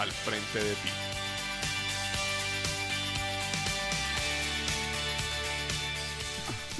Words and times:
al 0.00 0.10
frente 0.10 0.58
de 0.58 0.74
ti. 0.76 0.88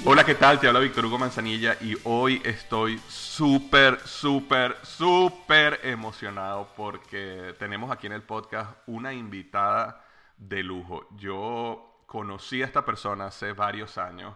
Hola, 0.03 0.23
¿qué 0.23 0.33
tal? 0.33 0.59
Te 0.59 0.67
habla 0.67 0.79
Víctor 0.79 1.05
Hugo 1.05 1.19
Manzanilla 1.19 1.77
y 1.79 1.95
hoy 2.05 2.41
estoy 2.43 2.99
súper, 3.07 3.99
súper, 3.99 4.75
súper 4.81 5.79
emocionado 5.83 6.67
porque 6.75 7.53
tenemos 7.59 7.91
aquí 7.91 8.07
en 8.07 8.13
el 8.13 8.23
podcast 8.23 8.75
una 8.87 9.13
invitada 9.13 10.03
de 10.37 10.63
lujo. 10.63 11.07
Yo 11.17 12.01
conocí 12.07 12.63
a 12.63 12.65
esta 12.65 12.83
persona 12.83 13.27
hace 13.27 13.53
varios 13.53 13.99
años 13.99 14.33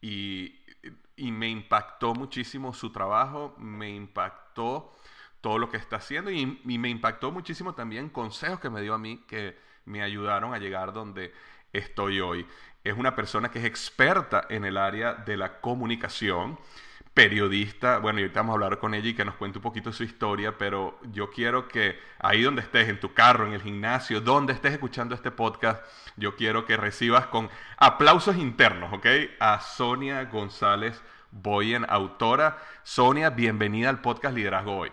y, 0.00 0.60
y 1.16 1.32
me 1.32 1.48
impactó 1.48 2.14
muchísimo 2.14 2.72
su 2.72 2.92
trabajo, 2.92 3.56
me 3.58 3.90
impactó 3.90 4.92
todo 5.40 5.58
lo 5.58 5.68
que 5.68 5.76
está 5.76 5.96
haciendo 5.96 6.30
y, 6.30 6.60
me 6.64 6.88
impactó 6.88 7.30
muchísimo 7.30 7.74
también 7.74 8.08
consejos 8.08 8.60
que 8.60 8.70
me 8.70 8.82
dio 8.82 8.94
a 8.94 8.98
mí 8.98 9.22
que 9.26 9.56
me 9.84 10.02
ayudaron 10.02 10.54
a 10.54 10.58
llegar 10.58 10.92
donde 10.92 11.32
estoy 11.72 12.20
hoy. 12.20 12.46
Es 12.84 12.96
una 12.96 13.14
persona 13.14 13.50
que 13.50 13.58
es 13.58 13.64
experta 13.64 14.46
en 14.48 14.64
el 14.64 14.76
área 14.76 15.14
de 15.14 15.36
la 15.36 15.60
comunicación, 15.60 16.58
periodista. 17.14 17.98
Bueno, 17.98 18.20
y 18.20 18.22
ahorita 18.22 18.40
vamos 18.40 18.52
a 18.52 18.54
hablar 18.54 18.78
con 18.78 18.94
ella 18.94 19.08
y 19.08 19.14
que 19.14 19.24
nos 19.24 19.34
cuente 19.34 19.58
un 19.58 19.62
poquito 19.62 19.92
su 19.92 20.04
historia, 20.04 20.56
pero 20.56 20.98
yo 21.12 21.30
quiero 21.30 21.66
que 21.68 21.98
ahí 22.18 22.42
donde 22.42 22.62
estés, 22.62 22.88
en 22.88 23.00
tu 23.00 23.12
carro, 23.14 23.46
en 23.46 23.54
el 23.54 23.62
gimnasio, 23.62 24.20
donde 24.20 24.52
estés 24.52 24.72
escuchando 24.72 25.14
este 25.14 25.30
podcast, 25.30 25.82
yo 26.16 26.36
quiero 26.36 26.64
que 26.64 26.76
recibas 26.76 27.26
con 27.26 27.50
aplausos 27.76 28.36
internos, 28.36 28.92
¿ok? 28.92 29.06
A 29.40 29.60
Sonia 29.60 30.24
González 30.24 31.02
Boyen, 31.30 31.84
autora. 31.88 32.58
Sonia, 32.82 33.30
bienvenida 33.30 33.88
al 33.88 34.00
podcast 34.00 34.34
Liderazgo 34.34 34.76
Hoy. 34.76 34.92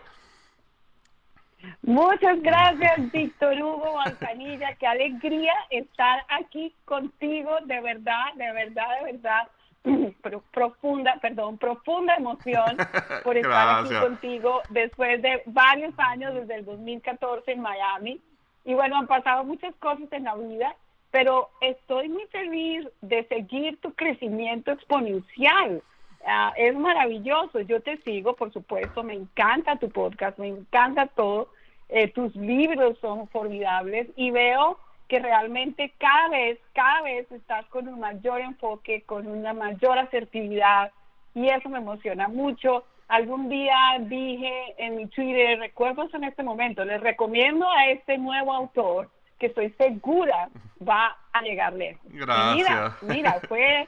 Muchas 1.81 2.41
gracias, 2.41 3.11
Víctor 3.11 3.61
Hugo 3.61 3.97
Manzanilla. 4.03 4.75
Qué 4.75 4.87
alegría 4.87 5.53
estar 5.69 6.25
aquí 6.29 6.73
contigo, 6.85 7.57
de 7.65 7.81
verdad, 7.81 8.33
de 8.35 8.51
verdad, 8.51 8.87
de 8.99 9.11
verdad. 9.11 9.47
profunda, 10.51 11.17
perdón, 11.21 11.57
profunda 11.57 12.15
emoción 12.15 12.77
por 13.23 13.37
estar 13.37 13.85
aquí 13.85 13.93
contigo 13.95 14.61
después 14.69 15.21
de 15.21 15.43
varios 15.45 15.93
años, 15.97 16.33
desde 16.33 16.55
el 16.55 16.65
2014 16.65 17.51
en 17.51 17.61
Miami. 17.61 18.19
Y 18.63 18.73
bueno, 18.73 18.97
han 18.97 19.07
pasado 19.07 19.43
muchas 19.43 19.75
cosas 19.75 20.11
en 20.11 20.23
la 20.23 20.35
vida, 20.35 20.75
pero 21.11 21.49
estoy 21.61 22.09
muy 22.09 22.25
feliz 22.27 22.87
de 23.01 23.27
seguir 23.27 23.79
tu 23.79 23.93
crecimiento 23.93 24.71
exponencial. 24.71 25.83
Ah, 26.25 26.53
es 26.57 26.75
maravilloso, 26.75 27.59
yo 27.61 27.81
te 27.81 27.97
sigo, 27.97 28.35
por 28.35 28.51
supuesto, 28.51 29.03
me 29.03 29.13
encanta 29.13 29.75
tu 29.75 29.89
podcast, 29.89 30.39
me 30.39 30.47
encanta 30.47 31.05
todo, 31.05 31.49
eh, 31.89 32.07
tus 32.07 32.35
libros 32.35 32.97
son 32.99 33.27
formidables 33.29 34.07
y 34.15 34.31
veo 34.31 34.79
que 35.07 35.19
realmente 35.19 35.93
cada 35.99 36.29
vez, 36.29 36.59
cada 36.73 37.03
vez 37.03 37.31
estás 37.31 37.65
con 37.67 37.87
un 37.87 37.99
mayor 37.99 38.41
enfoque, 38.41 39.03
con 39.03 39.27
una 39.27 39.53
mayor 39.53 39.99
asertividad 39.99 40.91
y 41.35 41.49
eso 41.49 41.69
me 41.69 41.77
emociona 41.77 42.27
mucho. 42.27 42.85
Algún 43.07 43.49
día 43.49 43.75
dije 43.99 44.73
en 44.79 44.95
mi 44.95 45.05
Twitter, 45.07 45.59
recuerdo 45.59 46.09
en 46.11 46.23
este 46.23 46.41
momento, 46.41 46.83
les 46.85 47.01
recomiendo 47.01 47.69
a 47.69 47.89
este 47.89 48.17
nuevo 48.17 48.51
autor 48.51 49.11
que 49.37 49.47
estoy 49.47 49.69
segura 49.77 50.49
va 50.81 51.15
a 51.31 51.41
llegar 51.43 51.73
lejos. 51.73 52.01
Gracias. 52.05 52.55
mira, 52.55 52.97
mira, 53.01 53.39
fue 53.47 53.87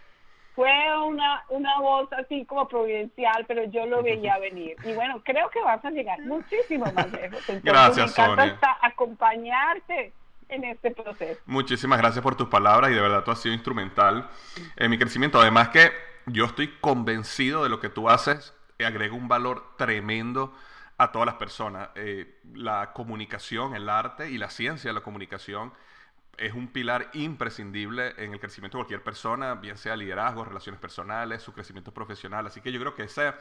fue 0.58 0.74
una, 1.06 1.44
una 1.50 1.80
voz 1.80 2.12
así 2.14 2.44
como 2.46 2.68
providencial, 2.68 3.46
pero 3.48 3.64
yo 3.66 3.86
lo 3.86 4.02
veía 4.02 4.40
venir. 4.40 4.76
Y 4.84 4.94
bueno, 4.94 5.22
creo 5.24 5.52
que 5.52 5.62
vas 5.62 5.86
a 5.86 5.92
llegar 5.92 6.20
muchísimo 6.22 6.92
más 6.94 7.12
lejos. 7.12 7.40
gracias, 7.62 8.18
me 8.18 8.24
encanta 8.24 8.76
acompañarte 8.82 10.14
en 10.50 10.64
este 10.64 10.90
proceso. 10.90 11.40
Muchísimas 11.46 12.00
gracias 12.00 12.24
por 12.24 12.36
tus 12.36 12.48
palabras 12.48 12.90
y 12.90 12.96
de 12.96 13.02
verdad 13.02 13.24
tú 13.24 13.30
has 13.30 13.40
sido 13.40 13.54
instrumental 13.54 14.28
en 14.78 14.90
mi 14.90 14.98
crecimiento. 14.98 15.40
Además 15.40 15.70
que 15.70 15.92
yo 16.26 16.46
estoy 16.46 16.70
convencido 16.82 17.62
de 17.62 17.70
lo 17.70 17.80
que 17.80 17.90
tú 17.90 18.10
haces, 18.10 18.56
agrega 18.84 19.14
un 19.14 19.28
valor 19.28 19.76
tremendo 19.78 20.56
a 20.98 21.12
todas 21.12 21.28
las 21.28 21.36
personas. 21.36 21.90
Eh, 21.94 22.40
la 22.56 22.94
comunicación, 22.94 23.76
el 23.76 23.90
arte 23.90 24.32
y 24.32 24.40
la 24.40 24.50
ciencia 24.50 24.90
de 24.90 24.96
la 24.96 25.02
comunicación 25.02 25.72
es 26.38 26.54
un 26.54 26.68
pilar 26.68 27.10
imprescindible 27.14 28.14
en 28.18 28.34
el 28.34 28.40
crecimiento 28.40 28.78
de 28.78 28.84
cualquier 28.84 29.04
persona, 29.04 29.56
bien 29.56 29.78
sea 29.78 29.96
liderazgo, 29.96 30.46
relaciones 30.46 30.80
personales, 30.80 31.42
su 31.42 31.54
crecimiento 31.54 31.92
profesional. 31.92 32.46
Así 32.46 32.62
que 32.62 32.72
yo 32.72 32.80
creo 32.80 32.96
que 32.96 33.04
ese, 33.04 33.34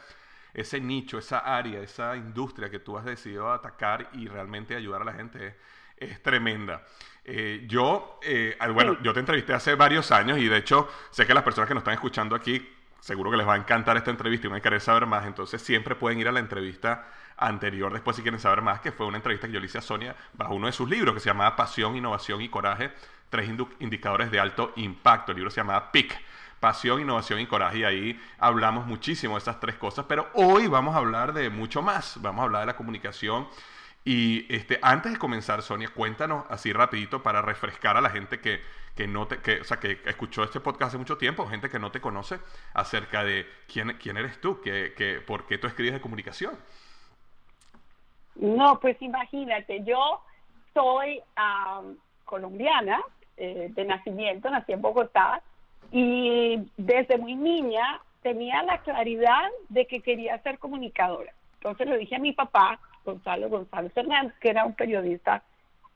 ese 0.53 0.81
nicho, 0.81 1.19
esa 1.19 1.39
área, 1.39 1.79
esa 1.79 2.15
industria 2.15 2.69
que 2.69 2.79
tú 2.79 2.97
has 2.97 3.05
decidido 3.05 3.51
atacar 3.51 4.09
y 4.13 4.27
realmente 4.27 4.75
ayudar 4.75 5.03
a 5.03 5.05
la 5.05 5.13
gente 5.13 5.55
es, 5.95 6.21
tremenda. 6.23 6.83
Eh, 7.23 7.65
yo, 7.67 8.19
eh, 8.23 8.57
bueno, 8.73 9.01
yo 9.01 9.13
te 9.13 9.19
entrevisté 9.19 9.53
hace 9.53 9.75
varios 9.75 10.11
años 10.11 10.39
y 10.39 10.47
de 10.47 10.57
hecho 10.57 10.89
sé 11.11 11.25
que 11.27 11.33
las 11.33 11.43
personas 11.43 11.67
que 11.67 11.73
nos 11.73 11.81
están 11.81 11.95
escuchando 11.95 12.35
aquí 12.35 12.67
seguro 12.99 13.31
que 13.31 13.37
les 13.37 13.47
va 13.47 13.53
a 13.53 13.57
encantar 13.57 13.97
esta 13.97 14.11
entrevista 14.11 14.47
y 14.47 14.49
van 14.49 14.59
a 14.59 14.61
querer 14.61 14.81
saber 14.81 15.05
más. 15.05 15.25
Entonces 15.25 15.61
siempre 15.61 15.95
pueden 15.95 16.19
ir 16.19 16.27
a 16.27 16.31
la 16.31 16.39
entrevista 16.39 17.07
anterior 17.37 17.93
después 17.93 18.15
si 18.15 18.23
quieren 18.23 18.39
saber 18.39 18.61
más, 18.61 18.79
que 18.81 18.91
fue 18.91 19.05
una 19.05 19.17
entrevista 19.17 19.47
que 19.47 19.53
yo 19.53 19.59
le 19.59 19.67
hice 19.67 19.77
a 19.77 19.81
Sonia 19.81 20.15
bajo 20.33 20.55
uno 20.55 20.67
de 20.67 20.73
sus 20.73 20.89
libros 20.89 21.13
que 21.13 21.19
se 21.19 21.29
llamaba 21.29 21.55
Pasión, 21.55 21.95
Innovación 21.95 22.41
y 22.41 22.49
Coraje, 22.49 22.91
tres 23.29 23.49
indicadores 23.79 24.31
de 24.31 24.39
alto 24.39 24.73
impacto. 24.75 25.31
El 25.31 25.37
libro 25.37 25.51
se 25.51 25.61
llamaba 25.61 25.91
PIC. 25.91 26.19
Pasión, 26.59 26.99
innovación 27.01 27.39
y 27.39 27.45
coraje. 27.45 27.79
Y 27.79 27.83
ahí 27.83 28.21
hablamos 28.39 28.87
muchísimo 28.87 29.35
de 29.35 29.39
esas 29.39 29.59
tres 29.59 29.75
cosas. 29.75 30.05
Pero 30.09 30.27
hoy 30.33 30.67
vamos 30.67 30.95
a 30.95 30.99
hablar 30.99 31.33
de 31.33 31.49
mucho 31.49 31.81
más. 31.83 32.19
Vamos 32.21 32.41
a 32.41 32.43
hablar 32.45 32.61
de 32.61 32.67
la 32.67 32.75
comunicación 32.75 33.47
Y 34.05 34.45
este, 34.53 34.79
antes 34.81 35.11
de 35.13 35.19
comenzar, 35.19 35.61
Sonia, 35.61 35.89
cuéntanos 35.89 36.45
así 36.49 36.73
rapidito 36.73 37.21
para 37.23 37.41
refrescar 37.41 37.97
a 37.97 38.01
la 38.01 38.09
gente 38.09 38.39
que, 38.39 38.61
que 38.95 39.07
no 39.07 39.27
te, 39.27 39.39
que, 39.39 39.61
o 39.61 39.63
sea, 39.65 39.79
que 39.79 40.01
escuchó 40.05 40.43
este 40.45 40.61
podcast 40.61 40.89
hace 40.89 40.97
mucho 40.97 41.17
tiempo, 41.17 41.47
gente 41.47 41.69
que 41.69 41.79
no 41.79 41.91
te 41.91 42.01
conoce, 42.01 42.39
acerca 42.73 43.23
de 43.23 43.47
quién, 43.71 43.97
quién 44.01 44.17
eres 44.17 44.39
tú, 44.41 44.61
que, 44.61 44.93
que, 44.97 45.21
por 45.21 45.45
qué 45.45 45.57
tú 45.57 45.67
escribes 45.67 45.93
de 45.93 46.01
comunicación. 46.01 46.57
No, 48.39 48.79
pues 48.79 49.01
imagínate, 49.01 49.83
yo 49.83 50.21
soy 50.73 51.21
colombiana 52.25 53.01
eh, 53.37 53.71
de 53.73 53.85
nacimiento, 53.85 54.49
nací 54.49 54.73
en 54.73 54.81
Bogotá 54.81 55.41
y 55.91 56.59
desde 56.77 57.17
muy 57.17 57.35
niña 57.35 58.01
tenía 58.21 58.61
la 58.63 58.79
claridad 58.79 59.49
de 59.69 59.87
que 59.87 60.01
quería 60.01 60.37
ser 60.43 60.59
comunicadora. 60.59 61.33
Entonces 61.55 61.87
le 61.87 61.97
dije 61.97 62.15
a 62.15 62.19
mi 62.19 62.33
papá, 62.33 62.79
Gonzalo 63.05 63.49
González 63.49 63.91
Hernández, 63.95 64.33
que 64.39 64.49
era 64.49 64.65
un 64.65 64.73
periodista 64.73 65.43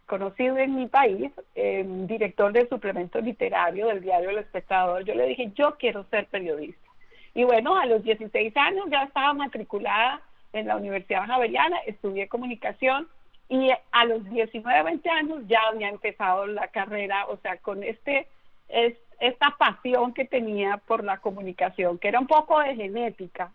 conocido 0.05 0.57
en 0.57 0.75
mi 0.75 0.87
país, 0.87 1.31
eh, 1.55 1.85
director 1.85 2.51
del 2.51 2.67
suplemento 2.67 3.19
literario 3.21 3.87
del 3.87 4.01
diario 4.01 4.29
El 4.29 4.39
Espectador, 4.39 5.03
yo 5.05 5.13
le 5.13 5.27
dije, 5.27 5.51
yo 5.55 5.77
quiero 5.77 6.05
ser 6.05 6.25
periodista. 6.27 6.87
Y 7.33 7.43
bueno, 7.43 7.77
a 7.77 7.85
los 7.85 8.03
16 8.03 8.55
años 8.57 8.85
ya 8.89 9.03
estaba 9.03 9.33
matriculada 9.33 10.21
en 10.53 10.67
la 10.67 10.75
Universidad 10.75 11.25
Javeriana, 11.25 11.77
estudié 11.85 12.27
comunicación 12.27 13.07
y 13.49 13.69
a 13.91 14.05
los 14.05 14.23
19, 14.29 14.83
20 14.83 15.09
años 15.09 15.41
ya 15.47 15.59
había 15.67 15.89
empezado 15.89 16.45
la 16.45 16.69
carrera, 16.69 17.25
o 17.27 17.37
sea, 17.37 17.57
con 17.57 17.83
este, 17.83 18.27
es, 18.69 18.95
esta 19.19 19.55
pasión 19.57 20.13
que 20.13 20.25
tenía 20.25 20.77
por 20.77 21.03
la 21.03 21.17
comunicación, 21.17 21.97
que 21.97 22.07
era 22.07 22.19
un 22.19 22.27
poco 22.27 22.59
de 22.59 22.75
genética, 22.75 23.51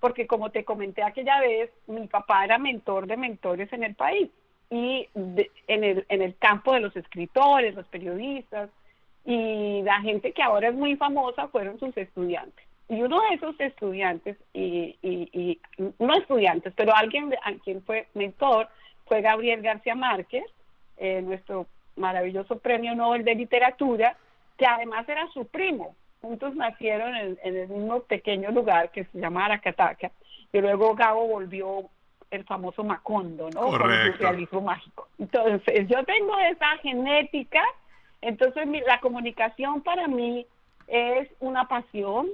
porque 0.00 0.26
como 0.26 0.50
te 0.50 0.64
comenté 0.64 1.02
aquella 1.02 1.40
vez, 1.40 1.70
mi 1.86 2.06
papá 2.06 2.44
era 2.44 2.58
mentor 2.58 3.06
de 3.06 3.16
mentores 3.16 3.72
en 3.72 3.84
el 3.84 3.94
país 3.94 4.28
y 4.70 5.08
en, 5.14 5.84
el, 5.84 6.04
en 6.08 6.22
el 6.22 6.36
campo 6.36 6.74
de 6.74 6.80
los 6.80 6.94
escritores, 6.94 7.74
los 7.74 7.86
periodistas 7.86 8.70
y 9.24 9.82
la 9.82 10.00
gente 10.00 10.32
que 10.32 10.42
ahora 10.42 10.68
es 10.68 10.74
muy 10.74 10.96
famosa 10.96 11.48
fueron 11.48 11.78
sus 11.78 11.96
estudiantes. 11.96 12.67
Y 12.88 13.02
uno 13.02 13.20
de 13.20 13.34
esos 13.34 13.60
estudiantes, 13.60 14.38
y, 14.54 14.96
y, 15.02 15.60
no 15.98 16.14
estudiantes, 16.14 16.72
pero 16.74 16.94
alguien 16.94 17.34
a 17.44 17.52
quien 17.62 17.82
fue 17.82 18.06
mentor, 18.14 18.68
fue 19.06 19.20
Gabriel 19.20 19.60
García 19.60 19.94
Márquez, 19.94 20.44
eh, 20.96 21.20
nuestro 21.22 21.66
maravilloso 21.96 22.58
premio 22.58 22.94
Nobel 22.94 23.24
de 23.24 23.34
Literatura, 23.34 24.16
que 24.56 24.66
además 24.66 25.08
era 25.08 25.28
su 25.32 25.46
primo. 25.46 25.96
Juntos 26.22 26.54
nacieron 26.56 27.14
en, 27.14 27.38
el 27.42 27.68
mismo 27.68 28.00
pequeño 28.00 28.50
lugar 28.50 28.90
que 28.90 29.04
se 29.04 29.20
llama 29.20 29.44
Aracataca, 29.44 30.10
y 30.52 30.60
luego 30.60 30.94
Gabo 30.94 31.26
volvió 31.28 31.90
el 32.30 32.44
famoso 32.44 32.84
Macondo, 32.84 33.50
¿no? 33.50 33.68
Con 33.68 33.90
el 33.90 34.14
realismo 34.18 34.60
mágico. 34.60 35.08
Entonces, 35.18 35.88
yo 35.88 36.04
tengo 36.04 36.38
esa 36.38 36.76
genética, 36.78 37.62
entonces 38.20 38.66
la 38.86 39.00
comunicación 39.00 39.82
para 39.82 40.08
mí 40.08 40.46
es 40.86 41.28
una 41.40 41.68
pasión, 41.68 42.28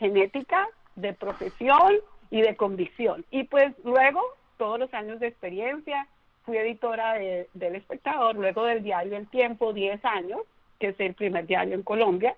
genética, 0.00 0.66
de 0.96 1.12
profesión 1.12 1.94
y 2.30 2.40
de 2.40 2.56
convicción. 2.56 3.24
Y 3.30 3.44
pues 3.44 3.72
luego, 3.84 4.20
todos 4.56 4.80
los 4.80 4.92
años 4.92 5.20
de 5.20 5.28
experiencia, 5.28 6.08
fui 6.44 6.56
editora 6.56 7.14
del 7.14 7.74
Espectador, 7.76 8.34
luego 8.34 8.64
del 8.64 8.82
diario 8.82 9.16
El 9.16 9.28
Tiempo, 9.28 9.72
10 9.72 10.04
años, 10.04 10.40
que 10.80 10.88
es 10.88 11.00
el 11.00 11.14
primer 11.14 11.46
diario 11.46 11.74
en 11.74 11.82
Colombia. 11.82 12.34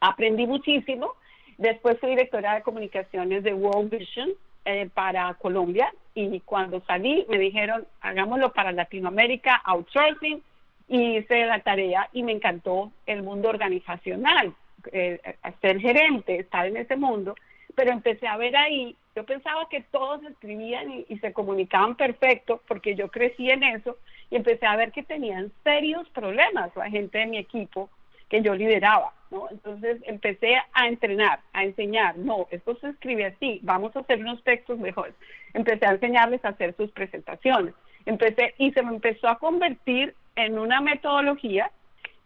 Aprendí 0.00 0.46
muchísimo. 0.46 1.12
Después 1.58 2.00
fui 2.00 2.10
directora 2.10 2.54
de 2.54 2.62
comunicaciones 2.62 3.44
de 3.44 3.54
World 3.54 3.90
Vision 3.90 4.30
eh, 4.64 4.88
para 4.92 5.32
Colombia 5.34 5.92
y 6.14 6.40
cuando 6.40 6.82
salí 6.86 7.26
me 7.28 7.38
dijeron, 7.38 7.86
hagámoslo 8.00 8.52
para 8.52 8.72
Latinoamérica, 8.72 9.60
outsourcing, 9.64 10.42
y 10.88 11.16
hice 11.18 11.46
la 11.46 11.60
tarea 11.60 12.08
y 12.12 12.22
me 12.22 12.32
encantó 12.32 12.92
el 13.06 13.22
mundo 13.22 13.48
organizacional 13.48 14.54
eh, 14.92 15.20
ser 15.60 15.80
gerente, 15.80 16.38
estar 16.38 16.66
en 16.66 16.76
ese 16.76 16.96
mundo, 16.96 17.34
pero 17.74 17.92
empecé 17.92 18.26
a 18.26 18.36
ver 18.36 18.56
ahí, 18.56 18.96
yo 19.14 19.24
pensaba 19.24 19.68
que 19.70 19.80
todos 19.80 20.22
escribían 20.24 21.04
y, 21.08 21.18
se 21.18 21.32
comunicaban 21.32 21.94
perfecto 21.94 22.60
porque 22.68 22.94
yo 22.94 23.08
crecí 23.08 23.50
en 23.50 23.62
eso 23.62 23.96
y 24.30 24.36
empecé 24.36 24.66
a 24.66 24.76
ver 24.76 24.92
que 24.92 25.02
tenían 25.02 25.50
serios 25.64 26.08
problemas 26.10 26.74
la 26.76 26.90
gente 26.90 27.18
de 27.18 27.26
mi 27.26 27.38
equipo 27.38 27.88
que 28.28 28.42
yo 28.42 28.54
lideraba, 28.54 29.12
¿no? 29.30 29.48
Entonces 29.50 30.02
empecé 30.04 30.56
a 30.72 30.88
entrenar, 30.88 31.40
a 31.52 31.64
enseñar, 31.64 32.18
no, 32.18 32.46
esto 32.50 32.76
se 32.76 32.88
escribe 32.88 33.24
así, 33.24 33.60
vamos 33.62 33.96
a 33.96 34.00
hacer 34.00 34.20
unos 34.20 34.42
textos 34.42 34.78
mejores. 34.78 35.14
Empecé 35.54 35.86
a 35.86 35.92
enseñarles 35.92 36.44
a 36.44 36.48
hacer 36.48 36.74
sus 36.76 36.90
presentaciones. 36.90 37.72
Empecé 38.04 38.54
y 38.58 38.72
se 38.72 38.82
me 38.82 38.90
empezó 38.90 39.28
a 39.28 39.38
convertir 39.38 40.14
en 40.34 40.58
una 40.58 40.80
metodología 40.80 41.70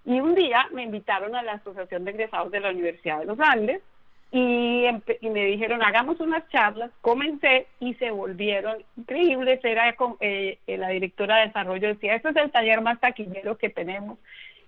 y 0.05 0.21
un 0.21 0.35
día 0.35 0.67
me 0.73 0.83
invitaron 0.83 1.35
a 1.35 1.43
la 1.43 1.53
Asociación 1.53 2.05
de 2.05 2.13
Egresados 2.13 2.51
de 2.51 2.61
la 2.61 2.71
Universidad 2.71 3.21
de 3.21 3.27
los 3.27 3.39
Andes 3.41 3.83
y, 4.33 4.87
me 5.23 5.45
dijeron, 5.47 5.83
hagamos 5.83 6.21
unas 6.21 6.49
charlas. 6.51 6.91
Comencé 7.01 7.67
y 7.81 7.95
se 7.95 8.11
volvieron 8.11 8.77
increíbles. 8.97 9.61
Era 9.65 9.95
eh, 10.21 10.59
la 10.67 10.89
directora 10.91 11.39
de 11.39 11.47
desarrollo, 11.49 11.89
decía, 11.89 12.15
este 12.15 12.29
es 12.31 12.37
el 12.37 12.51
taller 12.51 12.81
más 12.81 13.01
taquillero 13.01 13.59
que 13.59 13.71
tenemos. 13.71 14.19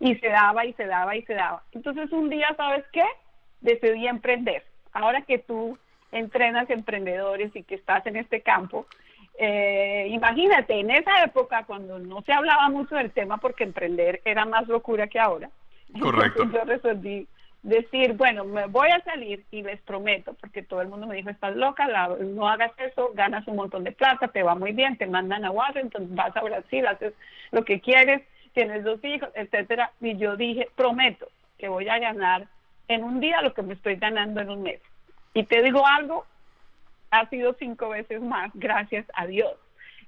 Y 0.00 0.17
se 0.17 0.29
daba 0.29 0.67
y 0.67 0.73
se 0.73 0.87
daba 0.87 1.14
y 1.17 1.23
se 1.23 1.34
daba. 1.34 1.62
Entonces 1.73 2.11
un 2.11 2.29
día, 2.29 2.49
¿sabes 2.56 2.84
qué? 2.93 3.05
Decidí 3.61 4.08
emprender. 4.08 4.64
Ahora 4.93 5.23
que 5.23 5.38
tú 5.38 5.79
entrenas 6.11 6.69
emprendedores 6.69 7.55
y 7.55 7.62
que 7.62 7.76
estás 7.76 8.05
en 8.06 8.17
este 8.17 8.40
campo, 8.40 8.87
eh, 9.38 10.06
imagínate, 10.11 10.79
en 10.81 10.90
esa 10.90 11.23
época 11.25 11.64
cuando 11.64 11.99
no 11.99 12.23
se 12.23 12.32
hablaba 12.32 12.69
mucho 12.69 12.94
del 12.94 13.11
tema 13.11 13.38
porque 13.38 13.64
emprender 13.64 14.20
era 14.25 14.44
más 14.44 14.69
locura 14.69 15.06
que 15.06 15.19
ahora, 15.19 15.50
Correcto. 16.00 16.44
yo 16.52 16.64
resolví 16.64 17.26
decir, 17.62 18.14
bueno, 18.14 18.44
me 18.44 18.67
voy 18.67 18.88
a 18.90 19.02
salir 19.05 19.44
y 19.50 19.62
les 19.62 19.81
prometo, 19.82 20.34
porque 20.34 20.62
todo 20.62 20.81
el 20.81 20.88
mundo 20.88 21.06
me 21.06 21.17
dijo, 21.17 21.31
estás 21.31 21.55
loca, 21.55 21.87
no 22.20 22.49
hagas 22.49 22.73
eso, 22.79 23.12
ganas 23.14 23.46
un 23.46 23.56
montón 23.56 23.84
de 23.84 23.93
plata, 23.93 24.29
te 24.29 24.43
va 24.43 24.55
muy 24.55 24.73
bien, 24.73 24.96
te 24.96 25.06
mandan 25.06 25.44
a 25.44 25.50
Washington, 25.50 26.08
vas 26.11 26.37
a 26.37 26.43
Brasil, 26.43 26.87
haces 26.87 27.14
lo 27.52 27.64
que 27.64 27.81
quieres, 27.81 28.23
tienes 28.52 28.82
dos 28.82 29.02
hijos, 29.05 29.29
etcétera. 29.34 29.93
Y 30.00 30.17
yo 30.17 30.37
dije, 30.37 30.69
prometo 30.75 31.29
que 31.56 31.69
voy 31.69 31.88
a 31.88 31.99
ganar 31.99 32.49
en 32.88 33.05
un 33.05 33.20
día 33.20 33.40
lo 33.43 33.55
que 33.55 33.62
me 33.62 33.75
estoy 33.75 33.94
ganando 33.94 34.40
en 34.40 34.50
un 34.50 34.62
mes. 34.62 34.81
Y 35.32 35.44
te 35.44 35.62
digo 35.62 35.87
algo, 35.87 36.26
ha 37.12 37.29
sido 37.29 37.55
cinco 37.59 37.91
veces 37.91 38.20
más, 38.20 38.50
gracias 38.55 39.06
a 39.14 39.26
Dios. 39.26 39.55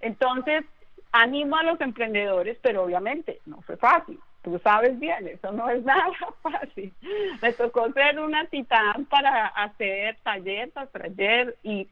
Entonces, 0.00 0.64
animo 1.12 1.56
a 1.56 1.62
los 1.62 1.80
emprendedores, 1.80 2.58
pero 2.62 2.82
obviamente 2.82 3.40
no 3.46 3.60
fue 3.62 3.76
fácil. 3.76 4.18
Tú 4.42 4.58
sabes 4.64 4.98
bien, 4.98 5.28
eso 5.28 5.52
no 5.52 5.68
es 5.68 5.84
nada 5.84 6.10
fácil. 6.42 6.92
Me 7.40 7.52
tocó 7.52 7.92
ser 7.92 8.18
una 8.18 8.46
titán 8.46 9.04
para 9.04 9.46
hacer 9.48 10.16
taller 10.22 10.70
tras 10.72 10.90
taller 10.90 11.56
y 11.62 11.88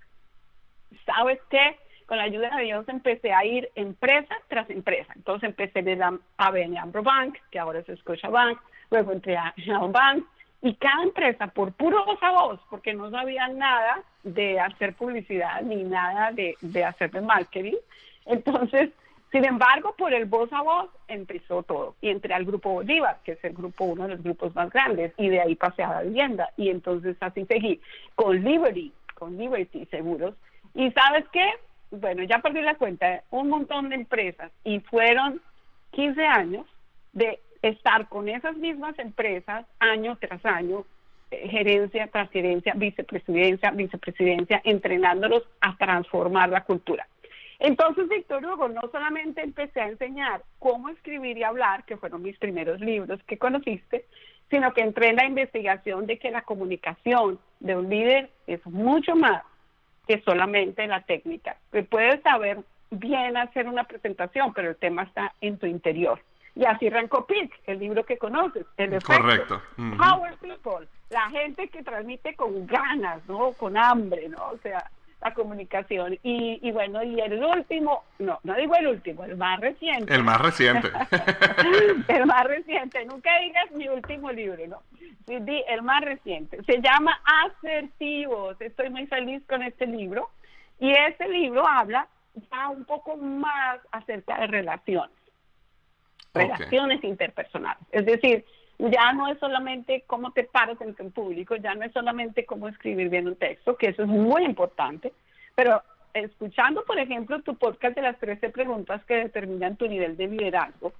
¿sabes 1.05 1.39
qué? 1.51 1.79
Con 2.07 2.17
la 2.17 2.25
ayuda 2.25 2.57
de 2.57 2.65
Dios 2.65 2.89
empecé 2.89 3.33
a 3.33 3.45
ir 3.45 3.71
empresa 3.75 4.35
tras 4.49 4.69
empresa. 4.71 5.13
Entonces 5.15 5.51
empecé 5.51 5.83
de 5.83 5.97
la 5.97 6.19
Ambro 6.81 7.03
Bank, 7.03 7.39
que 7.51 7.59
ahora 7.59 7.81
es 7.81 8.05
Bank, 8.31 8.59
luego 8.91 9.13
entré 9.13 9.37
a 9.37 9.55
Bank, 9.89 10.27
y 10.63 10.75
cada 10.75 11.03
empresa, 11.03 11.49
por 11.49 11.73
puro 11.73 12.05
voz 12.05 12.23
a 12.23 12.31
voz, 12.31 12.61
porque 12.71 12.95
no 12.95 13.11
sabían 13.11 13.59
nada 13.59 14.03
de 14.23 14.61
hacer 14.61 14.95
publicidad 14.95 15.61
ni 15.63 15.83
nada 15.83 16.31
de, 16.31 16.57
de 16.61 16.85
hacer 16.85 17.11
de 17.11 17.21
marketing, 17.21 17.75
entonces, 18.27 18.91
sin 19.33 19.45
embargo, 19.45 19.95
por 19.99 20.15
el 20.15 20.27
voz 20.27 20.53
a 20.53 20.63
voz 20.63 20.89
empezó 21.09 21.63
todo. 21.63 21.97
Y 22.01 22.11
entré 22.11 22.35
al 22.35 22.45
grupo 22.45 22.75
Bolívar, 22.75 23.19
que 23.25 23.33
es 23.33 23.45
el 23.45 23.55
grupo, 23.55 23.85
uno 23.85 24.05
de 24.05 24.11
los 24.11 24.23
grupos 24.23 24.55
más 24.55 24.71
grandes, 24.71 25.13
y 25.17 25.29
de 25.29 25.41
ahí 25.41 25.57
pasé 25.57 25.83
a 25.83 25.95
la 25.95 26.03
vivienda. 26.03 26.51
Y 26.57 26.71
entonces 26.71 27.17
así 27.21 27.45
seguí 27.47 27.81
con 28.15 28.43
Liberty, 28.43 28.93
con 29.15 29.37
Liberty 29.37 29.87
Seguros. 29.87 30.35
¿Y 30.75 30.91
sabes 30.93 31.25
qué? 31.33 31.51
Bueno, 31.91 32.23
ya 32.23 32.39
perdí 32.39 32.63
la 32.63 32.77
cuenta, 32.77 33.23
un 33.31 33.49
montón 33.49 33.91
de 33.91 33.97
empresas 33.97 34.51
y 34.65 34.81
fueron 34.81 35.43
15 35.91 36.25
años 36.25 36.67
de 37.13 37.39
estar 37.63 38.09
con 38.09 38.29
esas 38.29 38.57
mismas 38.57 38.99
empresas 38.99 39.65
año 39.79 40.17
tras 40.21 40.45
año, 40.45 40.85
eh, 41.31 41.49
gerencia 41.49 42.09
tras 42.09 42.31
gerencia, 42.31 42.75
vicepresidencia, 42.75 43.71
vicepresidencia, 43.71 44.61
entrenándolos 44.65 45.45
a 45.61 45.77
transformar 45.77 46.51
la 46.51 46.65
cultura. 46.65 47.07
Entonces, 47.59 48.09
Víctor 48.09 48.45
Hugo, 48.45 48.69
no 48.69 48.81
solamente 48.91 49.41
empecé 49.41 49.81
a 49.81 49.89
enseñar 49.89 50.43
cómo 50.59 50.89
escribir 50.89 51.39
y 51.39 51.45
hablar, 51.45 51.85
que 51.85 51.97
fueron 51.97 52.23
mis 52.23 52.37
primeros 52.37 52.81
libros 52.81 53.23
que 53.23 53.39
conociste, 53.39 54.05
sino 54.51 54.75
que 54.75 54.81
entré 54.81 55.11
en 55.11 55.17
la 55.17 55.27
investigación 55.27 56.07
de 56.07 56.19
que 56.19 56.33
la 56.33 56.43
comunicación 56.43 57.39
de 57.61 57.77
un 57.77 57.89
líder 57.89 58.31
es 58.49 58.67
mucho 58.67 59.15
más 59.15 59.45
que 60.09 60.21
solamente 60.23 60.87
la 60.89 61.03
técnica. 61.03 61.57
Que 61.71 61.85
puedes 61.85 62.21
saber 62.23 62.59
bien 62.91 63.37
hacer 63.37 63.69
una 63.69 63.85
presentación, 63.85 64.53
pero 64.53 64.71
el 64.71 64.77
tema 64.77 65.05
está 65.05 65.33
en 65.41 65.57
tu 65.57 65.67
interior. 65.67 66.21
Y 66.55 66.65
así 66.67 66.89
arrancó 66.89 67.27
Pink, 67.27 67.53
el 67.67 67.79
libro 67.79 68.05
que 68.05 68.19
conoces, 68.19 68.67
el 68.77 68.93
efecto. 68.93 69.23
Correcto. 69.23 69.63
Power 69.77 70.35
People, 70.37 70.87
la 71.09 71.31
gente 71.31 71.69
que 71.69 71.83
transmite 71.83 72.35
con 72.35 72.67
ganas, 72.67 73.27
¿no? 73.27 73.53
Con 73.53 73.77
hambre, 73.77 74.29
¿no? 74.29 74.49
O 74.51 74.59
sea, 74.59 74.91
la 75.23 75.33
comunicación. 75.33 76.19
Y, 76.23 76.59
y 76.61 76.73
bueno, 76.73 77.03
y 77.03 77.21
el 77.21 77.43
último, 77.43 78.05
no, 78.19 78.39
no 78.43 78.55
digo 78.55 78.75
el 78.75 78.89
último, 78.89 79.25
el 79.25 79.37
más 79.37 79.61
reciente. 79.61 80.13
El 80.13 80.25
más 80.25 80.41
reciente. 80.41 80.89
el 82.09 82.27
más 82.27 82.45
reciente, 82.45 83.05
nunca 83.07 83.31
digas 83.39 83.71
mi 83.73 83.89
último 83.89 84.31
libro, 84.33 84.67
¿no? 84.67 84.83
Sí, 85.27 85.39
di 85.41 85.63
el 85.69 85.83
más 85.83 86.03
reciente. 86.03 86.63
Se 86.65 86.81
llama 86.83 87.19
Asertivos. 87.45 88.61
Estoy 88.61 88.91
muy 88.91 89.07
feliz 89.07 89.43
con 89.49 89.63
este 89.63 89.87
libro. 89.87 90.31
Y 90.81 90.91
este 90.91 91.29
libro 91.29 91.67
habla 91.67 92.09
ya 92.51 92.69
un 92.71 92.85
poco 92.85 93.17
más 93.17 93.79
acerca 93.93 94.41
de 94.41 94.49
relaciones. 94.49 95.22
Relaciones 96.35 97.05
interpersonales. 97.05 97.83
Es 97.91 98.07
decir, 98.07 98.45
ya 98.79 99.13
no 99.13 99.29
es 99.29 99.39
solamente 99.39 100.05
cómo 100.07 100.33
te 100.33 100.45
paras 100.45 100.79
en 100.81 101.11
público, 101.13 101.57
ya 101.57 101.75
no 101.75 101.85
es 101.85 101.93
solamente 101.93 102.45
cómo 102.45 102.69
escribir 102.69 103.09
bien 103.09 103.29
un 103.29 103.37
texto, 103.37 103.77
que 103.77 103.89
eso 103.89 104.03
es 104.03 104.09
muy 104.09 104.45
importante, 104.45 105.13
pero 105.55 105.83
escuchando, 106.15 106.85
por 106.85 106.99
ejemplo, 106.99 107.41
tu 107.43 107.57
podcast 107.57 107.95
de 107.95 108.03
las 108.03 108.19
13 108.19 108.51
preguntas 108.51 109.05
que 109.05 109.15
determinan 109.15 109.77
tu 109.77 109.87
nivel 109.87 110.17
de 110.17 110.29
liderazgo, 110.29 110.93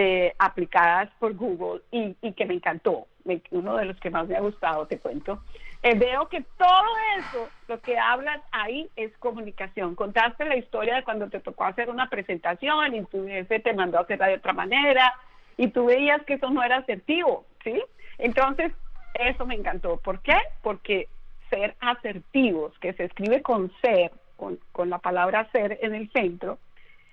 eh, 0.00 0.32
aplicadas 0.38 1.10
por 1.18 1.34
Google 1.34 1.82
y, 1.90 2.14
que 2.34 2.46
me 2.46 2.54
encantó, 2.54 3.08
uno 3.50 3.76
de 3.76 3.84
los 3.84 3.98
que 3.98 4.10
más 4.10 4.28
me 4.28 4.36
ha 4.36 4.40
gustado, 4.40 4.86
te 4.86 5.00
cuento, 5.00 5.42
eh, 5.82 5.98
veo 5.98 6.28
que 6.28 6.44
todo 6.56 6.84
eso, 7.18 7.48
lo 7.66 7.80
que 7.80 7.98
hablas 7.98 8.40
ahí 8.52 8.88
es 8.94 9.10
comunicación. 9.18 9.96
Contaste 9.96 10.44
la 10.44 10.54
historia 10.54 10.94
de 10.94 11.02
cuando 11.02 11.28
te 11.28 11.40
tocó 11.40 11.64
hacer 11.64 11.90
una 11.90 12.08
presentación 12.08 12.94
y 12.94 13.04
tu 13.06 13.26
jefe 13.26 13.58
te 13.58 13.72
mandó 13.72 13.98
hacerla 13.98 14.28
de 14.28 14.36
otra 14.36 14.52
manera, 14.52 15.12
y 15.56 15.66
tú 15.66 15.86
veías 15.86 16.22
que 16.22 16.34
eso 16.34 16.48
no 16.48 16.62
era 16.62 16.76
asertivo, 16.76 17.44
¿sí? 17.64 17.82
Entonces, 18.18 18.70
eso 19.14 19.46
me 19.46 19.56
encantó. 19.56 19.96
¿Por 19.96 20.20
qué? 20.20 20.36
Porque 20.62 21.08
ser 21.50 21.74
asertivos, 21.80 22.78
que 22.78 22.92
se 22.92 23.06
escribe 23.06 23.42
con 23.42 23.72
ser, 23.80 24.12
con 24.36 24.90
la 24.90 24.98
palabra 24.98 25.50
ser 25.50 25.80
en 25.82 25.96
el 25.96 26.08
centro, 26.12 26.60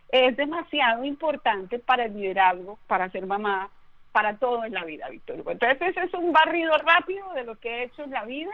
es 0.09 0.37
demasiado 0.37 1.03
importante 1.03 1.79
para 1.79 2.05
el 2.05 2.15
liderazgo, 2.15 2.79
para 2.87 3.09
ser 3.09 3.25
mamá, 3.25 3.69
para 4.11 4.37
todo 4.37 4.63
en 4.63 4.73
la 4.73 4.85
vida, 4.85 5.09
Víctor. 5.09 5.43
Entonces, 5.45 5.81
ese 5.81 6.03
es 6.03 6.13
un 6.13 6.31
barrido 6.31 6.71
rápido 6.77 7.33
de 7.33 7.43
lo 7.43 7.55
que 7.55 7.69
he 7.69 7.83
hecho 7.83 8.03
en 8.03 8.11
la 8.11 8.23
vida. 8.23 8.51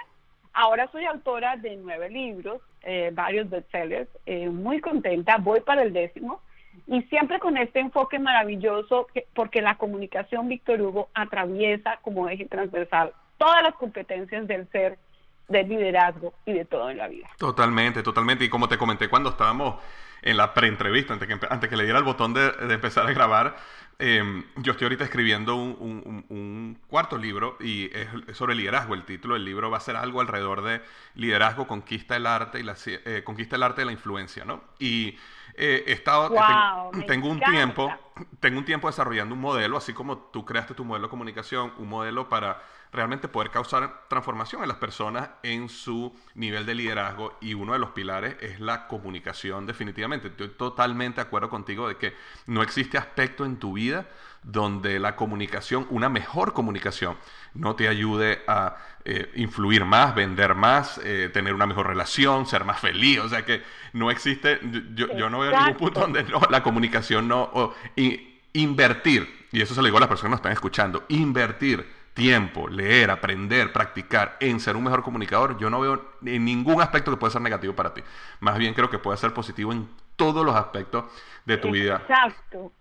Ahora 0.53 0.89
soy 0.91 1.05
autora 1.05 1.55
de 1.55 1.75
nueve 1.77 2.09
libros, 2.09 2.61
eh, 2.81 3.11
varios 3.13 3.49
bestsellers, 3.49 4.09
eh, 4.25 4.49
muy 4.49 4.81
contenta, 4.81 5.37
voy 5.37 5.61
para 5.61 5.83
el 5.83 5.93
décimo 5.93 6.41
y 6.87 7.01
siempre 7.03 7.39
con 7.39 7.57
este 7.57 7.79
enfoque 7.79 8.19
maravilloso, 8.19 9.07
porque 9.33 9.61
la 9.61 9.75
comunicación, 9.75 10.47
Víctor 10.47 10.81
Hugo, 10.81 11.09
atraviesa 11.13 11.99
como 12.01 12.27
eje 12.27 12.45
transversal 12.45 13.13
todas 13.37 13.63
las 13.63 13.75
competencias 13.75 14.47
del 14.47 14.69
ser, 14.71 14.97
del 15.47 15.69
liderazgo 15.69 16.33
y 16.45 16.53
de 16.53 16.65
todo 16.65 16.89
en 16.89 16.97
la 16.97 17.07
vida. 17.07 17.29
Totalmente, 17.37 18.03
totalmente. 18.03 18.45
Y 18.45 18.49
como 18.49 18.67
te 18.67 18.77
comenté 18.77 19.09
cuando 19.09 19.29
estábamos 19.29 19.75
en 20.21 20.37
la 20.37 20.53
preentrevista, 20.53 21.13
antes 21.13 21.27
que, 21.27 21.47
antes 21.49 21.69
que 21.69 21.75
le 21.75 21.83
diera 21.83 21.99
el 21.99 22.05
botón 22.05 22.33
de, 22.33 22.51
empezar 22.69 23.07
a 23.07 23.11
grabar, 23.11 23.57
em, 23.99 24.43
yo 24.57 24.73
estoy 24.73 24.85
ahorita 24.85 25.03
escribiendo 25.03 25.55
un, 25.55 26.77
cuarto 26.87 27.17
libro 27.17 27.57
y 27.59 27.89
es 27.95 28.37
sobre 28.37 28.55
liderazgo. 28.55 28.93
El 28.93 29.05
título 29.05 29.35
del 29.35 29.45
libro 29.45 29.69
va 29.71 29.77
a 29.77 29.81
ser 29.81 29.95
algo 29.95 30.21
alrededor 30.21 30.61
de 30.61 30.81
liderazgo, 31.15 31.67
conquista 31.67 32.15
el 32.15 32.25
arte 32.25 32.59
y 32.59 32.63
la 32.63 32.75
eh, 32.85 33.21
conquista 33.23 33.55
el 33.55 33.63
arte 33.63 33.81
de 33.81 33.85
la 33.85 33.91
influencia, 33.91 34.45
¿no? 34.45 34.63
Y 34.79 35.17
eh, 35.55 35.83
he 35.87 35.91
estado, 35.93 36.33
tengo, 37.07 37.29
un 37.29 37.39
tiempo, 37.39 37.91
tengo 38.39 38.59
un 38.59 38.65
tiempo 38.65 38.87
desarrollando 38.87 39.35
un 39.35 39.41
modelo, 39.41 39.77
así 39.77 39.93
como 39.93 40.17
tú 40.17 40.45
creaste 40.45 40.73
tu 40.73 40.85
modelo 40.85 41.07
de 41.07 41.09
comunicación, 41.09 41.73
un 41.77 41.89
modelo 41.89 42.29
para 42.29 42.61
realmente 42.91 43.27
poder 43.29 43.51
causar 43.51 44.03
transformación 44.09 44.63
en 44.63 44.67
las 44.67 44.77
personas 44.77 45.29
en 45.43 45.69
su 45.69 46.13
nivel 46.35 46.65
de 46.65 46.75
liderazgo 46.75 47.37
y 47.39 47.53
uno 47.53 47.73
de 47.73 47.79
los 47.79 47.91
pilares 47.91 48.35
es 48.41 48.59
la 48.59 48.87
comunicación 48.87 49.65
definitivamente. 49.65 50.27
Estoy 50.27 50.49
totalmente 50.49 51.21
de 51.21 51.27
acuerdo 51.27 51.49
contigo 51.49 51.87
de 51.87 51.95
que 51.95 52.13
no 52.47 52.61
existe 52.61 52.97
aspecto 52.97 53.45
en 53.45 53.57
tu 53.57 53.73
vida 53.73 54.07
donde 54.43 54.99
la 54.99 55.15
comunicación, 55.15 55.87
una 55.89 56.09
mejor 56.09 56.53
comunicación, 56.53 57.15
no 57.53 57.75
te 57.75 57.87
ayude 57.87 58.41
a 58.47 58.75
eh, 59.05 59.31
influir 59.35 59.85
más, 59.85 60.13
vender 60.15 60.55
más, 60.55 60.99
eh, 61.03 61.29
tener 61.31 61.53
una 61.53 61.67
mejor 61.67 61.87
relación, 61.87 62.45
ser 62.45 62.65
más 62.65 62.79
feliz. 62.79 63.19
O 63.19 63.29
sea 63.29 63.45
que 63.45 63.61
no 63.93 64.11
existe, 64.11 64.59
yo, 64.95 65.15
yo 65.15 65.29
no 65.29 65.39
veo 65.39 65.51
ningún 65.57 65.77
punto 65.77 66.01
donde 66.01 66.23
no, 66.23 66.41
la 66.49 66.63
comunicación 66.63 67.27
no, 67.27 67.73
invertir, 68.53 69.47
y 69.51 69.61
eso 69.61 69.73
se 69.73 69.81
lo 69.81 69.85
digo 69.85 69.97
a 69.97 70.01
las 70.01 70.09
personas 70.09 70.29
que 70.29 70.31
nos 70.31 70.39
están 70.39 70.51
escuchando, 70.53 71.05
invertir 71.07 72.00
tiempo, 72.13 72.67
leer, 72.67 73.09
aprender, 73.09 73.71
practicar 73.71 74.37
en 74.39 74.59
ser 74.59 74.75
un 74.75 74.83
mejor 74.83 75.03
comunicador, 75.03 75.57
yo 75.57 75.69
no 75.69 75.79
veo 75.79 76.11
en 76.25 76.45
ningún 76.45 76.81
aspecto 76.81 77.11
que 77.11 77.17
pueda 77.17 77.31
ser 77.31 77.41
negativo 77.41 77.75
para 77.75 77.93
ti. 77.93 78.01
Más 78.39 78.57
bien 78.57 78.73
creo 78.73 78.89
que 78.89 78.99
puede 78.99 79.17
ser 79.17 79.33
positivo 79.33 79.71
en 79.71 79.89
todos 80.15 80.45
los 80.45 80.55
aspectos 80.55 81.05
de 81.45 81.57
tu 81.57 81.71
vida. 81.71 82.03
Exacto. 82.07 82.71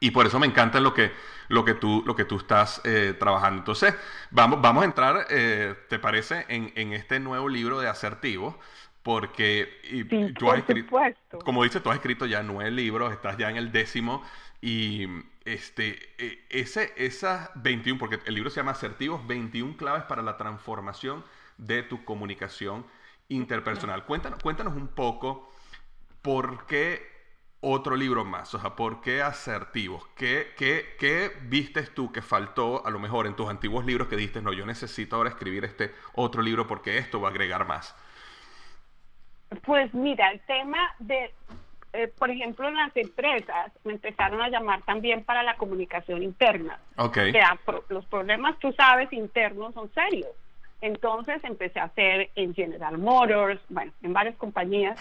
Y 0.00 0.10
por 0.10 0.26
eso 0.26 0.38
me 0.38 0.46
encanta 0.46 0.80
lo 0.80 0.94
que, 0.94 1.12
lo 1.48 1.64
que, 1.64 1.74
tú, 1.74 2.02
lo 2.06 2.14
que 2.14 2.24
tú 2.24 2.36
estás 2.36 2.80
eh, 2.84 3.14
trabajando. 3.18 3.58
Entonces, 3.58 3.94
vamos, 4.30 4.60
vamos 4.60 4.82
a 4.82 4.86
entrar, 4.86 5.26
eh, 5.30 5.74
¿te 5.88 5.98
parece?, 5.98 6.44
en, 6.48 6.72
en, 6.76 6.92
este 6.92 7.20
nuevo 7.20 7.48
libro 7.48 7.80
de 7.80 7.88
asertivos. 7.88 8.54
Porque 9.02 10.34
tú 10.38 10.50
has 10.50 10.58
escrito, 10.58 10.98
como 11.42 11.62
dices, 11.62 11.82
tú 11.82 11.88
has 11.88 11.96
escrito 11.96 12.26
ya 12.26 12.42
nueve 12.42 12.70
libros, 12.70 13.10
estás 13.12 13.38
ya 13.38 13.48
en 13.48 13.56
el 13.56 13.72
décimo. 13.72 14.22
Y 14.60 15.06
este, 15.54 15.98
e, 16.18 16.46
ese, 16.50 16.92
esas 16.96 17.50
21, 17.56 17.98
porque 17.98 18.20
el 18.26 18.34
libro 18.34 18.50
se 18.50 18.60
llama 18.60 18.72
Asertivos, 18.72 19.26
21 19.26 19.76
claves 19.76 20.04
para 20.04 20.22
la 20.22 20.36
transformación 20.36 21.24
de 21.56 21.82
tu 21.82 22.04
comunicación 22.04 22.86
interpersonal. 23.28 24.04
Cuéntanos, 24.04 24.42
cuéntanos 24.42 24.74
un 24.74 24.88
poco 24.88 25.50
por 26.22 26.66
qué 26.66 27.18
otro 27.60 27.96
libro 27.96 28.24
más? 28.24 28.54
O 28.54 28.60
sea, 28.60 28.76
¿por 28.76 29.00
qué 29.00 29.22
asertivos? 29.22 30.06
¿Qué, 30.16 30.52
qué, 30.56 30.94
qué 30.98 31.32
vistes 31.42 31.92
tú 31.92 32.12
que 32.12 32.22
faltó 32.22 32.86
a 32.86 32.90
lo 32.90 32.98
mejor 32.98 33.26
en 33.26 33.34
tus 33.34 33.48
antiguos 33.48 33.84
libros 33.84 34.08
que 34.08 34.16
dijiste, 34.16 34.40
no, 34.40 34.52
yo 34.52 34.64
necesito 34.64 35.16
ahora 35.16 35.30
escribir 35.30 35.64
este 35.64 35.92
otro 36.14 36.42
libro 36.42 36.66
porque 36.66 36.98
esto 36.98 37.20
va 37.20 37.28
a 37.28 37.30
agregar 37.30 37.66
más? 37.66 37.96
Pues 39.64 39.92
mira, 39.94 40.30
el 40.30 40.40
tema 40.40 40.78
de, 40.98 41.34
eh, 41.92 42.12
por 42.18 42.30
ejemplo, 42.30 42.68
en 42.68 42.76
las 42.76 42.94
empresas 42.96 43.72
me 43.84 43.94
empezaron 43.94 44.40
a 44.42 44.48
llamar 44.48 44.82
también 44.82 45.24
para 45.24 45.42
la 45.42 45.56
comunicación 45.56 46.22
interna. 46.22 46.78
Ok. 46.96 47.18
O 47.28 47.32
sea, 47.32 47.58
los 47.88 48.04
problemas, 48.06 48.58
tú 48.58 48.72
sabes, 48.72 49.12
internos 49.12 49.74
son 49.74 49.90
serios. 49.92 50.28
Entonces 50.80 51.42
empecé 51.44 51.80
a 51.80 51.84
hacer 51.84 52.30
en 52.36 52.54
General 52.54 52.98
Motors, 52.98 53.60
bueno, 53.68 53.92
en 54.02 54.12
varias 54.12 54.36
compañías, 54.36 54.98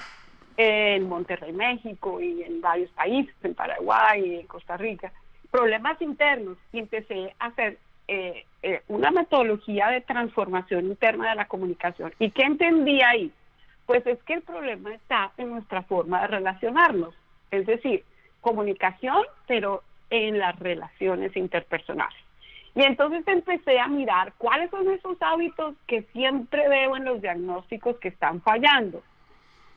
en 0.56 1.08
Monterrey, 1.08 1.54
México 1.54 2.20
y 2.20 2.42
en 2.42 2.62
varios 2.62 2.90
países, 2.92 3.36
en 3.44 3.54
Paraguay 3.54 4.26
y 4.26 4.40
en 4.40 4.48
Costa 4.48 4.76
Rica, 4.76 5.12
problemas 5.52 6.02
internos 6.02 6.58
y 6.74 6.80
empecé 6.80 7.36
a 7.38 7.48
hacer 7.48 7.78
eh, 8.08 8.46
eh, 8.64 8.82
una 8.88 9.12
metodología 9.12 9.90
de 9.90 10.02
transformación 10.02 10.86
interna 10.86 11.30
de 11.30 11.36
la 11.36 11.46
comunicación. 11.46 12.12
¿Y 12.18 12.32
qué 12.32 12.44
entendí 12.44 13.02
ahí? 13.02 13.32
Pues 13.88 14.06
es 14.06 14.22
que 14.24 14.36
el 14.36 14.42
problema 14.44 14.94
está 14.94 15.32
en 15.38 15.50
nuestra 15.50 15.82
forma 15.82 16.22
de 16.22 16.28
relacionarnos, 16.28 17.16
es 17.50 17.66
decir, 17.66 18.04
comunicación, 18.42 19.24
pero 19.48 19.82
en 20.12 20.38
las 20.38 20.58
relaciones 20.60 21.36
interpersonales. 21.36 22.20
Y 22.76 22.84
entonces 22.84 23.28
empecé 23.28 23.80
a 23.80 23.88
mirar 23.88 24.34
cuáles 24.38 24.70
son 24.70 24.88
esos 24.92 25.18
hábitos 25.22 25.74
que 25.88 26.04
siempre 26.14 26.70
veo 26.70 26.96
en 26.96 27.06
los 27.06 27.20
diagnósticos 27.22 27.98
que 27.98 28.10
están 28.10 28.42
fallando. 28.42 29.02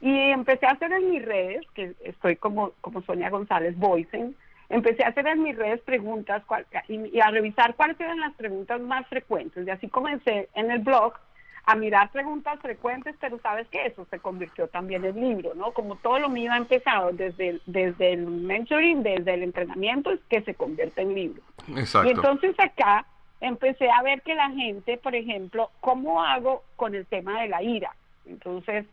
Y 0.02 0.12
empecé 0.12 0.66
a 0.66 0.72
hacer 0.72 0.92
en 0.92 1.10
mis 1.10 1.24
redes, 1.24 1.62
que 1.74 1.94
estoy 2.04 2.36
como, 2.36 2.72
como 2.82 3.00
Sonia 3.02 3.30
González 3.30 3.74
Voicing, 3.78 4.34
empecé 4.68 5.04
a 5.04 5.08
hacer 5.08 5.26
en 5.28 5.42
mis 5.42 5.56
redes 5.56 5.80
preguntas 5.82 6.42
y, 6.88 7.20
a 7.20 7.30
revisar 7.30 7.74
cuáles 7.74 7.98
eran 8.00 8.20
las 8.20 8.34
preguntas 8.34 8.80
más 8.80 9.06
frecuentes. 9.08 9.66
Y 9.66 9.70
así 9.70 9.88
comencé 9.88 10.48
en 10.54 10.70
el 10.70 10.80
blog 10.80 11.14
a 11.64 11.76
mirar 11.76 12.10
preguntas 12.10 12.58
frecuentes, 12.60 13.14
pero 13.20 13.38
sabes 13.38 13.68
que 13.68 13.86
eso 13.86 14.06
se 14.10 14.18
convirtió 14.18 14.68
también 14.68 15.04
en 15.04 15.20
libro, 15.20 15.54
¿no? 15.54 15.72
Como 15.72 15.96
todo 15.96 16.18
lo 16.18 16.28
mío 16.28 16.52
ha 16.52 16.56
empezado 16.56 17.12
desde, 17.12 17.60
desde 17.66 18.12
el 18.12 18.26
mentoring, 18.26 19.02
desde 19.02 19.34
el 19.34 19.42
entrenamiento, 19.42 20.10
es 20.10 20.20
que 20.28 20.42
se 20.42 20.54
convierte 20.54 21.02
en 21.02 21.14
libro. 21.14 21.42
Exacto. 21.76 22.08
Y 22.08 22.12
entonces 22.12 22.58
acá 22.58 23.06
empecé 23.40 23.90
a 23.90 24.02
ver 24.02 24.22
que 24.22 24.34
la 24.34 24.50
gente, 24.50 24.96
por 24.98 25.14
ejemplo, 25.14 25.70
¿cómo 25.80 26.22
hago 26.22 26.64
con 26.76 26.94
el 26.94 27.06
tema 27.06 27.40
de 27.42 27.48
la 27.48 27.62
ira? 27.62 27.94
Entonces, 28.26 28.86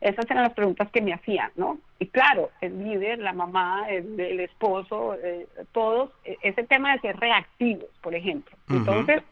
esas 0.00 0.30
eran 0.30 0.44
las 0.44 0.52
preguntas 0.52 0.90
que 0.90 1.00
me 1.00 1.14
hacían, 1.14 1.50
¿no? 1.56 1.78
Y 1.98 2.06
claro, 2.08 2.50
el 2.60 2.82
líder, 2.82 3.18
la 3.20 3.32
mamá, 3.32 3.86
el, 3.88 4.40
esposo, 4.40 5.14
eh, 5.14 5.46
todos, 5.72 6.10
e, 6.24 6.36
ese 6.42 6.64
tema 6.64 6.92
de 6.92 7.00
ser 7.00 7.16
reactivos, 7.16 7.88
por 8.02 8.14
ejemplo. 8.14 8.54
Entonces, 8.68 9.22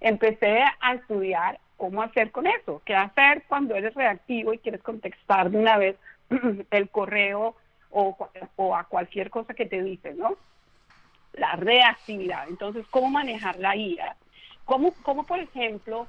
empecé 0.00 0.64
a 0.80 0.94
estudiar 0.94 1.60
cómo 1.76 2.02
hacer 2.02 2.30
con 2.30 2.46
eso, 2.46 2.82
qué 2.84 2.94
hacer 2.94 3.44
cuando 3.48 3.74
eres 3.74 3.94
reactivo 3.94 4.52
y 4.52 4.58
quieres 4.58 4.82
contestar 4.82 5.50
de 5.50 5.58
una 5.58 5.76
vez 5.76 5.96
el 6.70 6.88
correo 6.88 7.56
o, 7.90 8.16
o 8.56 8.76
a 8.76 8.84
cualquier 8.84 9.30
cosa 9.30 9.54
que 9.54 9.66
te 9.66 9.82
dicen, 9.82 10.18
¿no? 10.18 10.36
La 11.34 11.52
reactividad. 11.56 12.48
Entonces, 12.48 12.86
¿cómo 12.90 13.08
manejar 13.08 13.58
la 13.58 13.76
ira? 13.76 14.16
¿Cómo, 14.64 14.92
cómo 15.02 15.24
por 15.24 15.38
ejemplo, 15.38 16.06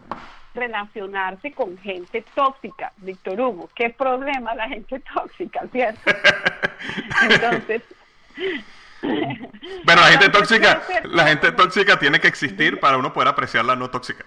relacionarse 0.58 1.52
con 1.52 1.78
gente 1.78 2.24
tóxica, 2.34 2.92
Víctor 2.98 3.40
Hugo. 3.40 3.70
¿Qué 3.76 3.90
problema 3.92 4.56
la 4.56 4.68
gente 4.68 5.00
tóxica, 5.14 5.66
cierto? 5.72 6.02
Entonces... 7.30 7.84
Bueno, 9.84 10.02
la 10.02 10.08
gente 10.08 10.30
tóxica, 10.30 10.82
la 11.06 11.28
gente 11.28 11.52
tóxica 11.52 12.00
tiene 12.00 12.20
que 12.20 12.28
existir 12.28 12.80
para 12.80 12.98
uno 12.98 13.14
poder 13.14 13.30
apreciar 13.30 13.66
la 13.66 13.76
no 13.76 13.90
tóxica. 13.90 14.26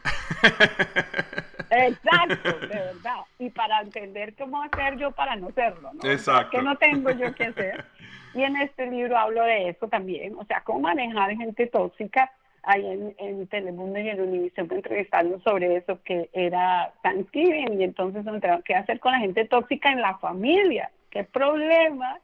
Exacto, 1.71 2.53
de 2.61 2.67
verdad. 2.67 3.21
Y 3.39 3.51
para 3.51 3.81
entender 3.81 4.35
cómo 4.37 4.63
hacer 4.63 4.97
yo 4.97 5.13
para 5.13 5.37
no 5.37 5.51
serlo, 5.53 5.93
¿no? 5.93 6.11
Exacto. 6.11 6.51
que 6.51 6.63
no 6.63 6.77
tengo 6.77 7.11
yo 7.11 7.35
que 7.35 7.45
hacer. 7.45 7.85
Y 8.33 8.45
en 8.45 8.55
este 8.59 8.87
libro 8.87 9.19
hablo 9.19 9.43
de 9.43 9.71
eso 9.71 9.89
también, 9.89 10.37
o 10.39 10.45
sea, 10.45 10.61
cómo 10.61 10.83
manejar 10.83 11.37
gente 11.37 11.67
tóxica. 11.67 12.31
Ahí 12.63 12.87
en, 12.87 13.13
en 13.19 13.49
Telemundo 13.49 13.99
y 13.99 14.09
en 14.09 14.21
Univision 14.21 14.69
me 14.69 14.77
entrevistaron 14.77 15.43
sobre 15.43 15.79
eso, 15.79 15.99
que 16.05 16.31
era 16.33 16.93
Thanksgiving, 17.03 17.81
y 17.81 17.83
entonces 17.83 18.25
qué 18.65 18.77
hacer 18.77 19.01
con 19.01 19.11
la 19.11 19.19
gente 19.19 19.47
tóxica 19.47 19.91
en 19.91 20.01
la 20.01 20.17
familia. 20.19 20.93
¿Qué 21.11 21.25
problema? 21.25 22.21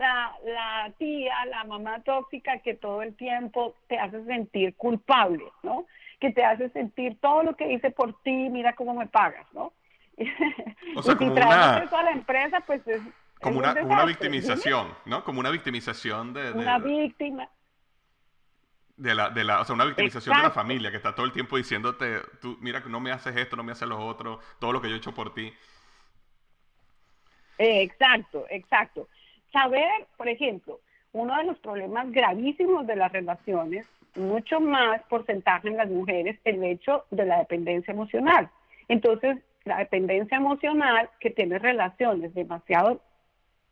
La, 0.00 0.32
la 0.44 0.92
tía, 0.98 1.44
la 1.46 1.64
mamá 1.64 2.02
tóxica 2.02 2.58
que 2.60 2.74
todo 2.74 3.02
el 3.02 3.14
tiempo 3.16 3.74
te 3.86 3.98
hace 3.98 4.24
sentir 4.24 4.74
culpable, 4.76 5.44
¿no? 5.62 5.86
Que 6.18 6.30
te 6.32 6.42
hace 6.44 6.70
sentir 6.70 7.18
todo 7.20 7.42
lo 7.42 7.54
que 7.54 7.70
hice 7.72 7.90
por 7.90 8.14
ti, 8.22 8.32
mira 8.48 8.74
cómo 8.74 8.94
me 8.94 9.06
pagas, 9.08 9.46
¿no? 9.52 9.72
O 10.96 11.02
sea, 11.02 11.14
y 11.14 11.18
si 11.18 11.18
como 11.18 11.34
traes 11.34 11.54
una- 11.56 11.78
eso 11.84 11.96
a 11.96 12.02
la 12.02 12.10
empresa, 12.12 12.60
pues 12.66 12.80
es, 12.86 13.02
Como 13.40 13.58
una, 13.58 13.72
una 13.72 13.82
desastre, 13.82 14.06
victimización, 14.06 14.88
¿no? 15.06 15.22
Como 15.24 15.40
una 15.40 15.50
victimización 15.50 16.32
de, 16.32 16.50
Una 16.52 16.78
víctima. 16.78 17.48
de 18.96 19.14
la, 19.14 19.30
de 19.30 19.44
la, 19.44 19.60
o 19.60 19.64
sea, 19.64 19.74
una 19.74 19.84
victimización 19.86 20.36
de 20.36 20.42
la 20.42 20.50
familia 20.50 20.90
que 20.90 20.96
está 20.98 21.14
todo 21.14 21.24
el 21.26 21.32
tiempo 21.32 21.56
diciéndote, 21.56 22.20
tú, 22.40 22.56
mira 22.60 22.82
que 22.82 22.88
no 22.90 23.00
me 23.00 23.12
haces 23.12 23.34
esto, 23.36 23.56
no 23.56 23.62
me 23.62 23.72
haces 23.72 23.88
lo 23.88 23.98
otro, 23.98 24.40
todo 24.58 24.72
lo 24.72 24.80
que 24.82 24.88
yo 24.88 24.94
he 24.94 24.98
hecho 24.98 25.14
por 25.14 25.32
ti. 25.34 25.52
Exacto, 27.58 28.46
exacto. 28.48 29.08
Saber, 29.52 30.06
por 30.16 30.28
ejemplo, 30.28 30.80
uno 31.12 31.36
de 31.36 31.44
los 31.44 31.58
problemas 31.58 32.10
gravísimos 32.12 32.86
de 32.86 32.96
las 32.96 33.10
relaciones, 33.10 33.86
mucho 34.14 34.60
más 34.60 35.02
porcentaje 35.04 35.68
en 35.68 35.76
las 35.76 35.88
mujeres, 35.88 36.38
el 36.44 36.62
hecho 36.64 37.04
de 37.10 37.26
la 37.26 37.38
dependencia 37.38 37.92
emocional. 37.92 38.50
Entonces, 38.88 39.38
la 39.64 39.78
dependencia 39.78 40.36
emocional 40.36 41.10
que 41.20 41.30
tiene 41.30 41.58
relaciones 41.58 42.34
demasiado, 42.34 43.00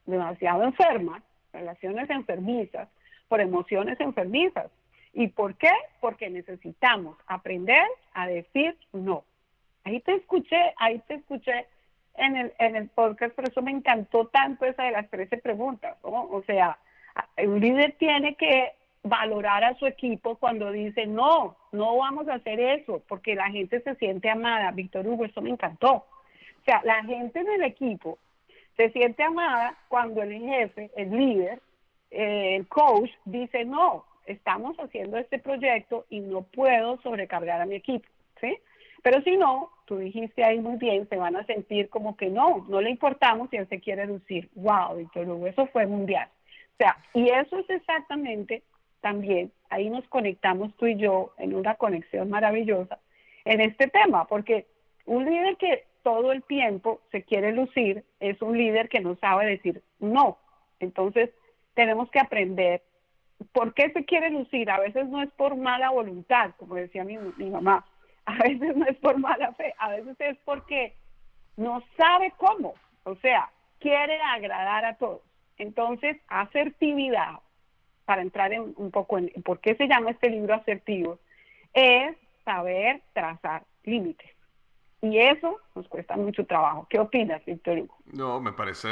demasiado 0.07 0.65
enfermas, 0.65 1.23
relaciones 1.53 2.11
enfermizas, 2.11 2.89
por 3.29 3.41
emociones 3.41 4.01
enfermizas. 4.01 4.71
¿Y 5.13 5.29
por 5.29 5.55
qué? 5.57 5.71
Porque 6.01 6.31
necesitamos 6.31 7.17
aprender 7.27 7.85
a 8.15 8.27
decir 8.27 8.77
no. 8.93 9.25
Ahí 9.85 10.01
te 10.01 10.15
escuché, 10.15 10.75
ahí 10.77 10.99
te 11.09 11.15
escuché 11.15 11.67
en 12.19 12.37
el, 12.37 12.53
en 12.59 12.77
el 12.77 12.89
podcast, 12.89 13.35
por 13.35 13.49
eso 13.49 13.63
me 13.63 13.71
encantó 13.71 14.27
tanto 14.27 14.65
esa 14.65 14.85
de 14.85 14.93
las 14.93 15.09
13 15.11 15.39
preguntas, 15.39 15.97
¿no? 16.03 16.25
O 16.25 16.43
sea, 16.43 16.79
un 17.39 17.61
líder 17.61 17.93
tiene 17.99 18.35
que 18.35 18.73
valorar 19.03 19.65
a 19.65 19.75
su 19.77 19.87
equipo 19.87 20.37
cuando 20.37 20.71
dice, 20.71 21.07
no, 21.07 21.57
no 21.73 21.97
vamos 21.97 22.29
a 22.29 22.35
hacer 22.35 22.61
eso, 22.61 23.03
porque 23.09 23.35
la 23.35 23.51
gente 23.51 23.81
se 23.81 23.95
siente 23.97 24.29
amada. 24.29 24.71
Víctor 24.73 25.07
Hugo, 25.07 25.25
eso 25.25 25.41
me 25.41 25.51
encantó. 25.51 25.93
O 25.93 26.65
sea, 26.65 26.83
la 26.85 27.03
gente 27.05 27.43
del 27.45 27.63
equipo 27.63 28.19
se 28.77 28.91
siente 28.91 29.23
amada 29.23 29.77
cuando 29.89 30.23
el 30.23 30.39
jefe, 30.41 30.91
el 30.97 31.11
líder, 31.11 31.61
eh, 32.11 32.57
el 32.57 32.69
coach 32.69 33.11
dice, 33.25 33.65
no, 33.65 34.05
estamos 34.27 34.77
haciendo 34.79 35.17
este 35.19 35.39
proyecto 35.39 36.07
y 36.11 36.21
no 36.21 36.43
puedo 36.43 37.01
sobrecargar 37.03 37.61
a 37.61 37.67
mi 37.67 37.77
equipo, 37.77 38.09
¿sí? 38.41 38.59
Pero 39.03 39.23
si 39.23 39.37
no, 39.37 39.71
tú 39.85 39.99
dijiste 39.99 40.45
ahí 40.45 40.59
muy 40.59 40.77
bien, 40.77 41.09
se 41.09 41.17
van 41.17 41.37
a 41.37 41.45
sentir 41.45 41.89
como 41.89 42.17
que 42.17 42.29
no, 42.29 42.67
no 42.69 42.81
le 42.81 42.91
importamos 42.91 43.49
si 43.51 43.57
él 43.57 43.69
se 43.69 43.81
quiere 43.81 44.07
lucir. 44.07 44.51
Wow, 44.55 44.97
Víctor 44.97 45.29
Hugo, 45.29 45.47
eso 45.47 45.67
fue 45.67 45.87
mundial. 45.87 46.29
O 46.75 46.77
sea, 46.79 46.97
y 47.15 47.29
eso 47.29 47.59
es 47.59 47.71
exactamente 47.71 48.63
también, 49.01 49.53
ahí 49.71 49.91
nos 49.91 50.07
conectamos 50.09 50.75
tú 50.77 50.87
y 50.87 50.97
yo 50.97 51.33
en 51.39 51.55
una 51.55 51.77
conexión 51.77 52.31
maravillosa 52.31 52.99
en 53.45 53.61
este 53.61 53.89
tema, 53.89 54.27
porque 54.27 54.67
un 55.07 55.25
líder 55.25 55.57
que 55.57 55.85
todo 56.03 56.33
el 56.33 56.43
tiempo 56.43 57.01
se 57.11 57.23
quiere 57.23 57.53
lucir 57.53 58.05
es 58.21 58.41
un 58.43 58.57
líder 58.57 58.89
que 58.89 59.01
no 59.01 59.17
sabe 59.17 59.47
decir 59.47 59.83
no. 59.99 60.39
Entonces, 60.81 61.31
tenemos 61.75 62.11
que 62.11 62.21
aprender 62.21 62.83
por 63.53 63.75
qué 63.75 63.91
se 63.93 64.05
quiere 64.05 64.31
lucir. 64.31 64.71
A 64.71 64.81
veces 64.81 65.09
no 65.09 65.23
es 65.23 65.31
por 65.33 65.57
mala 65.57 65.91
voluntad, 65.91 66.53
como 66.57 66.75
decía 66.75 67.05
mi, 67.05 67.19
mi 67.37 67.51
mamá. 67.51 67.85
A 68.29 68.35
veces 68.43 68.77
no 68.77 68.85
es 68.85 68.97
por 68.99 69.19
mala 69.19 69.55
fe, 69.55 69.75
a 69.79 69.89
veces 69.89 70.15
es 70.21 70.37
porque 70.45 70.95
no 71.57 71.83
sabe 71.97 72.35
cómo. 72.37 72.75
O 73.05 73.15
sea, 73.17 73.51
quiere 73.81 74.21
agradar 74.21 74.85
a 74.85 74.97
todos. 74.99 75.23
Entonces, 75.57 76.19
asertividad, 76.29 77.41
para 78.05 78.21
entrar 78.21 78.53
en 78.53 78.75
un 78.77 78.91
poco 78.91 79.17
en 79.17 79.31
por 79.43 79.61
qué 79.61 79.77
se 79.77 79.89
llama 79.89 80.11
este 80.11 80.29
libro 80.29 80.55
asertivo, 80.55 81.19
es 81.73 82.17
saber 82.45 83.01
trazar 83.15 83.65
límites. 83.85 84.31
Y 85.01 85.19
eso 85.19 85.59
nos 85.75 85.89
cuesta 85.89 86.15
mucho 86.17 86.45
trabajo. 86.45 86.87
¿Qué 86.91 86.99
opinas, 86.99 87.43
Víctor 87.47 87.79
Hugo? 87.79 87.97
No, 88.13 88.41
me 88.41 88.53
parece 88.53 88.89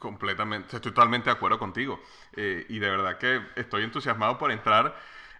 completamente, 0.00 0.66
estoy 0.66 0.92
totalmente 0.92 1.30
de 1.30 1.36
acuerdo 1.36 1.60
contigo. 1.60 2.00
Eh, 2.36 2.66
y 2.68 2.80
de 2.80 2.90
verdad 2.90 3.18
que 3.18 3.40
estoy 3.54 3.84
entusiasmado 3.84 4.36
por 4.36 4.50
entrar 4.50 4.96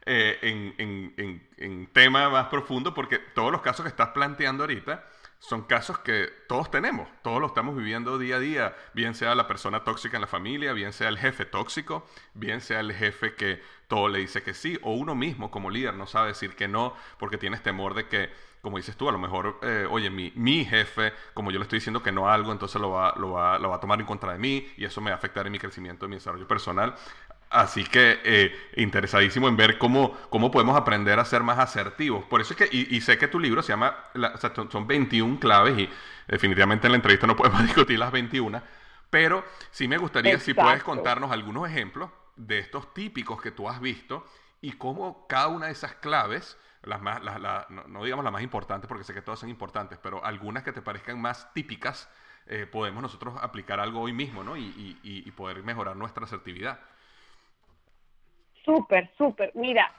eh, 0.06 0.38
en, 0.42 0.74
en, 0.78 1.14
en, 1.16 1.48
en 1.56 1.86
tema 1.88 2.28
más 2.30 2.46
profundo, 2.46 2.94
porque 2.94 3.18
todos 3.18 3.52
los 3.52 3.60
casos 3.60 3.84
que 3.84 3.90
estás 3.90 4.08
planteando 4.08 4.64
ahorita 4.64 5.04
son 5.40 5.62
casos 5.62 5.98
que 5.98 6.28
todos 6.48 6.70
tenemos, 6.70 7.08
todos 7.22 7.40
lo 7.40 7.46
estamos 7.46 7.74
viviendo 7.74 8.18
día 8.18 8.36
a 8.36 8.40
día, 8.40 8.76
bien 8.92 9.14
sea 9.14 9.34
la 9.34 9.48
persona 9.48 9.84
tóxica 9.84 10.18
en 10.18 10.20
la 10.20 10.26
familia, 10.26 10.74
bien 10.74 10.92
sea 10.92 11.08
el 11.08 11.16
jefe 11.16 11.46
tóxico, 11.46 12.06
bien 12.34 12.60
sea 12.60 12.80
el 12.80 12.92
jefe 12.92 13.34
que 13.34 13.62
todo 13.88 14.08
le 14.08 14.18
dice 14.18 14.42
que 14.42 14.52
sí, 14.52 14.78
o 14.82 14.92
uno 14.92 15.14
mismo 15.14 15.50
como 15.50 15.70
líder 15.70 15.94
no 15.94 16.06
sabe 16.06 16.28
decir 16.28 16.54
que 16.54 16.68
no 16.68 16.94
porque 17.18 17.38
tienes 17.38 17.62
temor 17.62 17.94
de 17.94 18.06
que, 18.06 18.30
como 18.60 18.76
dices 18.76 18.96
tú, 18.98 19.08
a 19.08 19.12
lo 19.12 19.18
mejor, 19.18 19.58
eh, 19.62 19.86
oye, 19.90 20.10
mi, 20.10 20.30
mi 20.36 20.66
jefe, 20.66 21.14
como 21.32 21.50
yo 21.50 21.58
le 21.58 21.62
estoy 21.62 21.78
diciendo 21.78 22.02
que 22.02 22.12
no 22.12 22.28
algo, 22.28 22.52
entonces 22.52 22.78
lo 22.78 22.90
va, 22.90 23.14
lo, 23.16 23.32
va, 23.32 23.58
lo 23.58 23.70
va 23.70 23.76
a 23.76 23.80
tomar 23.80 23.98
en 23.98 24.06
contra 24.06 24.34
de 24.34 24.38
mí 24.38 24.70
y 24.76 24.84
eso 24.84 25.00
me 25.00 25.10
va 25.10 25.14
a 25.14 25.18
afectar 25.18 25.46
en 25.46 25.52
mi 25.52 25.58
crecimiento, 25.58 26.04
en 26.04 26.10
mi 26.10 26.16
desarrollo 26.16 26.46
personal. 26.46 26.94
Así 27.50 27.84
que 27.84 28.20
eh, 28.24 28.54
interesadísimo 28.76 29.48
en 29.48 29.56
ver 29.56 29.76
cómo, 29.76 30.16
cómo 30.30 30.52
podemos 30.52 30.76
aprender 30.76 31.18
a 31.18 31.24
ser 31.24 31.42
más 31.42 31.58
asertivos. 31.58 32.24
Por 32.26 32.40
eso 32.40 32.54
es 32.54 32.58
que, 32.58 32.68
y, 32.76 32.94
y 32.96 33.00
sé 33.00 33.18
que 33.18 33.26
tu 33.26 33.40
libro 33.40 33.60
se 33.62 33.72
llama, 33.72 33.96
la- 34.14 34.28
o 34.28 34.38
sea, 34.38 34.54
son 34.54 34.70
son 34.70 34.86
21 34.86 35.40
claves 35.40 35.76
y 35.78 35.88
definitivamente 36.28 36.86
en 36.86 36.92
la 36.92 36.96
entrevista 36.96 37.26
no 37.26 37.34
podemos 37.36 37.62
discutir 37.64 37.98
las 37.98 38.12
21, 38.12 38.62
pero 39.10 39.44
sí 39.72 39.88
me 39.88 39.98
gustaría 39.98 40.38
si 40.38 40.54
puedes 40.54 40.82
Exacto. 40.82 40.84
contarnos 40.84 41.32
algunos 41.32 41.68
ejemplos 41.68 42.10
de 42.36 42.60
estos 42.60 42.94
típicos 42.94 43.42
que 43.42 43.50
tú 43.50 43.68
has 43.68 43.80
visto 43.80 44.24
y 44.60 44.72
cómo 44.72 45.26
cada 45.28 45.48
una 45.48 45.66
de 45.66 45.72
esas 45.72 45.94
claves, 45.96 46.56
las 46.82 47.02
más, 47.02 47.20
las- 47.24 47.40
la- 47.40 47.66
no, 47.68 47.82
no 47.88 48.04
digamos 48.04 48.24
las 48.24 48.32
más 48.32 48.42
importantes 48.42 48.86
porque 48.86 49.02
sé 49.04 49.12
que 49.12 49.22
todas 49.22 49.40
son 49.40 49.48
importantes, 49.48 49.98
pero 50.00 50.24
algunas 50.24 50.62
que 50.62 50.72
te 50.72 50.82
parezcan 50.82 51.20
más 51.20 51.52
típicas, 51.52 52.08
eh, 52.46 52.66
podemos 52.70 53.02
nosotros 53.02 53.34
aplicar 53.42 53.80
algo 53.80 54.00
hoy 54.02 54.12
mismo, 54.12 54.44
¿no? 54.44 54.56
Y- 54.56 54.98
y- 55.02 55.22
y 55.26 55.30
poder 55.32 55.62
mejorar 55.64 55.96
nuestra 55.96 56.24
asertividad. 56.24 56.78
Súper, 58.70 59.10
súper. 59.18 59.50
Mira, 59.54 59.90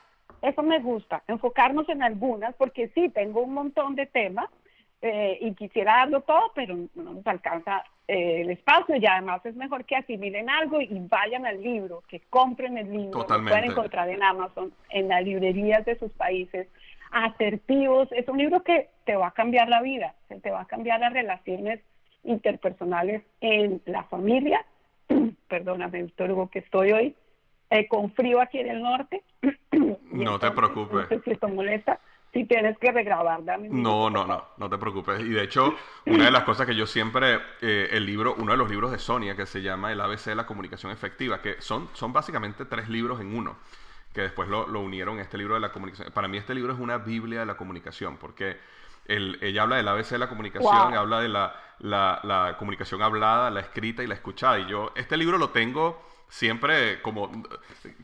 eso 0.42 0.64
me 0.64 0.80
gusta, 0.80 1.22
enfocarnos 1.28 1.90
en 1.90 2.02
algunas, 2.02 2.56
porque 2.56 2.88
sí, 2.96 3.10
tengo 3.10 3.42
un 3.42 3.54
montón 3.54 3.96
de 3.96 4.06
temas 4.06 4.50
eh, 5.02 5.38
y 5.42 5.54
quisiera 5.56 5.98
darlo 5.98 6.22
todo, 6.22 6.52
pero 6.56 6.76
no 6.96 7.14
nos 7.14 7.28
alcanza 7.28 7.84
eh, 8.08 8.42
el 8.42 8.50
espacio 8.50 8.96
y 8.96 9.06
además 9.06 9.46
es 9.46 9.56
mejor 9.56 9.84
que 9.84 9.98
asimilen 9.98 10.50
algo 10.50 10.80
y 10.80 10.88
vayan 11.10 11.46
al 11.46 11.62
libro, 11.62 12.04
que 12.08 12.22
compren 12.30 12.78
el 12.78 12.90
libro. 12.90 13.20
Lo 13.20 13.26
Totalmente. 13.26 13.52
pueden 13.52 13.72
encontrar 13.72 14.10
en 14.10 14.24
Amazon, 14.24 14.74
en 14.90 15.10
las 15.10 15.24
librerías 15.24 15.84
de 15.86 16.00
sus 16.00 16.14
países. 16.14 16.68
Asertivos, 17.12 18.10
es 18.14 18.26
un 18.30 18.38
libro 18.38 18.64
que 18.64 18.90
te 19.04 19.18
va 19.18 19.28
a 19.28 19.32
cambiar 19.32 19.68
la 19.68 19.82
vida, 19.82 20.16
te 20.42 20.50
va 20.50 20.62
a 20.62 20.66
cambiar 20.66 21.02
las 21.02 21.12
relaciones 21.12 21.82
interpersonales 22.24 23.22
en 23.42 23.82
la 23.86 24.04
familia. 24.04 24.66
Perdóname, 25.50 26.04
Víctor 26.04 26.32
Hugo, 26.32 26.50
que 26.50 26.60
estoy 26.60 26.94
hoy 26.94 27.16
eh, 27.72 27.88
con 27.88 28.12
frío 28.14 28.40
aquí 28.42 28.60
en 28.60 28.70
el 28.70 28.82
norte. 28.84 29.24
No 30.12 30.38
te 30.40 30.52
preocupes. 30.52 31.04
No 31.10 31.18
sé 31.18 31.22
si 31.24 31.32
esto 31.32 31.48
molesta. 31.48 32.00
Si 32.34 32.46
tienes 32.46 32.78
que 32.78 32.92
regrabar, 32.92 33.44
dame 33.44 33.68
No, 33.70 34.10
no, 34.10 34.26
no, 34.26 34.46
no 34.58 34.70
te 34.70 34.78
preocupes. 34.78 35.20
Y 35.22 35.30
de 35.30 35.44
hecho, 35.44 35.74
una 36.06 36.26
de 36.26 36.32
las 36.32 36.44
cosas 36.44 36.66
que 36.68 36.76
yo 36.76 36.86
siempre, 36.86 37.40
eh, 37.62 37.90
el 37.92 38.06
libro, 38.06 38.36
uno 38.38 38.52
de 38.52 38.58
los 38.58 38.70
libros 38.70 38.92
de 38.92 39.00
Sonia 39.00 39.36
que 39.36 39.46
se 39.46 39.62
llama 39.62 39.92
El 39.92 40.00
ABC 40.00 40.26
de 40.26 40.36
la 40.36 40.46
comunicación 40.46 40.92
efectiva, 40.92 41.42
que 41.42 41.62
son, 41.62 41.90
son 41.94 42.14
básicamente 42.14 42.64
tres 42.66 42.88
libros 42.90 43.20
en 43.20 43.36
uno, 43.36 43.58
que 44.14 44.22
después 44.22 44.48
lo, 44.48 44.68
lo 44.68 44.80
unieron 44.82 45.16
en 45.16 45.22
este 45.22 45.38
libro 45.38 45.56
de 45.56 45.60
la 45.62 45.72
comunicación. 45.72 46.12
Para 46.14 46.28
mí 46.30 46.38
este 46.38 46.54
libro 46.56 46.72
es 46.74 46.80
una 46.80 46.98
Biblia 47.00 47.40
de 47.42 47.46
la 47.46 47.56
comunicación, 47.58 48.16
porque 48.18 48.58
el- 49.08 49.38
ella 49.42 49.64
habla 49.64 49.78
del 49.78 49.88
ABC 49.90 50.12
de 50.12 50.20
la 50.20 50.30
comunicación, 50.30 50.90
Wow. 50.92 51.00
habla 51.00 51.20
de 51.20 51.30
la, 51.30 51.56
la- 51.80 52.20
la 52.24 52.56
comunicación 52.58 53.02
hablada, 53.02 53.50
la 53.50 53.60
escrita 53.62 54.04
y 54.04 54.08
la 54.08 54.14
escuchada. 54.14 54.60
Y 54.60 54.68
yo, 54.68 54.92
este 54.96 55.18
libro 55.18 55.38
lo 55.38 55.50
tengo 55.50 56.02
siempre 56.32 57.02
como 57.02 57.30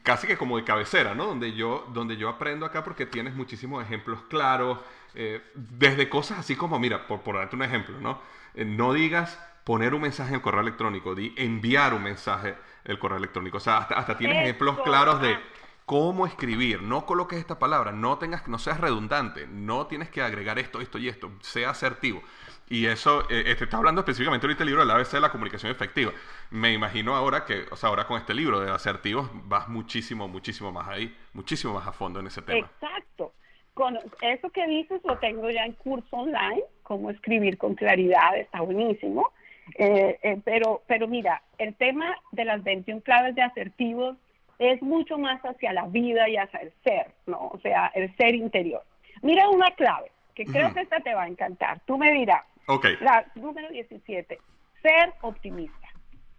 casi 0.03 0.27
que 0.27 0.37
como 0.37 0.57
de 0.57 0.65
cabecera, 0.65 1.15
¿no? 1.15 1.27
Donde 1.27 1.53
yo, 1.53 1.87
donde 1.93 2.17
yo 2.17 2.27
aprendo 2.27 2.65
acá 2.65 2.83
porque 2.83 3.05
tienes 3.05 3.33
muchísimos 3.33 3.81
ejemplos 3.81 4.19
claros, 4.29 4.79
eh, 5.15 5.41
desde 5.55 6.09
cosas 6.09 6.39
así 6.39 6.57
como, 6.57 6.77
mira, 6.77 7.07
por, 7.07 7.21
por 7.21 7.37
darte 7.37 7.55
un 7.55 7.63
ejemplo, 7.63 7.97
¿no? 8.01 8.19
Eh, 8.53 8.65
no 8.65 8.91
digas 8.91 9.39
poner 9.63 9.93
un 9.93 10.01
mensaje 10.01 10.29
en 10.29 10.35
el 10.35 10.41
correo 10.41 10.59
electrónico, 10.59 11.15
di 11.15 11.33
enviar 11.37 11.93
un 11.93 12.03
mensaje 12.03 12.49
en 12.83 12.91
el 12.91 12.99
correo 12.99 13.17
electrónico. 13.17 13.57
O 13.57 13.61
sea, 13.61 13.77
hasta, 13.77 13.95
hasta 13.95 14.17
tienes 14.17 14.43
ejemplos 14.43 14.77
claros 14.83 15.21
de 15.21 15.39
cómo 15.85 16.27
escribir. 16.27 16.81
No 16.81 17.05
coloques 17.05 17.39
esta 17.39 17.57
palabra, 17.59 17.93
no 17.93 18.17
tengas, 18.17 18.45
no 18.49 18.59
seas 18.59 18.81
redundante, 18.81 19.47
no 19.47 19.87
tienes 19.87 20.09
que 20.09 20.21
agregar 20.21 20.59
esto, 20.59 20.81
esto 20.81 20.97
y 20.97 21.07
esto, 21.07 21.31
sea 21.39 21.69
asertivo. 21.69 22.21
Y 22.69 22.85
eso, 22.85 23.23
eh, 23.29 23.55
te 23.55 23.63
está 23.63 23.77
hablando 23.77 24.01
específicamente 24.01 24.45
ahorita 24.45 24.63
el 24.63 24.67
libro 24.67 24.81
del 24.81 24.91
ABC 24.91 25.13
de 25.13 25.21
la 25.21 25.31
comunicación 25.31 25.71
efectiva. 25.71 26.11
Me 26.51 26.73
imagino 26.73 27.15
ahora 27.15 27.45
que, 27.45 27.65
o 27.71 27.75
sea, 27.75 27.89
ahora 27.89 28.05
con 28.05 28.17
este 28.17 28.33
libro 28.33 28.59
de 28.59 28.71
asertivos 28.71 29.29
vas 29.45 29.69
muchísimo, 29.69 30.27
muchísimo 30.27 30.71
más 30.71 30.87
ahí, 30.87 31.15
muchísimo 31.33 31.73
más 31.73 31.87
a 31.87 31.93
fondo 31.93 32.19
en 32.19 32.27
ese 32.27 32.41
tema. 32.41 32.59
Exacto. 32.59 33.33
Con 33.73 33.97
eso 34.21 34.49
que 34.49 34.65
dices 34.67 35.01
lo 35.05 35.17
tengo 35.19 35.49
ya 35.49 35.63
en 35.63 35.73
curso 35.73 36.17
online, 36.17 36.63
cómo 36.83 37.09
escribir 37.09 37.57
con 37.57 37.75
claridad, 37.75 38.35
está 38.37 38.61
buenísimo. 38.61 39.31
Eh, 39.75 40.17
eh, 40.23 40.41
pero, 40.43 40.81
pero 40.87 41.07
mira, 41.07 41.41
el 41.57 41.75
tema 41.75 42.17
de 42.31 42.45
las 42.45 42.63
21 42.63 43.01
claves 43.01 43.35
de 43.35 43.43
asertivos 43.43 44.17
es 44.59 44.81
mucho 44.81 45.17
más 45.17 45.41
hacia 45.41 45.73
la 45.73 45.85
vida 45.87 46.27
y 46.27 46.37
hacia 46.37 46.59
el 46.61 46.73
ser, 46.83 47.11
¿no? 47.25 47.49
O 47.49 47.59
sea, 47.61 47.91
el 47.93 48.15
ser 48.17 48.35
interior. 48.35 48.83
Mira 49.21 49.49
una 49.49 49.71
clave, 49.71 50.11
que 50.33 50.45
creo 50.45 50.73
que 50.73 50.81
esta 50.81 50.99
te 50.99 51.13
va 51.13 51.23
a 51.23 51.27
encantar. 51.27 51.79
Tú 51.85 51.97
me 51.97 52.11
dirás, 52.11 52.43
Okay. 52.67 52.97
La 52.99 53.25
número 53.35 53.69
17, 53.69 54.39
ser 54.81 55.13
optimista. 55.21 55.87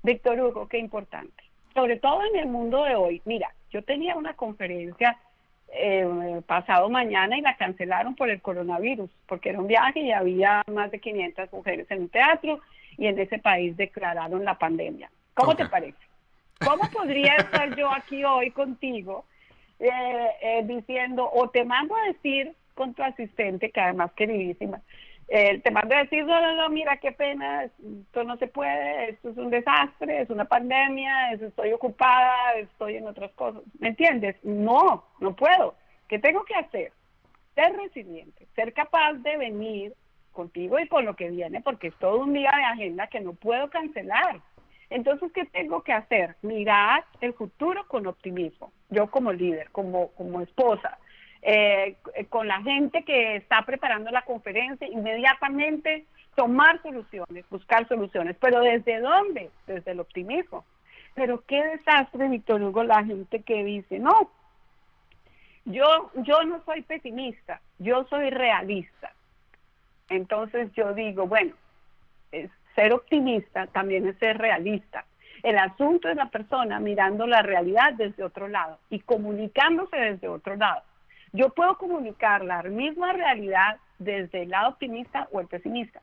Víctor 0.03 0.39
Hugo, 0.41 0.69
qué 0.69 0.79
importante. 0.79 1.43
Sobre 1.75 1.97
todo 1.97 2.23
en 2.25 2.37
el 2.37 2.47
mundo 2.47 2.85
de 2.85 2.95
hoy. 2.95 3.23
Mira, 3.25 3.53
yo 3.71 3.83
tenía 3.83 4.15
una 4.15 4.35
conferencia 4.35 5.19
eh, 5.73 6.41
pasado 6.47 6.89
mañana 6.89 7.37
y 7.37 7.41
la 7.41 7.57
cancelaron 7.57 8.15
por 8.15 8.31
el 8.31 8.41
coronavirus, 8.41 9.11
porque 9.27 9.51
era 9.51 9.61
un 9.61 9.67
viaje 9.67 10.01
y 10.01 10.13
había 10.13 10.63
más 10.73 10.91
de 10.91 11.01
500 11.01 11.53
mujeres 11.53 11.91
en 11.91 12.03
un 12.03 12.09
teatro 12.09 12.61
y 12.97 13.07
en 13.07 13.19
ese 13.19 13.39
país 13.39 13.77
declararon 13.77 14.45
la 14.45 14.59
pandemia. 14.59 15.11
¿Cómo 15.35 15.57
te 15.57 15.67
parece? 15.67 15.99
¿Cómo 16.65 16.91
podría 16.91 17.37
estar 17.37 17.75
yo 17.77 17.91
aquí 17.93 18.25
hoy 18.25 18.51
contigo 18.51 19.25
eh, 19.79 19.91
eh, 20.43 20.63
diciendo, 20.65 21.31
o 21.33 21.49
te 21.51 21.65
mando 21.65 21.95
a 21.97 22.09
decir 22.09 22.55
con 22.75 22.95
tu 22.95 23.03
asistente, 23.03 23.71
que 23.71 23.81
además 23.81 24.13
queridísima, 24.13 24.81
eh, 25.29 25.61
te 25.61 25.71
mando 25.71 25.95
a 25.95 25.99
decir, 25.99 26.25
no, 26.25 26.41
no, 26.41 26.55
no, 26.55 26.71
mira 26.71 26.97
qué 26.97 27.13
pena, 27.13 27.65
esto 27.65 28.25
no 28.25 28.39
se 28.39 28.47
puede, 28.47 29.11
esto 29.11 29.29
es 29.29 29.37
un 29.37 29.51
desastre, 29.51 30.23
es 30.23 30.31
una 30.31 30.47
pandemia, 30.47 31.33
estoy 31.33 31.73
ocupada, 31.73 32.55
estoy 32.55 32.97
en 32.97 33.07
otras 33.07 33.31
cosas. 33.33 33.63
¿Me 33.79 33.89
entiendes? 33.89 34.37
No, 34.43 35.05
no 35.21 35.37
puedo. 35.37 35.75
¿Qué 36.09 36.19
tengo 36.19 36.45
que 36.45 36.55
hacer? 36.55 36.93
Ser 37.55 37.77
resiliente, 37.77 38.47
ser 38.55 38.73
capaz 38.73 39.15
de 39.15 39.37
venir 39.37 39.93
contigo 40.33 40.79
y 40.79 40.89
con 40.89 41.05
lo 41.05 41.15
que 41.15 41.29
viene, 41.29 41.61
porque 41.61 41.89
es 41.89 41.95
todo 41.97 42.21
un 42.21 42.33
día 42.33 42.53
de 42.57 42.65
agenda 42.65 43.09
que 43.09 43.21
no 43.21 43.35
puedo 43.35 43.69
cancelar. 43.69 44.41
Entonces, 44.89 45.31
¿qué 45.33 45.45
tengo 45.45 45.83
que 45.83 45.93
hacer? 45.93 46.37
Mirar 46.41 47.05
el 47.21 47.35
futuro 47.35 47.87
con 47.87 48.07
optimismo. 48.07 48.73
Yo 48.89 49.11
como 49.11 49.33
líder, 49.33 49.69
como, 49.73 50.09
como 50.13 50.41
esposa, 50.41 50.97
eh, 51.51 51.97
con 52.29 52.47
la 52.47 52.61
gente 52.61 53.05
que 53.05 53.37
está 53.37 53.63
preparando 53.63 54.11
la 54.11 54.21
conferencia, 54.21 54.87
inmediatamente 54.87 56.05
tomar 56.35 56.83
soluciones, 56.83 57.49
buscar 57.49 57.89
soluciones. 57.89 58.37
Pero 58.39 58.61
¿desde 58.61 59.01
dónde? 59.01 59.51
Desde 59.67 59.93
el 59.93 60.01
optimismo. 60.01 60.67
Pero 61.15 61.43
qué 61.47 61.65
desastre, 61.65 62.29
Víctor 62.29 62.63
Hugo, 62.63 62.85
la 62.85 63.03
gente 63.03 63.43
que 63.45 63.65
dice, 63.65 63.99
no, 63.99 64.31
yo, 65.65 66.11
yo 66.17 66.45
no 66.45 66.63
soy 66.67 66.83
pesimista, 66.83 67.63
yo 67.79 68.05
soy 68.11 68.29
realista. 68.29 69.15
Entonces 70.11 70.71
yo 70.75 70.93
digo, 70.93 71.27
bueno, 71.27 71.55
ser 72.75 72.93
optimista 72.93 73.69
también 73.69 74.07
es 74.07 74.19
ser 74.19 74.37
realista. 74.37 75.07
El 75.43 75.57
asunto 75.57 76.11
es 76.11 76.17
la 76.17 76.29
persona 76.29 76.79
mirando 76.79 77.27
la 77.27 77.41
realidad 77.41 77.95
desde 77.95 78.23
otro 78.23 78.49
lado 78.49 78.79
y 78.91 79.01
comunicándose 79.01 79.97
desde 79.97 80.29
otro 80.29 80.55
lado. 80.55 80.83
Yo 81.33 81.51
puedo 81.51 81.77
comunicar 81.77 82.45
la 82.45 82.63
misma 82.63 83.13
realidad 83.13 83.79
desde 83.99 84.43
el 84.43 84.51
lado 84.51 84.71
optimista 84.71 85.29
o 85.33 85.41
el 85.41 85.47
pesimista. 85.47 86.01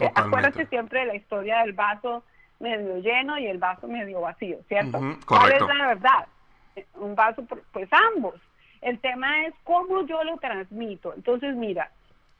Eh, 0.00 0.10
acuérdate 0.14 0.66
siempre 0.66 1.00
de 1.00 1.06
la 1.06 1.14
historia 1.14 1.60
del 1.60 1.72
vaso 1.72 2.24
medio 2.58 2.98
lleno 2.98 3.38
y 3.38 3.46
el 3.46 3.58
vaso 3.58 3.88
medio 3.88 4.20
vacío, 4.20 4.58
¿cierto? 4.68 4.98
¿Cuál 5.26 5.52
es 5.52 5.60
la 5.60 5.86
verdad? 5.88 6.26
Un 6.94 7.14
vaso, 7.14 7.44
pues 7.72 7.88
ambos. 8.14 8.34
El 8.80 8.98
tema 9.00 9.46
es 9.46 9.54
cómo 9.64 10.06
yo 10.06 10.24
lo 10.24 10.38
transmito. 10.38 11.12
Entonces, 11.14 11.54
mira, 11.54 11.90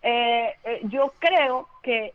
eh, 0.02 0.54
eh, 0.64 0.80
yo 0.84 1.12
creo 1.18 1.68
que, 1.82 2.14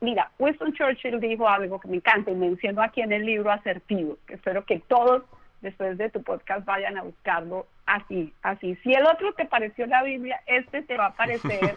mira, 0.00 0.30
Winston 0.38 0.72
Churchill 0.72 1.20
dijo 1.20 1.48
algo 1.48 1.80
que 1.80 1.88
me 1.88 1.96
encanta 1.96 2.30
y 2.30 2.34
mencionó 2.34 2.82
aquí 2.82 3.00
en 3.00 3.12
el 3.12 3.24
libro 3.24 3.50
Asertivo, 3.50 4.18
que 4.26 4.34
espero 4.34 4.64
que 4.64 4.80
todos 4.80 5.22
después 5.62 5.96
de 5.96 6.10
tu 6.10 6.22
podcast 6.22 6.64
vayan 6.66 6.98
a 6.98 7.02
buscarlo 7.02 7.66
así, 7.86 8.32
así. 8.42 8.76
Si 8.82 8.92
el 8.92 9.06
otro 9.06 9.32
te 9.34 9.46
pareció 9.46 9.86
la 9.86 10.02
Biblia, 10.02 10.42
este 10.46 10.82
te 10.82 10.96
va 10.96 11.06
a 11.06 11.14
parecer 11.14 11.74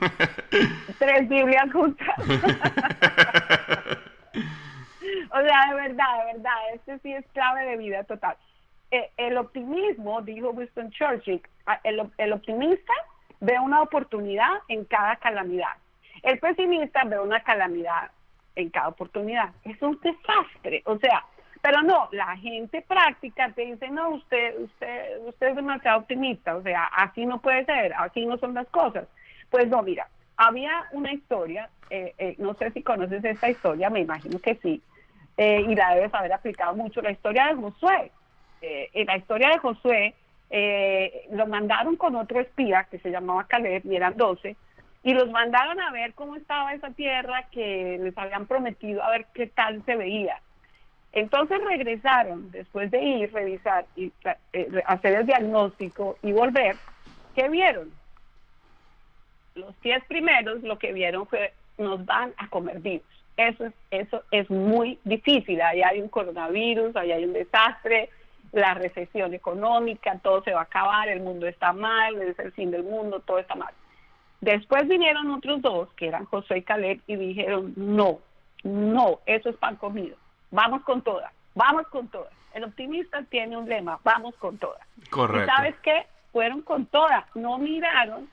tres 1.00 1.30
Biblias 1.30 1.72
juntas. 1.72 2.08
o 2.20 2.28
sea, 5.42 5.70
de 5.70 5.76
verdad, 5.76 6.18
de 6.20 6.34
verdad, 6.34 6.56
este 6.74 7.00
sí 7.00 7.14
es 7.14 7.26
clave 7.34 7.66
de 7.66 7.78
vida 7.78 8.04
total. 8.04 8.36
Eh, 8.92 9.10
el 9.18 9.38
optimismo, 9.38 10.22
dijo 10.22 10.50
Winston 10.50 10.92
Churchill, 10.92 11.42
el, 11.84 12.12
el 12.18 12.34
optimista 12.34 12.94
ve 13.40 13.60
una 13.60 13.82
oportunidad 13.82 14.52
en 14.68 14.86
cada 14.86 15.16
calamidad. 15.18 15.74
El 16.24 16.40
pesimista 16.40 17.04
ve 17.04 17.20
una 17.20 17.42
calamidad 17.42 18.12
en 18.56 18.70
cada 18.70 18.88
oportunidad. 18.88 19.54
Es 19.64 19.82
un 19.82 20.00
desastre. 20.02 20.82
O 20.86 20.98
sea, 20.98 21.24
pero 21.66 21.82
no, 21.82 22.10
la 22.12 22.38
gente 22.38 22.84
práctica 22.84 23.50
te 23.50 23.66
dice, 23.66 23.90
no, 23.90 24.10
usted, 24.10 24.54
usted, 24.60 25.18
usted 25.26 25.48
es 25.48 25.56
demasiado 25.56 25.98
optimista, 25.98 26.56
o 26.56 26.62
sea, 26.62 26.84
así 26.96 27.26
no 27.26 27.42
puede 27.42 27.66
ser, 27.66 27.92
así 27.98 28.24
no 28.24 28.38
son 28.38 28.54
las 28.54 28.68
cosas. 28.68 29.08
Pues 29.50 29.68
no, 29.68 29.82
mira, 29.82 30.08
había 30.38 30.84
una 30.92 31.12
historia, 31.12 31.72
eh, 31.90 32.14
eh, 32.20 32.36
no 32.38 32.54
sé 32.54 32.70
si 32.70 32.84
conoces 32.84 33.26
esta 33.26 33.50
historia, 33.50 33.90
me 33.90 34.02
imagino 34.02 34.38
que 34.38 34.54
sí, 34.62 34.80
eh, 35.38 35.66
y 35.68 35.74
la 35.74 35.96
debes 35.96 36.14
haber 36.14 36.34
aplicado 36.34 36.76
mucho, 36.76 37.02
la 37.02 37.10
historia 37.10 37.48
de 37.48 37.56
Josué. 37.56 38.12
en 38.62 39.08
la 39.08 39.18
historia 39.18 39.50
de 39.50 39.58
Josué, 39.58 40.14
lo 41.32 41.48
mandaron 41.48 41.96
con 41.96 42.16
otro 42.16 42.42
espía 42.42 42.84
que 42.92 43.00
se 43.00 43.10
llamaba 43.10 43.48
Caleb, 43.48 43.82
y 43.86 43.96
eran 43.96 44.16
12, 44.16 44.56
y 45.02 45.14
los 45.16 45.32
mandaron 45.32 45.82
a 45.82 45.90
ver 45.90 46.14
cómo 46.14 46.36
estaba 46.36 46.76
esa 46.76 46.92
tierra 46.92 47.48
que 47.50 47.98
les 48.00 48.16
habían 48.20 48.46
prometido, 48.46 49.02
a 49.02 49.10
ver 49.10 49.26
qué 49.34 49.48
tal 49.48 49.84
se 49.86 49.96
veía. 49.96 50.40
Entonces 51.16 51.62
regresaron, 51.64 52.52
después 52.52 52.92
de 52.92 53.02
ir, 53.02 53.34
revisar 53.34 53.86
y 53.96 54.12
eh, 54.52 54.84
hacer 54.86 55.16
el 55.16 55.26
diagnóstico 55.26 56.18
y 56.22 56.34
volver, 56.34 56.76
¿qué 57.34 57.48
vieron? 57.48 57.90
Los 59.56 59.80
diez 59.80 60.04
primeros 60.10 60.62
lo 60.62 60.78
que 60.78 60.92
vieron 60.92 61.26
fue, 61.26 61.54
nos 61.78 62.06
van 62.06 62.34
a 62.36 62.50
comer 62.50 62.82
vivos. 62.82 63.08
Eso 63.38 63.66
es, 63.66 63.74
eso 63.92 64.24
es 64.30 64.50
muy 64.50 65.00
difícil. 65.06 65.62
Ahí 65.62 65.82
hay 65.82 66.02
un 66.02 66.10
coronavirus, 66.10 66.94
ahí 66.98 67.14
hay 67.14 67.24
un 67.24 67.32
desastre, 67.32 68.10
la 68.52 68.74
recesión 68.74 69.34
económica, 69.34 70.20
todo 70.20 70.44
se 70.44 70.52
va 70.52 70.62
a 70.62 70.64
acabar, 70.64 71.08
el 71.08 71.22
mundo 71.22 71.48
está 71.48 71.72
mal, 71.72 72.22
es 72.22 72.38
el 72.40 72.52
fin 72.52 72.72
del 72.72 72.84
mundo, 72.84 73.22
todo 73.22 73.40
está 73.40 73.56
mal. 73.56 73.74
Después 74.42 74.86
vinieron 74.90 75.32
otros 75.32 75.62
dos, 75.62 75.88
que 75.94 76.10
eran 76.10 76.26
José 76.26 76.58
y 76.58 76.62
Caleb, 76.64 77.00
y 77.08 77.16
dijeron, 77.16 77.72
no, 77.78 78.20
no, 78.64 79.22
eso 79.26 79.50
es 79.50 79.56
pan 79.56 79.78
comido 79.78 80.18
vamos 80.56 80.82
con 80.84 81.02
todas, 81.02 81.32
vamos 81.54 81.88
con 81.88 82.08
todas. 82.08 82.34
El 82.54 82.64
optimista 82.64 83.22
tiene 83.24 83.58
un 83.58 83.68
lema, 83.68 84.00
vamos 84.04 84.34
con 84.36 84.58
todas. 84.58 84.82
Correcto. 85.10 85.52
¿Y 85.52 85.56
sabes 85.56 85.76
qué? 85.84 86.08
Fueron 86.32 86.62
con 86.62 86.86
todas, 86.86 87.24
no 87.36 87.58
miraron 87.58 88.30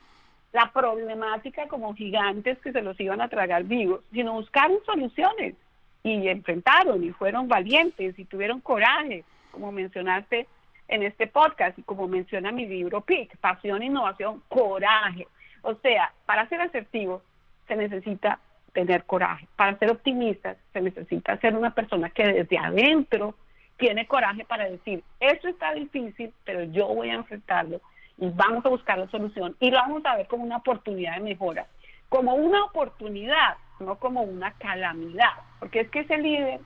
la 0.52 0.70
problemática 0.72 1.66
como 1.66 1.94
gigantes 1.94 2.58
que 2.60 2.72
se 2.72 2.82
los 2.82 2.98
iban 3.00 3.20
a 3.20 3.28
tragar 3.28 3.64
vivos, 3.64 4.00
sino 4.12 4.34
buscaron 4.34 4.78
soluciones 4.84 5.54
y 6.02 6.28
enfrentaron 6.28 7.02
y 7.04 7.10
fueron 7.10 7.48
valientes 7.48 8.18
y 8.18 8.24
tuvieron 8.24 8.60
coraje, 8.60 9.24
como 9.50 9.72
mencionaste 9.72 10.46
en 10.88 11.02
este 11.02 11.26
podcast 11.26 11.78
y 11.78 11.82
como 11.82 12.06
menciona 12.06 12.52
mi 12.52 12.66
libro 12.66 13.00
PIC, 13.00 13.36
Pasión, 13.38 13.82
Innovación, 13.82 14.42
Coraje. 14.48 15.26
O 15.62 15.74
sea, 15.76 16.12
para 16.26 16.48
ser 16.48 16.60
asertivo 16.60 17.22
se 17.66 17.76
necesita 17.76 18.38
tener 18.72 19.04
coraje. 19.04 19.46
Para 19.56 19.78
ser 19.78 19.90
optimistas 19.90 20.56
se 20.72 20.80
necesita 20.80 21.36
ser 21.38 21.56
una 21.56 21.74
persona 21.74 22.10
que 22.10 22.26
desde 22.26 22.58
adentro 22.58 23.34
tiene 23.76 24.06
coraje 24.06 24.44
para 24.44 24.68
decir, 24.68 25.02
esto 25.20 25.48
está 25.48 25.72
difícil, 25.74 26.32
pero 26.44 26.62
yo 26.64 26.88
voy 26.88 27.10
a 27.10 27.14
enfrentarlo 27.14 27.80
y 28.18 28.28
vamos 28.30 28.64
a 28.64 28.68
buscar 28.68 28.98
la 28.98 29.08
solución 29.08 29.56
y 29.60 29.70
lo 29.70 29.78
vamos 29.78 30.04
a 30.04 30.16
ver 30.16 30.26
como 30.26 30.44
una 30.44 30.58
oportunidad 30.58 31.14
de 31.14 31.20
mejora, 31.20 31.66
como 32.08 32.34
una 32.34 32.64
oportunidad, 32.64 33.56
no 33.80 33.96
como 33.96 34.22
una 34.22 34.52
calamidad, 34.52 35.32
porque 35.58 35.80
es 35.80 35.90
que 35.90 36.00
ese 36.00 36.18
líder 36.18 36.60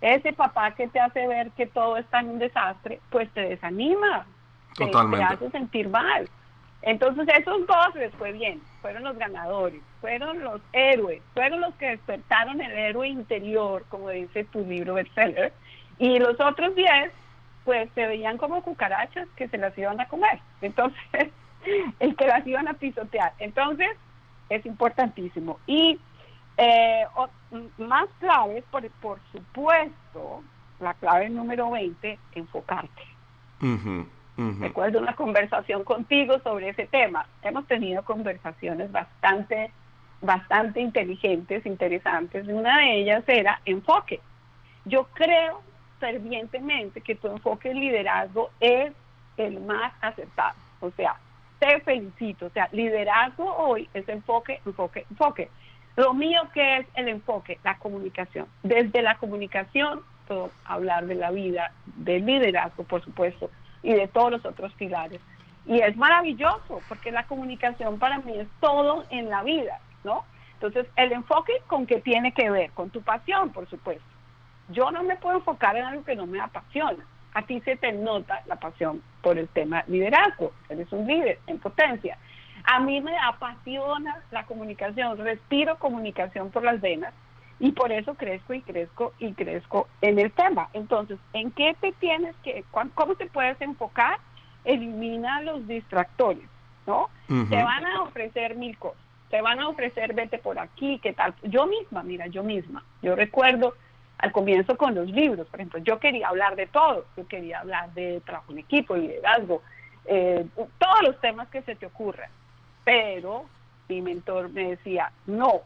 ese 0.00 0.32
papá 0.32 0.74
que 0.74 0.88
te 0.88 0.98
hace 0.98 1.26
ver 1.26 1.50
que 1.50 1.66
todo 1.66 1.96
está 1.96 2.20
en 2.20 2.30
un 2.30 2.38
desastre, 2.38 3.00
pues 3.10 3.30
te 3.32 3.42
desanima, 3.42 4.26
Totalmente. 4.74 5.26
te, 5.26 5.34
hace 5.34 5.50
sentir 5.50 5.88
mal. 5.88 6.28
Entonces 6.82 7.28
esos 7.38 7.66
dos 7.66 7.94
les 7.94 8.12
fue 8.14 8.32
bien, 8.32 8.60
fueron 8.80 9.04
los 9.04 9.18
ganadores, 9.18 9.82
fueron 10.00 10.42
los 10.42 10.60
héroes, 10.72 11.22
fueron 11.34 11.60
los 11.60 11.74
que 11.74 11.88
despertaron 11.88 12.60
el 12.60 12.72
héroe 12.72 13.08
interior, 13.08 13.84
como 13.90 14.08
dice 14.08 14.44
tu 14.44 14.64
libro 14.64 14.94
bestseller, 14.94 15.52
y 15.98 16.18
los 16.18 16.40
otros 16.40 16.74
diez, 16.74 17.12
pues 17.64 17.90
se 17.94 18.06
veían 18.06 18.38
como 18.38 18.62
cucarachas 18.62 19.28
que 19.36 19.48
se 19.48 19.58
las 19.58 19.76
iban 19.76 20.00
a 20.00 20.08
comer. 20.08 20.40
Entonces, 20.62 21.28
el 22.00 22.16
que 22.16 22.26
las 22.26 22.46
iban 22.46 22.68
a 22.68 22.74
pisotear. 22.74 23.34
Entonces, 23.38 23.90
es 24.48 24.64
importantísimo. 24.64 25.60
Y 25.66 26.00
eh, 26.56 27.04
más 27.78 28.06
claves, 28.18 28.64
por, 28.70 28.88
por 29.02 29.20
supuesto, 29.32 30.42
la 30.80 30.94
clave 30.94 31.28
número 31.28 31.70
20, 31.70 32.18
enfocarte. 32.34 33.02
Recuerdo 34.36 35.00
una 35.00 35.14
conversación 35.14 35.84
contigo 35.84 36.38
sobre 36.40 36.70
ese 36.70 36.86
tema. 36.86 37.26
Hemos 37.42 37.66
tenido 37.66 38.02
conversaciones 38.04 38.90
bastante, 38.90 39.70
bastante 40.22 40.80
inteligentes, 40.80 41.66
interesantes. 41.66 42.46
Una 42.48 42.78
de 42.78 43.00
ellas 43.00 43.22
era 43.26 43.60
enfoque. 43.66 44.20
Yo 44.86 45.08
creo 45.12 45.60
fervientemente 45.98 47.02
que 47.02 47.16
tu 47.16 47.28
enfoque 47.28 47.70
en 47.70 47.80
liderazgo 47.80 48.50
es 48.60 48.92
el 49.36 49.60
más 49.60 49.92
acertado. 50.00 50.56
O 50.80 50.90
sea, 50.92 51.16
te 51.58 51.80
felicito. 51.80 52.46
O 52.46 52.50
sea, 52.50 52.68
liderazgo 52.72 53.54
hoy 53.56 53.88
es 53.94 54.08
enfoque, 54.08 54.60
enfoque, 54.64 55.06
enfoque. 55.10 55.48
Lo 55.96 56.14
mío 56.14 56.40
que 56.54 56.78
es 56.78 56.86
el 56.94 57.08
enfoque, 57.08 57.58
la 57.62 57.76
comunicación. 57.76 58.46
Desde 58.62 59.02
la 59.02 59.16
comunicación 59.18 60.00
puedo 60.26 60.50
hablar 60.64 61.06
de 61.06 61.16
la 61.16 61.30
vida, 61.30 61.72
del 61.84 62.24
liderazgo, 62.24 62.84
por 62.84 63.02
supuesto, 63.02 63.50
y 63.82 63.92
de 63.92 64.08
todos 64.08 64.30
los 64.30 64.44
otros 64.44 64.72
pilares. 64.74 65.20
Y 65.66 65.80
es 65.80 65.96
maravilloso, 65.96 66.80
porque 66.88 67.12
la 67.12 67.26
comunicación 67.26 67.98
para 67.98 68.18
mí 68.18 68.38
es 68.38 68.48
todo 68.60 69.04
en 69.10 69.28
la 69.28 69.42
vida, 69.42 69.80
¿no? 70.04 70.24
Entonces, 70.54 70.86
el 70.96 71.12
enfoque 71.12 71.52
con 71.66 71.86
qué 71.86 72.00
tiene 72.00 72.32
que 72.32 72.50
ver, 72.50 72.70
con 72.72 72.90
tu 72.90 73.02
pasión, 73.02 73.50
por 73.50 73.68
supuesto. 73.68 74.04
Yo 74.68 74.90
no 74.90 75.02
me 75.02 75.16
puedo 75.16 75.36
enfocar 75.36 75.76
en 75.76 75.84
algo 75.84 76.04
que 76.04 76.16
no 76.16 76.26
me 76.26 76.40
apasiona. 76.40 77.04
A 77.34 77.42
ti 77.42 77.60
se 77.60 77.76
te 77.76 77.92
nota 77.92 78.42
la 78.46 78.56
pasión 78.56 79.02
por 79.22 79.38
el 79.38 79.48
tema 79.48 79.84
liderazgo. 79.86 80.52
Eres 80.68 80.92
un 80.92 81.06
líder 81.06 81.38
en 81.46 81.58
potencia. 81.58 82.18
A 82.64 82.80
mí 82.80 83.00
me 83.00 83.16
apasiona 83.18 84.22
la 84.30 84.44
comunicación, 84.44 85.16
respiro 85.18 85.78
comunicación 85.78 86.50
por 86.50 86.62
las 86.62 86.80
venas 86.80 87.14
y 87.60 87.72
por 87.72 87.92
eso 87.92 88.14
crezco 88.14 88.54
y 88.54 88.62
crezco 88.62 89.12
y 89.18 89.32
crezco 89.34 89.86
en 90.00 90.18
el 90.18 90.32
tema. 90.32 90.70
Entonces, 90.72 91.18
¿en 91.34 91.50
qué 91.50 91.76
te 91.78 91.92
tienes 91.92 92.34
que, 92.42 92.64
cómo 92.94 93.14
te 93.14 93.26
puedes 93.26 93.60
enfocar? 93.60 94.18
Elimina 94.64 95.42
los 95.42 95.68
distractores, 95.68 96.48
¿no? 96.86 97.08
Te 97.28 97.62
van 97.62 97.86
a 97.86 98.02
ofrecer 98.02 98.56
mil 98.56 98.76
cosas, 98.78 99.00
te 99.28 99.40
van 99.42 99.60
a 99.60 99.68
ofrecer 99.68 100.14
vete 100.14 100.38
por 100.38 100.58
aquí, 100.58 100.98
qué 101.02 101.12
tal. 101.12 101.34
Yo 101.42 101.66
misma, 101.66 102.02
mira, 102.02 102.26
yo 102.26 102.42
misma, 102.42 102.82
yo 103.02 103.14
recuerdo 103.14 103.74
al 104.18 104.32
comienzo 104.32 104.76
con 104.76 104.94
los 104.94 105.08
libros, 105.10 105.46
por 105.46 105.60
ejemplo, 105.60 105.78
yo 105.80 105.98
quería 105.98 106.28
hablar 106.28 106.56
de 106.56 106.66
todo, 106.66 107.06
yo 107.16 107.26
quería 107.26 107.60
hablar 107.60 107.92
de 107.92 108.20
trabajo 108.24 108.52
en 108.52 108.58
equipo, 108.58 108.96
liderazgo, 108.96 109.62
eh, 110.06 110.46
todos 110.78 111.02
los 111.02 111.20
temas 111.20 111.48
que 111.48 111.62
se 111.62 111.74
te 111.74 111.86
ocurran, 111.86 112.30
pero 112.84 113.44
mi 113.88 114.02
mentor 114.02 114.50
me 114.50 114.70
decía, 114.70 115.12
no, 115.26 115.60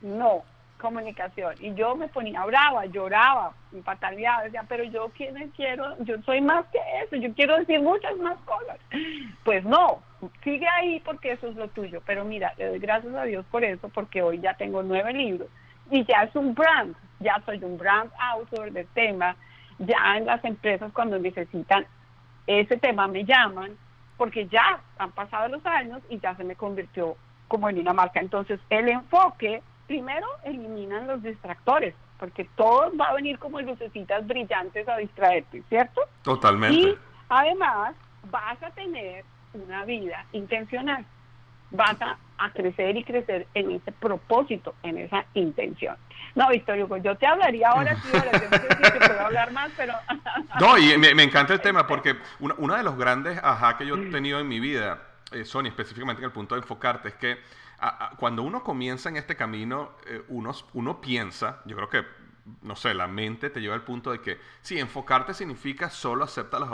no, 0.00 0.44
comunicación. 0.80 1.54
Y 1.60 1.74
yo 1.74 1.94
me 1.94 2.08
ponía 2.08 2.44
brava, 2.44 2.86
lloraba, 2.86 3.52
pataleaba, 3.84 4.44
decía, 4.44 4.64
pero 4.68 4.84
yo 4.84 5.12
quiero, 5.14 5.96
yo 6.00 6.20
soy 6.22 6.40
más 6.40 6.66
que 6.66 6.78
eso, 7.04 7.16
yo 7.16 7.32
quiero 7.34 7.56
decir 7.58 7.80
muchas 7.80 8.16
más 8.16 8.38
cosas. 8.40 8.78
Pues 9.44 9.64
no, 9.64 10.02
sigue 10.42 10.66
ahí 10.66 11.00
porque 11.00 11.32
eso 11.32 11.48
es 11.48 11.56
lo 11.56 11.68
tuyo. 11.68 12.02
Pero 12.04 12.24
mira, 12.24 12.52
le 12.58 12.66
doy 12.66 12.78
gracias 12.78 13.14
a 13.14 13.24
Dios 13.24 13.44
por 13.50 13.64
eso, 13.64 13.88
porque 13.88 14.22
hoy 14.22 14.40
ya 14.40 14.54
tengo 14.54 14.82
nueve 14.82 15.12
libros 15.12 15.48
y 15.90 16.04
ya 16.04 16.22
es 16.22 16.34
un 16.36 16.54
brand, 16.54 16.94
ya 17.18 17.40
soy 17.44 17.62
un 17.62 17.76
brand 17.76 18.10
author 18.18 18.70
del 18.72 18.86
tema, 18.88 19.36
ya 19.78 20.16
en 20.16 20.26
las 20.26 20.44
empresas 20.44 20.92
cuando 20.92 21.18
necesitan 21.18 21.86
ese 22.46 22.76
tema 22.76 23.06
me 23.06 23.24
llaman, 23.24 23.76
porque 24.16 24.46
ya 24.46 24.80
han 24.98 25.12
pasado 25.12 25.48
los 25.48 25.64
años 25.66 26.02
y 26.08 26.18
ya 26.20 26.34
se 26.36 26.44
me 26.44 26.54
convirtió 26.54 27.16
como 27.48 27.68
en 27.68 27.78
una 27.78 27.92
marca. 27.92 28.20
Entonces, 28.20 28.60
el 28.70 28.88
enfoque, 28.88 29.62
primero 29.90 30.28
eliminan 30.44 31.08
los 31.08 31.20
distractores, 31.20 31.96
porque 32.16 32.48
todo 32.54 32.96
va 32.96 33.06
a 33.06 33.14
venir 33.14 33.40
como 33.40 33.60
lucecitas 33.60 34.24
brillantes 34.24 34.88
a 34.88 34.96
distraerte, 34.98 35.64
¿cierto? 35.68 36.02
Totalmente. 36.22 36.78
Y 36.78 36.98
además 37.28 37.96
vas 38.30 38.62
a 38.62 38.70
tener 38.70 39.24
una 39.52 39.84
vida 39.84 40.24
intencional 40.30 41.04
vas 41.72 41.96
a, 42.00 42.18
crecer 42.52 42.96
y 42.96 43.04
crecer 43.04 43.46
en 43.54 43.70
ese 43.72 43.92
propósito, 43.92 44.74
en 44.82 44.98
esa 44.98 45.24
intención. 45.34 45.96
No, 46.34 46.48
Victorio, 46.48 46.88
pues 46.88 47.02
yo 47.02 47.14
te 47.16 47.26
hablaría 47.26 47.68
ahora, 47.68 47.94
sí, 47.96 48.08
ahora 48.12 48.32
yo 48.32 48.50
no 48.50 48.56
sé 48.56 48.68
si 48.76 48.82
te 48.82 49.06
puedo 49.06 49.20
hablar 49.20 49.52
más, 49.52 49.70
pero... 49.76 49.92
no, 50.60 50.78
y 50.78 50.96
me, 50.98 51.22
encanta 51.22 51.52
el 51.52 51.60
tema 51.60 51.86
porque 51.86 52.16
uno, 52.40 52.76
de 52.76 52.82
los 52.82 52.96
grandes 52.96 53.38
ajá 53.42 53.76
que 53.76 53.86
yo 53.86 53.96
he 53.96 54.10
tenido 54.10 54.40
en 54.40 54.48
mi 54.48 54.58
vida, 54.58 55.00
eh, 55.32 55.44
Sony, 55.44 55.66
específicamente 55.66 56.20
en 56.20 56.26
el 56.26 56.32
punto 56.32 56.54
de 56.54 56.62
enfocarte, 56.62 57.08
es 57.08 57.14
que 57.14 57.38
cuando 58.18 58.42
uno 58.42 58.62
comienza 58.62 59.08
en 59.08 59.16
este 59.16 59.36
camino, 59.36 59.92
eh, 60.06 60.22
uno, 60.28 60.52
uno 60.74 61.00
piensa, 61.00 61.62
yo 61.64 61.76
creo 61.76 61.88
que 61.88 62.20
no 62.62 62.76
sé, 62.76 62.94
la 62.94 63.06
mente 63.06 63.50
te 63.50 63.60
lleva 63.60 63.74
al 63.74 63.82
punto 63.82 64.10
de 64.10 64.20
que, 64.20 64.38
sí, 64.62 64.78
enfocarte 64.78 65.34
significa 65.34 65.90
solo 65.90 66.24
acepta 66.24 66.58
las, 66.58 66.70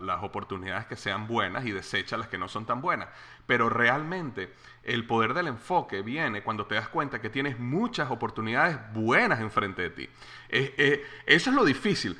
las, 0.00 0.22
oportunidades 0.22 0.86
que 0.86 0.96
sean 0.96 1.26
buenas 1.26 1.64
y 1.66 1.70
desecha 1.70 2.16
las 2.16 2.28
que 2.28 2.38
no 2.38 2.48
son 2.48 2.66
tan 2.66 2.80
buenas. 2.80 3.08
Pero 3.46 3.68
realmente 3.68 4.52
el 4.82 5.06
poder 5.06 5.34
del 5.34 5.46
enfoque 5.46 6.00
viene 6.00 6.42
cuando 6.42 6.66
te 6.66 6.74
das 6.74 6.88
cuenta 6.88 7.20
que 7.20 7.28
tienes 7.28 7.58
muchas 7.58 8.10
oportunidades 8.10 8.78
buenas 8.94 9.40
enfrente 9.40 9.82
de 9.82 9.90
ti. 9.90 10.08
eso 10.48 11.50
es 11.50 11.56
lo 11.56 11.64
difícil. 11.64 12.18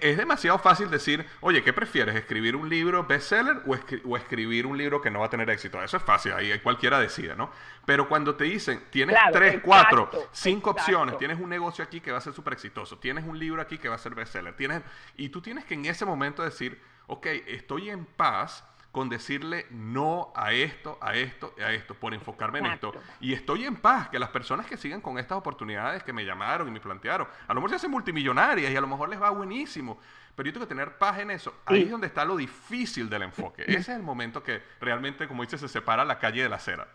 Es, 0.00 0.16
demasiado 0.16 0.58
fácil 0.58 0.90
decir, 0.90 1.26
oye, 1.40 1.62
¿qué 1.62 1.72
prefieres? 1.74 2.16
¿Escribir 2.16 2.56
un 2.56 2.68
libro 2.68 3.04
bestseller 3.04 3.62
o, 3.66 3.76
o, 4.08 4.16
escribir 4.16 4.66
un 4.66 4.78
libro 4.78 5.02
que 5.02 5.10
no 5.10 5.20
va 5.20 5.26
a 5.26 5.30
tener 5.30 5.50
éxito? 5.50 5.82
Eso 5.82 5.98
es 5.98 6.02
fácil, 6.02 6.32
ahí 6.32 6.58
cualquiera 6.60 6.98
decide, 6.98 7.36
¿no? 7.36 7.50
Pero 7.84 8.08
cuando 8.08 8.34
te 8.34 8.44
dicen, 8.44 8.84
tienes 8.90 9.16
tres, 9.32 9.60
cuatro, 9.62 10.10
cinco 10.32 10.70
opciones, 10.70 11.18
tienes 11.18 11.38
un 11.38 11.50
negocio 11.50 11.84
aquí 11.84 12.00
que 12.00 12.10
va 12.10 12.18
a 12.18 12.22
ser 12.22 12.32
súper 12.32 12.54
exitoso, 12.54 12.98
tienes 12.98 13.24
un 13.24 13.38
libro 13.38 13.60
aquí 13.60 13.76
que 13.76 13.88
va 13.88 13.96
a 13.96 13.98
ser 13.98 14.14
bestseller, 14.14 14.56
tienes, 14.56 14.82
y 15.16 15.28
tú 15.28 15.42
tienes 15.42 15.64
que 15.66 15.74
en 15.74 15.84
ese 15.84 16.06
momento 16.06 16.42
decir, 16.42 16.80
ok, 17.06 17.26
estoy 17.46 17.90
en 17.90 18.06
paz 18.06 18.64
con 18.96 19.10
decirle 19.10 19.66
no 19.68 20.32
a 20.34 20.52
esto, 20.52 20.96
a 21.02 21.14
esto, 21.14 21.52
a 21.62 21.70
esto, 21.70 21.92
por 21.92 22.14
enfocarme 22.14 22.60
en 22.60 22.64
esto. 22.64 22.94
Y 23.20 23.34
estoy 23.34 23.66
en 23.66 23.76
paz, 23.76 24.08
que 24.08 24.18
las 24.18 24.30
personas 24.30 24.64
que 24.64 24.78
sigan 24.78 25.02
con 25.02 25.18
estas 25.18 25.36
oportunidades 25.36 26.02
que 26.02 26.14
me 26.14 26.24
llamaron 26.24 26.66
y 26.66 26.70
me 26.70 26.80
plantearon, 26.80 27.28
a 27.46 27.52
lo 27.52 27.56
mejor 27.56 27.68
se 27.68 27.76
hacen 27.76 27.90
multimillonarias 27.90 28.72
y 28.72 28.74
a 28.74 28.80
lo 28.80 28.86
mejor 28.86 29.10
les 29.10 29.20
va 29.20 29.28
buenísimo, 29.28 29.98
pero 30.34 30.46
yo 30.46 30.54
tengo 30.54 30.64
que 30.64 30.70
tener 30.70 30.96
paz 30.96 31.18
en 31.18 31.30
eso. 31.30 31.52
Ahí 31.66 31.82
es 31.82 31.90
donde 31.90 32.06
está 32.06 32.24
lo 32.24 32.38
difícil 32.38 33.10
del 33.10 33.24
enfoque. 33.24 33.64
Ese 33.68 33.78
es 33.80 33.88
el 33.90 34.02
momento 34.02 34.42
que 34.42 34.62
realmente, 34.80 35.28
como 35.28 35.42
dice, 35.42 35.58
se 35.58 35.68
separa 35.68 36.02
la 36.02 36.18
calle 36.18 36.44
de 36.44 36.48
la 36.48 36.56
acera. 36.56 36.88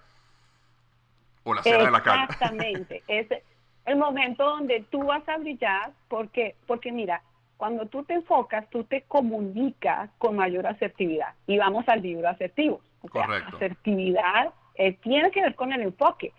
O 1.43 1.53
la 1.53 1.61
acera 1.61 1.83
de 1.83 1.91
la 1.91 2.01
calle. 2.01 2.23
Exactamente. 2.23 3.03
es 3.07 3.27
el 3.85 3.97
momento 3.97 4.43
donde 4.43 4.83
tú 4.89 5.03
vas 5.03 5.29
a 5.29 5.37
brillar 5.37 5.91
porque, 6.07 6.55
porque 6.65 6.91
mira, 6.91 7.21
cuando 7.61 7.85
tú 7.85 8.03
te 8.03 8.15
enfocas, 8.15 8.67
tú 8.71 8.85
te 8.85 9.03
comunicas 9.03 10.09
con 10.17 10.35
mayor 10.35 10.65
asertividad. 10.65 11.35
Y 11.45 11.59
vamos 11.59 11.87
al 11.87 12.01
libro 12.01 12.27
asertivo. 12.27 12.81
Correcto. 13.07 13.55
asertividad 13.55 14.51
eh, 14.73 14.93
tiene 14.93 15.29
que 15.29 15.43
ver 15.43 15.53
con 15.53 15.71
el 15.71 15.83
enfoque. 15.83 16.33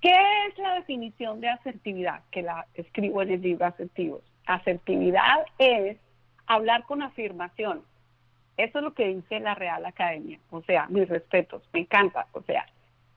¿Qué 0.00 0.14
es 0.46 0.56
la 0.56 0.74
definición 0.74 1.40
de 1.40 1.48
asertividad? 1.48 2.22
Que 2.30 2.42
la 2.42 2.64
escribo 2.74 3.22
en 3.22 3.32
el 3.32 3.42
libro 3.42 3.66
Asertivos. 3.66 4.22
Asertividad 4.46 5.46
es 5.58 5.96
hablar 6.46 6.84
con 6.84 7.02
afirmación. 7.02 7.82
Eso 8.56 8.78
es 8.78 8.84
lo 8.84 8.94
que 8.94 9.08
dice 9.08 9.40
la 9.40 9.56
Real 9.56 9.84
Academia. 9.84 10.38
O 10.50 10.62
sea, 10.62 10.86
mis 10.90 11.08
respetos, 11.08 11.68
me 11.72 11.80
encanta. 11.80 12.28
O 12.30 12.42
sea, 12.42 12.66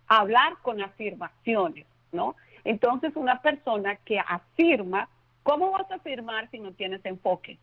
hablar 0.08 0.54
con 0.64 0.82
afirmaciones, 0.82 1.86
¿no? 2.12 2.36
Entonces, 2.64 3.16
una 3.16 3.40
persona 3.44 3.98
que 3.98 4.18
afirma 4.18 5.10
¿Cómo 5.44 5.72
vas 5.72 5.90
a 5.92 5.96
afirmar 5.96 6.50
si 6.52 6.60
no 6.60 6.72
tienes 6.74 7.04
enfoque? 7.06 7.58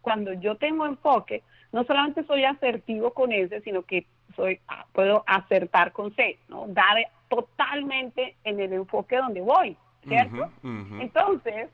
Cuando 0.00 0.32
yo 0.32 0.56
tengo 0.56 0.86
enfoque, 0.86 1.42
no 1.72 1.84
solamente 1.84 2.24
soy 2.24 2.44
asertivo 2.44 3.12
con 3.12 3.32
ese, 3.32 3.60
sino 3.62 3.82
que 3.82 4.06
soy 4.36 4.60
ah, 4.68 4.86
puedo 4.92 5.24
acertar 5.26 5.92
con 5.92 6.14
C, 6.14 6.38
¿no? 6.48 6.66
Dar 6.68 6.96
totalmente 7.28 8.36
en 8.44 8.60
el 8.60 8.72
enfoque 8.72 9.16
donde 9.16 9.40
voy, 9.40 9.76
¿cierto? 10.06 10.50
Entonces, 10.62 11.70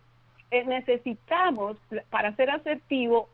eh, 0.50 0.64
necesitamos, 0.64 1.76
para 2.10 2.34
ser 2.36 2.50
asertivo, 2.50 3.28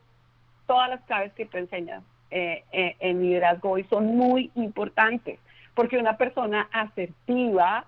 todas 0.65 0.89
las 0.89 1.01
claves 1.03 1.31
que 1.33 1.45
te 1.45 1.59
enseñan 1.59 2.03
eh, 2.31 2.63
eh, 2.71 2.95
en 2.99 3.21
liderazgo 3.21 3.71
hoy 3.71 3.83
son 3.85 4.17
muy 4.17 4.51
importantes, 4.55 5.39
porque 5.75 5.97
una 5.97 6.17
persona 6.17 6.67
asertiva 6.71 7.85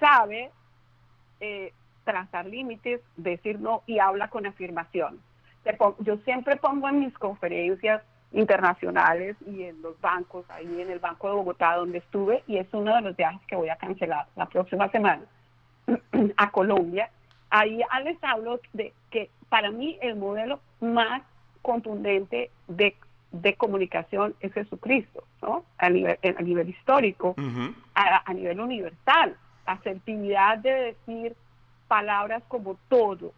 sabe 0.00 0.50
trazar 2.04 2.46
límites, 2.46 3.00
decir 3.16 3.60
no 3.60 3.82
y 3.86 3.98
habla 3.98 4.28
con 4.28 4.46
afirmación. 4.46 5.20
Yo 6.00 6.16
siempre 6.18 6.56
pongo 6.56 6.88
en 6.88 7.00
mis 7.00 7.14
conferencias 7.14 8.02
internacionales 8.32 9.36
y 9.46 9.64
en 9.64 9.82
los 9.82 10.00
bancos, 10.00 10.44
ahí 10.50 10.80
en 10.80 10.90
el 10.90 10.98
Banco 10.98 11.28
de 11.28 11.34
Bogotá 11.34 11.74
donde 11.74 11.98
estuve, 11.98 12.42
y 12.46 12.58
es 12.58 12.66
uno 12.72 12.94
de 12.94 13.02
los 13.02 13.16
viajes 13.16 13.40
que 13.46 13.56
voy 13.56 13.68
a 13.68 13.76
cancelar 13.76 14.26
la 14.36 14.46
próxima 14.46 14.88
semana 14.90 15.22
a 16.36 16.50
Colombia. 16.50 17.10
Ahí 17.50 17.82
les 18.04 18.22
hablo 18.22 18.60
de 18.72 18.92
que 19.10 19.30
para 19.48 19.70
mí 19.70 19.98
el 20.00 20.16
modelo 20.16 20.60
más 20.80 21.22
contundente 21.62 22.50
de, 22.68 22.96
comunicación 23.56 24.34
es 24.40 24.52
Jesucristo, 24.52 25.24
¿no? 25.42 25.64
A 25.78 25.90
nivel, 25.90 26.18
a 26.22 26.42
nivel 26.42 26.68
histórico, 26.68 27.34
a, 27.94 28.32
nivel 28.32 28.60
universal. 28.60 29.36
Asertividad 29.66 30.58
de 30.58 30.70
decir 30.70 31.36
palabras 31.90 32.44
como 32.46 32.78
todo 32.88 33.32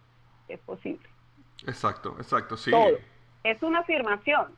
es 0.46 0.60
posible. 0.60 1.08
Exacto, 1.66 2.14
exacto, 2.18 2.58
sí. 2.58 2.70
Todo. 2.70 2.98
Es 3.42 3.62
una 3.62 3.78
afirmación, 3.78 4.48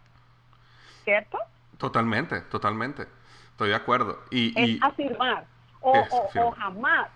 ¿cierto? 1.04 1.38
Totalmente, 1.78 2.40
totalmente. 2.42 3.06
Estoy 3.52 3.68
de 3.68 3.76
acuerdo. 3.76 4.18
Y, 4.32 4.52
es 4.60 4.82
afirmar 4.82 5.46
o, 5.80 6.04
o 6.34 6.50
jamás, 6.50 7.08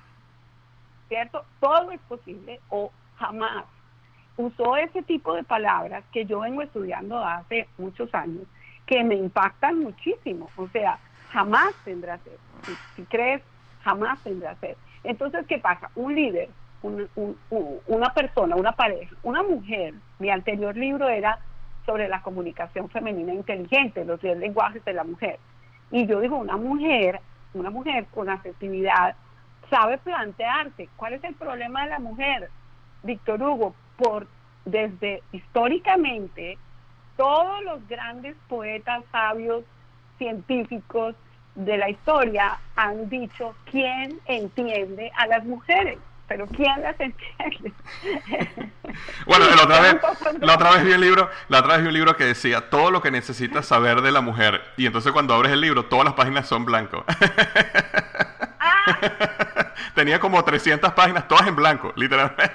¿cierto? 1.09 1.45
Todo 1.59 1.91
es 1.91 2.01
posible 2.03 2.61
o 2.69 2.93
jamás 3.17 3.64
usó 4.38 4.77
ese 4.77 5.03
tipo 5.03 5.35
de 5.35 5.43
palabras 5.43 6.05
que 6.12 6.25
yo 6.25 6.41
vengo 6.41 6.62
estudiando 6.62 7.19
hace 7.19 7.69
muchos 7.77 8.14
años, 8.14 8.45
que 8.87 9.03
me 9.03 9.17
impactan 9.17 9.81
muchísimo. 9.81 10.49
O 10.57 10.69
sea, 10.69 10.99
jamás 11.33 11.75
tendrá 11.85 12.19
ser. 12.19 12.38
Si, 12.95 13.03
crees, 13.05 13.43
jamás 13.83 14.19
tendrá 14.23 14.55
ser. 14.57 14.77
Entonces, 15.03 15.45
¿qué 15.47 15.59
pasa? 15.59 15.91
Un 15.97 16.14
líder, 16.14 16.49
una 16.83 18.14
persona, 18.14 18.57
una 18.57 18.73
pareja, 18.73 19.14
una 19.23 19.43
mujer, 19.43 19.95
mi 20.19 20.31
anterior 20.31 20.77
libro 20.77 21.09
era 21.09 21.38
sobre 21.85 22.09
la 22.09 22.23
comunicación 22.23 22.88
femenina 22.88 23.33
inteligente, 23.33 24.05
los 24.05 24.21
10 24.21 24.38
lenguajes 24.38 24.85
de 24.85 24.93
la 24.93 25.05
mujer. 25.05 25.38
Y 25.91 26.07
yo 26.07 26.21
digo, 26.21 26.37
una 26.37 26.57
mujer, 26.57 27.21
una 27.55 27.71
mujer 27.71 28.07
con 28.14 28.29
asertividad, 28.29 29.17
sabe 29.71 29.99
plantearse 29.99 30.88
cuál 30.97 31.14
es 31.14 31.25
el 31.25 31.35
problema 31.35 31.85
de 31.85 31.91
la 31.91 31.99
mujer. 31.99 32.51
Víctor 33.03 33.43
Hugo, 33.43 33.75
por 33.97 34.27
desde 34.64 35.23
históricamente 35.33 36.59
todos 37.17 37.62
los 37.64 37.87
grandes 37.88 38.37
poetas, 38.49 39.03
sabios, 39.11 39.64
científicos 40.19 41.14
de 41.55 41.77
la 41.79 41.91
historia 41.91 42.59
han 42.77 43.09
dicho 43.09 43.55
quién 43.71 44.21
entiende 44.27 45.11
a 45.17 45.27
las 45.27 45.45
mujeres, 45.45 45.99
pero 46.29 46.47
quién 46.47 46.83
las 46.83 46.95
entiende. 47.01 47.73
bueno, 49.27 49.47
la 49.57 49.62
otra 49.62 49.81
vez, 49.83 49.97
la 50.41 50.55
otra 50.55 50.71
vez 50.73 50.85
vi 50.85 50.93
un 50.93 51.01
libro, 51.01 51.31
la 51.49 51.61
otra 51.61 51.75
vez 51.75 51.83
vi 51.83 51.88
un 51.88 51.95
libro 51.95 52.17
que 52.17 52.25
decía 52.25 52.71
todo 52.71 52.91
lo 52.91 53.01
que 53.01 53.11
necesitas 53.11 53.67
saber 53.67 54.03
de 54.03 54.12
la 54.12 54.21
mujer 54.21 54.62
y 54.77 54.87
entonces 54.87 55.12
cuando 55.12 55.35
abres 55.35 55.53
el 55.53 55.61
libro 55.61 55.87
todas 55.87 56.05
las 56.05 56.14
páginas 56.14 56.47
son 56.47 56.64
blanco. 56.64 57.05
Ah. 58.61 59.73
Tenía 59.95 60.21
como 60.21 60.45
300 60.45 60.93
páginas 60.93 61.27
todas 61.27 61.49
en 61.49 61.57
blanco, 61.57 61.93
literalmente. 61.97 62.53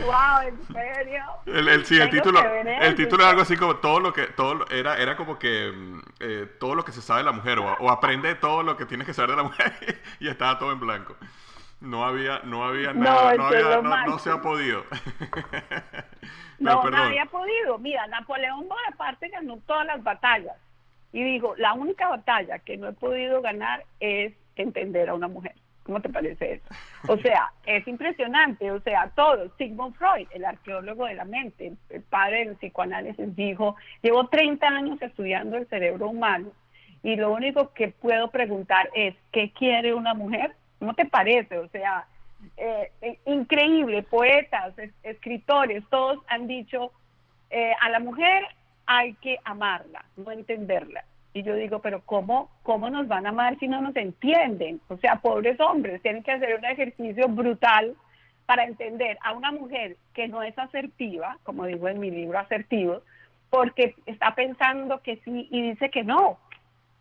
Wow, 0.00 0.42
¿en 0.46 0.66
serio? 0.72 1.22
El, 1.46 1.68
el, 1.68 1.86
sí, 1.86 1.98
el 1.98 2.10
título, 2.10 2.40
el 2.42 2.94
título 2.94 3.24
es 3.24 3.28
algo 3.28 3.42
así 3.42 3.56
como 3.56 3.76
todo 3.76 4.00
lo 4.00 4.12
que, 4.12 4.26
todo 4.28 4.66
era, 4.70 4.96
era 4.96 5.16
como 5.16 5.38
que 5.38 5.70
mm, 5.70 6.00
eh, 6.20 6.46
todo 6.58 6.74
lo 6.74 6.84
que 6.84 6.92
se 6.92 7.02
sabe 7.02 7.20
de 7.20 7.24
la 7.24 7.32
mujer, 7.32 7.58
o, 7.58 7.90
aprende 7.90 8.34
todo 8.34 8.62
lo 8.62 8.76
que 8.76 8.86
tienes 8.86 9.06
que 9.06 9.14
saber 9.14 9.30
de 9.30 9.36
la 9.36 9.42
mujer, 9.42 10.00
y 10.20 10.28
estaba 10.28 10.58
todo 10.58 10.72
en 10.72 10.80
blanco. 10.80 11.16
No 11.82 12.04
había, 12.04 12.38
no 12.44 12.64
había 12.64 12.92
nada, 12.92 13.34
no, 13.34 13.46
había, 13.46 13.82
no, 13.82 14.18
se 14.20 14.30
ha 14.30 14.40
podido. 14.40 14.84
no, 16.60 16.88
no 16.88 16.96
había 16.96 17.26
podido. 17.26 17.76
Mira, 17.78 18.06
Napoleón 18.06 18.68
Bonaparte 18.68 19.28
ganó 19.28 19.58
todas 19.66 19.86
las 19.86 20.00
batallas. 20.02 20.56
Y 21.12 21.24
digo, 21.24 21.54
la 21.58 21.72
única 21.72 22.08
batalla 22.08 22.60
que 22.60 22.76
no 22.76 22.88
he 22.88 22.92
podido 22.92 23.42
ganar 23.42 23.84
es 23.98 24.32
entender 24.54 25.08
a 25.08 25.14
una 25.14 25.26
mujer. 25.26 25.56
¿Cómo 25.82 26.00
te 26.00 26.08
parece 26.08 26.52
eso? 26.52 26.64
O 27.08 27.16
sea, 27.18 27.52
es 27.66 27.86
impresionante, 27.88 28.70
o 28.70 28.80
sea, 28.80 29.10
todo. 29.16 29.50
Sigmund 29.58 29.96
Freud, 29.96 30.28
el 30.30 30.44
arqueólogo 30.44 31.06
de 31.06 31.14
la 31.14 31.24
mente, 31.24 31.72
el 31.90 32.02
padre 32.02 32.46
del 32.46 32.54
psicoanálisis, 32.54 33.34
dijo, 33.34 33.74
llevo 34.02 34.28
30 34.28 34.64
años 34.68 35.02
estudiando 35.02 35.56
el 35.56 35.66
cerebro 35.66 36.10
humano 36.10 36.52
y 37.02 37.16
lo 37.16 37.32
único 37.32 37.72
que 37.72 37.88
puedo 37.88 38.30
preguntar 38.30 38.88
es, 38.94 39.16
¿qué 39.32 39.50
quiere 39.50 39.94
una 39.94 40.14
mujer? 40.14 40.54
¿Cómo 40.82 40.94
te 40.94 41.04
parece? 41.04 41.58
O 41.58 41.68
sea, 41.68 42.08
eh, 42.56 42.90
eh, 43.02 43.16
increíble, 43.26 44.02
poetas, 44.02 44.74
escritores, 45.04 45.84
todos 45.88 46.18
han 46.26 46.48
dicho, 46.48 46.90
eh, 47.50 47.72
a 47.80 47.88
la 47.88 48.00
mujer 48.00 48.42
hay 48.84 49.14
que 49.14 49.38
amarla, 49.44 50.04
no 50.16 50.32
entenderla. 50.32 51.04
Y 51.34 51.44
yo 51.44 51.54
digo, 51.54 51.78
pero 51.78 52.02
¿cómo, 52.04 52.50
¿cómo 52.64 52.90
nos 52.90 53.06
van 53.06 53.26
a 53.26 53.28
amar 53.28 53.56
si 53.60 53.68
no 53.68 53.80
nos 53.80 53.94
entienden? 53.94 54.80
O 54.88 54.96
sea, 54.96 55.20
pobres 55.20 55.60
hombres, 55.60 56.02
tienen 56.02 56.24
que 56.24 56.32
hacer 56.32 56.58
un 56.58 56.64
ejercicio 56.64 57.28
brutal 57.28 57.94
para 58.46 58.64
entender 58.64 59.18
a 59.22 59.34
una 59.34 59.52
mujer 59.52 59.96
que 60.14 60.26
no 60.26 60.42
es 60.42 60.58
asertiva, 60.58 61.38
como 61.44 61.66
digo 61.66 61.86
en 61.86 62.00
mi 62.00 62.10
libro 62.10 62.40
Asertivo, 62.40 63.02
porque 63.50 63.94
está 64.06 64.34
pensando 64.34 65.00
que 65.00 65.18
sí 65.18 65.46
y 65.48 65.62
dice 65.62 65.90
que 65.90 66.02
no. 66.02 66.40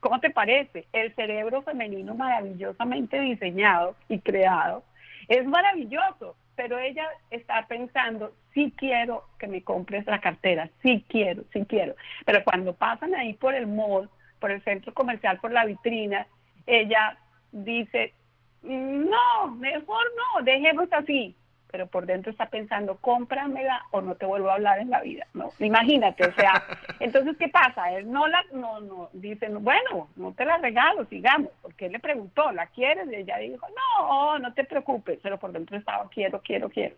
¿Cómo 0.02 0.20
te 0.20 0.32
parece? 0.32 0.88
El 0.92 1.14
cerebro 1.16 1.62
femenino 1.62 2.16
maravillosamente 2.16 3.20
diseñado 3.20 3.96
y 4.10 4.20
creado 4.20 4.84
es 5.28 5.46
maravilloso, 5.46 6.36
pero 6.56 6.80
ella 6.80 7.08
está 7.30 7.68
pensando, 7.68 8.34
sí 8.54 8.74
quiero 8.76 9.24
que 9.38 9.48
me 9.48 9.64
compres 9.64 10.06
la 10.08 10.20
cartera, 10.20 10.70
sí 10.82 11.06
quiero, 11.08 11.44
sí 11.54 11.66
quiero. 11.66 11.96
Pero 12.26 12.44
cuando 12.44 12.74
pasan 12.74 13.14
ahí 13.14 13.34
por 13.34 13.54
el 13.54 13.68
mall, 13.68 14.10
por 14.40 14.50
el 14.50 14.64
centro 14.64 14.92
comercial, 14.94 15.40
por 15.40 15.52
la 15.52 15.66
vitrina, 15.66 16.26
ella 16.66 17.18
dice, 17.52 18.16
no, 18.64 19.52
mejor 19.56 20.06
no, 20.18 20.44
dejemos 20.44 20.88
así. 20.92 21.36
Pero 21.72 21.88
por 21.88 22.06
dentro 22.06 22.32
está 22.32 22.48
pensando, 22.48 22.98
cómpramela 22.98 23.86
o 23.92 24.02
no 24.02 24.16
te 24.16 24.26
vuelvo 24.26 24.50
a 24.50 24.56
hablar 24.56 24.80
en 24.80 24.90
la 24.90 25.02
vida. 25.02 25.26
No, 25.34 25.52
imagínate, 25.60 26.28
o 26.28 26.34
sea, 26.34 26.64
entonces, 27.00 27.38
¿qué 27.38 27.48
pasa? 27.48 27.92
Él 27.94 28.12
no 28.12 28.28
la, 28.28 28.44
no, 28.52 28.80
no, 28.82 29.10
dice, 29.14 29.48
bueno, 29.50 30.10
no 30.16 30.34
te 30.34 30.46
la 30.46 30.58
regalo, 30.58 31.06
sigamos, 31.06 31.52
porque 31.62 31.86
él 31.88 31.94
le 31.94 32.00
preguntó, 32.00 32.52
¿la 32.52 32.68
quieres? 32.68 33.08
Y 33.12 33.16
ella 33.16 33.38
dijo, 33.38 33.66
no, 33.70 34.40
no 34.40 34.54
te 34.54 34.64
preocupes, 34.64 35.20
pero 35.24 35.40
por 35.40 35.52
dentro 35.52 35.78
estaba, 35.78 36.10
quiero, 36.10 36.42
quiero, 36.42 36.70
quiero. 36.70 36.96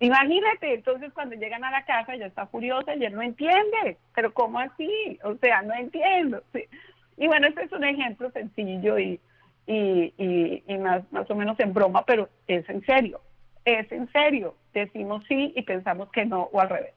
Imagínate, 0.00 0.74
entonces 0.74 1.12
cuando 1.12 1.36
llegan 1.36 1.64
a 1.64 1.70
la 1.70 1.84
casa 1.84 2.16
ya 2.16 2.26
está 2.26 2.46
furiosa 2.46 2.94
y 2.96 3.04
él 3.04 3.14
no 3.14 3.22
entiende, 3.22 3.96
pero 4.14 4.34
¿cómo 4.34 4.58
así? 4.58 5.18
O 5.22 5.36
sea, 5.36 5.62
no 5.62 5.74
entiendo. 5.74 6.42
Y 7.16 7.26
bueno, 7.26 7.46
este 7.46 7.62
es 7.64 7.72
un 7.72 7.84
ejemplo 7.84 8.30
sencillo 8.32 8.98
y, 8.98 9.20
y, 9.66 10.62
y, 10.66 10.78
más, 10.78 11.10
más 11.12 11.30
o 11.30 11.34
menos 11.34 11.58
en 11.60 11.72
broma, 11.72 12.04
pero 12.04 12.28
es 12.46 12.68
en 12.68 12.84
serio, 12.84 13.20
es 13.64 13.90
en 13.92 14.10
serio. 14.12 14.54
Decimos 14.72 15.24
sí 15.28 15.52
y 15.56 15.62
pensamos 15.62 16.10
que 16.10 16.24
no 16.24 16.48
o 16.52 16.60
al 16.60 16.68
revés. 16.68 16.94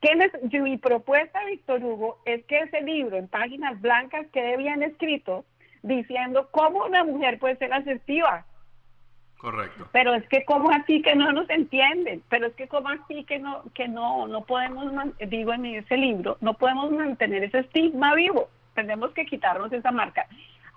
¿Qué 0.00 0.60
mi 0.60 0.78
propuesta, 0.78 1.44
Víctor 1.44 1.84
Hugo, 1.84 2.18
es 2.24 2.44
que 2.46 2.60
ese 2.60 2.80
libro 2.80 3.18
en 3.18 3.28
páginas 3.28 3.80
blancas 3.80 4.26
quede 4.32 4.56
bien 4.56 4.82
escrito 4.82 5.44
diciendo 5.82 6.48
cómo 6.50 6.84
una 6.86 7.04
mujer 7.04 7.38
puede 7.38 7.56
ser 7.56 7.72
asertiva, 7.72 8.46
Correcto. 9.40 9.88
Pero 9.90 10.12
es 10.12 10.28
que 10.28 10.44
como 10.44 10.70
así 10.70 11.00
que 11.00 11.14
no 11.14 11.32
nos 11.32 11.48
entienden, 11.48 12.22
pero 12.28 12.48
es 12.48 12.54
que 12.56 12.68
como 12.68 12.90
así 12.90 13.24
que 13.24 13.38
no 13.38 13.64
que 13.72 13.88
no 13.88 14.26
no 14.28 14.44
podemos 14.44 14.92
digo 15.18 15.54
en 15.54 15.64
ese 15.64 15.96
libro, 15.96 16.36
no 16.42 16.52
podemos 16.52 16.90
mantener 16.92 17.44
ese 17.44 17.60
estigma 17.60 18.14
vivo. 18.14 18.50
Tenemos 18.74 19.12
que 19.12 19.24
quitarnos 19.24 19.72
esa 19.72 19.90
marca. 19.92 20.26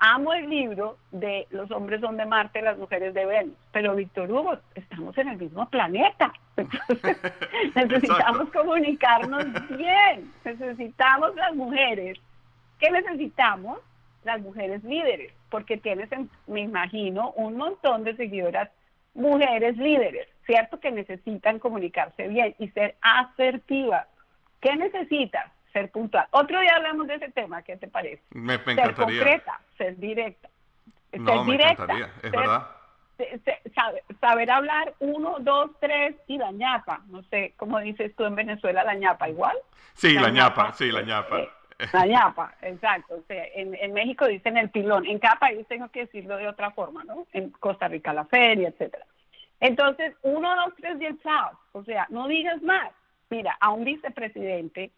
Amo 0.05 0.33
el 0.33 0.49
libro 0.49 0.97
de 1.11 1.47
Los 1.49 1.71
hombres 1.71 2.01
son 2.01 2.17
de 2.17 2.25
Marte, 2.25 2.61
las 2.61 2.77
mujeres 2.77 3.13
de 3.13 3.25
Venus, 3.25 3.55
pero 3.71 3.95
Víctor 3.95 4.29
Hugo, 4.29 4.57
estamos 4.75 5.17
en 5.17 5.29
el 5.29 5.37
mismo 5.37 5.69
planeta. 5.69 6.33
necesitamos 7.75 8.49
comunicarnos 8.51 9.45
bien. 9.69 10.33
Necesitamos 10.43 11.33
las 11.35 11.55
mujeres. 11.55 12.19
¿Qué 12.79 12.91
necesitamos? 12.91 13.79
Las 14.25 14.41
mujeres 14.41 14.83
líderes 14.83 15.31
porque 15.53 15.77
tienes, 15.77 16.09
me 16.47 16.61
imagino, 16.61 17.29
un 17.33 17.57
montón 17.57 18.03
de 18.03 18.15
seguidoras 18.15 18.71
mujeres 19.13 19.77
líderes, 19.77 20.27
¿cierto? 20.47 20.79
Que 20.79 20.89
necesitan 20.89 21.59
comunicarse 21.59 22.27
bien 22.27 22.55
y 22.57 22.69
ser 22.69 22.95
asertivas. 23.01 24.07
¿Qué 24.59 24.75
necesitas? 24.75 25.45
Ser 25.73 25.89
puntual. 25.89 26.27
Otro 26.31 26.59
día 26.61 26.75
hablamos 26.75 27.07
de 27.07 27.15
ese 27.15 27.31
tema, 27.31 27.63
¿qué 27.63 27.75
te 27.77 27.87
parece? 27.87 28.21
Me, 28.31 28.57
ser 28.59 28.93
concreta, 28.93 29.59
ser 29.77 29.97
directa. 29.97 30.49
No, 31.11 31.45
ser 31.45 31.51
directa, 31.51 31.87
es 32.21 32.31
verdad. 32.31 32.67
Saber, 34.19 34.51
hablar 34.51 34.93
uno, 34.99 35.37
dos, 35.39 35.71
tres 35.79 36.15
y 36.27 36.37
la 36.37 36.51
ñapa. 36.51 37.01
No 37.07 37.23
sé, 37.23 37.53
¿cómo 37.57 37.79
dices 37.79 38.15
tú 38.15 38.23
en 38.25 38.35
Venezuela 38.35 38.83
la 38.83 38.95
ñapa? 38.95 39.29
¿Igual? 39.29 39.57
Sí, 39.93 40.13
la, 40.13 40.29
ñapa, 40.29 40.73
sí, 40.73 40.91
la 40.91 41.01
ñapa. 41.01 41.39
Eh, 41.39 41.49
la 41.91 42.05
ñapa, 42.05 42.53
exacto. 42.61 43.15
O 43.15 43.23
sea, 43.27 43.43
en, 43.55 43.75
en, 43.75 43.93
México 43.93 44.27
dicen 44.27 44.57
el 44.57 44.69
pilón. 44.69 45.05
En 45.05 45.19
cada 45.19 45.35
país 45.35 45.67
tengo 45.67 45.89
que 45.89 46.01
decirlo 46.01 46.37
de 46.37 46.47
otra 46.47 46.71
forma, 46.71 47.03
¿no? 47.03 47.25
En 47.33 47.49
Costa 47.51 47.87
Rica 47.87 48.13
la 48.13 48.25
feria, 48.25 48.69
etcétera. 48.69 49.05
Entonces, 49.59 50.15
uno, 50.21 50.55
dos, 50.55 50.73
tres 50.77 50.99
y 50.99 51.05
el 51.05 51.21
chao. 51.21 51.59
O 51.71 51.83
sea, 51.83 52.05
no 52.09 52.27
digas 52.27 52.61
más. 52.61 52.91
Mira, 53.29 53.57
a 53.59 53.71
un 53.71 53.83
vicepresidente, 53.83 54.91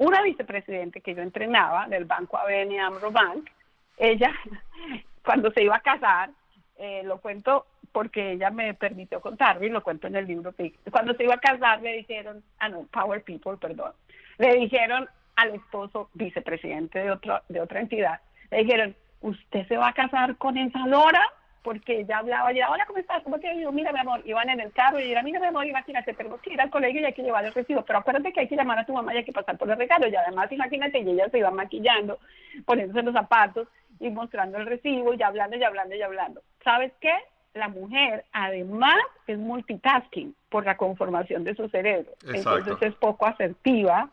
una 0.00 0.22
vicepresidente 0.22 1.02
que 1.02 1.14
yo 1.14 1.20
entrenaba 1.20 1.86
del 1.86 2.06
Banco 2.06 2.38
ABN 2.38 2.80
Amro 2.80 3.10
Bank, 3.10 3.50
ella, 3.98 4.32
cuando 5.24 5.50
se 5.52 5.62
iba 5.62 5.76
a 5.76 5.80
casar, 5.80 6.30
eh, 6.78 7.02
lo 7.04 7.20
cuento 7.20 7.66
porque 7.92 8.32
ella 8.32 8.50
me 8.50 8.72
permitió 8.72 9.20
contarlo 9.20 9.66
y 9.66 9.68
lo 9.68 9.82
cuento 9.82 10.06
en 10.06 10.16
el 10.16 10.26
libro. 10.26 10.54
Cuando 10.90 11.12
se 11.14 11.24
iba 11.24 11.34
a 11.34 11.40
casar 11.40 11.82
le 11.82 11.98
dijeron, 11.98 12.42
ah 12.58 12.70
no, 12.70 12.84
Power 12.84 13.22
People, 13.22 13.58
perdón, 13.58 13.92
le 14.38 14.54
dijeron 14.54 15.06
al 15.36 15.54
esposo 15.54 16.08
vicepresidente 16.14 17.00
de, 17.00 17.10
otro, 17.10 17.42
de 17.50 17.60
otra 17.60 17.80
entidad, 17.80 18.20
le 18.50 18.64
dijeron, 18.64 18.96
¿usted 19.20 19.68
se 19.68 19.76
va 19.76 19.88
a 19.88 19.92
casar 19.92 20.36
con 20.36 20.56
esa 20.56 20.86
Lora? 20.86 21.22
Porque 21.62 22.00
ella 22.00 22.18
hablaba, 22.18 22.52
ya, 22.52 22.70
hola, 22.70 22.86
¿cómo 22.86 22.98
estás? 22.98 23.22
¿Cómo 23.22 23.38
te 23.38 23.52
digo? 23.54 23.70
Mira, 23.70 23.92
mi 23.92 23.98
amor, 23.98 24.22
iban 24.24 24.48
en 24.48 24.60
el 24.60 24.72
carro 24.72 24.98
y 24.98 25.12
era, 25.12 25.22
mira, 25.22 25.38
mi 25.40 25.46
amor, 25.46 25.66
imagínate, 25.66 26.14
tenemos 26.14 26.40
que 26.40 26.54
ir 26.54 26.60
al 26.60 26.70
colegio 26.70 27.02
y 27.02 27.04
hay 27.04 27.12
que 27.12 27.22
llevar 27.22 27.44
el 27.44 27.52
recibo, 27.52 27.82
pero 27.84 27.98
acuérdate 27.98 28.32
que 28.32 28.40
hay 28.40 28.48
que 28.48 28.56
llamar 28.56 28.78
a 28.78 28.86
tu 28.86 28.94
mamá 28.94 29.12
y 29.12 29.18
hay 29.18 29.24
que 29.24 29.32
pasar 29.32 29.58
por 29.58 29.70
el 29.70 29.76
regalo, 29.76 30.08
y 30.08 30.16
además, 30.16 30.50
imagínate, 30.50 31.00
y 31.00 31.10
ella 31.10 31.28
se 31.28 31.38
iba 31.38 31.50
maquillando, 31.50 32.18
poniéndose 32.64 33.02
los 33.02 33.12
zapatos 33.12 33.68
y 33.98 34.08
mostrando 34.08 34.56
el 34.56 34.66
recibo 34.66 35.12
y 35.12 35.22
hablando 35.22 35.56
y 35.56 35.62
hablando 35.62 35.94
y 35.94 36.02
hablando. 36.02 36.42
¿Sabes 36.64 36.92
qué? 37.00 37.12
La 37.52 37.68
mujer, 37.68 38.24
además, 38.32 38.98
es 39.26 39.36
multitasking 39.36 40.34
por 40.48 40.64
la 40.64 40.76
conformación 40.76 41.44
de 41.44 41.54
su 41.54 41.68
cerebro. 41.68 42.12
Entonces 42.32 42.76
es 42.80 42.94
poco 42.94 43.26
asertiva, 43.26 44.08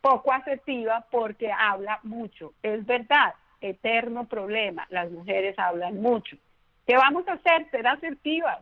poco 0.00 0.32
asertiva 0.32 1.06
porque 1.10 1.50
habla 1.50 2.00
mucho. 2.02 2.52
Es 2.62 2.84
verdad, 2.84 3.34
eterno 3.60 4.26
problema. 4.26 4.86
Las 4.90 5.10
mujeres 5.10 5.58
hablan 5.58 6.02
mucho. 6.02 6.36
¿Qué 6.90 6.96
vamos 6.96 7.28
a 7.28 7.34
hacer? 7.34 7.70
Ser 7.70 7.86
asertivas. 7.86 8.58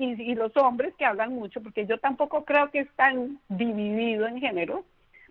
y, 0.00 0.34
los 0.34 0.56
hombres 0.56 0.92
que 0.98 1.04
hablan 1.04 1.32
mucho, 1.32 1.62
porque 1.62 1.86
yo 1.86 1.98
tampoco 1.98 2.44
creo 2.44 2.68
que 2.72 2.80
están 2.80 3.38
divididos 3.48 4.28
en 4.30 4.40
género, 4.40 4.84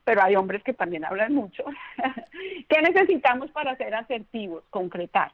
pero 0.06 0.24
hay 0.24 0.38
hombres 0.38 0.64
que 0.64 0.72
también 0.72 1.04
hablan 1.04 1.34
mucho. 1.34 1.66
¿Qué 2.70 2.82
necesitamos 2.82 3.52
para 3.52 3.76
ser 3.76 3.94
asertivos? 3.94 4.64
Concretar. 4.70 5.34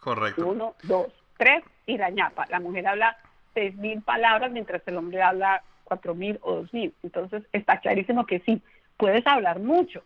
Correcto. 0.00 0.46
Uno, 0.46 0.74
dos, 0.84 1.08
tres 1.36 1.62
y 1.84 1.98
la 1.98 2.08
ñapa. 2.08 2.46
La 2.48 2.60
mujer 2.60 2.86
habla 2.88 3.18
seis 3.52 3.76
mil 3.76 4.00
palabras 4.00 4.50
mientras 4.50 4.80
el 4.88 4.96
hombre 4.96 5.20
habla 5.20 5.62
cuatro 5.84 6.14
mil 6.14 6.38
o 6.40 6.54
dos 6.54 6.72
mil. 6.72 6.94
Entonces 7.02 7.42
está 7.52 7.78
clarísimo 7.80 8.24
que 8.24 8.40
sí, 8.40 8.62
puedes 8.96 9.26
hablar 9.26 9.58
mucho, 9.58 10.02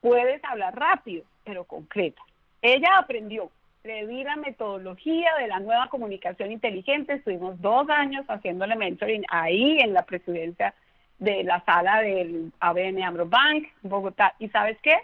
puedes 0.00 0.40
hablar 0.44 0.78
rápido, 0.78 1.24
pero 1.42 1.64
concreta. 1.64 2.22
Ella 2.62 2.96
aprendió, 2.96 3.50
le 3.84 4.06
di 4.06 4.24
la 4.24 4.36
metodología 4.36 5.30
de 5.38 5.46
la 5.46 5.60
nueva 5.60 5.88
comunicación 5.88 6.50
inteligente, 6.50 7.12
estuvimos 7.12 7.60
dos 7.60 7.86
años 7.90 8.24
haciéndole 8.28 8.76
mentoring 8.76 9.24
ahí 9.28 9.78
en 9.78 9.92
la 9.92 10.06
presidencia 10.06 10.74
de 11.18 11.44
la 11.44 11.62
sala 11.66 12.00
del 12.00 12.50
ABN 12.60 13.02
Amro 13.02 13.26
Bank, 13.26 13.68
Bogotá. 13.82 14.34
¿Y 14.38 14.48
sabes 14.48 14.78
qué? 14.82 14.96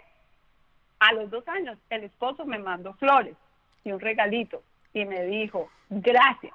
A 0.99 1.13
los 1.13 1.29
dos 1.29 1.47
años 1.47 1.77
el 1.91 2.05
esposo 2.05 2.43
me 2.43 2.57
mandó 2.57 2.93
flores 2.95 3.35
y 3.83 3.91
un 3.91 3.99
regalito 3.99 4.63
y 4.95 5.05
me 5.05 5.25
dijo, 5.25 5.69
gracias, 5.89 6.53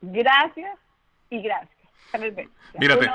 gracias 0.00 0.76
y 1.30 1.40
gracias. 1.42 1.77
Mírate, 2.78 3.10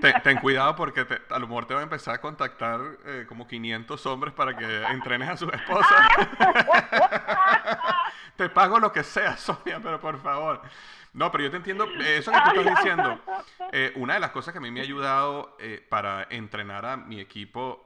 ten, 0.22 0.38
cuidado 0.38 0.74
porque 0.74 1.06
a 1.30 1.38
lo 1.38 1.46
mejor 1.46 1.66
te 1.66 1.74
va 1.74 1.80
a 1.80 1.82
empezar 1.84 2.16
a 2.16 2.20
contactar 2.20 2.80
eh, 3.06 3.24
como 3.28 3.46
500 3.46 4.06
hombres 4.06 4.34
para 4.34 4.56
que 4.56 4.82
entrenes 4.84 5.28
a 5.28 5.36
su 5.36 5.48
esposa. 5.48 6.08
te 8.36 8.48
pago 8.48 8.80
lo 8.80 8.92
que 8.92 9.04
sea, 9.04 9.36
Sonia, 9.36 9.80
pero 9.80 10.00
por 10.00 10.20
favor. 10.20 10.62
No, 11.12 11.30
pero 11.30 11.44
yo 11.44 11.50
te 11.50 11.58
entiendo, 11.58 11.86
eh, 12.00 12.18
eso 12.18 12.32
que 12.32 12.38
tú 12.40 12.60
estás 12.60 12.76
diciendo, 12.76 13.20
eh, 13.72 13.92
una 13.94 14.14
de 14.14 14.20
las 14.20 14.32
cosas 14.32 14.52
que 14.52 14.58
a 14.58 14.60
mí 14.60 14.72
me 14.72 14.80
ha 14.80 14.82
ayudado 14.82 15.56
para 15.88 16.26
entrenar 16.30 16.84
a 16.84 16.96
mi 16.96 17.20
equipo, 17.20 17.80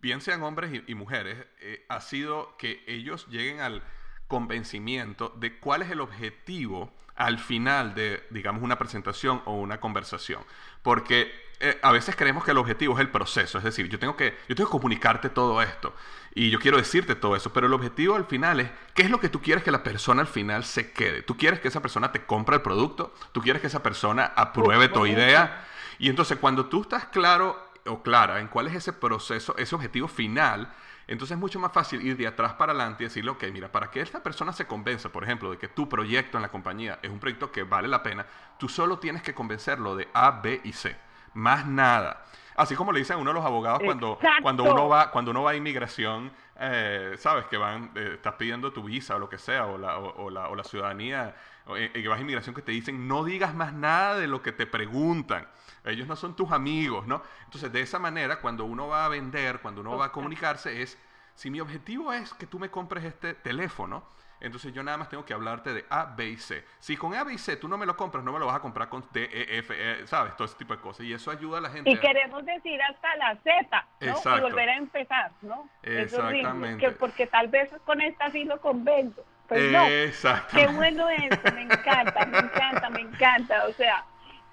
bien 0.00 0.20
sean 0.20 0.42
hombres 0.42 0.82
y 0.86 0.94
mujeres, 0.94 1.46
ha 1.88 2.00
sido 2.02 2.56
que 2.58 2.84
ellos 2.86 3.26
lleguen 3.28 3.60
al 3.60 3.82
convencimiento 4.28 5.30
de 5.36 5.58
cuál 5.58 5.80
es 5.80 5.90
el 5.90 6.02
objetivo 6.02 6.92
al 7.18 7.38
final 7.38 7.94
de, 7.94 8.24
digamos, 8.30 8.62
una 8.62 8.78
presentación 8.78 9.42
o 9.44 9.54
una 9.54 9.80
conversación. 9.80 10.40
Porque 10.82 11.32
eh, 11.60 11.78
a 11.82 11.90
veces 11.90 12.14
creemos 12.14 12.44
que 12.44 12.52
el 12.52 12.58
objetivo 12.58 12.94
es 12.94 13.00
el 13.00 13.10
proceso, 13.10 13.58
es 13.58 13.64
decir, 13.64 13.88
yo 13.88 13.98
tengo, 13.98 14.16
que, 14.16 14.38
yo 14.48 14.54
tengo 14.54 14.70
que 14.70 14.72
comunicarte 14.72 15.28
todo 15.28 15.60
esto 15.60 15.92
y 16.32 16.50
yo 16.50 16.60
quiero 16.60 16.76
decirte 16.76 17.16
todo 17.16 17.34
eso, 17.34 17.52
pero 17.52 17.66
el 17.66 17.72
objetivo 17.72 18.14
al 18.14 18.26
final 18.26 18.60
es 18.60 18.70
qué 18.94 19.02
es 19.02 19.10
lo 19.10 19.18
que 19.18 19.28
tú 19.28 19.42
quieres 19.42 19.64
que 19.64 19.72
la 19.72 19.82
persona 19.82 20.20
al 20.20 20.28
final 20.28 20.62
se 20.62 20.92
quede. 20.92 21.22
Tú 21.22 21.36
quieres 21.36 21.58
que 21.58 21.66
esa 21.66 21.82
persona 21.82 22.12
te 22.12 22.24
compre 22.24 22.54
el 22.54 22.62
producto, 22.62 23.12
tú 23.32 23.40
quieres 23.40 23.60
que 23.60 23.66
esa 23.66 23.82
persona 23.82 24.32
apruebe 24.36 24.88
tu 24.88 25.04
idea. 25.04 25.66
Y 25.98 26.08
entonces 26.08 26.38
cuando 26.38 26.66
tú 26.66 26.82
estás 26.82 27.06
claro 27.06 27.70
o 27.86 28.04
clara 28.04 28.38
en 28.38 28.46
cuál 28.46 28.68
es 28.68 28.76
ese 28.76 28.92
proceso, 28.92 29.56
ese 29.56 29.74
objetivo 29.74 30.06
final, 30.06 30.72
entonces 31.08 31.36
es 31.36 31.40
mucho 31.40 31.58
más 31.58 31.72
fácil 31.72 32.06
ir 32.06 32.16
de 32.18 32.26
atrás 32.26 32.52
para 32.52 32.72
adelante 32.72 33.02
y 33.02 33.06
decirle, 33.06 33.30
ok, 33.30 33.44
mira, 33.50 33.72
para 33.72 33.90
que 33.90 34.00
esta 34.00 34.22
persona 34.22 34.52
se 34.52 34.66
convenza, 34.66 35.08
por 35.08 35.24
ejemplo, 35.24 35.50
de 35.50 35.56
que 35.56 35.66
tu 35.66 35.88
proyecto 35.88 36.36
en 36.36 36.42
la 36.42 36.50
compañía 36.50 36.98
es 37.02 37.10
un 37.10 37.18
proyecto 37.18 37.50
que 37.50 37.62
vale 37.62 37.88
la 37.88 38.02
pena, 38.02 38.26
tú 38.58 38.68
solo 38.68 38.98
tienes 38.98 39.22
que 39.22 39.34
convencerlo 39.34 39.96
de 39.96 40.08
A, 40.12 40.42
B 40.42 40.60
y 40.64 40.72
C. 40.72 40.94
Más 41.32 41.66
nada. 41.66 42.24
Así 42.56 42.74
como 42.74 42.92
le 42.92 42.98
dicen 42.98 43.16
a 43.16 43.18
uno 43.20 43.30
de 43.30 43.34
los 43.34 43.44
abogados 43.44 43.80
cuando, 43.84 44.18
cuando, 44.42 44.64
uno 44.64 44.88
va, 44.88 45.10
cuando 45.10 45.30
uno 45.30 45.44
va 45.44 45.52
a 45.52 45.54
inmigración, 45.54 46.30
eh, 46.58 47.14
sabes 47.16 47.46
que 47.46 47.56
van, 47.56 47.90
eh, 47.94 48.12
estás 48.14 48.34
pidiendo 48.34 48.72
tu 48.72 48.82
visa 48.82 49.16
o 49.16 49.18
lo 49.18 49.28
que 49.28 49.38
sea, 49.38 49.66
o 49.66 49.78
la, 49.78 49.96
o, 49.98 50.28
la, 50.28 50.48
o 50.48 50.56
la 50.56 50.64
ciudadanía, 50.64 51.36
eh, 51.68 51.90
que 51.94 52.08
vas 52.08 52.18
a 52.18 52.20
inmigración 52.20 52.54
que 52.54 52.62
te 52.62 52.72
dicen, 52.72 53.08
no 53.08 53.24
digas 53.24 53.54
más 53.54 53.72
nada 53.72 54.16
de 54.16 54.26
lo 54.26 54.42
que 54.42 54.52
te 54.52 54.66
preguntan 54.66 55.46
ellos 55.90 56.06
no 56.06 56.16
son 56.16 56.34
tus 56.34 56.50
amigos, 56.52 57.06
¿no? 57.06 57.22
Entonces, 57.44 57.72
de 57.72 57.80
esa 57.80 57.98
manera, 57.98 58.40
cuando 58.40 58.64
uno 58.64 58.88
va 58.88 59.04
a 59.04 59.08
vender, 59.08 59.60
cuando 59.60 59.80
uno 59.80 59.96
va 59.96 60.06
a 60.06 60.12
comunicarse, 60.12 60.82
es, 60.82 60.98
si 61.34 61.50
mi 61.50 61.60
objetivo 61.60 62.12
es 62.12 62.34
que 62.34 62.46
tú 62.46 62.58
me 62.58 62.70
compres 62.70 63.04
este 63.04 63.34
teléfono, 63.34 64.04
entonces 64.40 64.72
yo 64.72 64.82
nada 64.82 64.96
más 64.96 65.08
tengo 65.08 65.24
que 65.24 65.34
hablarte 65.34 65.72
de 65.72 65.84
A, 65.90 66.04
B 66.16 66.28
y 66.28 66.36
C. 66.36 66.64
Si 66.78 66.96
con 66.96 67.14
A, 67.14 67.24
B 67.24 67.34
y 67.34 67.38
C 67.38 67.56
tú 67.56 67.68
no 67.68 67.76
me 67.76 67.86
lo 67.86 67.96
compras, 67.96 68.22
no 68.22 68.32
me 68.32 68.38
lo 68.38 68.46
vas 68.46 68.56
a 68.56 68.60
comprar 68.60 68.88
con 68.88 69.04
D, 69.12 69.24
E, 69.24 69.58
F, 69.58 69.74
e, 69.76 70.06
¿sabes? 70.06 70.36
Todo 70.36 70.44
ese 70.44 70.56
tipo 70.56 70.74
de 70.74 70.80
cosas. 70.80 71.04
Y 71.06 71.12
eso 71.12 71.30
ayuda 71.30 71.58
a 71.58 71.60
la 71.60 71.70
gente. 71.70 71.90
Y 71.90 71.98
queremos 71.98 72.44
decir 72.44 72.80
hasta 72.82 73.16
la 73.16 73.36
Z, 73.36 73.86
¿no? 74.00 74.36
Y 74.36 74.40
volver 74.40 74.68
a 74.68 74.76
empezar, 74.76 75.32
¿no? 75.42 75.68
Exactamente. 75.82 76.92
porque 76.92 77.26
tal 77.26 77.48
vez 77.48 77.70
con 77.84 78.00
esta 78.00 78.30
sí 78.30 78.44
lo 78.44 78.60
convenzo. 78.60 79.24
Pues 79.48 79.72
no. 79.72 79.86
Qué 80.52 80.66
bueno 80.68 81.08
eso, 81.08 81.40
me 81.54 81.62
encanta, 81.62 82.26
me 82.26 82.38
encanta, 82.38 82.90
me 82.90 83.00
encanta. 83.00 83.64
O 83.66 83.72
sea, 83.72 84.04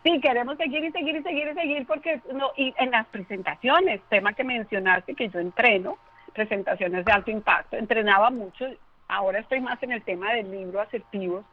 Sí, 0.06 0.22
queremos 0.22 0.56
seguir 0.58 0.84
y 0.84 0.92
seguir 0.92 1.16
y 1.16 1.24
seguir 1.24 1.48
y 1.48 1.54
seguir 1.56 1.88
porque 1.88 2.22
no 2.32 2.52
y 2.56 2.76
en 2.78 2.92
las 2.92 3.08
presentaciones, 3.08 4.00
tema 4.08 4.34
que 4.34 4.44
mencionaste 4.44 5.16
que 5.16 5.30
yo 5.30 5.40
entreno, 5.40 5.98
presentaciones 6.32 7.04
de 7.06 7.12
alto 7.12 7.32
impacto, 7.32 7.76
entrenaba 7.76 8.30
mucho, 8.30 8.68
ahora 9.08 9.40
estoy 9.40 9.62
más 9.62 9.82
en 9.82 9.94
el 9.94 10.04
tema 10.04 10.32
del 10.34 10.52
libro 10.52 10.80
asertivos, 10.80 11.44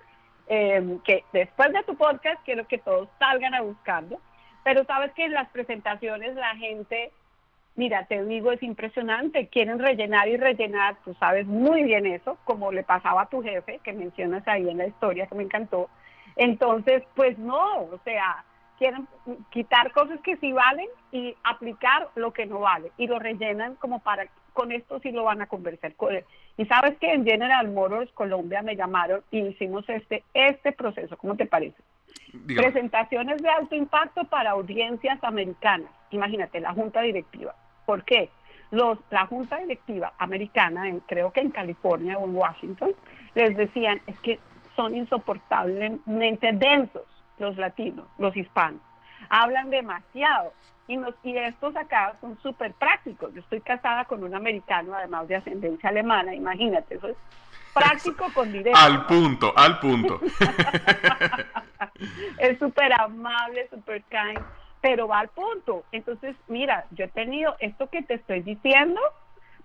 em, 0.48 0.98
que 0.98 1.24
después 1.32 1.72
de 1.72 1.82
tu 1.84 1.96
podcast 1.96 2.44
quiero 2.44 2.66
que 2.66 2.76
todos 2.76 3.08
salgan 3.18 3.54
a 3.54 3.62
buscarlo, 3.62 4.20
pero 4.64 4.84
sabes 4.84 5.12
que 5.12 5.24
en 5.24 5.32
las 5.32 5.48
presentaciones 5.48 6.34
la 6.34 6.54
gente, 6.56 7.10
mira, 7.74 8.04
te 8.04 8.22
digo, 8.22 8.52
es 8.52 8.62
impresionante, 8.62 9.48
quieren 9.48 9.78
rellenar 9.78 10.28
y 10.28 10.36
rellenar, 10.36 10.96
tú 11.06 11.14
sabes 11.14 11.46
muy 11.46 11.84
bien 11.84 12.04
eso, 12.04 12.36
como 12.44 12.70
le 12.70 12.82
pasaba 12.82 13.22
a 13.22 13.30
tu 13.30 13.42
jefe, 13.42 13.80
que 13.82 13.94
mencionas 13.94 14.46
ahí 14.46 14.68
en 14.68 14.76
la 14.76 14.88
historia 14.88 15.26
que 15.26 15.36
me 15.36 15.44
encantó, 15.44 15.88
entonces, 16.36 17.02
pues 17.14 17.38
no, 17.38 17.82
o 17.82 18.00
sea, 18.04 18.44
quieren 18.78 19.06
quitar 19.50 19.92
cosas 19.92 20.20
que 20.22 20.36
sí 20.38 20.52
valen 20.52 20.88
y 21.12 21.36
aplicar 21.44 22.08
lo 22.16 22.32
que 22.32 22.46
no 22.46 22.60
vale 22.60 22.90
y 22.96 23.06
lo 23.06 23.18
rellenan 23.18 23.76
como 23.76 24.00
para 24.00 24.26
con 24.52 24.70
esto 24.70 25.00
sí 25.00 25.12
lo 25.12 25.24
van 25.24 25.40
a 25.40 25.46
conversar. 25.46 25.94
Y 26.56 26.66
sabes 26.66 26.98
que 26.98 27.12
en 27.12 27.24
General 27.24 27.70
Motors 27.70 28.10
Colombia 28.12 28.60
me 28.62 28.76
llamaron 28.76 29.22
y 29.30 29.40
hicimos 29.40 29.88
este 29.88 30.24
este 30.34 30.72
proceso, 30.72 31.16
¿cómo 31.16 31.36
te 31.36 31.46
parece? 31.46 31.80
Presentaciones 32.46 33.42
de 33.42 33.48
alto 33.48 33.74
impacto 33.74 34.24
para 34.24 34.50
audiencias 34.50 35.22
americanas. 35.22 35.90
Imagínate, 36.10 36.60
la 36.60 36.72
junta 36.72 37.00
directiva. 37.02 37.54
¿Por 37.86 38.04
qué? 38.04 38.30
Los, 38.70 38.98
la 39.10 39.26
junta 39.26 39.58
directiva 39.58 40.12
americana, 40.18 40.88
en, 40.88 41.00
creo 41.00 41.30
que 41.32 41.40
en 41.40 41.50
California 41.50 42.18
o 42.18 42.24
en 42.24 42.34
Washington, 42.34 42.92
les 43.34 43.56
decían, 43.56 44.00
es 44.06 44.18
que 44.20 44.38
son 44.76 44.96
insoportablemente 44.96 46.52
densos 46.52 47.02
los 47.38 47.56
latinos, 47.56 48.06
los 48.18 48.36
hispanos. 48.36 48.80
Hablan 49.28 49.70
demasiado. 49.70 50.52
Y, 50.88 50.96
nos, 50.96 51.14
y 51.22 51.36
estos 51.36 51.76
acá 51.76 52.16
son 52.20 52.38
súper 52.42 52.74
prácticos. 52.74 53.32
Yo 53.34 53.40
estoy 53.40 53.60
casada 53.60 54.04
con 54.04 54.22
un 54.24 54.34
americano, 54.34 54.94
además 54.94 55.28
de 55.28 55.36
ascendencia 55.36 55.88
alemana, 55.88 56.34
imagínate, 56.34 56.96
eso 56.96 57.08
es 57.08 57.16
práctico 57.72 58.26
con 58.34 58.52
directo. 58.52 58.78
Al 58.78 59.06
punto, 59.06 59.52
al 59.56 59.78
punto. 59.78 60.20
es 62.38 62.58
súper 62.58 62.92
amable, 63.00 63.68
súper 63.70 64.02
kind, 64.04 64.40
pero 64.80 65.08
va 65.08 65.20
al 65.20 65.28
punto. 65.28 65.84
Entonces, 65.92 66.36
mira, 66.48 66.86
yo 66.90 67.04
he 67.04 67.08
tenido 67.08 67.56
esto 67.60 67.88
que 67.88 68.02
te 68.02 68.14
estoy 68.14 68.42
diciendo, 68.42 69.00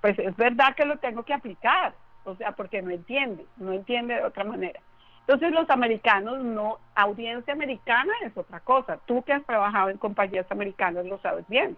pues 0.02 0.18
es 0.20 0.36
verdad 0.38 0.76
que 0.76 0.86
lo 0.86 0.98
tengo 0.98 1.24
que 1.24 1.34
aplicar, 1.34 1.94
o 2.24 2.36
sea, 2.36 2.52
porque 2.52 2.82
no 2.82 2.92
entiende, 2.92 3.46
no 3.58 3.74
entiende 3.74 4.16
de 4.16 4.24
otra 4.24 4.44
manera. 4.44 4.80
Entonces 5.28 5.52
los 5.52 5.70
americanos 5.70 6.42
no, 6.42 6.80
audiencia 6.96 7.54
americana 7.54 8.14
es 8.24 8.36
otra 8.38 8.62
cosa. 8.62 8.98
Tú 9.06 9.22
que 9.24 9.34
has 9.34 9.46
trabajado 9.46 9.90
en 9.90 9.98
compañías 9.98 10.46
americanas 10.50 11.06
lo 11.06 11.20
sabes 11.20 11.46
bien. 11.50 11.76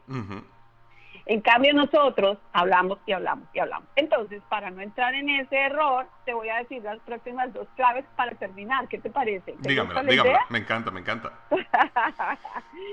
En 1.26 1.42
cambio 1.42 1.74
nosotros 1.74 2.38
hablamos 2.54 3.00
y 3.06 3.14
hablamos 3.14 3.48
y 3.54 3.60
hablamos. 3.60 3.88
Entonces, 3.96 4.42
para 4.50 4.70
no 4.72 4.82
entrar 4.82 5.14
en 5.14 5.30
ese 5.30 5.56
error, 5.56 6.08
te 6.26 6.34
voy 6.34 6.50
a 6.50 6.58
decir 6.58 6.84
las 6.84 7.00
próximas 7.00 7.54
dos 7.54 7.68
claves 7.76 8.06
para 8.16 8.32
terminar. 8.32 8.88
¿Qué 8.88 9.00
te 9.00 9.10
parece? 9.10 9.56
Dígamela, 9.60 10.04
dígamela. 10.04 10.40
Me 10.50 10.60
encanta, 10.60 10.92
me 10.92 11.00
encanta. 11.02 11.32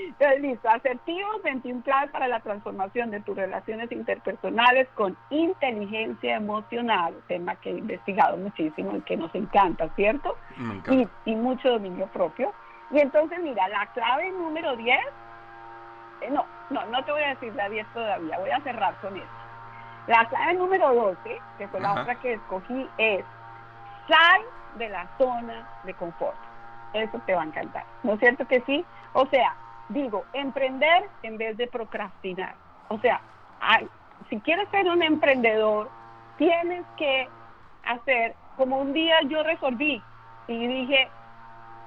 Entonces, 0.09 0.41
listo. 0.41 0.69
Asertivos, 0.69 1.43
21 1.43 1.83
claves 1.83 2.11
para 2.11 2.29
la 2.29 2.41
transformación 2.41 3.11
de 3.11 3.21
tus 3.21 3.37
relaciones 3.37 3.91
interpersonales 3.93 4.89
con 4.95 5.17
inteligencia 5.31 6.37
emocional, 6.37 7.15
tema 7.29 7.57
que 7.57 7.71
he 7.71 7.79
investigado 7.79 8.37
muchísimo 8.37 8.97
y 8.97 9.01
que 9.03 9.17
nos 9.17 9.35
encanta, 9.35 9.89
¿cierto? 9.97 10.37
Me 10.57 10.75
encanta. 10.75 11.11
Y, 11.25 11.33
y 11.33 11.37
mucho 11.37 11.71
dominio 11.71 12.07
propio. 12.09 12.53
Y 12.91 12.99
entonces, 13.01 13.39
mira, 13.43 13.67
la 13.69 13.87
clave 13.93 14.31
número 14.31 14.77
10 14.77 14.99
eh, 16.27 16.31
no, 16.31 16.47
no, 16.71 16.87
no 16.87 17.05
te 17.05 17.13
voy 17.13 17.23
a 17.23 17.31
decir 17.31 17.55
la 17.55 17.69
10 17.69 17.87
todavía, 17.93 18.39
voy 18.39 18.51
a 18.51 18.61
cerrar 18.61 18.97
con 19.01 19.17
esto. 19.17 19.31
La 20.07 20.25
clave 20.29 20.55
número 20.55 20.95
12, 20.95 21.43
que 21.59 21.69
fue 21.69 21.81
la 21.81 21.93
otra 21.93 22.15
que 22.17 22.35
escogí, 22.35 22.89
es 22.97 23.25
sal 24.07 24.41
de 24.75 24.89
la 24.89 25.09
zona 25.19 25.67
de 25.83 25.95
confort. 25.95 26.39
Eso 26.93 27.19
te 27.27 27.35
va 27.35 27.43
a 27.43 27.47
encantar. 27.47 27.85
¿No 28.03 28.15
es 28.15 28.21
cierto 28.21 28.47
que 28.47 28.61
sí? 28.63 28.85
O 29.15 29.27
sea, 29.27 29.57
digo, 29.89 30.25
emprender 30.33 31.11
en 31.23 31.39
vez 31.39 31.57
de 31.57 31.67
procrastinar. 31.67 32.55
O 32.89 32.99
sea, 33.01 33.21
si 34.31 34.41
quieres 34.41 34.69
ser 34.71 34.87
un 34.89 35.03
emprendedor, 35.03 35.91
tienes 36.37 36.85
que 36.97 37.29
hacer 37.83 38.37
como 38.57 38.79
un 38.79 38.93
día 38.93 39.17
yo 39.29 39.43
resolví 39.43 40.03
y 40.47 40.67
dije, 40.67 41.11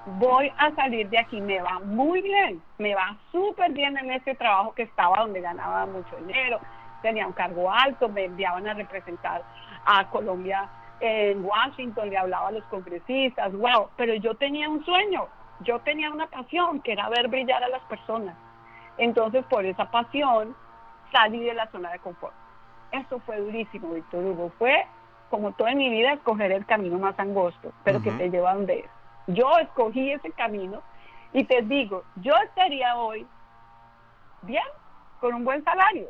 voy 0.05 0.51
a 0.57 0.71
salir 0.75 1.09
de 1.09 1.19
aquí, 1.19 1.41
me 1.41 1.61
va 1.61 1.79
muy 1.79 2.21
bien, 2.21 2.61
me 2.77 2.95
va 2.95 3.15
súper 3.31 3.71
bien 3.71 3.97
en 3.97 4.11
ese 4.11 4.35
trabajo 4.35 4.73
que 4.73 4.83
estaba 4.83 5.19
donde 5.19 5.41
ganaba 5.41 5.85
mucho 5.85 6.15
dinero, 6.17 6.59
tenía 7.01 7.27
un 7.27 7.33
cargo 7.33 7.71
alto, 7.71 8.09
me 8.09 8.25
enviaban 8.25 8.67
a 8.67 8.73
representar 8.73 9.43
a 9.85 10.09
Colombia 10.09 10.69
en 10.99 11.43
Washington, 11.43 12.09
le 12.09 12.17
hablaba 12.17 12.49
a 12.49 12.51
los 12.51 12.63
congresistas, 12.65 13.53
wow, 13.53 13.89
pero 13.95 14.13
yo 14.15 14.35
tenía 14.35 14.69
un 14.69 14.83
sueño, 14.83 15.27
yo 15.61 15.79
tenía 15.79 16.11
una 16.11 16.27
pasión 16.27 16.81
que 16.81 16.93
era 16.93 17.09
ver 17.09 17.27
brillar 17.27 17.63
a 17.63 17.69
las 17.69 17.81
personas. 17.83 18.35
Entonces, 18.97 19.45
por 19.45 19.65
esa 19.65 19.89
pasión, 19.89 20.55
salí 21.11 21.39
de 21.39 21.53
la 21.53 21.67
zona 21.67 21.91
de 21.91 21.99
confort. 21.99 22.33
Eso 22.91 23.19
fue 23.19 23.37
durísimo, 23.37 23.93
Víctor 23.93 24.25
Hugo. 24.25 24.51
Fue, 24.57 24.85
como 25.29 25.53
toda 25.53 25.73
mi 25.73 25.89
vida, 25.89 26.13
escoger 26.13 26.51
el 26.51 26.65
camino 26.65 26.97
más 26.97 27.17
angosto, 27.17 27.71
pero 27.83 28.01
que 28.01 28.11
te 28.11 28.29
lleva 28.29 28.51
a 28.51 28.55
donde 28.55 28.79
es. 28.79 28.98
Yo 29.29 29.57
escogí 29.59 30.11
ese 30.11 30.31
camino 30.31 30.81
y 31.33 31.43
te 31.43 31.61
digo, 31.61 32.03
yo 32.17 32.33
estaría 32.43 32.95
hoy 32.97 33.27
bien, 34.41 34.63
con 35.19 35.35
un 35.35 35.43
buen 35.43 35.63
salario, 35.63 36.09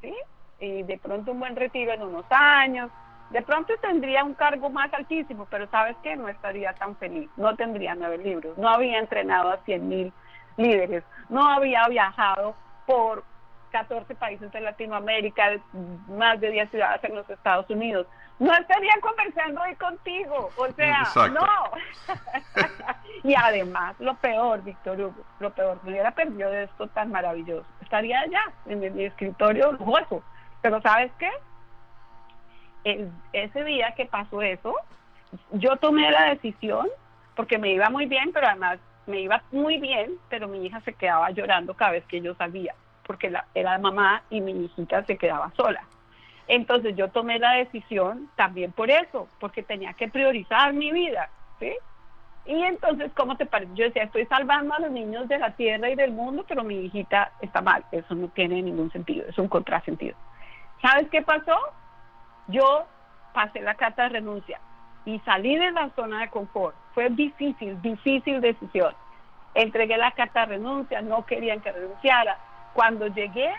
¿sí? 0.00 0.14
Y 0.60 0.82
de 0.82 0.98
pronto 0.98 1.32
un 1.32 1.40
buen 1.40 1.56
retiro 1.56 1.92
en 1.92 2.02
unos 2.02 2.26
años. 2.30 2.90
De 3.30 3.40
pronto 3.42 3.72
tendría 3.80 4.22
un 4.24 4.34
cargo 4.34 4.68
más 4.68 4.92
altísimo, 4.92 5.46
pero 5.50 5.66
¿sabes 5.70 5.96
qué? 6.02 6.16
No 6.16 6.28
estaría 6.28 6.74
tan 6.74 6.96
feliz. 6.96 7.30
No 7.36 7.56
tendría 7.56 7.94
nueve 7.94 8.18
libros. 8.18 8.56
No 8.58 8.68
había 8.68 8.98
entrenado 8.98 9.50
a 9.50 9.58
cien 9.64 9.88
mil 9.88 10.12
líderes. 10.56 11.02
No 11.30 11.48
había 11.48 11.88
viajado 11.88 12.54
por 12.86 13.24
14 13.70 14.14
países 14.14 14.52
de 14.52 14.60
Latinoamérica, 14.60 15.50
más 16.08 16.40
de 16.40 16.50
10 16.50 16.70
ciudades 16.70 17.02
en 17.04 17.14
los 17.16 17.28
Estados 17.28 17.68
Unidos 17.70 18.06
no 18.38 18.52
estaría 18.52 18.94
conversando 19.00 19.62
hoy 19.62 19.74
contigo. 19.76 20.50
O 20.56 20.72
sea, 20.72 21.28
no. 21.28 21.46
y 23.24 23.34
además, 23.34 23.94
lo 24.00 24.14
peor, 24.16 24.62
Víctor 24.62 25.00
Hugo, 25.00 25.24
lo 25.40 25.50
peor, 25.50 25.80
me 25.84 25.92
hubiera 25.92 26.10
perdido 26.10 26.50
de 26.50 26.64
esto 26.64 26.88
tan 26.88 27.10
maravilloso. 27.10 27.66
Estaría 27.80 28.20
allá, 28.20 28.42
en 28.66 28.94
mi 28.94 29.04
escritorio 29.04 29.72
lujoso. 29.72 30.22
Pero 30.62 30.80
¿sabes 30.80 31.12
qué? 31.18 31.30
ese 33.32 33.64
día 33.64 33.94
que 33.96 34.04
pasó 34.04 34.42
eso, 34.42 34.74
yo 35.52 35.76
tomé 35.76 36.10
la 36.10 36.26
decisión, 36.26 36.86
porque 37.34 37.56
me 37.56 37.70
iba 37.72 37.88
muy 37.88 38.06
bien, 38.06 38.30
pero 38.32 38.46
además 38.46 38.78
me 39.06 39.20
iba 39.20 39.42
muy 39.52 39.78
bien, 39.78 40.12
pero 40.28 40.48
mi 40.48 40.66
hija 40.66 40.80
se 40.82 40.92
quedaba 40.92 41.30
llorando 41.30 41.74
cada 41.74 41.92
vez 41.92 42.04
que 42.04 42.20
yo 42.20 42.34
salía, 42.34 42.74
porque 43.06 43.30
la, 43.30 43.46
era 43.54 43.78
mamá 43.78 44.22
y 44.30 44.40
mi 44.40 44.52
hijita 44.52 45.04
se 45.04 45.16
quedaba 45.16 45.50
sola. 45.56 45.82
Entonces 46.46 46.94
yo 46.96 47.08
tomé 47.08 47.38
la 47.38 47.52
decisión 47.52 48.28
también 48.36 48.72
por 48.72 48.90
eso, 48.90 49.28
porque 49.40 49.62
tenía 49.62 49.94
que 49.94 50.08
priorizar 50.08 50.72
mi 50.72 50.92
vida, 50.92 51.30
¿sí? 51.58 51.72
Y 52.46 52.62
entonces, 52.62 53.10
¿cómo 53.16 53.36
te 53.36 53.46
parece? 53.46 53.72
Yo 53.74 53.84
decía, 53.84 54.02
estoy 54.02 54.26
salvando 54.26 54.74
a 54.74 54.80
los 54.80 54.90
niños 54.90 55.28
de 55.28 55.38
la 55.38 55.52
tierra 55.52 55.88
y 55.88 55.94
del 55.94 56.12
mundo, 56.12 56.44
pero 56.46 56.62
mi 56.62 56.76
hijita 56.76 57.32
está 57.40 57.62
mal. 57.62 57.84
Eso 57.90 58.14
no 58.14 58.28
tiene 58.28 58.60
ningún 58.60 58.92
sentido, 58.92 59.24
es 59.26 59.38
un 59.38 59.48
contrasentido. 59.48 60.14
¿Sabes 60.82 61.08
qué 61.10 61.22
pasó? 61.22 61.56
Yo 62.48 62.84
pasé 63.32 63.60
la 63.62 63.74
carta 63.74 64.02
de 64.04 64.08
renuncia 64.10 64.60
y 65.06 65.18
salí 65.20 65.56
de 65.56 65.70
la 65.70 65.88
zona 65.96 66.20
de 66.20 66.28
confort. 66.28 66.76
Fue 66.92 67.08
difícil, 67.08 67.80
difícil 67.80 68.42
decisión. 68.42 68.94
Entregué 69.54 69.96
la 69.96 70.10
carta 70.10 70.40
de 70.40 70.46
renuncia, 70.46 71.00
no 71.00 71.24
querían 71.24 71.60
que 71.60 71.72
renunciara. 71.72 72.36
Cuando 72.74 73.06
llegué 73.06 73.50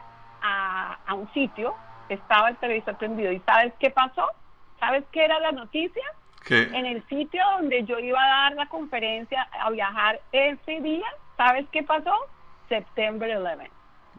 a, 0.44 0.98
a 1.08 1.14
un 1.16 1.32
sitio, 1.34 1.74
estaba 2.10 2.50
el 2.50 2.58
televisor 2.58 2.98
prendido. 2.98 3.32
¿Y 3.32 3.40
sabes 3.40 3.74
qué 3.80 3.90
pasó? 3.90 4.28
¿Sabes 4.80 5.04
qué 5.12 5.26
era 5.26 5.40
la 5.40 5.52
noticia? 5.52 6.04
En 6.48 6.86
el 6.86 7.04
sitio 7.08 7.42
donde 7.58 7.84
yo 7.86 7.98
iba 7.98 8.24
a 8.24 8.44
dar 8.44 8.54
la 8.54 8.68
conferencia, 8.68 9.48
a 9.60 9.70
viajar 9.72 10.22
ese 10.32 10.80
día, 10.82 11.08
¿sabes 11.38 11.66
qué 11.72 11.82
pasó? 11.82 12.14
September 12.70 13.36
11. 13.36 13.72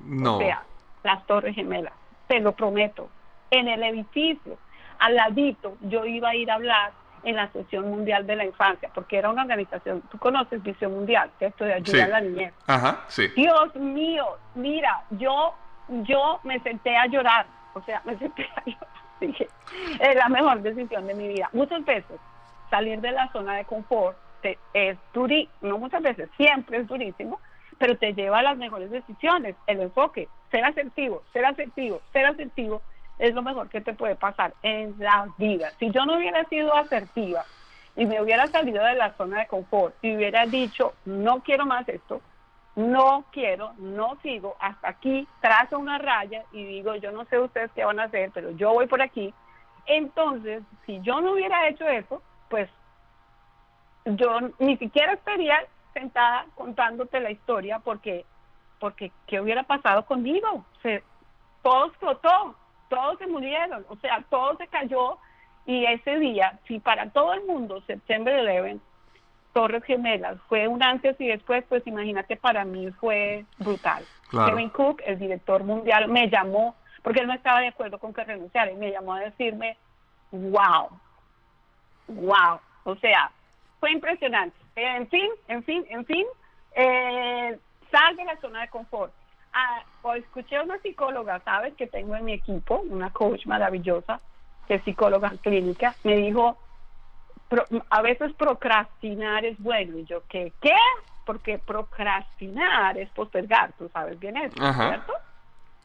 No. 0.05 0.37
O 0.37 0.41
sea, 0.41 0.64
las 1.05 1.24
Torres 1.26 1.55
Gemelas. 1.55 1.93
Te 2.26 2.41
lo 2.41 2.53
prometo. 2.53 3.09
En 3.51 3.68
el 3.68 3.82
edificio, 3.84 4.59
al 4.99 5.14
ladito, 5.14 5.76
yo 5.82 6.05
iba 6.05 6.30
a 6.30 6.34
ir 6.34 6.51
a 6.51 6.55
hablar 6.55 6.93
en 7.22 7.37
la 7.37 7.51
sesión 7.53 7.91
mundial 7.91 8.26
de 8.26 8.37
la 8.37 8.45
infancia, 8.45 8.91
porque 8.95 9.18
era 9.18 9.30
una 9.30 9.43
organización, 9.43 10.01
tú 10.11 10.18
conoces 10.18 10.62
Visión 10.62 10.93
Mundial, 10.93 11.30
esto 11.41 11.64
de 11.64 11.74
ayuda 11.74 12.05
a 12.05 12.09
la 12.09 12.20
niñez. 12.20 12.55
Ajá, 12.66 13.01
sí. 13.09 13.26
Dios 13.34 13.74
mío, 13.74 14.24
mira, 14.55 15.03
yo, 15.11 15.55
yo 15.89 16.39
me 16.45 16.61
senté 16.61 16.97
a 16.97 17.07
llorar 17.07 17.47
o 17.76 17.82
sea, 17.82 18.00
me 18.04 18.16
senté 18.16 18.48
dije, 19.20 19.48
es 20.00 20.16
la 20.16 20.28
mejor 20.28 20.62
decisión 20.62 21.06
de 21.06 21.14
mi 21.14 21.28
vida. 21.28 21.50
Muchas 21.52 21.84
veces 21.84 22.18
salir 22.70 23.00
de 23.00 23.12
la 23.12 23.30
zona 23.32 23.56
de 23.56 23.64
confort 23.64 24.16
es 24.72 24.96
durísimo, 25.12 25.52
no 25.60 25.78
muchas 25.78 26.02
veces, 26.02 26.30
siempre 26.36 26.78
es 26.78 26.86
durísimo, 26.86 27.40
pero 27.78 27.96
te 27.98 28.14
lleva 28.14 28.38
a 28.38 28.42
las 28.42 28.56
mejores 28.56 28.90
decisiones, 28.90 29.56
el 29.66 29.80
enfoque, 29.80 30.28
ser 30.50 30.64
asertivo, 30.64 31.22
ser 31.32 31.44
asertivo, 31.44 32.00
ser 32.12 32.26
asertivo 32.26 32.80
es 33.18 33.34
lo 33.34 33.42
mejor 33.42 33.68
que 33.68 33.80
te 33.80 33.92
puede 33.92 34.14
pasar 34.14 34.54
en 34.62 34.94
la 34.98 35.28
vida. 35.36 35.72
Si 35.78 35.90
yo 35.90 36.06
no 36.06 36.16
hubiera 36.16 36.44
sido 36.44 36.74
asertiva 36.74 37.44
y 37.96 38.06
me 38.06 38.20
hubiera 38.22 38.46
salido 38.46 38.84
de 38.84 38.94
la 38.94 39.14
zona 39.14 39.40
de 39.40 39.46
confort 39.48 39.94
y 40.00 40.14
hubiera 40.14 40.46
dicho, 40.46 40.94
no 41.04 41.40
quiero 41.40 41.66
más 41.66 41.88
esto, 41.88 42.20
no 42.76 43.24
quiero, 43.32 43.72
no 43.78 44.18
sigo, 44.22 44.54
hasta 44.60 44.90
aquí 44.90 45.26
trazo 45.40 45.78
una 45.78 45.96
raya 45.96 46.44
y 46.52 46.62
digo, 46.62 46.94
yo 46.96 47.10
no 47.10 47.24
sé 47.24 47.38
ustedes 47.38 47.70
qué 47.74 47.84
van 47.84 47.98
a 47.98 48.04
hacer, 48.04 48.30
pero 48.32 48.50
yo 48.52 48.72
voy 48.72 48.86
por 48.86 49.00
aquí. 49.00 49.32
Entonces, 49.86 50.62
si 50.84 51.00
yo 51.00 51.20
no 51.22 51.32
hubiera 51.32 51.68
hecho 51.68 51.88
eso, 51.88 52.22
pues 52.50 52.68
yo 54.04 54.38
ni 54.58 54.76
siquiera 54.76 55.14
estaría 55.14 55.58
sentada 55.94 56.46
contándote 56.54 57.18
la 57.20 57.30
historia 57.30 57.78
porque, 57.78 58.26
porque 58.78 59.10
¿qué 59.26 59.40
hubiera 59.40 59.62
pasado 59.62 60.04
conmigo? 60.04 60.66
Se, 60.82 61.02
todo 61.62 61.86
explotó, 61.86 62.54
todos 62.90 63.18
se 63.18 63.26
murieron, 63.26 63.86
o 63.88 63.96
sea, 63.96 64.22
todo 64.28 64.54
se 64.58 64.68
cayó 64.68 65.18
y 65.64 65.86
ese 65.86 66.18
día, 66.18 66.60
si 66.68 66.78
para 66.78 67.10
todo 67.10 67.32
el 67.32 67.44
mundo, 67.46 67.80
septiembre 67.86 68.60
11, 68.60 68.80
Torres 69.57 69.84
Gemelas 69.84 70.36
fue 70.50 70.68
un 70.68 70.82
antes 70.82 71.18
y 71.18 71.28
después, 71.28 71.64
pues 71.66 71.86
imagínate, 71.86 72.36
para 72.36 72.66
mí 72.66 72.90
fue 73.00 73.46
brutal. 73.57 74.04
Kevin 74.30 74.68
Cook, 74.68 75.00
el 75.07 75.18
director 75.18 75.64
mundial, 75.64 76.09
me 76.09 76.28
llamó, 76.28 76.74
porque 77.02 77.20
él 77.20 77.26
no 77.26 77.32
estaba 77.32 77.61
de 77.61 77.68
acuerdo 77.68 77.98
con 77.98 78.12
que 78.12 78.22
renunciara, 78.22 78.70
y 78.70 78.76
me 78.76 78.90
llamó 78.90 79.14
a 79.14 79.20
decirme, 79.20 79.78
wow, 80.30 80.90
wow, 82.09 82.61
o 82.84 82.96
sea, 82.96 83.30
fue 83.80 83.92
impresionante. 83.92 84.54
En 84.74 85.09
fin, 85.09 85.30
en 85.48 85.64
fin, 85.64 85.86
en 85.88 86.04
fin, 86.04 86.26
eh, 86.74 87.59
sal 87.90 88.14
de 88.14 88.24
la 88.26 88.36
zona 88.42 88.61
de 88.61 88.68
confort. 88.68 89.14
Ah, 89.54 89.82
o 90.02 90.12
escuché 90.12 90.57
a 90.57 90.64
una 90.64 90.76
psicóloga, 90.80 91.40
¿sabes? 91.46 91.72
Que 91.76 91.86
tengo 91.86 92.14
en 92.14 92.26
mi 92.26 92.34
equipo, 92.34 92.82
una 92.90 93.09
coach 93.09 93.46
maravillosa, 93.46 94.20
que 94.68 94.74
es 94.74 94.84
psicóloga 94.84 95.32
clínica, 95.40 95.94
me 96.04 96.16
dijo, 96.16 96.59
a 97.90 98.03
veces 98.03 98.32
procrastinar 98.34 99.44
es 99.44 99.59
bueno. 99.59 99.99
Y 99.99 100.05
yo, 100.05 100.22
¿qué? 100.28 100.53
¿Qué? 100.61 100.74
Porque 101.24 101.59
procrastinar 101.59 102.99
es 102.99 103.09
postergar, 103.11 103.72
tú 103.78 103.88
sabes 103.92 104.18
bien 104.18 104.36
eso, 104.36 104.55
¿cierto? 104.57 105.12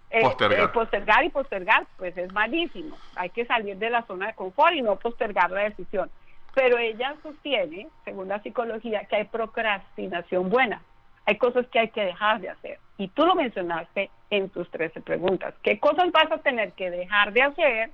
Eh, 0.10 0.22
postergar. 0.22 0.60
Eh, 0.60 0.68
postergar 0.68 1.24
y 1.24 1.30
postergar, 1.30 1.88
pues 1.98 2.16
es 2.18 2.32
malísimo. 2.34 2.98
Hay 3.16 3.30
que 3.30 3.46
salir 3.46 3.78
de 3.78 3.90
la 3.90 4.04
zona 4.04 4.28
de 4.28 4.34
confort 4.34 4.74
y 4.74 4.82
no 4.82 4.98
postergar 4.98 5.50
la 5.52 5.62
decisión. 5.62 6.12
Pero 6.54 6.78
ella 6.78 7.16
sostiene, 7.24 7.88
según 8.04 8.28
la 8.28 8.42
psicología, 8.42 9.06
que 9.06 9.16
hay 9.16 9.24
procrastinación 9.24 10.50
buena. 10.50 10.82
Hay 11.26 11.38
cosas 11.38 11.66
que 11.68 11.80
hay 11.80 11.90
que 11.90 12.04
dejar 12.04 12.42
de 12.42 12.50
hacer. 12.50 12.80
Y 12.98 13.08
tú 13.08 13.26
lo 13.26 13.36
mencionaste 13.36 14.10
en 14.30 14.50
tus 14.50 14.70
13 14.70 15.02
preguntas. 15.02 15.54
¿Qué 15.64 15.80
cosas 15.80 16.12
vas 16.12 16.32
a 16.32 16.40
tener 16.40 16.74
que 16.74 16.92
dejar 16.92 17.32
de 17.32 17.44
hacer 17.44 17.92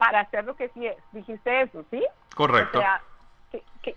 para 0.00 0.20
hacer 0.20 0.46
lo 0.46 0.56
que 0.56 0.70
sí 0.70 0.86
es? 0.86 0.96
Dijiste 1.12 1.60
eso, 1.60 1.84
¿sí? 1.90 2.02
Correcto. 2.34 2.78
O 2.78 2.80
sea, 2.80 3.02
¿qué, 3.82 3.94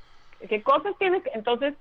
qué 0.49 0.61
cosas 0.61 0.93
tienes 0.99 1.23
que...? 1.23 1.31
Entonces, 1.33 1.75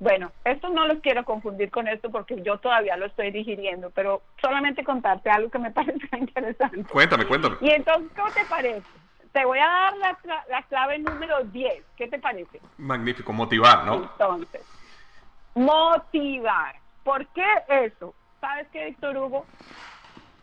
bueno, 0.00 0.32
esto 0.44 0.68
no 0.68 0.84
los 0.88 0.98
quiero 0.98 1.24
confundir 1.24 1.70
con 1.70 1.86
esto 1.86 2.10
porque 2.10 2.42
yo 2.42 2.58
todavía 2.58 2.96
lo 2.96 3.06
estoy 3.06 3.30
digiriendo, 3.30 3.90
pero 3.90 4.22
solamente 4.42 4.82
contarte 4.82 5.30
algo 5.30 5.48
que 5.48 5.60
me 5.60 5.70
parece 5.78 6.08
interesante. 6.18 6.82
Cuéntame, 6.90 7.24
cuéntame. 7.24 7.56
Y 7.60 7.70
entonces, 7.70 8.10
¿cómo 8.16 8.32
te 8.32 8.44
parece? 8.46 8.82
Te 9.30 9.44
voy 9.44 9.60
a 9.60 9.66
dar 9.68 9.96
la, 9.98 10.18
la 10.50 10.62
clave 10.64 10.98
número 10.98 11.44
10. 11.44 11.84
¿Qué 11.96 12.08
te 12.08 12.18
parece? 12.18 12.60
Magnífico, 12.78 13.32
motivar, 13.32 13.84
¿no? 13.84 13.94
Entonces, 13.94 14.62
motivar. 15.54 16.74
¿Por 17.04 17.24
qué 17.28 17.46
eso? 17.68 18.12
¿Sabes 18.40 18.66
qué, 18.72 18.86
Víctor 18.86 19.16
Hugo? 19.16 19.46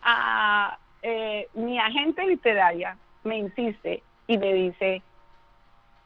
A, 0.02 0.78
eh, 1.02 1.50
mi 1.52 1.78
agente 1.78 2.24
literaria 2.26 2.96
me 3.26 3.38
insiste 3.38 4.02
y 4.26 4.38
me 4.38 4.52
dice, 4.52 5.02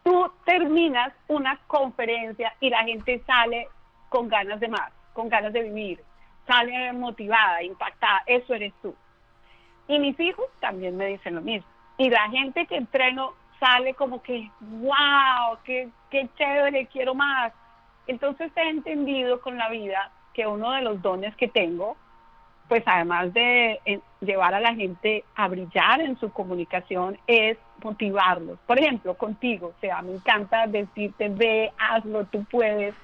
tú 0.02 0.30
terminas 0.44 1.12
una 1.28 1.58
conferencia 1.66 2.54
y 2.60 2.70
la 2.70 2.84
gente 2.84 3.22
sale 3.26 3.68
con 4.08 4.28
ganas 4.28 4.60
de 4.60 4.68
más, 4.68 4.92
con 5.12 5.28
ganas 5.28 5.52
de 5.52 5.62
vivir, 5.62 6.00
sale 6.46 6.92
motivada, 6.92 7.62
impactada, 7.62 8.22
eso 8.26 8.54
eres 8.54 8.72
tú. 8.82 8.94
Y 9.88 9.98
mis 9.98 10.18
hijos 10.20 10.46
también 10.60 10.96
me 10.96 11.06
dicen 11.06 11.34
lo 11.34 11.40
mismo. 11.40 11.68
Y 11.98 12.10
la 12.10 12.28
gente 12.30 12.66
que 12.66 12.76
entreno 12.76 13.34
sale 13.58 13.94
como 13.94 14.22
que, 14.22 14.50
wow, 14.60 15.58
qué, 15.64 15.88
qué 16.10 16.28
chévere, 16.36 16.86
quiero 16.86 17.14
más. 17.14 17.52
Entonces 18.06 18.50
he 18.56 18.68
entendido 18.68 19.40
con 19.40 19.58
la 19.58 19.68
vida 19.68 20.10
que 20.32 20.46
uno 20.46 20.72
de 20.72 20.82
los 20.82 21.02
dones 21.02 21.34
que 21.36 21.48
tengo, 21.48 21.96
pues 22.70 22.84
además 22.86 23.34
de 23.34 23.80
eh, 23.84 23.98
llevar 24.20 24.54
a 24.54 24.60
la 24.60 24.76
gente 24.76 25.24
a 25.34 25.48
brillar 25.48 26.00
en 26.00 26.16
su 26.20 26.30
comunicación, 26.30 27.18
es 27.26 27.58
motivarlos. 27.82 28.60
Por 28.64 28.78
ejemplo, 28.78 29.14
contigo, 29.14 29.74
o 29.76 29.80
sea, 29.80 30.00
me 30.02 30.12
encanta 30.14 30.68
decirte, 30.68 31.30
ve, 31.30 31.72
hazlo, 31.76 32.26
tú 32.26 32.44
puedes, 32.44 32.94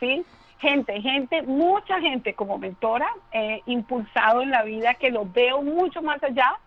¿sí? 0.00 0.24
Gente, 0.58 1.00
gente, 1.00 1.42
mucha 1.42 2.00
gente 2.00 2.34
como 2.34 2.58
mentora, 2.58 3.06
he 3.30 3.62
impulsado 3.66 4.42
en 4.42 4.50
la 4.50 4.64
vida 4.64 4.94
que 4.94 5.12
lo 5.12 5.26
veo 5.26 5.62
mucho 5.62 6.02
más 6.02 6.20
allá 6.24 6.58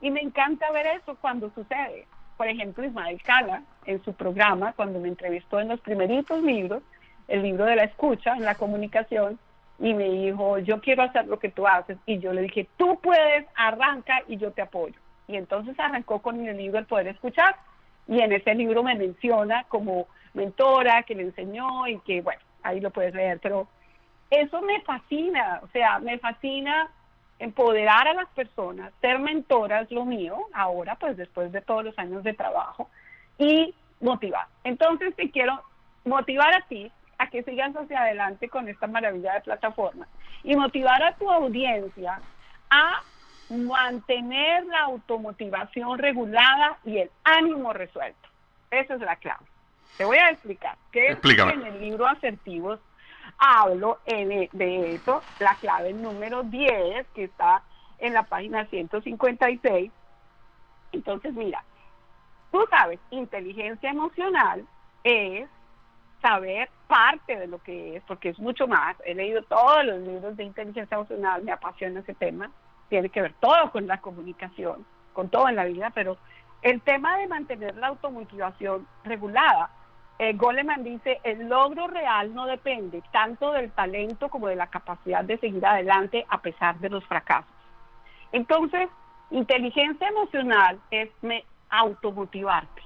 y 0.00 0.10
me 0.10 0.22
encanta 0.22 0.72
ver 0.72 0.86
eso 0.88 1.16
cuando 1.20 1.52
sucede. 1.54 2.08
Por 2.36 2.48
ejemplo, 2.48 2.84
Ismael 2.84 3.22
Cala, 3.22 3.62
en 3.86 4.02
su 4.02 4.12
programa, 4.12 4.72
cuando 4.72 4.98
me 4.98 5.06
entrevistó 5.06 5.60
en 5.60 5.68
los 5.68 5.78
primeritos 5.78 6.42
libros, 6.42 6.82
el 7.28 7.42
libro 7.42 7.64
de 7.64 7.76
la 7.76 7.84
escucha, 7.84 8.34
en 8.34 8.44
la 8.44 8.56
comunicación, 8.56 9.38
y 9.78 9.94
me 9.94 10.08
dijo, 10.08 10.58
yo 10.58 10.80
quiero 10.80 11.02
hacer 11.02 11.26
lo 11.26 11.38
que 11.38 11.48
tú 11.48 11.66
haces. 11.66 11.98
Y 12.06 12.18
yo 12.18 12.32
le 12.32 12.42
dije, 12.42 12.68
tú 12.76 12.98
puedes, 13.02 13.46
arranca 13.54 14.22
y 14.28 14.36
yo 14.36 14.52
te 14.52 14.62
apoyo. 14.62 14.98
Y 15.26 15.36
entonces 15.36 15.78
arrancó 15.78 16.20
con 16.20 16.46
el 16.46 16.56
libro 16.56 16.78
El 16.78 16.86
Poder 16.86 17.08
Escuchar. 17.08 17.56
Y 18.06 18.20
en 18.20 18.32
ese 18.32 18.54
libro 18.54 18.82
me 18.82 18.94
menciona 18.94 19.64
como 19.64 20.06
mentora 20.34 21.02
que 21.02 21.14
le 21.14 21.22
enseñó 21.22 21.86
y 21.86 21.98
que, 22.00 22.20
bueno, 22.20 22.40
ahí 22.62 22.80
lo 22.80 22.90
puedes 22.90 23.14
leer. 23.14 23.38
Pero 23.40 23.68
eso 24.30 24.62
me 24.62 24.80
fascina, 24.82 25.60
o 25.62 25.68
sea, 25.68 25.98
me 25.98 26.18
fascina 26.18 26.90
empoderar 27.38 28.06
a 28.06 28.14
las 28.14 28.28
personas, 28.28 28.92
ser 29.00 29.18
mentora 29.18 29.80
es 29.80 29.90
lo 29.90 30.04
mío, 30.04 30.38
ahora 30.54 30.94
pues 30.94 31.16
después 31.16 31.50
de 31.50 31.60
todos 31.60 31.84
los 31.84 31.98
años 31.98 32.22
de 32.22 32.34
trabajo, 32.34 32.88
y 33.36 33.74
motivar. 34.00 34.46
Entonces 34.62 35.14
te 35.16 35.30
quiero 35.30 35.60
motivar 36.04 36.54
a 36.54 36.66
ti 36.68 36.90
a 37.22 37.28
que 37.28 37.44
sigas 37.44 37.74
hacia 37.76 38.02
adelante 38.02 38.48
con 38.48 38.68
esta 38.68 38.88
maravilla 38.88 39.34
de 39.34 39.42
plataforma 39.42 40.08
y 40.42 40.56
motivar 40.56 41.00
a 41.04 41.14
tu 41.14 41.30
audiencia 41.30 42.20
a 42.68 43.02
mantener 43.48 44.66
la 44.66 44.80
automotivación 44.82 45.98
regulada 45.98 46.78
y 46.84 46.98
el 46.98 47.10
ánimo 47.22 47.72
resuelto. 47.72 48.28
Esa 48.72 48.94
es 48.94 49.00
la 49.00 49.14
clave. 49.16 49.44
Te 49.96 50.04
voy 50.04 50.16
a 50.16 50.30
explicar 50.30 50.76
que 50.90 51.16
en 51.22 51.62
el 51.64 51.80
libro 51.80 52.06
Asertivos 52.06 52.80
hablo 53.38 54.00
de 54.04 54.94
eso, 54.94 55.22
la 55.38 55.54
clave 55.56 55.92
número 55.92 56.42
10 56.42 57.06
que 57.14 57.24
está 57.24 57.62
en 57.98 58.14
la 58.14 58.24
página 58.24 58.64
156. 58.66 59.92
Entonces, 60.90 61.34
mira, 61.34 61.62
tú 62.50 62.64
sabes, 62.68 62.98
inteligencia 63.10 63.90
emocional 63.90 64.66
es 65.04 65.48
saber 66.22 66.70
parte 66.86 67.36
de 67.36 67.48
lo 67.48 67.58
que 67.58 67.96
es, 67.96 68.02
porque 68.04 68.30
es 68.30 68.38
mucho 68.38 68.66
más. 68.66 68.96
He 69.04 69.14
leído 69.14 69.42
todos 69.42 69.84
los 69.84 70.00
libros 70.00 70.36
de 70.36 70.44
inteligencia 70.44 70.94
emocional, 70.94 71.42
me 71.42 71.52
apasiona 71.52 72.00
ese 72.00 72.14
tema, 72.14 72.50
tiene 72.88 73.10
que 73.10 73.20
ver 73.20 73.34
todo 73.40 73.70
con 73.70 73.86
la 73.86 74.00
comunicación, 74.00 74.86
con 75.12 75.28
todo 75.28 75.48
en 75.48 75.56
la 75.56 75.64
vida, 75.64 75.90
pero 75.94 76.16
el 76.62 76.80
tema 76.80 77.18
de 77.18 77.26
mantener 77.26 77.76
la 77.76 77.88
automotivación 77.88 78.86
regulada. 79.04 79.70
Eh, 80.18 80.34
Goleman 80.34 80.84
dice, 80.84 81.20
el 81.24 81.48
logro 81.48 81.88
real 81.88 82.32
no 82.32 82.46
depende 82.46 83.02
tanto 83.10 83.50
del 83.50 83.72
talento 83.72 84.28
como 84.28 84.46
de 84.46 84.56
la 84.56 84.68
capacidad 84.68 85.24
de 85.24 85.38
seguir 85.38 85.66
adelante 85.66 86.24
a 86.28 86.40
pesar 86.40 86.78
de 86.78 86.90
los 86.90 87.04
fracasos. 87.06 87.50
Entonces, 88.30 88.88
inteligencia 89.30 90.08
emocional 90.08 90.78
es 90.90 91.10
me 91.22 91.44
automotivarte. 91.70 92.82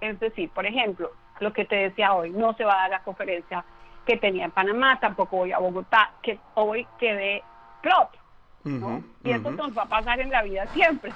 Es 0.00 0.18
decir, 0.20 0.48
por 0.50 0.64
ejemplo, 0.64 1.10
lo 1.40 1.52
que 1.52 1.64
te 1.64 1.76
decía 1.76 2.14
hoy, 2.14 2.30
no 2.30 2.54
se 2.54 2.64
va 2.64 2.74
a 2.74 2.82
dar 2.82 2.90
la 2.90 3.02
conferencia 3.02 3.64
que 4.06 4.16
tenía 4.16 4.46
en 4.46 4.50
Panamá, 4.50 4.98
tampoco 5.00 5.36
voy 5.38 5.52
a 5.52 5.58
Bogotá, 5.58 6.12
que 6.22 6.38
hoy 6.54 6.86
quedé 6.98 7.42
plop. 7.82 8.14
¿no? 8.64 9.02
y 9.24 9.30
eso 9.30 9.50
nos 9.50 9.76
va 9.76 9.82
a 9.82 9.88
pasar 9.88 10.20
en 10.20 10.30
la 10.30 10.42
vida 10.42 10.66
siempre. 10.74 11.12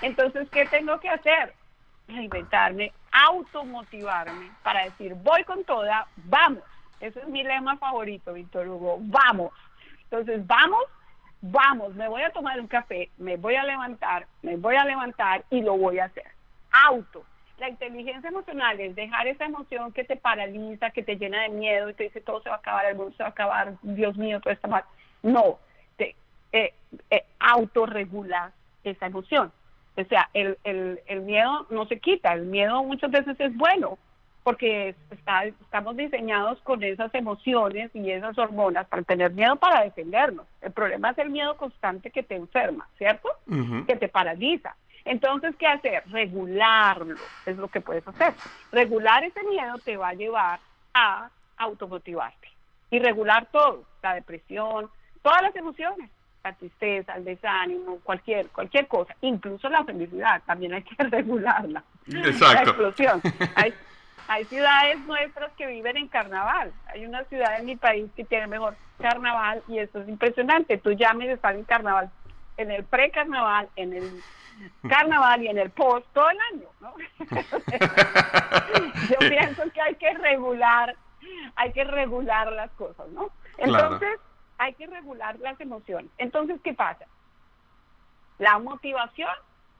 Entonces, 0.00 0.48
¿qué 0.50 0.64
tengo 0.66 0.98
que 1.00 1.08
hacer? 1.08 1.54
Reinventarme, 2.08 2.92
automotivarme 3.12 4.50
para 4.62 4.84
decir, 4.84 5.14
voy 5.14 5.44
con 5.44 5.64
toda, 5.64 6.06
vamos. 6.16 6.62
Ese 7.00 7.20
es 7.20 7.28
mi 7.28 7.42
lema 7.42 7.76
favorito, 7.76 8.32
Víctor 8.32 8.68
Hugo, 8.68 8.98
vamos. 9.00 9.52
Entonces, 10.04 10.46
vamos, 10.46 10.84
vamos, 11.40 11.94
me 11.94 12.08
voy 12.08 12.22
a 12.22 12.30
tomar 12.30 12.60
un 12.60 12.68
café, 12.68 13.10
me 13.18 13.36
voy 13.36 13.56
a 13.56 13.64
levantar, 13.64 14.26
me 14.42 14.56
voy 14.56 14.76
a 14.76 14.84
levantar 14.84 15.44
y 15.50 15.60
lo 15.62 15.76
voy 15.76 15.98
a 15.98 16.06
hacer. 16.06 16.26
Auto, 16.86 17.24
la 17.58 17.68
inteligencia 17.68 18.28
emocional 18.28 18.80
es 18.80 18.94
dejar 18.94 19.26
esa 19.26 19.44
emoción 19.44 19.92
que 19.92 20.04
te 20.04 20.16
paraliza, 20.16 20.90
que 20.90 21.02
te 21.02 21.16
llena 21.16 21.42
de 21.42 21.50
miedo 21.50 21.88
y 21.88 21.94
te 21.94 22.04
dice 22.04 22.20
todo 22.20 22.42
se 22.42 22.48
va 22.48 22.56
a 22.56 22.58
acabar, 22.58 22.86
el 22.86 22.96
mundo 22.96 23.14
se 23.16 23.22
va 23.22 23.28
a 23.28 23.32
acabar, 23.32 23.74
Dios 23.82 24.16
mío, 24.16 24.40
todo 24.40 24.52
está 24.52 24.68
mal. 24.68 24.84
No, 25.22 25.58
te 25.96 26.14
eh, 26.52 26.72
eh, 27.10 27.24
autorregulas 27.38 28.52
esa 28.82 29.06
emoción. 29.06 29.52
O 29.96 30.04
sea, 30.04 30.28
el, 30.34 30.58
el, 30.64 31.00
el 31.06 31.20
miedo 31.20 31.66
no 31.70 31.86
se 31.86 32.00
quita, 32.00 32.32
el 32.32 32.46
miedo 32.46 32.82
muchas 32.82 33.10
veces 33.10 33.38
es 33.38 33.56
bueno, 33.56 33.98
porque 34.44 34.94
está, 35.10 35.44
estamos 35.46 35.96
diseñados 35.96 36.60
con 36.60 36.82
esas 36.82 37.14
emociones 37.14 37.90
y 37.94 38.10
esas 38.10 38.36
hormonas 38.36 38.86
para 38.88 39.02
tener 39.02 39.32
miedo 39.32 39.56
para 39.56 39.82
defendernos. 39.82 40.46
El 40.60 40.72
problema 40.72 41.10
es 41.10 41.18
el 41.18 41.30
miedo 41.30 41.56
constante 41.56 42.10
que 42.10 42.22
te 42.22 42.34
enferma, 42.34 42.86
¿cierto? 42.98 43.28
Que 43.86 43.96
te 43.96 44.08
paraliza. 44.08 44.76
Entonces, 45.04 45.54
¿qué 45.56 45.66
hacer? 45.66 46.02
Regularlo, 46.06 47.16
es 47.44 47.56
lo 47.56 47.68
que 47.68 47.80
puedes 47.80 48.06
hacer. 48.08 48.34
Regular 48.72 49.22
ese 49.24 49.42
miedo 49.44 49.78
te 49.84 49.96
va 49.96 50.08
a 50.08 50.14
llevar 50.14 50.60
a 50.94 51.28
automotivarte 51.56 52.48
y 52.90 52.98
regular 52.98 53.46
todo, 53.50 53.84
la 54.02 54.14
depresión, 54.14 54.88
todas 55.22 55.42
las 55.42 55.54
emociones, 55.56 56.10
la 56.42 56.52
tristeza, 56.52 57.14
el 57.14 57.24
desánimo, 57.24 57.98
cualquier 58.02 58.48
cualquier 58.48 58.86
cosa, 58.86 59.14
incluso 59.20 59.68
la 59.68 59.84
felicidad, 59.84 60.42
también 60.46 60.74
hay 60.74 60.82
que 60.82 61.02
regularla. 61.04 61.82
Exacto. 62.06 62.54
La 62.54 62.62
explosión. 62.62 63.22
Hay, 63.56 63.74
hay 64.26 64.44
ciudades 64.46 64.98
nuestras 65.00 65.52
que 65.52 65.66
viven 65.66 65.98
en 65.98 66.08
carnaval. 66.08 66.72
Hay 66.86 67.04
una 67.04 67.24
ciudad 67.24 67.58
en 67.58 67.66
mi 67.66 67.76
país 67.76 68.10
que 68.16 68.24
tiene 68.24 68.46
mejor 68.46 68.74
carnaval 68.98 69.62
y 69.68 69.78
eso 69.78 70.00
es 70.00 70.08
impresionante. 70.08 70.78
Tú 70.78 70.92
llames 70.92 71.28
estar 71.28 71.54
en 71.54 71.64
carnaval, 71.64 72.10
en 72.56 72.70
el 72.70 72.84
pre-carnaval, 72.84 73.68
en 73.76 73.92
el 73.92 74.22
carnaval 74.88 75.42
y 75.42 75.48
en 75.48 75.58
el 75.58 75.70
post 75.70 76.06
todo 76.12 76.28
el 76.30 76.38
año, 76.52 76.68
¿no? 76.80 76.94
Yo 79.10 79.18
pienso 79.18 79.62
que 79.72 79.80
hay 79.80 79.94
que 79.96 80.14
regular, 80.14 80.96
hay 81.56 81.72
que 81.72 81.84
regular 81.84 82.52
las 82.52 82.70
cosas, 82.72 83.08
¿no? 83.08 83.30
Entonces, 83.58 84.20
hay 84.58 84.74
que 84.74 84.86
regular 84.86 85.38
las 85.40 85.60
emociones. 85.60 86.10
Entonces, 86.18 86.60
¿qué 86.62 86.74
pasa? 86.74 87.06
La 88.38 88.58
motivación, 88.58 89.34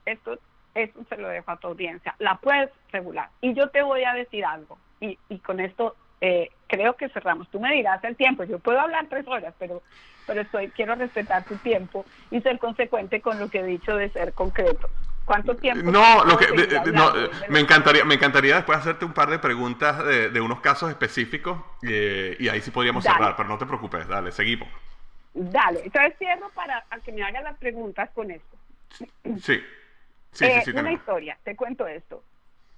esto, 0.05 0.37
esto 0.73 1.03
se 1.09 1.17
lo 1.17 1.27
dejo 1.29 1.51
a 1.51 1.57
tu 1.57 1.67
audiencia, 1.67 2.15
la 2.19 2.35
puedes 2.35 2.69
regular. 2.91 3.29
Y 3.41 3.53
yo 3.53 3.69
te 3.69 3.81
voy 3.81 4.03
a 4.03 4.13
decir 4.13 4.45
algo, 4.45 4.77
y, 4.99 5.17
y 5.29 5.39
con 5.39 5.59
esto 5.59 5.95
eh, 6.21 6.49
creo 6.67 6.95
que 6.95 7.09
cerramos. 7.09 7.49
Tú 7.49 7.59
me 7.59 7.71
dirás 7.73 8.03
el 8.03 8.15
tiempo, 8.15 8.43
yo 8.43 8.59
puedo 8.59 8.79
hablar 8.79 9.07
tres 9.09 9.27
horas, 9.27 9.53
pero 9.59 9.81
pero 10.25 10.41
estoy 10.41 10.69
quiero 10.71 10.95
respetar 10.95 11.45
tu 11.45 11.55
tiempo 11.57 12.05
y 12.31 12.41
ser 12.41 12.59
consecuente 12.59 13.21
con 13.21 13.39
lo 13.39 13.49
que 13.49 13.59
he 13.59 13.65
dicho 13.65 13.95
de 13.95 14.09
ser 14.09 14.33
concreto. 14.33 14.89
¿Cuánto 15.25 15.55
tiempo? 15.55 15.91
No, 15.91 16.23
lo 16.23 16.37
que, 16.37 16.45
no, 16.93 17.11
me 17.49 17.59
encantaría, 17.59 18.05
me 18.05 18.13
encantaría 18.13 18.57
después 18.57 18.77
hacerte 18.77 19.05
un 19.05 19.13
par 19.13 19.29
de 19.29 19.39
preguntas 19.39 20.05
de, 20.05 20.29
de 20.29 20.39
unos 20.39 20.61
casos 20.61 20.91
específicos 20.91 21.59
eh, 21.81 22.37
y 22.39 22.47
ahí 22.47 22.61
sí 22.61 22.69
podríamos 22.69 23.03
cerrar, 23.03 23.35
pero 23.35 23.49
no 23.49 23.57
te 23.57 23.65
preocupes, 23.65 24.07
dale, 24.07 24.31
seguimos. 24.31 24.69
Dale, 25.33 25.81
entonces 25.83 26.13
cierro 26.19 26.49
para 26.51 26.85
que 27.03 27.11
me 27.11 27.23
hagan 27.23 27.43
las 27.43 27.57
preguntas 27.57 28.09
con 28.11 28.29
esto. 28.29 28.55
Sí, 28.91 29.09
sí, 29.41 30.45
eh, 30.45 30.61
sí, 30.63 30.71
Una 30.71 30.91
historia, 30.91 31.37
te 31.43 31.55
cuento 31.55 31.87
esto. 31.87 32.23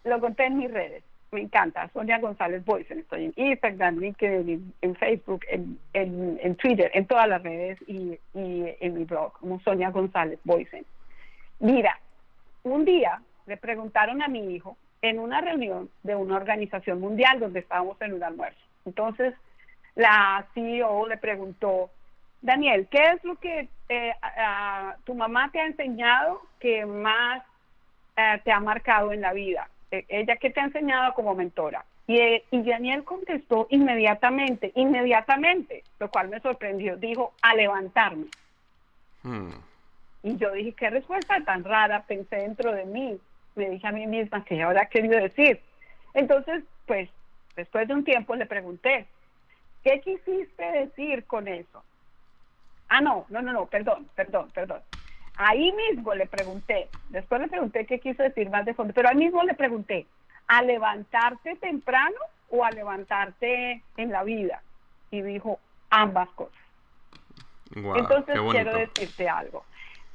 Lo 0.06 0.20
conté 0.22 0.45
en 0.45 0.58
mis 0.58 0.72
redes. 0.72 1.04
Me 1.32 1.41
encanta. 1.41 1.89
Sonia 1.93 2.19
González 2.19 2.63
Boysen. 2.63 2.99
Estoy 2.99 3.25
en 3.25 3.34
Instagram, 3.36 3.97
LinkedIn, 3.97 4.73
en 4.82 4.95
Facebook, 4.95 5.41
en, 5.49 5.78
en, 5.93 6.55
Twitter, 6.55 6.89
en 6.93 7.05
todas 7.05 7.28
las 7.28 7.43
redes 7.43 7.78
y, 7.88 8.17
en 8.34 8.93
mi 8.93 9.03
blog, 9.03 9.34
como 9.34 9.59
Sonia 9.59 9.89
González 9.91 10.39
Boysen. 10.43 10.86
Mira, 11.59 11.99
un 12.63 12.86
día 12.86 13.21
le 13.45 13.57
preguntaron 13.57 14.21
a 14.21 14.28
mi 14.28 14.55
hijo 14.55 14.78
en 15.01 15.19
una 15.19 15.41
reunión 15.41 15.89
de 16.03 16.15
una 16.15 16.38
organización 16.38 17.01
mundial 17.01 17.39
donde 17.39 17.59
estábamos 17.59 18.01
en 18.01 18.13
un 18.13 18.23
almuerzo. 18.23 18.59
Entonces, 18.86 19.34
la 19.95 20.45
CEO 20.53 21.07
le 21.07 21.17
preguntó, 21.17 21.89
Daniel, 22.41 22.88
¿qué 22.89 23.03
es 23.15 23.23
lo 23.23 23.36
que 23.36 23.67
eh, 23.89 24.13
tu 25.03 25.13
mamá 25.13 25.49
te 25.51 25.59
ha 25.59 25.65
enseñado 25.65 26.41
que 26.59 26.86
más 26.86 27.43
eh, 28.15 28.39
te 28.43 28.51
ha 28.51 28.59
marcado 28.59 29.11
en 29.11 29.21
la 29.21 29.34
vida? 29.34 29.67
Eh, 29.92 30.06
ella, 30.10 30.36
¿qué 30.38 30.50
te 30.50 30.60
ha 30.60 30.66
enseñado 30.66 31.14
como 31.14 31.36
mentora? 31.36 31.86
Y, 32.08 32.20
y, 32.52 32.64
Daniel 32.64 33.04
contestó 33.04 33.68
inmediatamente, 33.70 34.72
inmediatamente, 34.76 35.84
lo 36.00 36.10
cual 36.10 36.30
me 36.30 36.40
sorprendió. 36.40 36.96
Dijo, 36.98 37.34
a 37.42 37.54
levantarme. 37.54 38.28
Hmm. 39.24 39.52
Y 40.24 40.38
yo 40.38 40.52
dije, 40.52 40.74
qué 40.74 40.90
respuesta 40.90 41.42
tan 41.46 41.64
rara, 41.64 42.04
pensé 42.04 42.38
dentro 42.38 42.72
de 42.72 42.86
mí. 42.86 43.20
Me 43.56 43.70
dije 43.70 43.88
a 43.88 43.92
mí 43.92 44.08
misma 44.08 44.44
que 44.46 44.62
habrá 44.62 44.86
querido 44.88 45.20
decir. 45.20 45.62
Entonces, 46.14 46.64
pues, 46.86 47.10
después 47.56 47.88
de 47.88 47.94
un 47.94 48.04
tiempo 48.04 48.36
le 48.36 48.46
pregunté, 48.46 49.08
¿qué 49.84 50.00
quisiste 50.02 50.64
decir 50.64 51.26
con 51.26 51.48
eso? 51.48 51.84
Ah, 52.90 53.02
no, 53.02 53.26
no, 53.30 53.42
no, 53.42 53.52
no, 53.52 53.66
perdón, 53.66 54.08
perdón, 54.16 54.50
perdón. 54.54 54.82
Ahí 55.38 55.72
mismo 55.72 56.16
le 56.16 56.26
pregunté, 56.26 56.90
después 57.10 57.40
le 57.40 57.48
pregunté 57.48 57.86
qué 57.86 58.00
quiso 58.00 58.24
decir 58.24 58.50
más 58.50 58.66
de 58.66 58.74
fondo, 58.74 58.94
pero 58.94 59.10
ahí 59.10 59.16
mismo 59.16 59.44
le 59.44 59.54
pregunté, 59.54 60.08
¿a 60.48 60.64
levantarte 60.64 61.56
temprano 61.58 62.18
o 62.50 62.66
a 62.66 62.72
levantarte 62.72 63.84
en 63.98 64.12
la 64.12 64.24
vida? 64.24 64.64
Y 65.12 65.22
dijo 65.22 65.60
ambas 65.90 66.30
cosas. 66.30 66.58
Entonces 67.76 68.40
quiero 68.52 68.76
decirte 68.76 69.30
algo. 69.30 69.64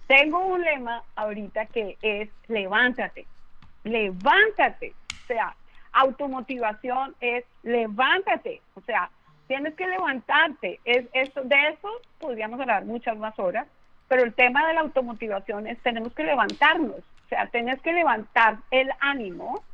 Tengo 0.06 0.40
un 0.40 0.62
lema 0.62 1.02
ahorita 1.14 1.66
que 1.66 1.96
es 2.02 2.28
levántate, 2.48 3.26
levántate. 3.84 4.94
O 5.22 5.26
sea, 5.26 5.54
automotivación 5.92 7.14
es 7.20 7.44
levántate. 7.62 8.60
O 8.74 8.80
sea, 8.80 9.10
tienes 9.46 9.74
que 9.74 9.86
levantarte. 9.86 10.80
Es, 10.84 11.06
eso, 11.12 11.42
de 11.44 11.68
eso 11.68 11.88
podríamos 12.18 12.60
hablar 12.60 12.84
muchas 12.84 13.16
más 13.16 13.38
horas, 13.38 13.66
pero 14.12 14.24
el 14.24 14.34
tema 14.34 14.68
de 14.68 14.74
la 14.74 14.82
automotivación 14.82 15.66
es 15.66 15.78
tenemos 15.78 16.12
que 16.12 16.22
levantarnos. 16.22 16.98
O 16.98 17.28
sea, 17.30 17.46
tienes 17.46 17.80
que 17.80 17.94
levantar 17.94 18.58
el 18.70 18.90
ánimo, 19.00 19.64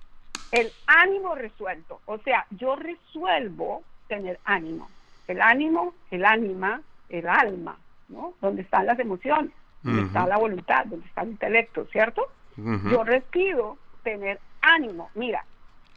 el 0.53 0.70
ánimo 0.86 1.34
resuelto. 1.34 2.01
O 2.07 2.18
sea, 2.18 2.47
yo 2.51 2.76
resuelvo 2.76 3.82
tener 4.07 4.39
ánimo. 4.45 4.89
El 5.26 5.43
ánimo, 5.43 5.93
el 6.12 6.24
ánima, 6.24 6.82
el 7.09 7.28
alma, 7.28 7.78
¿no? 8.09 8.34
Donde 8.41 8.62
están 8.62 8.86
las 8.86 9.01
emociones, 9.01 9.51
donde 9.82 10.03
está 10.03 10.24
la 10.24 10.36
voluntad, 10.36 10.86
donde 10.86 11.07
está 11.07 11.22
el 11.22 11.30
intelecto, 11.30 11.86
¿cierto? 11.86 12.22
Yo 12.57 13.03
respido 13.03 13.76
tener 14.05 14.39
ánimo. 14.61 15.11
Mira, 15.16 15.45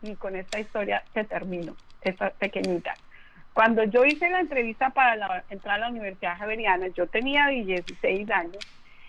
y 0.02 0.16
con 0.16 0.36
esta 0.36 0.60
historia 0.60 1.04
te 1.14 1.26
termino, 1.26 1.76
esta 2.02 2.32
pequeñita. 2.32 2.96
Cuando 3.54 3.84
yo 3.84 4.06
hice 4.06 4.30
la 4.30 4.40
entrevista 4.40 4.92
para 4.92 5.44
entrar 5.50 5.76
a 5.76 5.80
la 5.80 5.90
Universidad 5.90 6.38
Javeriana, 6.38 6.88
yo 6.88 7.08
tenía 7.08 7.48
16 7.48 8.30
años, 8.32 8.60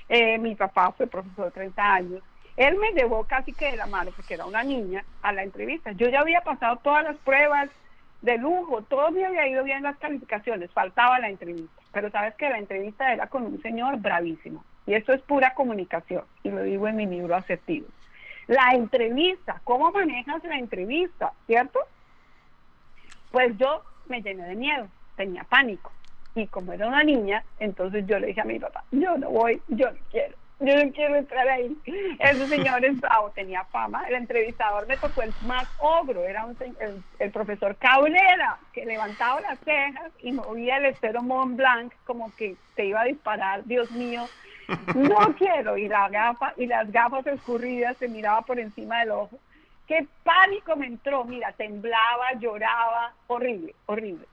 eh, 0.09 0.39
mi 0.39 0.55
papá 0.57 0.93
fue 0.93 1.07
profesor 1.07 1.47
de 1.47 1.51
30 1.53 1.95
años, 1.95 2.23
él 2.57 2.77
me 2.77 2.93
llevó 2.93 3.25
casi 3.25 3.53
que 3.53 3.71
de 3.71 3.77
la 3.77 3.87
mano, 3.87 4.11
porque 4.15 4.35
era 4.35 4.45
una 4.45 4.63
niña, 4.63 5.05
a 5.23 5.33
la 5.33 5.43
entrevista. 5.43 5.93
Yo 5.93 6.09
ya 6.09 6.21
había 6.21 6.43
pasado 6.43 6.77
todas 6.77 7.05
las 7.05 7.17
pruebas 7.19 7.71
de 8.21 8.37
lujo, 8.37 8.83
todo 8.83 9.11
me 9.11 9.25
había 9.25 9.49
ido 9.49 9.65
bien 9.65 9.83
las 9.83 9.97
calificaciones, 9.99 10.71
faltaba 10.73 11.19
la 11.19 11.29
entrevista. 11.29 11.83
Pero 11.93 12.11
sabes 12.11 12.35
que 12.35 12.51
la 12.51 12.59
entrevista 12.59 13.13
era 13.13 13.29
con 13.29 13.45
un 13.45 13.63
señor 13.63 13.99
bravísimo, 13.99 14.65
y 14.87 14.95
esto 14.95 15.13
es 15.13 15.23
pura 15.23 15.55
comunicación, 15.55 16.25
y 16.43 16.51
lo 16.51 16.63
digo 16.63 16.89
en 16.89 16.97
mi 16.97 17.07
libro 17.07 17.37
Asertivo. 17.37 17.87
La 18.49 18.73
entrevista, 18.73 19.61
¿cómo 19.65 19.93
manejas 19.93 20.43
la 20.45 20.59
entrevista? 20.59 21.33
¿Cierto? 21.47 21.79
Pues 23.31 23.57
yo 23.57 23.83
me 24.07 24.23
llené 24.23 24.45
de 24.45 24.55
miedo, 24.55 24.89
tenía 25.17 25.45
pánico. 25.45 25.93
Y 26.35 26.47
como 26.49 26.73
era 26.73 26.87
una 26.87 27.03
niña, 27.03 27.45
entonces 27.59 28.07
yo 28.07 28.19
le 28.19 28.29
dije 28.29 28.41
a 28.41 28.45
mi 28.45 28.59
papá, 28.59 28.85
yo 28.91 29.19
no 29.19 29.31
voy, 29.31 29.63
yo 29.69 29.91
no 29.91 29.99
quiero, 30.11 30.35
yo 30.61 30.77
no 30.77 30.93
quiero 30.93 31.17
entrar 31.17 31.47
ahí. 31.49 31.77
Ese 32.19 32.47
señor 32.49 32.85
es 32.85 32.97
tenía 33.35 33.65
fama. 33.65 34.05
El 34.09 34.15
entrevistador 34.15 34.87
me 34.87 34.97
tocó 34.97 35.23
el 35.23 35.35
más 35.41 35.69
ogro, 35.79 36.25
era 36.25 36.47
un, 36.47 36.57
el, 37.19 37.31
profesor 37.33 37.77
Caulera, 37.77 38.59
que 38.73 38.87
levantaba 38.87 39.41
las 39.43 39.59
cejas 39.61 40.13
y 40.21 40.33
movía 40.33 40.79
el 40.79 40.87
estero 40.87 41.23
Mont 41.23 41.57
Blanc 41.57 41.93
como 42.05 42.35
que 42.35 42.57
te 42.75 42.87
iba 42.87 43.03
a 43.03 43.07
disparar, 43.07 43.65
Dios 43.65 43.91
mío. 43.91 44.31
No 44.95 45.35
quiero. 45.39 45.77
Y 45.77 45.89
la 45.89 46.09
gafa, 46.09 46.55
y 46.57 46.67
las 46.67 46.91
gafas 46.91 47.27
escurridas 47.27 47.97
se 47.99 48.09
miraba 48.09 48.43
por 48.43 48.59
encima 48.59 49.01
del 49.01 49.11
ojo 49.11 49.39
qué 49.87 50.07
pánico 50.23 50.77
me 50.77 50.87
entró, 50.87 51.25
mira, 51.25 51.53
temblaba, 51.53 52.33
lloraba, 52.39 53.13
horrible, 53.27 53.75
horrible. 53.87 54.27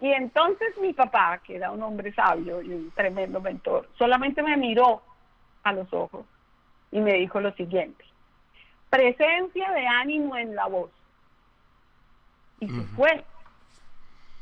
Y 0.00 0.10
entonces 0.12 0.76
mi 0.78 0.92
papá, 0.92 1.38
que 1.38 1.56
era 1.56 1.70
un 1.70 1.82
hombre 1.82 2.12
sabio 2.12 2.62
y 2.62 2.72
un 2.72 2.90
tremendo 2.92 3.40
mentor, 3.40 3.88
solamente 3.96 4.42
me 4.42 4.56
miró 4.56 5.02
a 5.62 5.72
los 5.72 5.92
ojos 5.92 6.26
y 6.90 7.00
me 7.00 7.14
dijo 7.14 7.40
lo 7.40 7.52
siguiente, 7.52 8.04
presencia 8.90 9.70
de 9.72 9.86
ánimo 9.86 10.36
en 10.36 10.54
la 10.54 10.66
voz. 10.66 10.90
Y 12.60 12.68
se 12.68 12.82
fue. 12.96 13.24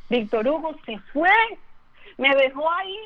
Víctor 0.09 0.47
Hugo 0.47 0.75
se 0.85 0.99
fue, 1.13 1.31
me 2.19 2.35
dejó 2.37 2.71
ahí 2.71 2.99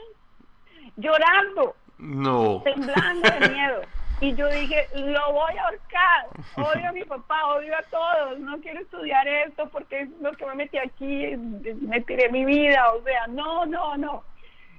llorando, 0.96 1.76
no. 1.98 2.62
temblando 2.64 3.30
de 3.30 3.48
miedo. 3.48 3.82
Y 4.18 4.34
yo 4.34 4.48
dije, 4.48 4.88
lo 4.94 5.32
voy 5.32 5.56
a 5.58 5.64
ahorcar, 5.64 6.26
odio 6.56 6.88
a 6.88 6.92
mi 6.92 7.04
papá, 7.04 7.48
odio 7.48 7.76
a 7.76 7.82
todos, 7.82 8.38
no 8.38 8.58
quiero 8.60 8.80
estudiar 8.80 9.28
esto 9.28 9.68
porque 9.68 10.02
es 10.02 10.10
lo 10.22 10.32
que 10.32 10.46
me 10.46 10.54
metí 10.54 10.78
aquí, 10.78 11.36
me 11.36 12.00
tiré 12.00 12.30
mi 12.30 12.46
vida, 12.46 12.92
o 12.92 13.02
sea, 13.02 13.26
no, 13.26 13.66
no, 13.66 13.96
no. 13.98 14.24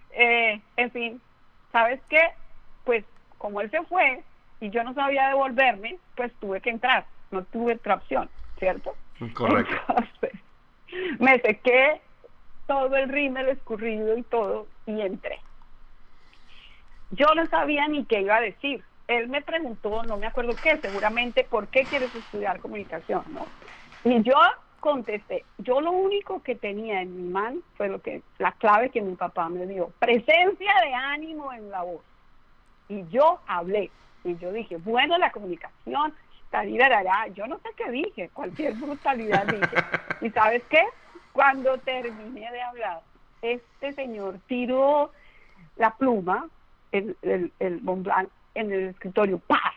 Eh, 0.09 0.59
en 0.75 0.91
fin, 0.91 1.21
¿sabes 1.71 2.01
qué? 2.09 2.31
Pues 2.83 3.05
como 3.37 3.61
él 3.61 3.69
se 3.69 3.83
fue 3.83 4.23
y 4.59 4.71
yo 4.71 4.83
no 4.83 4.95
sabía 4.95 5.29
devolverme, 5.29 5.99
pues 6.15 6.33
tuve 6.39 6.59
que 6.59 6.71
entrar, 6.71 7.05
no 7.29 7.43
tuve 7.43 7.75
otra 7.75 7.95
opción, 7.95 8.27
¿cierto? 8.57 8.95
Correcto. 9.35 9.75
me 11.19 11.39
sequé 11.41 12.01
todo 12.65 12.95
el 12.95 13.09
rímel 13.09 13.49
escurrido 13.49 14.17
y 14.17 14.23
todo 14.23 14.67
y 14.87 14.99
entré. 14.99 15.39
Yo 17.11 17.27
no 17.35 17.45
sabía 17.45 17.87
ni 17.87 18.03
qué 18.05 18.21
iba 18.21 18.37
a 18.37 18.41
decir 18.41 18.83
él 19.07 19.29
me 19.29 19.41
preguntó, 19.41 20.03
no 20.03 20.17
me 20.17 20.27
acuerdo 20.27 20.53
qué, 20.61 20.77
seguramente, 20.77 21.43
¿por 21.43 21.67
qué 21.67 21.83
quieres 21.83 22.13
estudiar 22.13 22.59
comunicación? 22.59 23.23
¿no? 23.29 23.45
Y 24.03 24.21
yo 24.21 24.35
contesté, 24.79 25.43
yo 25.57 25.81
lo 25.81 25.91
único 25.91 26.43
que 26.43 26.55
tenía 26.55 27.01
en 27.01 27.15
mi 27.15 27.29
mano 27.29 27.61
fue 27.75 27.87
lo 27.87 28.01
que, 28.01 28.21
la 28.37 28.51
clave 28.53 28.89
que 28.89 29.01
mi 29.01 29.15
papá 29.15 29.49
me 29.49 29.65
dio, 29.65 29.91
presencia 29.99 30.73
de 30.83 30.93
ánimo 30.93 31.51
en 31.53 31.69
la 31.69 31.83
voz. 31.83 32.01
Y 32.89 33.07
yo 33.07 33.39
hablé, 33.47 33.89
y 34.23 34.37
yo 34.37 34.51
dije, 34.51 34.77
bueno, 34.77 35.17
la 35.17 35.31
comunicación, 35.31 36.13
tarirarará, 36.49 37.27
yo 37.27 37.47
no 37.47 37.57
sé 37.59 37.69
qué 37.75 37.89
dije, 37.91 38.29
cualquier 38.33 38.73
brutalidad 38.75 39.45
dije. 39.45 39.75
¿Y 40.21 40.29
sabes 40.31 40.63
qué? 40.69 40.83
Cuando 41.33 41.77
terminé 41.79 42.51
de 42.51 42.61
hablar, 42.61 43.01
este 43.41 43.93
señor 43.93 44.39
tiró 44.47 45.11
la 45.75 45.95
pluma, 45.95 46.47
el, 46.91 47.15
el, 47.21 47.51
el 47.59 47.81
en 48.59 48.71
el 48.71 48.89
escritorio, 48.89 49.39
¡pa! 49.39 49.73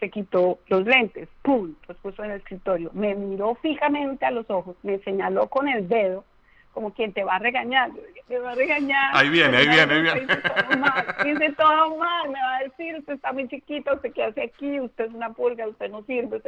Se 0.00 0.10
quitó 0.10 0.58
los 0.68 0.84
lentes, 0.84 1.28
¡pum! 1.42 1.74
Los 1.86 1.96
puso 1.98 2.24
en 2.24 2.30
el 2.32 2.38
escritorio. 2.38 2.90
Me 2.94 3.14
miró 3.14 3.54
fijamente 3.56 4.24
a 4.24 4.30
los 4.30 4.48
ojos, 4.48 4.76
me 4.82 4.98
señaló 5.00 5.48
con 5.48 5.68
el 5.68 5.88
dedo, 5.88 6.24
como 6.72 6.92
quien 6.92 7.12
te 7.12 7.24
va 7.24 7.36
a 7.36 7.38
regañar. 7.40 7.90
Te 8.28 8.38
va 8.38 8.52
a 8.52 8.54
regañar. 8.54 9.16
Ahí 9.16 9.28
viene, 9.30 9.56
ahí 9.56 9.68
viene, 9.68 9.94
ahí 9.94 10.02
viene. 10.02 10.20
Dice 10.20 10.36
todo 10.42 10.76
mal, 10.76 11.56
todo 11.56 11.96
mal, 11.96 12.30
me 12.30 12.40
va 12.40 12.56
a 12.56 12.62
decir, 12.62 12.96
usted 12.96 13.14
está 13.14 13.32
muy 13.32 13.48
chiquito, 13.48 13.94
usted 13.94 14.12
qué 14.12 14.24
hace 14.24 14.42
aquí, 14.42 14.78
usted 14.80 15.06
es 15.06 15.12
una 15.12 15.30
pulga, 15.32 15.66
usted 15.66 15.90
no 15.90 16.02
sirve. 16.02 16.40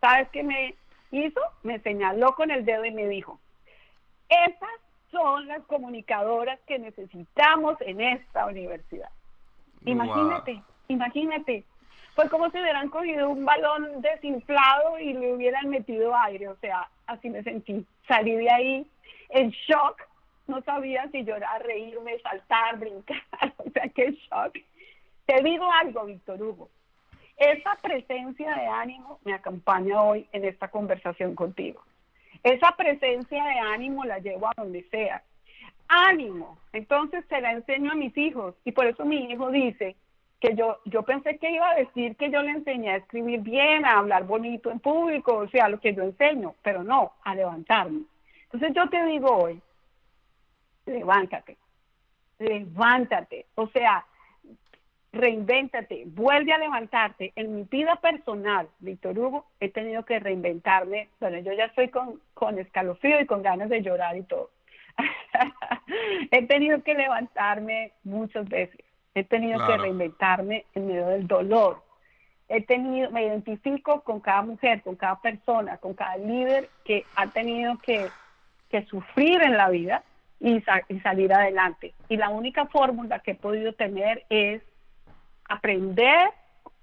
¿Sabes 0.00 0.28
qué 0.32 0.42
me 0.42 0.74
hizo? 1.12 1.40
Me 1.62 1.78
señaló 1.80 2.34
con 2.34 2.50
el 2.50 2.64
dedo 2.64 2.84
y 2.84 2.90
me 2.90 3.06
dijo, 3.06 3.38
esas 4.28 4.80
son 5.10 5.46
las 5.46 5.62
comunicadoras 5.64 6.58
que 6.66 6.78
necesitamos 6.78 7.76
en 7.80 8.00
esta 8.00 8.46
universidad. 8.46 9.10
Imagínate, 9.84 10.62
Imagínate. 10.90 11.64
fue 12.16 12.28
como 12.28 12.50
si 12.50 12.58
hubieran 12.58 12.88
cogido 12.88 13.30
un 13.30 13.44
balón 13.44 14.02
desinflado 14.02 14.98
y 14.98 15.12
le 15.12 15.32
hubieran 15.34 15.68
metido 15.70 16.12
aire, 16.16 16.48
o 16.48 16.56
sea, 16.56 16.88
así 17.06 17.30
me 17.30 17.44
sentí. 17.44 17.86
Salí 18.08 18.34
de 18.34 18.50
ahí 18.50 18.86
en 19.28 19.50
shock, 19.50 20.02
no 20.48 20.60
sabía 20.62 21.08
si 21.12 21.22
llorar, 21.22 21.62
reírme, 21.62 22.18
saltar, 22.18 22.76
brincar, 22.78 23.22
o 23.58 23.70
sea, 23.70 23.88
qué 23.94 24.10
shock. 24.10 24.58
Te 25.26 25.40
digo 25.44 25.70
algo, 25.72 26.06
Víctor 26.06 26.42
Hugo, 26.42 26.68
esa 27.36 27.76
presencia 27.80 28.52
de 28.56 28.66
ánimo 28.66 29.20
me 29.24 29.32
acompaña 29.32 30.02
hoy 30.02 30.26
en 30.32 30.44
esta 30.44 30.68
conversación 30.68 31.36
contigo. 31.36 31.80
Esa 32.42 32.74
presencia 32.76 33.44
de 33.44 33.58
ánimo 33.60 34.04
la 34.04 34.18
llevo 34.18 34.48
a 34.48 34.54
donde 34.56 34.82
sea. 34.90 35.22
Ánimo. 35.86 36.58
Entonces 36.72 37.24
se 37.28 37.40
la 37.40 37.52
enseño 37.52 37.92
a 37.92 37.94
mis 37.94 38.16
hijos 38.18 38.56
y 38.64 38.72
por 38.72 38.86
eso 38.86 39.04
mi 39.04 39.30
hijo 39.30 39.50
dice 39.50 39.94
que 40.40 40.54
yo, 40.54 40.78
yo 40.86 41.02
pensé 41.02 41.38
que 41.38 41.50
iba 41.50 41.70
a 41.70 41.74
decir 41.74 42.16
que 42.16 42.30
yo 42.30 42.42
le 42.42 42.52
enseñé 42.52 42.90
a 42.90 42.96
escribir 42.96 43.40
bien, 43.40 43.84
a 43.84 43.98
hablar 43.98 44.24
bonito 44.24 44.70
en 44.70 44.80
público, 44.80 45.36
o 45.36 45.48
sea, 45.48 45.68
lo 45.68 45.78
que 45.78 45.94
yo 45.94 46.02
enseño, 46.02 46.54
pero 46.62 46.82
no, 46.82 47.12
a 47.22 47.34
levantarme. 47.34 48.02
Entonces 48.44 48.72
yo 48.74 48.88
te 48.88 49.04
digo 49.04 49.36
hoy, 49.36 49.60
levántate, 50.86 51.58
levántate, 52.38 53.46
o 53.54 53.68
sea, 53.68 54.04
reinvéntate, 55.12 56.04
vuelve 56.06 56.52
a 56.52 56.58
levantarte. 56.58 57.32
En 57.36 57.54
mi 57.54 57.62
vida 57.64 57.96
personal, 57.96 58.68
Víctor 58.78 59.18
Hugo, 59.18 59.46
he 59.60 59.68
tenido 59.68 60.04
que 60.04 60.20
reinventarme. 60.20 61.08
Bueno, 61.20 61.38
yo 61.40 61.52
ya 61.52 61.66
estoy 61.66 61.88
con, 61.88 62.20
con 62.34 62.58
escalofrío 62.58 63.20
y 63.20 63.26
con 63.26 63.42
ganas 63.42 63.68
de 63.68 63.82
llorar 63.82 64.16
y 64.16 64.22
todo. 64.22 64.50
he 66.30 66.46
tenido 66.46 66.82
que 66.82 66.94
levantarme 66.94 67.92
muchas 68.04 68.48
veces. 68.48 68.80
He 69.14 69.24
tenido 69.24 69.66
que 69.66 69.76
reinventarme 69.76 70.66
en 70.74 70.86
medio 70.86 71.06
del 71.08 71.26
dolor. 71.26 71.82
He 72.48 72.62
tenido, 72.62 73.10
me 73.10 73.24
identifico 73.24 74.02
con 74.02 74.20
cada 74.20 74.42
mujer, 74.42 74.82
con 74.82 74.96
cada 74.96 75.20
persona, 75.20 75.78
con 75.78 75.94
cada 75.94 76.16
líder 76.16 76.68
que 76.84 77.04
ha 77.16 77.26
tenido 77.28 77.78
que, 77.78 78.08
que 78.68 78.84
sufrir 78.86 79.42
en 79.42 79.56
la 79.56 79.68
vida 79.68 80.02
y, 80.40 80.62
y 80.88 81.00
salir 81.00 81.32
adelante. 81.32 81.94
Y 82.08 82.16
la 82.16 82.28
única 82.28 82.66
fórmula 82.66 83.20
que 83.20 83.32
he 83.32 83.34
podido 83.36 83.72
tener 83.72 84.24
es 84.30 84.62
aprender 85.48 86.30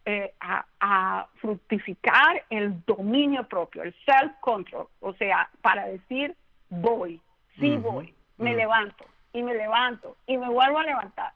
eh, 0.10 0.34
a, 0.40 1.28
fructificar 1.42 2.42
el 2.50 2.82
dominio 2.86 3.46
propio, 3.46 3.84
el 3.84 3.94
self-control, 4.06 4.88
o 5.02 5.14
sea, 5.16 5.50
para 5.62 5.86
decir 5.86 6.34
voy, 6.70 7.20
sí 7.60 7.76
voy, 7.76 8.14
me 8.38 8.56
levanto 8.56 9.04
y 9.34 9.44
me 9.44 9.54
levanto 9.54 10.16
y 10.26 10.38
me 10.38 10.48
vuelvo 10.48 10.80
a 10.80 10.84
levantar. 10.84 11.34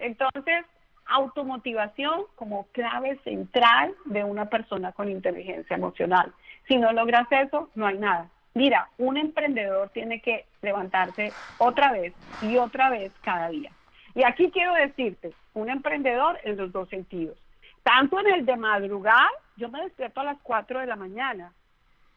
Entonces, 0.00 0.64
automotivación 1.06 2.22
como 2.36 2.66
clave 2.72 3.18
central 3.24 3.94
de 4.06 4.24
una 4.24 4.46
persona 4.46 4.92
con 4.92 5.08
inteligencia 5.08 5.76
emocional. 5.76 6.32
Si 6.68 6.76
no 6.76 6.92
logras 6.92 7.30
eso, 7.30 7.70
no 7.74 7.86
hay 7.86 7.98
nada. 7.98 8.28
Mira, 8.54 8.88
un 8.98 9.16
emprendedor 9.16 9.90
tiene 9.90 10.20
que 10.20 10.46
levantarse 10.62 11.32
otra 11.58 11.92
vez 11.92 12.14
y 12.42 12.56
otra 12.56 12.90
vez 12.90 13.12
cada 13.22 13.48
día. 13.48 13.70
Y 14.14 14.24
aquí 14.24 14.50
quiero 14.50 14.74
decirte, 14.74 15.32
un 15.54 15.70
emprendedor 15.70 16.38
en 16.42 16.56
los 16.56 16.72
dos 16.72 16.88
sentidos. 16.88 17.36
Tanto 17.82 18.20
en 18.20 18.26
el 18.28 18.46
de 18.46 18.56
madrugar, 18.56 19.30
yo 19.56 19.68
me 19.68 19.82
despierto 19.82 20.20
a 20.20 20.24
las 20.24 20.38
4 20.42 20.80
de 20.80 20.86
la 20.86 20.96
mañana 20.96 21.52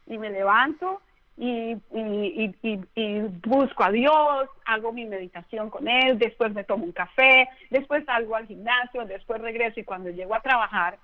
y 0.07 0.17
me 0.17 0.29
levanto 0.29 1.01
y, 1.35 1.75
busco 3.45 3.83
a 3.83 3.91
Dios, 3.91 4.49
hago 4.65 4.93
mi 4.93 5.05
meditación 5.05 5.69
con 5.69 5.87
Él, 5.87 6.19
después 6.19 6.53
me 6.53 6.63
tomo 6.63 6.85
un 6.85 6.91
café, 6.91 7.49
después 7.69 8.05
salgo 8.05 8.35
al 8.35 8.47
gimnasio, 8.47 9.05
después 9.05 9.41
regreso 9.41 9.79
y 9.79 9.83
cuando 9.83 10.09
llego 10.09 10.35
a 10.35 10.41
trabajar 10.41 10.97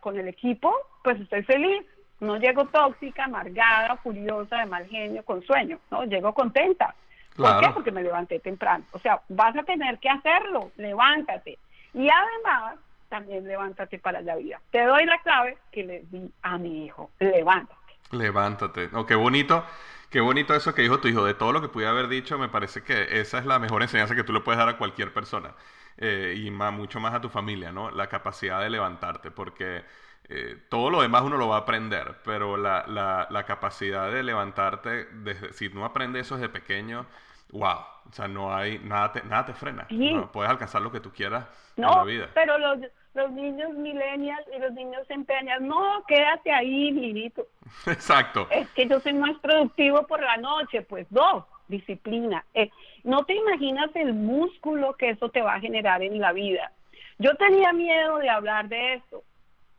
con 0.00 0.18
el 0.18 0.28
equipo, 0.28 0.72
pues 1.02 1.20
estoy 1.20 1.42
feliz. 1.42 1.84
No 2.20 2.36
llego 2.36 2.66
tóxica, 2.66 3.24
amargada, 3.24 3.96
furiosa, 3.96 4.58
de 4.58 4.66
mal 4.66 4.86
genio, 4.86 5.24
con 5.24 5.42
sueño, 5.42 5.80
¿no? 5.90 6.04
Llego 6.04 6.32
contenta. 6.32 6.94
¿Por 7.36 7.58
qué? 7.58 7.70
Porque 7.70 7.90
me 7.90 8.02
levanté 8.02 8.38
temprano. 8.38 8.84
O 8.92 9.00
sea, 9.00 9.20
vas 9.28 9.56
a 9.56 9.64
tener 9.64 9.98
que 9.98 10.08
hacerlo, 10.08 10.70
levántate. 10.76 11.58
Y 11.94 12.08
además, 12.08 12.76
también 13.08 13.44
levántate 13.44 13.98
para 13.98 14.20
la 14.20 14.36
vida. 14.36 14.60
Te 14.70 14.84
doy 14.84 15.04
la 15.04 15.18
clave 15.18 15.58
que 15.72 15.82
le 15.82 16.02
di 16.10 16.30
a 16.42 16.58
mi 16.58 16.84
hijo, 16.84 17.10
levántate. 17.18 17.81
Levántate. 18.12 18.90
Oh, 18.92 19.06
qué 19.06 19.14
bonito. 19.14 19.64
Qué 20.10 20.20
bonito 20.20 20.54
eso 20.54 20.74
que 20.74 20.82
dijo 20.82 21.00
tu 21.00 21.08
hijo. 21.08 21.24
De 21.24 21.34
todo 21.34 21.52
lo 21.52 21.62
que 21.62 21.68
pude 21.68 21.86
haber 21.86 22.08
dicho, 22.08 22.38
me 22.38 22.48
parece 22.48 22.82
que 22.82 23.20
esa 23.20 23.38
es 23.38 23.46
la 23.46 23.58
mejor 23.58 23.82
enseñanza 23.82 24.14
que 24.14 24.24
tú 24.24 24.32
le 24.32 24.40
puedes 24.40 24.58
dar 24.58 24.68
a 24.68 24.76
cualquier 24.78 25.12
persona. 25.12 25.54
Eh, 25.96 26.34
y 26.44 26.50
más, 26.50 26.72
mucho 26.72 27.00
más 27.00 27.14
a 27.14 27.20
tu 27.20 27.28
familia, 27.30 27.72
¿no? 27.72 27.90
La 27.90 28.08
capacidad 28.08 28.60
de 28.60 28.70
levantarte, 28.70 29.30
porque 29.30 29.84
eh, 30.28 30.58
todo 30.68 30.90
lo 30.90 31.02
demás 31.02 31.22
uno 31.22 31.36
lo 31.38 31.48
va 31.48 31.56
a 31.56 31.60
aprender, 31.60 32.20
pero 32.24 32.56
la, 32.56 32.84
la, 33.30 33.44
capacidad 33.44 34.10
de 34.10 34.22
levantarte, 34.22 35.06
desde, 35.12 35.52
si 35.52 35.68
no 35.68 35.84
aprendes 35.84 36.26
eso 36.26 36.36
desde 36.36 36.48
pequeño, 36.48 37.06
wow, 37.52 37.78
o 38.08 38.12
sea, 38.12 38.26
no 38.26 38.54
hay, 38.54 38.78
nada 38.80 39.12
te, 39.12 39.22
nada 39.22 39.46
te 39.46 39.52
frena, 39.52 39.86
puedes 40.32 40.50
alcanzar 40.50 40.82
lo 40.82 40.90
que 40.90 41.00
tú 41.00 41.12
quieras 41.12 41.46
en 41.76 41.84
la 41.84 42.04
vida. 42.04 42.28
pero 42.34 42.58
los, 42.58 42.78
los 43.14 43.30
niños 43.32 43.72
millennials 43.74 44.46
y 44.54 44.58
los 44.58 44.72
niños 44.72 45.06
centennials, 45.06 45.62
no, 45.62 46.02
quédate 46.08 46.50
ahí, 46.50 46.90
niñito. 46.90 47.46
Exacto. 47.86 48.48
Es 48.50 48.68
que 48.70 48.88
yo 48.88 49.00
soy 49.00 49.14
más 49.14 49.38
productivo 49.40 50.06
por 50.06 50.22
la 50.22 50.36
noche, 50.38 50.82
pues 50.82 51.06
dos, 51.10 51.44
disciplina. 51.68 52.44
Eh, 52.54 52.70
no 53.04 53.24
te 53.24 53.34
imaginas 53.34 53.90
el 53.94 54.14
músculo 54.14 54.94
que 54.94 55.10
eso 55.10 55.28
te 55.28 55.42
va 55.42 55.54
a 55.54 55.60
generar 55.60 56.02
en 56.02 56.20
la 56.20 56.32
vida. 56.32 56.72
Yo 57.18 57.34
tenía 57.36 57.72
miedo 57.72 58.18
de 58.18 58.30
hablar 58.30 58.68
de 58.68 58.94
eso, 58.94 59.22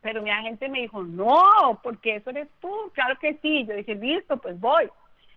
pero 0.01 0.21
mi 0.21 0.29
agente 0.29 0.69
me 0.69 0.81
dijo, 0.81 1.03
no, 1.03 1.79
porque 1.81 2.17
eso 2.17 2.29
eres 2.29 2.47
tú, 2.61 2.71
claro 2.93 3.17
que 3.19 3.35
sí. 3.41 3.65
Yo 3.65 3.73
dije, 3.73 3.95
listo, 3.95 4.37
pues 4.37 4.59
voy. 4.59 4.89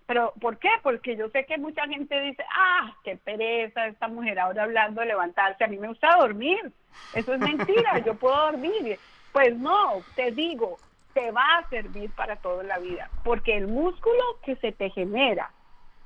Pero, 0.07 0.32
¿por 0.40 0.59
qué? 0.59 0.70
Porque 0.82 1.16
yo 1.16 1.28
sé 1.30 1.44
que 1.46 1.59
mucha 1.59 1.86
gente 1.88 2.20
dice, 2.20 2.44
ah, 2.54 2.94
qué 3.02 3.16
pereza 3.16 3.86
esta 3.86 4.07
mujer 4.07 4.38
ahora 4.38 4.62
hablando 4.62 5.00
de 5.00 5.09
levantarse. 5.09 5.64
A 5.64 5.68
mí 5.68 5.78
me 5.78 5.88
gusta 5.88 6.16
dormir. 6.16 6.72
Eso 7.12 7.34
es 7.34 7.40
mentira, 7.40 7.98
yo 8.04 8.14
puedo 8.14 8.36
dormir. 8.36 8.98
Pues 9.32 9.57
no, 9.57 10.02
te 10.14 10.30
digo, 10.30 10.78
te 11.12 11.30
va 11.32 11.59
a 11.59 11.68
servir 11.68 12.11
para 12.11 12.36
toda 12.36 12.62
la 12.62 12.78
vida. 12.78 13.11
Porque 13.24 13.57
el 13.57 13.66
músculo 13.66 14.22
que 14.44 14.57
se 14.57 14.72
te 14.72 14.90
genera 14.90 15.50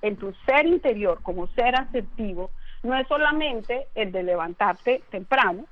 en 0.03 0.16
tu 0.16 0.32
ser 0.46 0.66
interior 0.66 1.22
como 1.22 1.46
ser 1.48 1.74
asertivo 1.76 2.51
no 2.82 2.96
es 2.96 3.07
solamente 3.09 3.88
el 3.94 4.12
de 4.12 4.22
levantarte 4.22 5.03
temprano, 5.11 5.66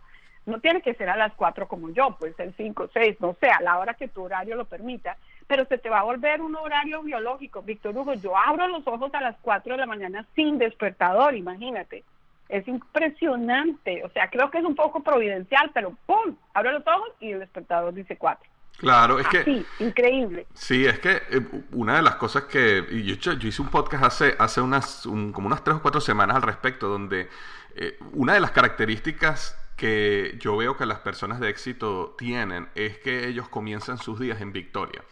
no 0.45 0.61
tiene 0.61 0.83
que 0.83 0.95
ser 0.95 1.09
a 1.09 1.17
las 1.17 1.33
4 1.35 1.69
como 1.69 1.91
yo, 1.91 2.17
puede 2.19 2.35
ser 2.35 2.53
5, 2.57 2.91
6, 2.93 3.21
no 3.21 3.37
sé, 3.41 3.49
a 3.51 3.61
la 3.61 3.79
hora 3.79 3.95
que 3.95 4.09
tu 4.09 4.25
horario 4.25 4.57
lo 4.57 4.65
permita, 4.65 5.17
pero 5.49 5.65
se 5.65 5.79
te 5.79 5.89
va 5.89 6.01
a 6.01 6.05
volver 6.05 6.41
un 6.43 6.55
horario 6.55 7.03
biológico. 7.03 7.63
Víctor 7.63 7.97
Hugo, 7.97 8.15
yo 8.15 8.37
abro 8.37 8.69
los 8.69 8.87
ojos 8.87 9.13
a 9.15 9.21
las 9.21 9.37
4 9.41 9.73
de 9.73 9.79
la 9.79 9.87
mañana 9.87 10.25
sin 10.37 10.59
despertador, 10.59 11.35
imagínate. 11.35 12.05
Es 12.49 12.69
impresionante, 12.69 14.05
o 14.05 14.11
sea, 14.11 14.31
creo 14.31 14.51
que 14.51 14.59
es 14.59 14.65
un 14.65 14.75
poco 14.75 15.03
providencial, 15.03 15.71
pero 15.75 15.95
¡pum! 16.07 16.37
Abro 16.55 16.73
los 16.73 16.87
ojos 16.87 17.11
y 17.21 17.33
el 17.33 17.41
despertador 17.41 17.93
dice 17.93 18.17
4. 18.17 18.49
Claro, 18.79 19.19
es 19.19 19.27
que... 19.27 19.43
Sí, 19.43 19.67
increíble. 19.81 20.47
Sí, 20.55 20.87
es 20.87 21.01
que 21.01 21.17
eh, 21.17 21.41
una 21.73 21.97
de 21.97 22.03
las 22.03 22.15
cosas 22.15 22.45
que... 22.45 22.85
Yo, 23.05 23.33
yo 23.33 23.49
hice 23.49 23.61
un 23.61 23.71
podcast 23.71 24.05
hace, 24.05 24.37
hace 24.39 24.61
unas, 24.61 25.03
como 25.05 25.47
unas 25.47 25.65
tres 25.65 25.77
o 25.77 25.83
cuatro 25.83 26.01
semanas 26.01 26.37
al 26.37 26.43
respecto, 26.43 26.89
donde 26.89 27.29
eh, 27.75 27.99
una 28.13 28.35
de 28.35 28.41
las 28.41 28.53
características 28.53 29.57
que 29.79 30.37
yo 30.41 30.57
veo 30.57 30.77
que 30.77 30.85
las 30.85 30.99
personas 30.99 31.39
de 31.39 31.49
éxito 31.49 32.17
tienen 32.19 32.69
es 32.75 32.99
que 32.99 33.29
ellos 33.29 33.49
comienzan 33.49 33.97
sus 33.97 34.19
días 34.19 34.41
en 34.41 34.53
victoria. 34.53 35.05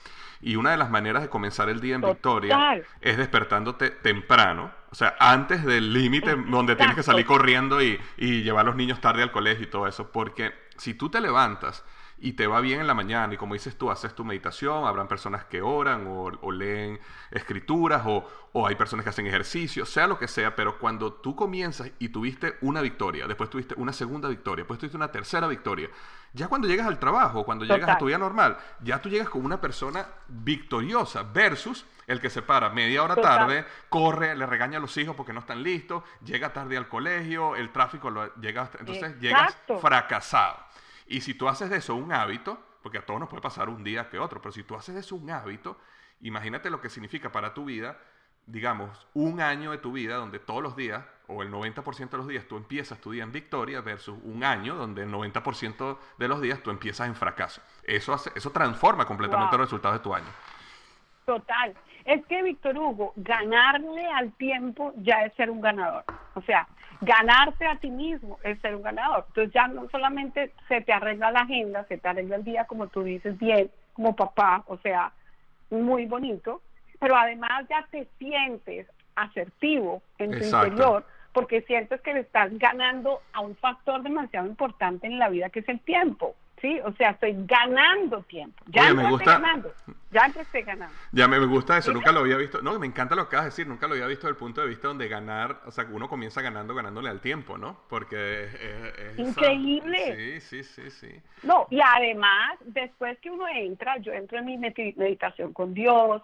Y 0.43 0.57
una 0.57 0.73
de 0.73 0.77
las 0.77 0.91
maneras 0.91 1.23
de 1.23 1.29
comenzar 1.31 1.69
el 1.69 1.81
día 1.81 1.95
en 1.95 2.03
victoria 2.03 2.83
es 3.01 3.17
despertándote 3.17 3.91
temprano, 3.91 4.71
o 4.91 4.95
sea, 4.95 5.17
antes 5.19 5.65
del 5.65 5.93
límite 5.93 6.35
donde 6.35 6.77
tienes 6.77 6.97
que 6.97 7.03
salir 7.03 7.25
corriendo 7.25 7.81
y, 7.81 7.99
y 8.17 8.43
llevar 8.43 8.65
a 8.65 8.67
los 8.67 8.77
niños 8.77 9.01
tarde 9.01 9.23
al 9.23 9.33
colegio 9.33 9.65
y 9.65 9.71
todo 9.71 9.87
eso, 9.87 10.11
porque 10.11 10.53
si 10.77 10.95
tú 10.95 11.09
te 11.09 11.21
levantas 11.21 11.85
y 12.19 12.33
te 12.33 12.47
va 12.47 12.61
bien 12.61 12.81
en 12.81 12.87
la 12.87 12.95
mañana. 12.95 13.35
Y 13.35 13.37
como 13.37 13.55
dices 13.55 13.77
tú, 13.77 13.91
haces 13.91 14.15
tu 14.15 14.25
meditación, 14.25 14.87
habrán 14.87 15.09
personas 15.09 15.45
que 15.45 15.63
oran 15.63 16.07
o, 16.07 16.51
leen 16.51 16.99
escrituras 17.31 18.03
o, 18.07 18.27
o, 18.53 18.67
hay 18.67 18.75
personas 18.75 19.05
que 19.05 19.11
hacen 19.11 19.27
ejercicio, 19.27 19.85
sea 19.85 20.07
lo 20.07 20.19
que 20.19 20.29
sea, 20.29 20.57
pero 20.57 20.79
cuando 20.79 21.13
tú 21.13 21.37
comienzas 21.37 21.91
y 21.99 22.09
tuviste 22.09 22.57
una 22.63 22.81
victoria, 22.81 23.27
después 23.27 23.51
tuviste 23.51 23.75
una 23.77 23.93
segunda 23.93 24.29
victoria, 24.29 24.63
después 24.63 24.79
tuviste 24.79 24.97
una 24.97 25.13
tercera 25.13 25.47
victoria, 25.47 25.91
ya 26.33 26.49
cuando 26.49 26.69
llegas 26.69 26.87
al 26.87 26.99
trabajo, 26.99 27.45
cuando 27.45 27.65
llegas 27.65 27.89
a 27.89 27.99
tu 27.99 28.07
vida 28.07 28.19
normal, 28.19 28.57
ya 28.81 29.01
tú 29.01 29.09
llegas 29.09 29.29
como 29.29 29.47
una 29.47 29.61
persona 29.61 30.07
victoriosa 30.29 31.23
versus 31.23 31.87
el 32.07 32.21
que 32.21 32.31
se 32.31 32.43
para 32.43 32.71
media 32.71 33.03
hora 33.03 33.17
tarde, 33.17 33.65
corre, 33.89 34.37
le 34.37 34.47
regaña 34.47 34.79
a 34.79 34.81
los 34.81 34.97
hijos 34.97 35.17
porque 35.17 35.33
no 35.33 35.41
están 35.41 35.63
listos, 35.63 36.05
llega 36.25 36.53
tarde 36.53 36.77
al 36.77 36.89
colegio, 36.89 37.57
el 37.57 37.71
tráfico 37.73 38.11
lo 38.11 38.35
llega, 38.37 38.71
entonces 38.79 39.19
llegas 39.19 39.57
fracasado. 39.81 40.66
Y 41.07 41.21
si 41.21 41.35
tú 41.35 41.49
haces 41.49 41.71
de 41.71 41.77
eso 41.77 41.95
un 41.95 42.13
hábito, 42.13 42.59
porque 42.83 42.99
a 42.99 43.07
todos 43.07 43.21
nos 43.21 43.29
puede 43.29 43.43
pasar 43.43 43.69
un 43.69 43.85
día 43.85 44.09
que 44.09 44.19
otro, 44.19 44.41
pero 44.41 44.53
si 44.53 44.63
tú 44.63 44.75
haces 44.75 44.95
de 44.95 45.01
eso 45.01 45.17
un 45.17 45.31
hábito, 45.31 45.79
imagínate 46.21 46.71
lo 46.71 46.81
que 46.81 46.91
significa 46.91 47.31
para 47.31 47.55
tu 47.55 47.65
vida 47.65 47.99
digamos, 48.47 49.07
un 49.15 49.41
año 49.41 49.73
de 49.73 49.79
tu 49.79 49.93
vida 49.93 50.17
donde 50.17 50.39
todos 50.39 50.63
los 50.63 50.77
días, 50.77 51.05
o 51.27 51.43
el 51.43 51.51
90% 51.51 52.11
de 52.11 52.17
los 52.17 52.29
días, 52.29 52.47
tú 52.47 52.57
empiezas 52.57 53.01
tu 53.01 53.11
día 53.11 53.25
en 53.25 53.33
victoria 53.33 53.81
versus 53.81 54.17
un 54.23 54.45
año 54.45 54.77
donde 54.77 55.03
el 55.03 55.11
90% 55.11 55.99
de 56.17 56.29
los 56.29 56.41
días 56.41 56.63
tú 56.63 56.71
empiezas 56.71 57.09
en 57.09 57.17
fracaso. 57.17 57.61
Eso, 57.83 58.15
hace, 58.15 58.31
eso 58.37 58.51
transforma 58.51 59.05
completamente 59.05 59.57
los 59.59 59.67
resultados 59.67 59.99
de 59.99 60.05
tu 60.05 60.15
año. 60.15 60.29
Total. 61.25 61.75
Es 62.05 62.25
que, 62.27 62.41
Víctor 62.45 62.79
Hugo, 62.79 63.13
ganarle 63.17 64.07
al 64.07 64.33
tiempo 64.35 64.93
ya 64.99 65.25
es 65.25 65.35
ser 65.35 65.51
un 65.51 65.61
ganador. 65.61 66.05
O 66.35 66.43
sea, 66.43 66.69
ganarte 67.01 67.67
a 67.67 67.77
ti 67.77 67.91
mismo 67.91 68.39
es 68.43 68.61
ser 68.61 68.75
un 68.75 68.83
ganador. 68.83 69.25
Entonces 69.29 69.53
ya 69.53 69.69
no 69.69 69.89
solamente 69.91 70.53
se 70.69 70.81
te 70.81 70.93
arregla 70.93 71.31
la 71.31 71.41
agenda, 71.41 71.85
se 71.85 71.99
te 71.99 72.09
arregla 72.09 72.37
el 72.37 72.45
día, 72.45 72.65
como 72.65 72.89
tú 72.89 73.03
dices, 73.03 73.39
bien, 73.39 73.71
como 73.95 74.15
papá, 74.15 74.63
o 74.67 74.77
sea, 74.79 75.13
muy 75.71 76.07
bonito, 76.07 76.63
pero 76.99 77.17
además 77.17 77.67
ya 77.69 77.87
te 77.91 78.07
sientes 78.19 78.87
asertivo 79.15 80.03
en 80.19 80.33
tu 80.33 80.45
interior 80.45 81.05
porque 81.33 81.63
sientes 81.63 82.01
que 82.01 82.15
le 82.15 82.21
estás 82.21 82.57
ganando 82.59 83.21
a 83.33 83.41
un 83.41 83.57
factor 83.57 84.03
demasiado 84.03 84.47
importante 84.47 85.07
en 85.07 85.19
la 85.19 85.29
vida 85.29 85.51
que 85.51 85.61
es 85.61 85.69
el 85.69 85.81
tiempo. 85.81 86.35
Sí, 86.61 86.81
o 86.85 86.93
sea, 86.93 87.11
estoy 87.11 87.35
ganando 87.47 88.23
tiempo. 88.23 88.65
Ya 88.67 88.95
me 88.95 89.11
gusta... 89.11 89.33
ganando. 89.39 89.73
Ya 90.11 90.25
empecé 90.25 90.63
ganando. 90.63 90.95
Ya 91.13 91.29
me, 91.29 91.39
gusta 91.39 91.77
eso, 91.77 91.93
nunca 91.93 92.13
lo 92.13 92.21
había 92.21 92.37
visto. 92.37 92.63
No, 92.63 92.79
me 92.79 92.87
encanta 92.87 93.15
lo 93.15 93.25
que 93.25 93.37
acabas 93.37 93.45
de 93.45 93.51
decir, 93.51 93.67
nunca 93.67 93.87
lo 93.87 93.93
había 93.93 94.07
visto 94.07 94.27
desde 94.27 94.37
el 94.37 94.39
punto 94.39 94.63
de 94.63 94.69
vista 94.69 94.89
donde 94.89 95.09
ganar, 95.09 95.61
o 95.67 95.71
sea, 95.71 95.87
uno 95.93 96.09
comienza 96.09 96.41
ganando, 96.41 96.75
ganándole 96.75 97.11
al 97.11 97.21
tiempo, 97.21 97.59
¿no? 97.59 97.81
Porque 97.91 98.45
es... 98.45 99.19
Increíble. 99.19 100.41
Sí, 100.41 100.63
sí, 100.63 100.65
sí, 100.65 100.91
sí. 100.91 101.21
No, 101.43 101.67
y 101.71 101.81
además, 101.81 102.59
después 102.65 103.19
que 103.21 103.31
uno 103.31 103.47
entra, 103.49 103.99
yo 103.99 104.13
entro 104.13 104.39
en 104.39 104.47
mi 104.47 104.57
meditación 104.57 105.53
con 105.53 105.75
Dios, 105.75 106.23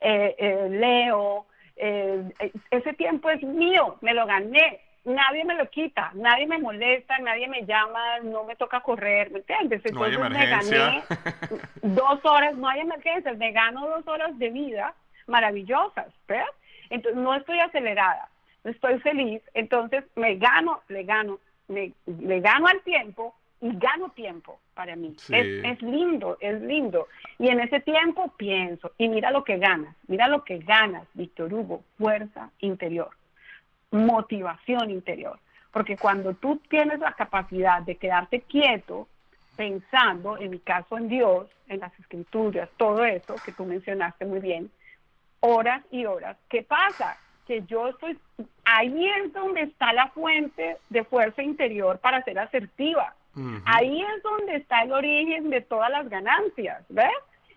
eh, 0.00 0.34
eh, 0.38 0.68
leo, 0.68 1.46
eh, 1.76 2.30
ese 2.70 2.92
tiempo 2.94 3.30
es 3.30 3.42
mío, 3.42 3.96
me 4.02 4.12
lo 4.12 4.26
gané 4.26 4.80
nadie 5.04 5.44
me 5.44 5.54
lo 5.54 5.68
quita, 5.68 6.10
nadie 6.14 6.46
me 6.46 6.58
molesta, 6.58 7.18
nadie 7.18 7.48
me 7.48 7.64
llama, 7.64 8.20
no 8.20 8.44
me 8.44 8.56
toca 8.56 8.80
correr, 8.80 9.30
¿me 9.30 9.38
entiendes? 9.38 9.82
Entonces 9.84 10.18
me 10.18 10.46
gané 10.46 11.02
dos 11.82 12.24
horas, 12.24 12.54
no 12.56 12.68
hay 12.68 12.80
emergencias, 12.80 13.36
me 13.36 13.52
gano 13.52 13.88
dos 13.88 14.06
horas 14.06 14.38
de 14.38 14.50
vida 14.50 14.94
maravillosas, 15.26 16.06
¿ves? 16.28 16.46
Entonces 16.90 17.20
no 17.20 17.34
estoy 17.34 17.58
acelerada, 17.58 18.28
estoy 18.64 19.00
feliz, 19.00 19.42
entonces 19.54 20.04
me 20.14 20.36
gano, 20.36 20.80
le 20.88 21.04
gano, 21.04 21.38
me, 21.68 21.92
le 22.06 22.40
gano 22.40 22.66
al 22.68 22.80
tiempo 22.82 23.34
y 23.60 23.70
gano 23.76 24.10
tiempo 24.10 24.60
para 24.74 24.96
mí. 24.96 25.14
Es, 25.30 25.64
es, 25.64 25.82
lindo, 25.82 26.36
es 26.40 26.60
lindo. 26.60 27.06
Y 27.38 27.48
en 27.48 27.60
ese 27.60 27.80
tiempo 27.80 28.32
pienso, 28.36 28.90
y 28.98 29.08
mira 29.08 29.30
lo 29.30 29.44
que 29.44 29.58
ganas, 29.58 29.96
mira 30.08 30.28
lo 30.28 30.44
que 30.44 30.58
ganas, 30.58 31.06
Víctor 31.14 31.52
Hugo, 31.54 31.82
fuerza 31.96 32.50
interior 32.58 33.10
motivación 33.92 34.90
interior. 34.90 35.38
Porque 35.70 35.96
cuando 35.96 36.34
tú 36.34 36.60
tienes 36.68 36.98
la 36.98 37.12
capacidad 37.12 37.82
de 37.82 37.96
quedarte 37.96 38.40
quieto, 38.40 39.08
pensando, 39.56 40.36
en 40.38 40.50
mi 40.50 40.58
caso 40.58 40.98
en 40.98 41.08
Dios, 41.08 41.48
en 41.68 41.80
las 41.80 41.98
escrituras, 41.98 42.68
todo 42.76 43.04
eso 43.04 43.36
que 43.44 43.52
tú 43.52 43.64
mencionaste 43.64 44.26
muy 44.26 44.40
bien, 44.40 44.70
horas 45.40 45.82
y 45.90 46.04
horas, 46.04 46.36
¿qué 46.48 46.62
pasa? 46.62 47.16
Que 47.46 47.62
yo 47.62 47.88
estoy, 47.88 48.18
ahí 48.64 49.08
es 49.08 49.32
donde 49.32 49.62
está 49.62 49.92
la 49.92 50.08
fuente 50.08 50.76
de 50.90 51.04
fuerza 51.04 51.42
interior 51.42 51.98
para 51.98 52.22
ser 52.22 52.38
asertiva. 52.38 53.14
Ahí 53.64 54.02
es 54.02 54.22
donde 54.22 54.56
está 54.56 54.82
el 54.82 54.92
origen 54.92 55.48
de 55.48 55.62
todas 55.62 55.90
las 55.90 56.06
ganancias, 56.10 56.84
¿ves? 56.90 57.08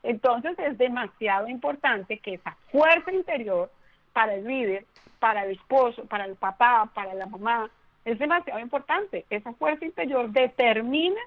Entonces 0.03 0.57
es 0.57 0.77
demasiado 0.77 1.49
importante 1.49 2.19
que 2.19 2.35
esa 2.35 2.55
fuerza 2.71 3.11
interior 3.11 3.69
para 4.15 4.33
el 4.33 4.47
líder 4.47 4.85
para 5.25 5.43
el 5.43 5.53
esposo, 5.53 6.05
para 6.05 6.25
el 6.25 6.35
papá, 6.35 6.87
para 6.93 7.15
la 7.15 7.25
mamá, 7.25 7.67
es 8.03 8.19
demasiado 8.19 8.59
importante. 8.59 9.25
Esa 9.31 9.53
fuerza 9.53 9.83
interior 9.83 10.29
determina 10.29 11.19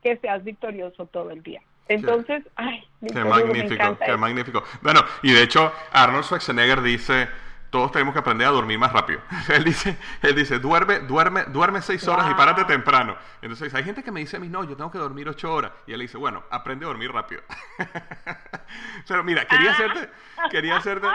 que 0.00 0.16
seas 0.18 0.44
victorioso 0.44 1.06
todo 1.06 1.32
el 1.32 1.42
día. 1.42 1.60
Entonces, 1.88 2.44
ay, 2.54 2.86
qué 3.12 3.24
magnífico, 3.24 3.98
qué 4.04 4.16
magnífico. 4.16 4.62
Bueno, 4.80 5.00
y 5.24 5.32
de 5.32 5.42
hecho, 5.42 5.72
Arnold 5.90 6.24
Schwarzenegger 6.24 6.82
dice, 6.82 7.28
todos 7.70 7.90
tenemos 7.90 8.12
que 8.12 8.20
aprender 8.20 8.46
a 8.46 8.52
dormir 8.52 8.78
más 8.78 8.92
rápido. 8.92 9.20
él 9.48 9.64
dice, 9.64 9.96
él 10.22 10.36
dice, 10.36 10.60
duerme, 10.60 11.00
duerme, 11.00 11.46
duerme 11.46 11.82
seis 11.82 12.06
horas 12.06 12.30
y 12.30 12.34
párate 12.34 12.64
temprano. 12.64 13.16
Entonces, 13.42 13.74
hay 13.74 13.82
gente 13.82 14.04
que 14.04 14.12
me 14.12 14.20
dice 14.20 14.36
a 14.36 14.40
mí, 14.40 14.48
no, 14.48 14.62
yo 14.62 14.76
tengo 14.76 14.92
que 14.92 14.98
dormir 14.98 15.28
ocho 15.28 15.52
horas. 15.52 15.72
Y 15.88 15.92
él 15.94 16.00
dice, 16.00 16.16
bueno, 16.16 16.44
aprende 16.50 16.84
a 16.84 16.88
dormir 16.88 17.10
rápido. 17.10 17.42
Pero 19.08 19.24
mira, 19.24 19.44
quería 19.46 19.72
hacerte, 19.72 20.10
quería 20.52 20.76
hacerte, 20.76 21.08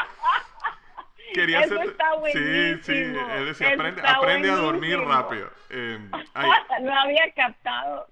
quería 1.34 1.62
Eso 1.62 1.82
está 1.82 2.16
buenísimo. 2.16 2.76
Sí, 2.78 2.84
sí, 2.84 2.94
él 2.94 3.46
decía, 3.46 3.74
aprende, 3.74 4.02
aprende 4.06 4.52
a 4.52 4.56
dormir 4.56 5.00
rápido. 5.00 5.50
Eh, 5.70 6.00
no 6.82 7.00
había 7.00 7.32
captado. 7.36 8.08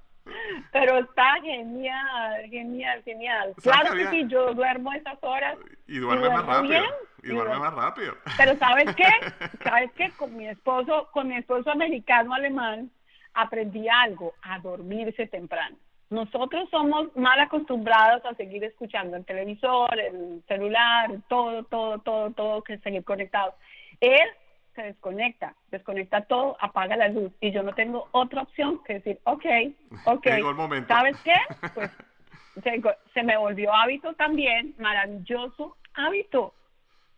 Pero 0.72 1.00
está 1.00 1.36
genial, 1.42 2.50
genial, 2.50 3.04
genial. 3.04 3.54
Claro 3.62 3.94
que, 3.96 4.08
sí, 4.08 4.26
yo 4.28 4.54
duermo 4.54 4.94
esas 4.94 5.18
horas. 5.22 5.58
Y 5.86 6.00
duerme 6.00 6.30
más 6.30 6.46
rápido. 6.46 6.84
y, 7.24 7.28
duerme 7.30 7.60
más 7.60 7.74
rápido. 7.74 8.16
Pero 8.38 8.58
¿sabes 8.58 8.96
qué? 8.96 9.08
¿Sabes 9.64 9.92
qué? 9.94 10.12
Con 10.12 10.36
mi 10.38 10.48
esposo, 10.48 11.10
con 11.12 11.28
mi 11.28 11.36
esposo 11.36 11.72
americano 11.72 12.34
alemán, 12.34 12.90
aprendí 13.34 13.88
algo, 13.90 14.34
a 14.42 14.60
dormirse 14.60 15.28
temprano. 15.28 15.76
Nosotros 16.14 16.70
somos 16.70 17.08
mal 17.18 17.40
acostumbrados 17.40 18.24
a 18.24 18.36
seguir 18.36 18.64
escuchando 18.64 19.18
el 19.18 19.26
televisor, 19.26 20.00
el 20.00 20.44
celular, 20.48 21.10
todo, 21.28 21.64
todo, 21.64 21.98
todo, 21.98 22.30
todo, 22.30 22.64
que 22.64 22.78
seguir 22.78 23.04
conectados. 23.04 23.56
Él 24.00 24.22
se 24.76 24.84
desconecta, 24.84 25.56
desconecta 25.72 26.22
todo, 26.22 26.56
apaga 26.62 26.96
la 26.98 27.08
luz 27.08 27.32
y 27.42 27.50
yo 27.52 27.64
no 27.64 27.74
tengo 27.74 28.10
otra 28.12 28.44
opción 28.44 28.84
que 28.84 28.94
decir, 28.94 29.20
ok, 29.24 29.46
ok, 30.06 30.28
¿sabes 30.88 31.18
qué? 31.24 31.34
Pues 31.74 32.96
se, 33.16 33.24
me 33.24 33.36
volvió 33.36 33.74
hábito 33.74 34.14
también, 34.14 34.76
maravilloso 34.78 35.76
hábito. 35.96 36.54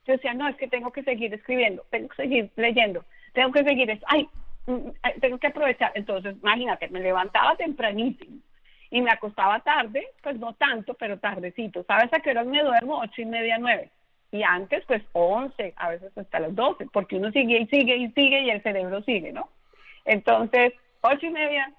Yo 0.07 0.13
decía, 0.13 0.33
no, 0.33 0.47
es 0.47 0.55
que 0.55 0.69
tengo 0.69 0.93
que 0.93 1.03
seguir 1.03 1.33
escribiendo, 1.33 1.85
tengo 1.89 2.07
que 2.07 2.15
seguir 2.15 2.49
leyendo, 2.55 3.03
tengo 3.33 3.51
que 3.51 3.65
seguir, 3.65 3.99
ay, 4.07 4.29
mm, 4.67 5.19
tengo 5.19 5.37
que 5.37 5.47
aprovechar. 5.47 5.91
Entonces, 5.95 6.37
imagínate, 6.41 6.87
me 6.87 7.01
levantaba 7.01 7.57
tempranísimo 7.57 8.44
y 8.89 9.01
me 9.01 9.11
acostaba 9.11 9.59
tarde, 9.59 10.07
pues 10.21 10.37
no 10.39 10.53
tanto, 10.53 10.93
pero 10.93 11.19
tardecito. 11.19 11.83
¿Sabes 11.83 12.11
a 12.13 12.19
qué 12.19 12.31
horas 12.31 12.47
me 12.47 12.63
duermo? 12.63 12.99
Ocho 12.99 13.21
y 13.21 13.25
media, 13.25 13.57
nueve. 13.57 13.89
Y 14.31 14.43
antes, 14.43 14.83
pues 14.85 15.03
once, 15.13 15.73
a 15.77 15.89
veces 15.89 16.17
hasta 16.17 16.39
las 16.39 16.55
doce, 16.55 16.87
porque 16.91 17.15
uno 17.15 17.31
sigue 17.31 17.59
y 17.59 17.67
sigue 17.67 17.95
y 17.95 18.11
sigue 18.11 18.41
y 18.41 18.49
el 18.49 18.61
cerebro 18.61 19.01
sigue, 19.03 19.31
¿no? 19.31 19.49
Entonces, 20.03 20.73
ocho 21.01 21.25
y 21.25 21.29
media, 21.29 21.71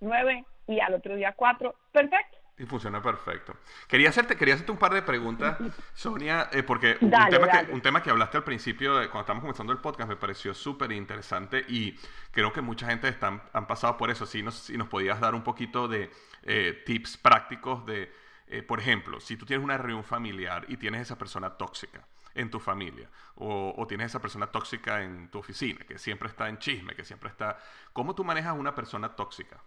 nueve 0.00 0.44
y 0.66 0.80
al 0.80 0.94
otro 0.94 1.16
día 1.16 1.32
cuatro, 1.32 1.74
perfecto. 1.92 2.38
Y 2.58 2.66
funciona 2.66 3.00
perfecto. 3.00 3.56
Quería 3.88 4.10
hacerte, 4.10 4.36
quería 4.36 4.54
hacerte 4.54 4.72
un 4.72 4.78
par 4.78 4.92
de 4.92 5.02
preguntas, 5.02 5.56
Sonia, 5.94 6.50
eh, 6.52 6.62
porque 6.62 6.98
un, 7.00 7.10
tema 7.10 7.48
Que, 7.48 7.72
un 7.72 7.80
tema 7.80 8.02
que 8.02 8.10
hablaste 8.10 8.36
al 8.36 8.44
principio, 8.44 8.92
cuando 8.92 9.20
estábamos 9.20 9.42
comenzando 9.42 9.72
el 9.72 9.78
podcast, 9.78 10.08
me 10.08 10.16
pareció 10.16 10.52
súper 10.52 10.92
interesante 10.92 11.64
y 11.66 11.98
creo 12.30 12.52
que 12.52 12.60
mucha 12.60 12.86
gente 12.86 13.08
están, 13.08 13.42
han 13.54 13.66
pasado 13.66 13.96
por 13.96 14.10
eso. 14.10 14.26
Si 14.26 14.42
nos, 14.42 14.54
si 14.54 14.76
nos 14.76 14.88
podías 14.88 15.18
dar 15.18 15.34
un 15.34 15.42
poquito 15.42 15.88
de 15.88 16.10
eh, 16.42 16.82
tips 16.84 17.16
prácticos 17.16 17.86
de, 17.86 18.12
eh, 18.48 18.62
por 18.62 18.80
ejemplo, 18.80 19.18
si 19.18 19.36
tú 19.38 19.46
tienes 19.46 19.64
una 19.64 19.78
reunión 19.78 20.04
familiar 20.04 20.66
y 20.68 20.76
tienes 20.76 21.00
esa 21.00 21.16
persona 21.16 21.56
tóxica 21.56 22.06
en 22.34 22.50
tu 22.50 22.60
familia 22.60 23.10
o, 23.34 23.74
o, 23.76 23.86
tienes 23.86 24.06
esa 24.06 24.20
persona 24.20 24.46
tóxica 24.46 25.02
en 25.02 25.30
tu 25.30 25.38
oficina, 25.38 25.84
que 25.86 25.98
siempre 25.98 26.28
está 26.28 26.48
en 26.48 26.58
chisme, 26.58 26.94
que 26.94 27.04
siempre 27.04 27.30
está... 27.30 27.58
¿Cómo 27.94 28.14
tú 28.14 28.24
manejas 28.24 28.56
una 28.56 28.74
persona 28.74 29.16
tóxica? 29.16 29.58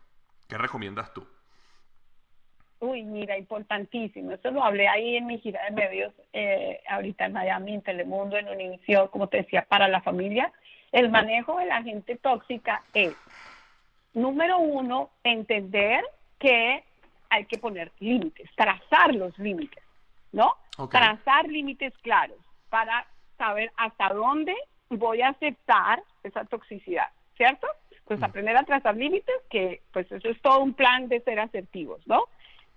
¿Qué 0.48 0.58
recomiendas 0.58 1.14
tú? 1.14 1.28
Uy, 2.86 3.04
mira, 3.04 3.38
importantísimo. 3.38 4.32
Eso 4.32 4.52
lo 4.52 4.64
hablé 4.64 4.88
ahí 4.88 5.16
en 5.16 5.26
mi 5.26 5.40
gira 5.40 5.64
de 5.66 5.72
medios, 5.72 6.14
eh, 6.34 6.82
ahorita 6.88 7.26
en 7.26 7.34
Miami, 7.34 7.74
en 7.74 7.82
Telemundo, 7.82 8.38
en 8.38 8.48
Univision, 8.48 9.08
como 9.08 9.28
te 9.28 9.38
decía, 9.38 9.66
para 9.68 9.88
la 9.88 10.02
familia. 10.02 10.52
El 10.92 11.10
manejo 11.10 11.58
de 11.58 11.66
la 11.66 11.82
gente 11.82 12.16
tóxica 12.16 12.84
es, 12.94 13.16
número 14.14 14.60
uno, 14.60 15.10
entender 15.24 16.04
que 16.38 16.84
hay 17.30 17.46
que 17.46 17.58
poner 17.58 17.92
límites, 18.00 18.50
trazar 18.56 19.16
los 19.16 19.38
límites, 19.40 19.84
¿no? 20.32 20.56
Trazar 20.92 21.48
límites 21.48 21.94
claros 22.04 22.38
para 22.70 23.08
saber 23.38 23.72
hasta 23.78 24.10
dónde 24.10 24.54
voy 24.90 25.22
a 25.22 25.30
aceptar 25.30 26.04
esa 26.24 26.46
toxicidad, 26.46 27.10
¿cierto? 27.36 27.68
Pues 28.06 28.20
mm. 28.20 28.24
aprender 28.24 28.56
a 28.56 28.64
trazar 28.64 28.96
límites, 28.96 29.36
que 29.50 29.82
pues 29.92 30.12
eso 30.12 30.30
es 30.30 30.40
todo 30.42 30.60
un 30.60 30.74
plan 30.74 31.08
de 31.08 31.22
ser 31.22 31.40
asertivos, 31.40 32.06
¿no? 32.06 32.26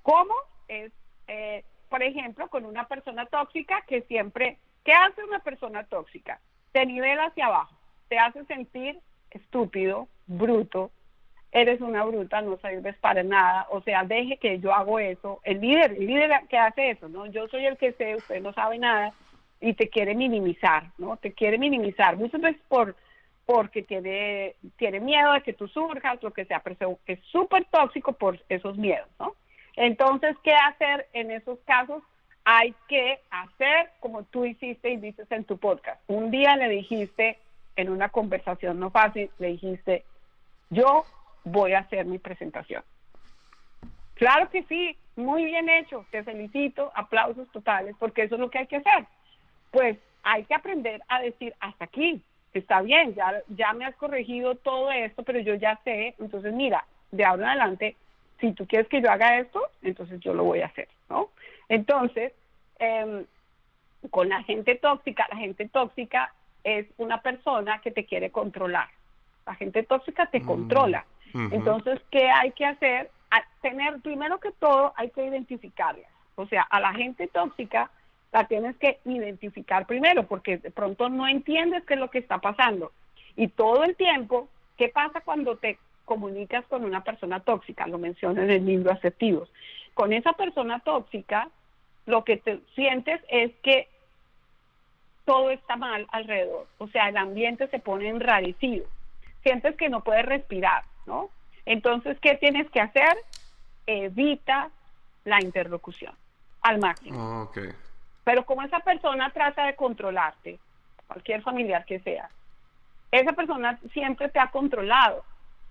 ¿Cómo? 0.03 0.35
Es, 0.69 0.93
eh, 1.27 1.65
por 1.89 2.03
ejemplo, 2.03 2.49
con 2.49 2.65
una 2.65 2.87
persona 2.87 3.27
tóxica 3.27 3.83
que 3.87 4.03
siempre, 4.03 4.59
¿qué 4.85 4.93
hace 4.93 5.25
una 5.25 5.41
persona 5.41 5.85
tóxica? 5.85 6.41
Te 6.73 6.85
nivela 6.87 7.27
hacia 7.27 7.47
abajo, 7.47 7.75
te 8.09 8.19
hace 8.19 8.45
sentir 8.45 8.99
estúpido, 9.31 10.09
bruto, 10.27 10.91
eres 11.53 11.81
una 11.81 12.05
bruta, 12.05 12.43
no 12.43 12.59
sirves 12.59 12.97
para 12.99 13.23
nada, 13.23 13.67
o 13.71 13.81
sea, 13.83 14.05
deje 14.05 14.37
que 14.37 14.59
yo 14.59 14.73
hago 14.75 14.99
eso. 14.99 15.41
El 15.45 15.61
líder, 15.61 15.93
el 15.93 16.07
líder 16.07 16.31
que 16.49 16.59
hace 16.59 16.91
eso, 16.91 17.09
¿no? 17.09 17.27
Yo 17.27 17.49
soy 17.49 17.65
el 17.67 17.77
que 17.79 17.93
sé, 17.93 18.17
usted 18.17 18.43
no 18.43 18.53
sabe 18.53 18.79
nada. 18.79 19.13
y 19.61 19.75
te 19.75 19.89
quiere 19.89 20.15
minimizar, 20.15 20.85
¿no? 20.99 21.17
Te 21.17 21.33
quiere 21.33 21.59
minimizar, 21.59 22.17
muchas 22.17 22.41
veces 22.41 22.63
por 22.69 22.95
porque 23.45 23.83
tiene, 23.83 24.57
tiene 24.77 25.01
miedo 25.01 25.33
de 25.33 25.41
que 25.41 25.55
tú 25.55 25.69
surjas, 25.69 26.23
lo 26.23 26.33
que 26.33 26.45
sea, 26.45 26.61
pero 26.63 26.99
es 27.07 27.19
súper 27.33 27.65
tóxico 27.65 28.13
por 28.13 28.39
esos 28.51 28.77
miedos, 28.77 29.09
¿no? 29.19 29.35
Entonces, 29.81 30.37
¿qué 30.43 30.53
hacer 30.53 31.07
en 31.13 31.31
esos 31.31 31.57
casos? 31.61 32.03
Hay 32.45 32.75
que 32.89 33.21
hacer 33.31 33.91
como 34.01 34.25
tú 34.25 34.45
hiciste 34.45 34.91
y 34.91 34.97
dices 34.97 35.31
en 35.31 35.45
tu 35.45 35.57
podcast. 35.57 36.03
Un 36.09 36.33
día 36.33 36.57
le 36.57 36.69
dijiste, 36.69 37.39
en 37.77 37.89
una 37.89 38.09
conversación 38.09 38.81
no 38.81 38.91
fácil, 38.91 39.31
le 39.39 39.49
dijiste, 39.49 40.05
yo 40.71 41.05
voy 41.45 41.75
a 41.75 41.81
hacer 41.81 42.07
mi 42.07 42.19
presentación. 42.19 42.83
Claro 44.15 44.51
que 44.51 44.65
sí, 44.65 44.97
muy 45.15 45.45
bien 45.45 45.69
hecho, 45.69 46.05
te 46.11 46.25
felicito, 46.25 46.91
aplausos 46.97 47.49
totales, 47.53 47.95
porque 48.01 48.25
eso 48.25 48.35
es 48.35 48.41
lo 48.41 48.51
que 48.51 48.59
hay 48.59 48.67
que 48.67 48.79
hacer. 48.79 49.07
Pues 49.71 49.97
hay 50.25 50.43
que 50.43 50.57
aprender 50.57 51.03
a 51.07 51.21
decir 51.21 51.55
hasta 51.61 51.85
aquí, 51.85 52.21
está 52.53 52.83
bien, 52.83 53.15
ya, 53.15 53.43
ya 53.47 53.73
me 53.75 53.85
has 53.85 53.95
corregido 53.95 54.57
todo 54.57 54.91
esto, 54.91 55.23
pero 55.23 55.39
yo 55.39 55.55
ya 55.55 55.79
sé, 55.85 56.17
entonces 56.19 56.53
mira, 56.53 56.85
de 57.13 57.25
ahora 57.25 57.45
en 57.45 57.49
adelante, 57.51 57.97
si 58.41 58.53
tú 58.53 58.67
quieres 58.67 58.89
que 58.89 59.01
yo 59.03 59.11
haga 59.11 59.39
esto, 59.39 59.61
entonces 59.83 60.21
yo 60.21 60.35
lo 60.35 60.45
voy 60.45 60.61
a 60.61 60.67
hacer, 60.67 60.89
¿no? 61.09 61.31
Entonces, 61.69 62.33
em, 62.79 63.25
con 64.11 64.29
la 64.29 64.43
gente 64.45 64.77
tóxica, 64.77 65.27
la 65.31 65.37
gente 65.37 65.69
tóxica 65.69 66.33
es 66.65 66.87
una 66.99 67.21
persona 67.21 67.81
que 67.81 67.91
te 67.91 68.05
quiere 68.05 68.31
controlar. 68.31 68.89
La 69.47 69.55
gente 69.55 69.83
tóxica 69.83 70.27
te 70.27 70.41
mm, 70.41 70.47
controla. 70.47 71.05
Entonces, 71.35 72.01
¿qué 72.11 72.31
hay 72.31 72.53
que 72.53 72.65
hacer? 72.65 73.11
tener, 73.61 74.01
primero 74.01 74.39
que 74.41 74.51
todo, 74.53 74.93
hay 74.97 75.11
que 75.11 75.27
identificarla. 75.27 76.09
O 76.37 76.47
sea, 76.47 76.63
a 76.63 76.81
la 76.81 76.95
gente 76.95 77.27
tóxica 77.27 77.91
la 78.33 78.47
tienes 78.47 78.77
que 78.77 79.01
identificar 79.05 79.87
primero, 79.87 80.27
porque 80.27 80.59
de 80.59 80.71
pronto 80.71 81.09
no 81.09 81.27
entiendes 81.27 81.85
qué 81.85 81.95
es 81.95 82.01
lo 82.01 82.11
que 82.11 82.19
está 82.19 82.39
pasando. 82.39 82.93
Y 83.37 83.49
todo 83.49 83.85
el 83.85 83.97
tiempo, 83.97 84.49
¿qué 84.77 84.89
pasa 84.89 85.21
cuando 85.21 85.57
te 85.57 85.79
comunicas 86.09 86.65
con 86.67 86.85
una 86.85 87.05
persona 87.05 87.41
tóxica? 87.41 87.87
Lo 87.87 87.99
menciono 87.99 88.43
en 88.43 88.51
el 88.51 88.67
libro 88.67 88.91
Asertivos. 88.91 89.49
Con 89.95 90.13
esa 90.13 90.33
persona 90.33 90.81
tóxica, 90.81 91.51
lo 92.07 92.25
que 92.25 92.39
te 92.39 92.61
sientes 92.75 93.21
es 93.29 93.53
que 93.63 93.89
todo 95.25 95.51
está 95.51 95.77
mal 95.77 96.07
alrededor. 96.11 96.67
O 96.79 96.89
sea, 96.89 97.11
el 97.11 97.19
ambiente 97.19 97.69
se 97.69 97.79
pone 97.79 98.09
enrarecido. 98.09 98.87
Sientes 99.43 99.77
que 99.77 99.91
no 99.91 100.03
puedes 100.03 100.25
respirar, 100.25 100.85
¿no? 101.07 101.29
Entonces, 101.67 102.19
¿qué 102.21 102.35
tienes 102.37 102.71
que 102.71 102.81
hacer? 102.81 103.15
Evita 103.87 104.71
la 105.25 105.43
interlocución 105.43 106.15
al 106.63 106.79
máximo. 106.79 107.43
Okay. 107.43 107.69
Pero 108.25 108.47
como 108.47 108.63
esa 108.63 108.81
persona 108.81 109.31
trata 109.31 109.67
de 109.67 109.77
controlarte, 109.77 110.59
cualquier 111.07 111.43
familiar 111.43 111.85
que 111.85 112.01
sea, 112.01 112.31
esa 113.11 113.33
persona 113.33 113.79
siempre 113.93 114.29
te 114.29 114.39
ha 114.39 114.51
controlado. 114.51 115.25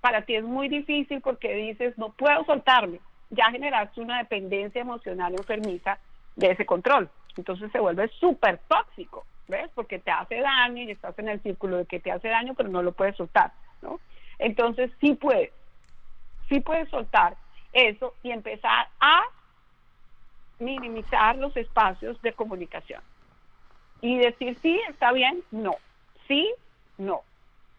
Para 0.08 0.22
ti 0.22 0.36
es 0.36 0.44
muy 0.46 0.70
difícil 0.70 1.20
porque 1.20 1.54
dices, 1.54 1.98
no 1.98 2.14
puedo 2.14 2.46
soltarme. 2.46 3.02
Ya 3.30 3.52
generaste 3.52 4.00
una 4.00 4.20
dependencia 4.20 4.80
emocional 4.80 5.34
enfermiza 5.34 6.00
de 6.38 6.52
ese 6.52 6.66
control. 6.66 7.10
Entonces 7.36 7.70
se 7.74 7.80
vuelve 7.82 8.08
súper 8.18 8.58
tóxico, 8.70 9.26
¿ves? 9.50 9.70
Porque 9.76 10.00
te 10.00 10.10
hace 10.10 10.40
daño 10.40 10.84
y 10.84 10.92
estás 10.92 11.20
en 11.20 11.28
el 11.28 11.42
círculo 11.42 11.76
de 11.76 11.86
que 11.86 12.00
te 12.00 12.10
hace 12.10 12.30
daño, 12.30 12.54
pero 12.54 12.70
no 12.70 12.82
lo 12.84 12.94
puedes 12.94 13.18
soltar, 13.18 13.52
¿no? 13.82 14.00
Entonces 14.40 14.92
sí 15.02 15.14
puedes, 15.16 15.52
sí 16.48 16.62
puedes 16.62 16.88
soltar 16.88 17.36
eso 17.74 18.14
y 18.24 18.32
empezar 18.32 18.88
a 19.02 19.24
minimizar 20.60 21.36
los 21.36 21.58
espacios 21.58 22.22
de 22.22 22.32
comunicación 22.32 23.02
y 24.00 24.20
decir 24.20 24.58
sí, 24.62 24.80
está 24.88 25.12
bien, 25.12 25.44
no, 25.52 25.76
sí, 26.30 26.50
no. 26.98 27.24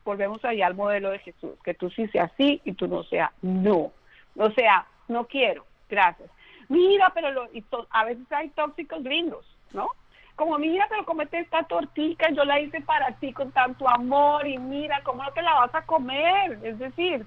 Volvemos 0.09 0.43
allá 0.43 0.67
al 0.67 0.75
modelo 0.75 1.11
de 1.11 1.19
Jesús, 1.19 1.51
que 1.63 1.75
tú 1.75 1.91
sí 1.91 2.09
seas 2.09 2.33
sí 2.39 2.63
y 2.65 2.73
tú 2.73 2.89
no 2.89 3.03
seas 3.03 3.31
no. 3.43 3.93
O 4.39 4.51
sea, 4.53 4.87
no 5.07 5.27
quiero, 5.27 5.67
gracias. 5.87 6.31
Mira, 6.71 7.13
pero 7.15 7.31
lo, 7.31 7.47
a 7.91 8.05
veces 8.07 8.25
hay 8.33 8.49
tóxicos 8.49 9.03
gringos, 9.03 9.45
¿no? 9.75 9.91
Como 10.35 10.57
mira, 10.57 10.87
pero 10.89 11.05
comete 11.05 11.41
esta 11.41 11.63
tortica, 11.65 12.31
yo 12.31 12.47
la 12.47 12.59
hice 12.59 12.81
para 12.81 13.11
ti 13.17 13.35
con 13.35 13.53
tanto 13.53 13.87
amor 13.87 14.47
y 14.47 14.57
mira, 14.57 15.03
¿cómo 15.05 15.23
no 15.23 15.31
te 15.33 15.43
la 15.43 15.53
vas 15.53 15.75
a 15.75 15.85
comer? 15.85 16.59
Es 16.63 16.79
decir, 16.79 17.27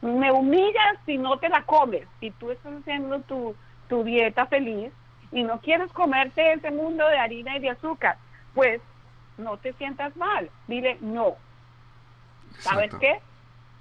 me 0.00 0.32
humillas 0.32 0.96
si 1.04 1.18
no 1.18 1.38
te 1.38 1.50
la 1.50 1.64
comes. 1.64 2.08
Si 2.20 2.30
tú 2.30 2.50
estás 2.50 2.72
haciendo 2.80 3.20
tu, 3.20 3.54
tu 3.90 4.04
dieta 4.04 4.46
feliz 4.46 4.90
y 5.32 5.42
no 5.42 5.60
quieres 5.60 5.92
comerte 5.92 6.54
ese 6.54 6.70
mundo 6.70 7.06
de 7.06 7.18
harina 7.18 7.58
y 7.58 7.60
de 7.60 7.70
azúcar, 7.72 8.16
pues 8.54 8.80
no 9.36 9.58
te 9.58 9.74
sientas 9.74 10.16
mal. 10.16 10.48
Dile 10.66 10.96
no. 11.02 11.36
¿Sabes 12.58 12.94
qué? 13.00 13.20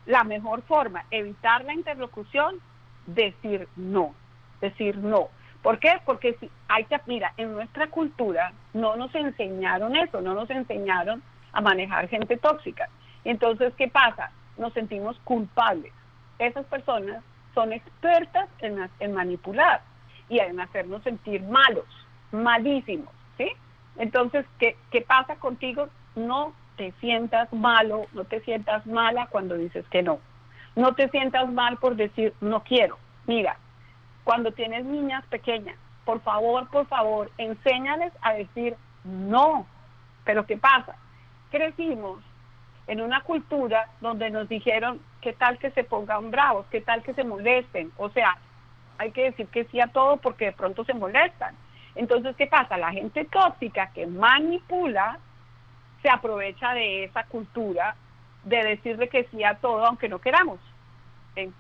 La 0.06 0.24
mejor 0.24 0.62
forma, 0.64 1.06
evitar 1.12 1.64
la 1.66 1.74
interlocución, 1.74 2.60
decir 3.08 3.68
no. 3.76 4.14
Decir 4.62 4.98
no. 4.98 5.30
¿Por 5.62 5.80
qué? 5.80 6.00
Porque 6.06 6.36
si 6.40 6.50
hay 6.68 6.86
que, 6.86 7.00
mira, 7.08 7.34
en 7.38 7.54
nuestra 7.54 7.88
cultura 7.88 8.54
no 8.74 8.96
nos 8.96 9.14
enseñaron 9.16 9.96
eso, 9.96 10.22
no 10.22 10.36
nos 10.36 10.50
enseñaron 10.50 11.24
a 11.54 11.62
manejar 11.62 12.08
gente 12.08 12.38
tóxica. 12.38 12.88
Entonces, 13.24 13.74
¿qué 13.76 13.88
pasa? 13.88 14.32
Nos 14.58 14.74
sentimos 14.74 15.18
culpables. 15.24 15.92
Esas 16.38 16.66
personas 16.68 17.24
son 17.56 17.74
expertas 17.74 18.48
en, 18.60 18.88
en 19.00 19.14
manipular 19.14 19.82
y 20.30 20.40
en 20.40 20.60
hacernos 20.60 21.02
sentir 21.04 21.42
malos, 21.44 21.86
malísimos, 22.32 23.14
¿sí? 23.38 23.52
Entonces, 23.98 24.46
¿qué, 24.60 24.76
¿qué 24.92 25.02
pasa 25.02 25.36
contigo? 25.38 25.88
No 26.16 26.54
te 26.78 26.92
sientas 27.00 27.52
malo, 27.54 28.06
no 28.14 28.26
te 28.26 28.42
sientas 28.42 28.86
mala 28.86 29.28
cuando 29.28 29.56
dices 29.56 29.86
que 29.90 30.04
no. 30.04 30.20
No 30.76 30.94
te 30.94 31.10
sientas 31.10 31.50
mal 31.52 31.78
por 31.78 31.96
decir 31.96 32.34
no 32.42 32.64
quiero. 32.64 32.98
Mira, 33.28 33.58
cuando 34.24 34.52
tienes 34.52 34.86
niñas 34.86 35.26
pequeñas, 35.28 35.78
por 36.04 36.22
favor, 36.22 36.70
por 36.70 36.88
favor, 36.88 37.32
enséñales 37.38 38.14
a 38.22 38.34
decir 38.34 38.76
no. 39.04 39.66
Pero 40.24 40.46
¿qué 40.46 40.58
pasa? 40.58 40.96
Crecimos 41.52 42.20
en 42.88 43.02
una 43.02 43.22
cultura 43.22 43.90
donde 44.02 44.30
nos 44.30 44.48
dijeron 44.48 45.00
qué 45.22 45.34
tal 45.34 45.58
que 45.58 45.72
se 45.72 45.84
pongan 45.84 46.30
bravos, 46.32 46.66
qué 46.70 46.82
tal 46.82 47.02
que 47.04 47.14
se 47.14 47.24
molesten. 47.24 47.92
O 47.98 48.10
sea, 48.10 48.38
hay 48.98 49.12
que 49.12 49.24
decir 49.24 49.48
que 49.48 49.66
sí 49.66 49.80
a 49.80 49.88
todo 49.88 50.18
porque 50.18 50.46
de 50.46 50.52
pronto 50.52 50.84
se 50.84 50.94
molestan. 50.94 51.56
Entonces, 51.96 52.36
¿qué 52.36 52.48
pasa? 52.48 52.78
La 52.78 52.92
gente 52.92 53.26
tóxica 53.26 53.92
que 53.92 54.06
manipula 54.06 55.20
se 56.06 56.12
aprovecha 56.12 56.76
de 56.76 57.06
esa 57.06 57.24
cultura 57.24 57.96
de 58.44 58.64
decirle 58.64 59.10
que 59.10 59.24
sí 59.32 59.44
a 59.44 59.56
todo 59.56 59.84
aunque 59.88 60.08
no 60.08 60.20
queramos. 60.20 60.60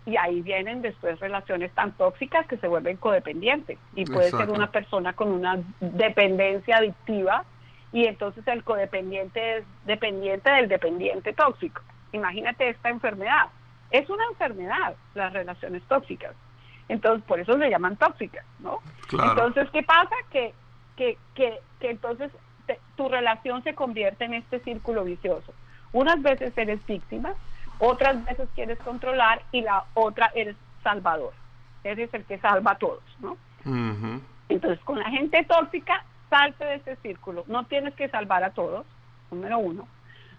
Y 0.06 0.16
ahí 0.18 0.41
vienen 0.43 0.84
después 0.84 1.20
relaciones 1.20 1.74
tan 1.74 1.93
tóxicas 1.93 2.46
que 2.46 2.58
se 2.58 2.68
vuelven 2.68 2.98
codependientes. 2.98 3.80
Y 3.96 4.06
puede 4.06 4.30
ser 4.30 4.52
una 4.52 4.70
persona 4.70 5.14
con 5.14 5.30
una 5.30 5.58
dependencia 5.80 6.78
adictiva 6.78 7.43
y 7.91 8.06
entonces 8.06 8.48
el 8.48 8.64
codependiente 8.64 9.58
es 9.58 9.66
dependiente 9.86 10.52
del 10.52 10.68
dependiente 10.70 11.34
tóxico. 11.34 11.82
Imagínate 12.12 12.70
esta 12.70 12.89
enfermedad. 12.89 13.48
Es 13.89 14.08
una 14.12 14.26
enfermedad 14.30 14.96
las 15.16 15.34
relaciones 15.34 15.82
tóxicas. 15.88 16.36
Entonces, 16.88 17.26
por 17.26 17.39
eso 17.39 17.58
se 17.58 17.70
llaman 17.70 17.98
tóxicas, 17.98 18.46
¿no? 18.60 18.78
Entonces, 19.11 19.68
¿qué 19.72 19.82
pasa? 19.82 20.15
Que, 20.30 20.53
que, 20.95 21.18
que, 21.34 21.60
que 21.80 21.90
entonces 21.90 22.32
tu 22.95 23.09
relación 23.09 23.63
se 23.63 23.76
convierte 23.76 24.26
en 24.26 24.34
este 24.34 24.59
círculo 24.59 25.03
vicioso. 25.03 25.53
Unas 25.91 26.22
veces 26.22 26.57
eres 26.57 26.85
víctima, 26.85 27.34
otras 27.80 28.23
veces 28.26 28.47
quieres 28.55 28.80
controlar 28.80 29.41
y 29.51 29.61
la 29.61 29.85
otra 29.93 30.31
eres 30.35 30.55
salvador. 30.84 31.34
Eres 31.84 32.13
el 32.13 32.23
que 32.26 32.39
salva 32.39 32.72
a 32.72 32.77
todos, 32.77 33.03
¿no? 33.19 33.38
Entonces, 34.49 34.80
con 34.84 34.99
la 34.99 35.09
gente 35.09 35.43
tóxica, 35.43 36.03
salte 36.30 36.65
de 36.65 36.76
ese 36.76 36.95
círculo. 36.97 37.43
No 37.47 37.65
tienes 37.65 37.93
que 37.95 38.09
salvar 38.09 38.43
a 38.43 38.51
todos, 38.51 38.85
número 39.31 39.57
uno. 39.59 39.88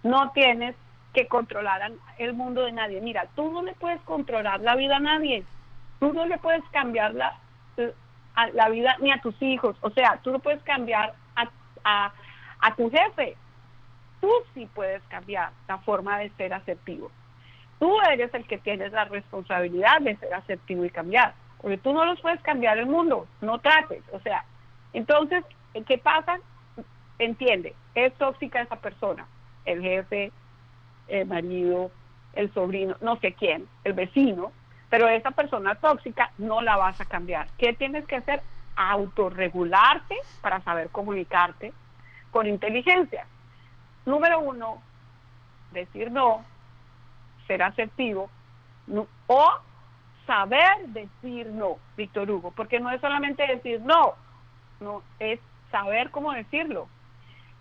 No 0.02 0.30
tienes 0.32 0.74
que 1.12 1.26
controlar 1.26 1.92
el 2.18 2.34
mundo 2.34 2.62
de 2.62 2.72
nadie. 2.72 3.00
Mira, 3.00 3.26
tú 3.34 3.50
no 3.50 3.62
le 3.62 3.72
puedes 3.74 4.00
controlar 4.02 4.60
la 4.60 4.76
vida 4.76 4.96
a 4.96 5.00
nadie. 5.00 5.44
Tú 5.98 6.12
no 6.12 6.26
le 6.26 6.38
puedes 6.38 6.62
cambiar 6.70 7.14
la, 7.14 7.38
la 8.52 8.68
vida 8.68 8.96
ni 9.00 9.10
a 9.10 9.20
tus 9.20 9.40
hijos. 9.40 9.76
O 9.80 9.90
sea, 9.90 10.20
tú 10.22 10.30
no 10.30 10.38
puedes 10.38 10.62
cambiar 10.62 11.14
a, 11.34 11.48
a, 11.84 12.12
tu 12.76 12.90
jefe. 12.90 13.36
Tú 14.20 14.30
sí 14.54 14.68
puedes 14.74 15.02
cambiar 15.04 15.50
la 15.68 15.78
forma 15.78 16.18
de 16.18 16.30
ser 16.30 16.54
asertivo. 16.54 17.10
Tú 17.78 18.00
eres 18.10 18.32
el 18.34 18.46
que 18.46 18.58
tienes 18.58 18.92
la 18.92 19.04
responsabilidad 19.04 20.00
de 20.00 20.16
ser 20.16 20.32
asertivo 20.34 20.84
y 20.84 20.90
cambiar. 20.90 21.34
Porque 21.60 21.78
tú 21.78 21.92
no 21.92 22.04
los 22.04 22.20
puedes 22.20 22.40
cambiar 22.42 22.78
el 22.78 22.86
mundo. 22.86 23.26
No 23.40 23.58
trates. 23.58 24.02
O 24.12 24.20
sea, 24.20 24.44
entonces, 24.92 25.44
¿qué 25.86 25.98
pasa? 25.98 26.38
Entiende, 27.18 27.74
es 27.94 28.12
tóxica 28.14 28.60
esa 28.60 28.76
persona. 28.76 29.26
El 29.64 29.82
jefe, 29.82 30.32
el 31.08 31.26
marido, 31.26 31.90
el 32.34 32.52
sobrino, 32.52 32.96
no 33.00 33.16
sé 33.16 33.32
quién, 33.32 33.66
el 33.84 33.94
vecino, 33.94 34.52
pero 34.90 35.08
esa 35.08 35.30
persona 35.32 35.74
tóxica 35.74 36.30
no 36.38 36.60
la 36.60 36.76
vas 36.76 37.00
a 37.00 37.04
cambiar. 37.04 37.48
¿Qué 37.58 37.72
tienes 37.72 38.06
que 38.06 38.16
hacer? 38.16 38.42
Autorregularte 38.76 40.16
para 40.42 40.60
saber 40.60 40.90
comunicarte 40.90 41.72
con 42.36 42.46
inteligencia. 42.46 43.26
Número 44.04 44.40
uno, 44.40 44.82
decir 45.72 46.10
no, 46.10 46.44
ser 47.46 47.62
asertivo, 47.62 48.28
o 49.26 49.52
saber 50.26 50.88
decir 50.88 51.46
no, 51.46 51.78
Víctor 51.96 52.30
Hugo, 52.30 52.52
porque 52.54 52.78
no 52.78 52.90
es 52.90 53.00
solamente 53.00 53.46
decir 53.46 53.80
no, 53.80 54.16
no, 54.80 55.02
es 55.18 55.40
saber 55.70 56.10
cómo 56.10 56.30
decirlo. 56.32 56.88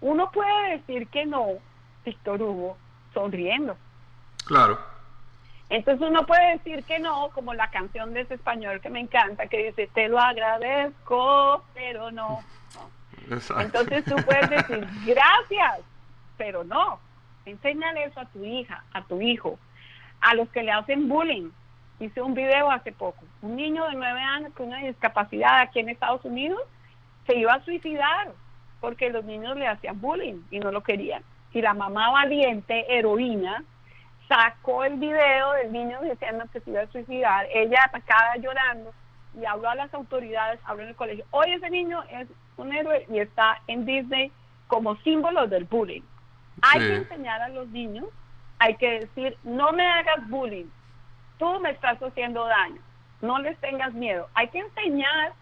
Uno 0.02 0.30
puede 0.30 0.72
decir 0.72 1.08
que 1.08 1.26
no, 1.26 1.52
Víctor 2.04 2.42
Hugo, 2.42 2.76
sonriendo. 3.14 3.78
Claro. 4.46 4.78
Entonces 5.70 6.06
uno 6.06 6.26
puede 6.26 6.58
decir 6.58 6.84
que 6.84 7.00
no, 7.00 7.30
como 7.30 7.54
la 7.54 7.70
canción 7.72 8.14
de 8.14 8.22
ese 8.22 8.34
español 8.34 8.82
que 8.82 8.90
me 8.90 9.00
encanta, 9.00 9.48
que 9.48 9.68
dice, 9.68 9.90
te 9.94 10.10
lo 10.10 10.20
agradezco, 10.20 11.64
pero 11.74 12.12
no. 12.12 12.42
Entonces 13.60 14.06
tú 14.06 14.16
puedes 14.26 14.50
decir, 14.50 14.88
gracias, 15.06 15.82
pero 16.38 16.64
no. 16.64 17.00
Enséñale 17.46 18.06
eso 18.06 18.20
a 18.20 18.26
tu 18.26 18.44
hija, 18.44 18.84
a 18.94 19.04
tu 19.04 19.22
hijo, 19.22 19.60
a 20.22 20.34
los 20.36 20.50
que 20.50 20.64
le 20.64 20.72
hacen 20.72 21.08
bullying. 21.08 21.50
Hice 22.00 22.22
un 22.22 22.34
video 22.34 22.72
hace 22.72 22.92
poco. 22.92 23.24
Un 23.42 23.56
niño 23.56 23.86
de 23.88 23.96
nueve 23.96 24.20
años 24.20 24.52
con 24.54 24.68
una 24.68 24.80
discapacidad 24.80 25.60
aquí 25.62 25.80
en 25.80 25.90
Estados 25.90 26.26
Unidos 26.26 26.62
se 27.26 27.38
iba 27.38 27.54
a 27.54 27.64
suicidar 27.64 28.32
porque 28.82 29.10
los 29.10 29.24
niños 29.26 29.56
le 29.58 29.68
hacían 29.68 30.02
bullying 30.02 30.42
y 30.52 30.60
no 30.60 30.72
lo 30.72 30.82
querían. 30.82 31.24
Y 31.54 31.62
la 31.62 31.74
mamá 31.74 32.12
valiente, 32.12 32.86
heroína, 32.98 33.64
sacó 34.28 34.84
el 34.84 34.96
video 34.96 35.54
del 35.54 35.72
niño 35.72 36.02
diciendo 36.02 36.46
que 36.52 36.60
se 36.60 36.70
iba 36.70 36.82
a 36.82 36.88
suicidar. 36.88 37.48
Ella 37.54 37.80
atacada 37.86 38.36
llorando 38.38 38.94
y 39.40 39.46
habló 39.46 39.70
a 39.70 39.76
las 39.76 39.94
autoridades, 39.94 40.60
habló 40.66 40.84
en 40.84 40.90
el 40.90 40.96
colegio. 40.96 41.26
Hoy 41.32 41.52
ese 41.52 41.70
niño 41.70 42.04
es 42.10 42.28
un 42.58 42.74
héroe 42.74 43.06
y 43.10 43.20
está 43.20 43.62
en 43.68 43.86
Disney 43.86 44.32
como 44.68 44.96
símbolo 44.98 45.48
del 45.48 45.66
bullying. 45.66 46.02
Hay 46.62 46.80
que 46.80 46.96
enseñar 46.96 47.42
a 47.42 47.50
los 47.50 47.68
niños, 47.70 48.06
hay 48.60 48.76
que 48.76 49.02
decir, 49.02 49.38
no 49.44 49.72
me 49.74 49.86
hagas 49.86 50.28
bullying, 50.30 50.68
tú 51.38 51.60
me 51.60 51.72
estás 51.72 52.02
haciendo 52.02 52.46
daño, 52.46 52.82
no 53.22 53.40
les 53.40 53.58
tengas 53.60 53.94
miedo. 53.94 54.28
Hay 54.34 54.48
que 54.48 54.60
enseñar 54.60 55.34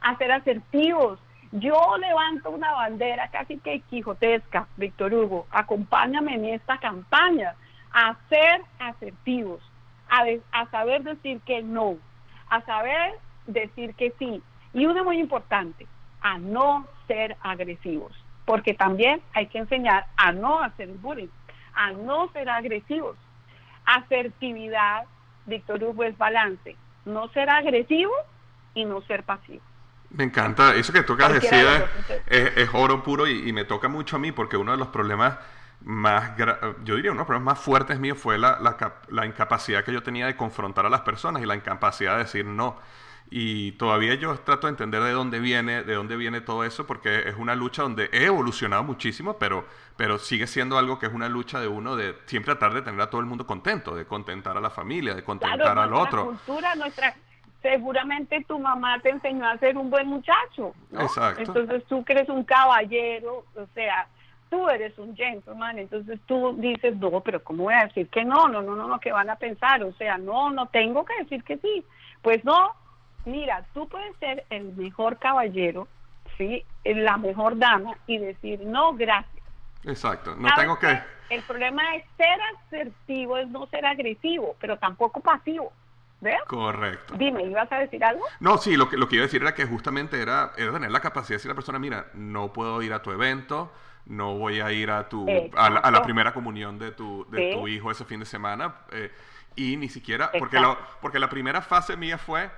a 0.00 0.16
ser 0.16 0.32
asertivos. 0.32 1.18
Yo 1.52 1.96
levanto 1.98 2.50
una 2.50 2.72
bandera 2.72 3.28
casi 3.28 3.58
que 3.58 3.80
quijotesca, 3.80 4.68
Víctor 4.76 5.14
Hugo, 5.14 5.46
acompáñame 5.50 6.34
en 6.34 6.44
esta 6.46 6.78
campaña 6.78 7.54
a 7.92 8.16
ser 8.28 8.62
asertivos, 8.78 9.62
a, 10.10 10.24
a 10.52 10.70
saber 10.70 11.02
decir 11.02 11.40
que 11.46 11.62
no, 11.62 11.96
a 12.50 12.60
saber 12.62 13.14
decir 13.46 13.94
que 13.94 14.12
sí. 14.18 14.42
Y 14.74 14.84
uno 14.84 15.04
muy 15.04 15.18
importante, 15.18 15.86
a 16.20 16.38
no 16.38 16.86
ser 17.06 17.36
agresivos, 17.42 18.12
porque 18.44 18.74
también 18.74 19.22
hay 19.34 19.46
que 19.46 19.58
enseñar 19.58 20.06
a 20.16 20.32
no 20.32 20.60
hacer 20.60 20.88
bullying, 20.88 21.28
a 21.74 21.92
no 21.92 22.30
ser 22.32 22.48
agresivos. 22.48 23.16
Asertividad, 23.84 25.04
Víctor 25.46 25.82
Hugo, 25.82 26.04
es 26.04 26.16
balance, 26.18 26.76
no 27.04 27.28
ser 27.28 27.48
agresivo 27.50 28.12
y 28.74 28.84
no 28.84 29.00
ser 29.02 29.22
pasivo. 29.22 29.62
Me 30.10 30.24
encanta, 30.24 30.74
eso 30.74 30.92
que 30.92 31.02
tú 31.02 31.14
acabas 31.14 31.34
de 31.34 31.40
decir 31.40 31.66
es, 32.26 32.68
oro 32.72 33.02
puro 33.02 33.26
y, 33.26 33.48
y 33.48 33.52
me 33.52 33.64
toca 33.64 33.88
mucho 33.88 34.16
a 34.16 34.18
mí 34.18 34.32
porque 34.32 34.56
uno 34.56 34.72
de 34.72 34.78
los 34.78 34.88
problemas 34.88 35.38
más, 35.80 36.36
yo 36.84 36.96
diría, 36.96 37.10
uno 37.10 37.18
de 37.18 37.18
los 37.18 37.26
problemas 37.26 37.56
más 37.56 37.64
fuertes 37.64 37.98
míos 38.00 38.18
fue 38.18 38.38
la, 38.38 38.58
la, 39.08 39.26
incapacidad 39.26 39.84
que 39.84 39.92
yo 39.92 40.02
tenía 40.02 40.26
de 40.26 40.36
confrontar 40.36 40.86
a 40.86 40.90
las 40.90 41.02
personas 41.02 41.42
y 41.42 41.46
la 41.46 41.54
incapacidad 41.54 42.14
de 42.14 42.24
decir 42.24 42.44
no. 42.44 42.78
Y 43.30 43.72
todavía 43.72 44.14
yo 44.14 44.38
trato 44.40 44.66
de 44.66 44.70
entender 44.70 45.02
de 45.02 45.12
dónde 45.12 45.38
viene, 45.38 45.84
de 45.84 45.94
dónde 45.94 46.16
viene 46.16 46.40
todo 46.40 46.64
eso, 46.64 46.86
porque 46.86 47.28
es 47.28 47.36
una 47.36 47.54
lucha 47.54 47.82
donde 47.82 48.08
he 48.12 48.24
evolucionado 48.24 48.84
muchísimo, 48.84 49.36
pero, 49.38 49.66
pero 49.96 50.18
sigue 50.18 50.46
siendo 50.46 50.78
algo 50.78 50.98
que 50.98 51.06
es 51.06 51.12
una 51.12 51.28
lucha 51.28 51.60
de 51.60 51.68
uno 51.68 51.94
de 51.94 52.14
siempre 52.24 52.54
tratar 52.54 52.74
de 52.74 52.82
tener 52.82 53.00
a 53.00 53.10
todo 53.10 53.20
el 53.20 53.26
mundo 53.26 53.46
contento, 53.46 53.94
de 53.94 54.06
contentar 54.06 54.56
a 54.56 54.60
la 54.60 54.70
familia, 54.70 55.14
de 55.14 55.22
contentar 55.22 55.78
al 55.78 55.92
otro. 55.92 56.26
Cultura, 56.26 56.74
nuestra, 56.74 57.14
seguramente 57.60 58.44
tu 58.48 58.58
mamá 58.58 58.98
te 59.00 59.10
enseñó 59.10 59.46
a 59.46 59.58
ser 59.58 59.76
un 59.76 59.90
buen 59.90 60.06
muchacho. 60.08 60.72
Exacto. 60.92 61.42
Entonces 61.42 61.84
tú 61.86 62.02
crees 62.04 62.30
un 62.30 62.44
caballero, 62.44 63.44
o 63.54 63.66
sea, 63.74 64.08
tú 64.48 64.68
eres 64.68 64.98
un 64.98 65.14
gentleman, 65.14 65.78
entonces 65.78 66.18
tú 66.26 66.56
dices, 66.58 66.96
no, 66.96 67.20
pero 67.20 67.42
¿cómo 67.42 67.64
voy 67.64 67.74
a 67.74 67.84
decir 67.86 68.08
que 68.08 68.24
no? 68.24 68.48
No, 68.48 68.62
no, 68.62 68.74
no, 68.74 68.88
no, 68.88 68.98
que 69.00 69.12
van 69.12 69.28
a 69.28 69.36
pensar, 69.36 69.82
o 69.82 69.92
sea, 69.94 70.16
no, 70.18 70.50
no 70.50 70.66
tengo 70.68 71.04
que 71.04 71.14
decir 71.18 71.44
que 71.44 71.58
sí. 71.58 71.84
Pues 72.22 72.42
no, 72.44 72.72
mira, 73.24 73.64
tú 73.74 73.88
puedes 73.88 74.16
ser 74.16 74.44
el 74.50 74.74
mejor 74.76 75.18
caballero, 75.18 75.88
¿sí? 76.36 76.64
La 76.84 77.16
mejor 77.16 77.58
dama 77.58 77.96
y 78.06 78.18
decir, 78.18 78.60
no, 78.60 78.94
gracias. 78.94 79.44
Exacto, 79.84 80.34
no 80.36 80.48
tengo 80.56 80.78
que... 80.78 80.98
El 81.30 81.42
problema 81.42 81.82
es 81.96 82.04
ser 82.16 82.38
asertivo, 82.56 83.36
es 83.36 83.48
no 83.48 83.66
ser 83.66 83.84
agresivo, 83.84 84.56
pero 84.60 84.78
tampoco 84.78 85.20
pasivo. 85.20 85.72
¿Ves? 86.20 86.40
Correcto. 86.48 87.14
Dime, 87.16 87.44
¿ibas 87.44 87.70
a 87.70 87.78
decir 87.78 88.02
algo? 88.02 88.24
No, 88.40 88.58
sí, 88.58 88.76
lo 88.76 88.88
que, 88.88 88.96
lo 88.96 89.08
que 89.08 89.16
iba 89.16 89.22
a 89.22 89.26
decir 89.26 89.40
era 89.40 89.54
que 89.54 89.66
justamente 89.66 90.20
era, 90.20 90.50
era 90.56 90.72
tener 90.72 90.90
la 90.90 91.00
capacidad 91.00 91.28
de 91.28 91.34
decir 91.36 91.50
a 91.50 91.52
la 91.52 91.56
persona, 91.56 91.78
mira, 91.78 92.06
no 92.14 92.52
puedo 92.52 92.82
ir 92.82 92.92
a 92.92 93.02
tu 93.02 93.12
evento, 93.12 93.70
no 94.06 94.36
voy 94.36 94.60
a 94.60 94.72
ir 94.72 94.90
a 94.90 95.08
tu 95.08 95.26
a 95.54 95.70
la, 95.70 96.02
primera 96.02 96.32
comunión 96.32 96.78
de 96.78 96.92
tu, 96.92 97.26
de 97.30 97.52
tu 97.52 97.68
hijo 97.68 97.90
ese 97.90 98.04
fin 98.04 98.20
de 98.20 98.26
semana 98.26 98.74
eh, 98.90 99.12
y 99.54 99.76
ni 99.76 99.88
siquiera 99.88 100.30
porque 100.38 100.58
lo, 100.58 100.78
porque 101.00 101.18
la 101.18 101.28
primera 101.28 101.60
fase 101.60 101.96
mía 101.96 102.18
fue 102.18 102.50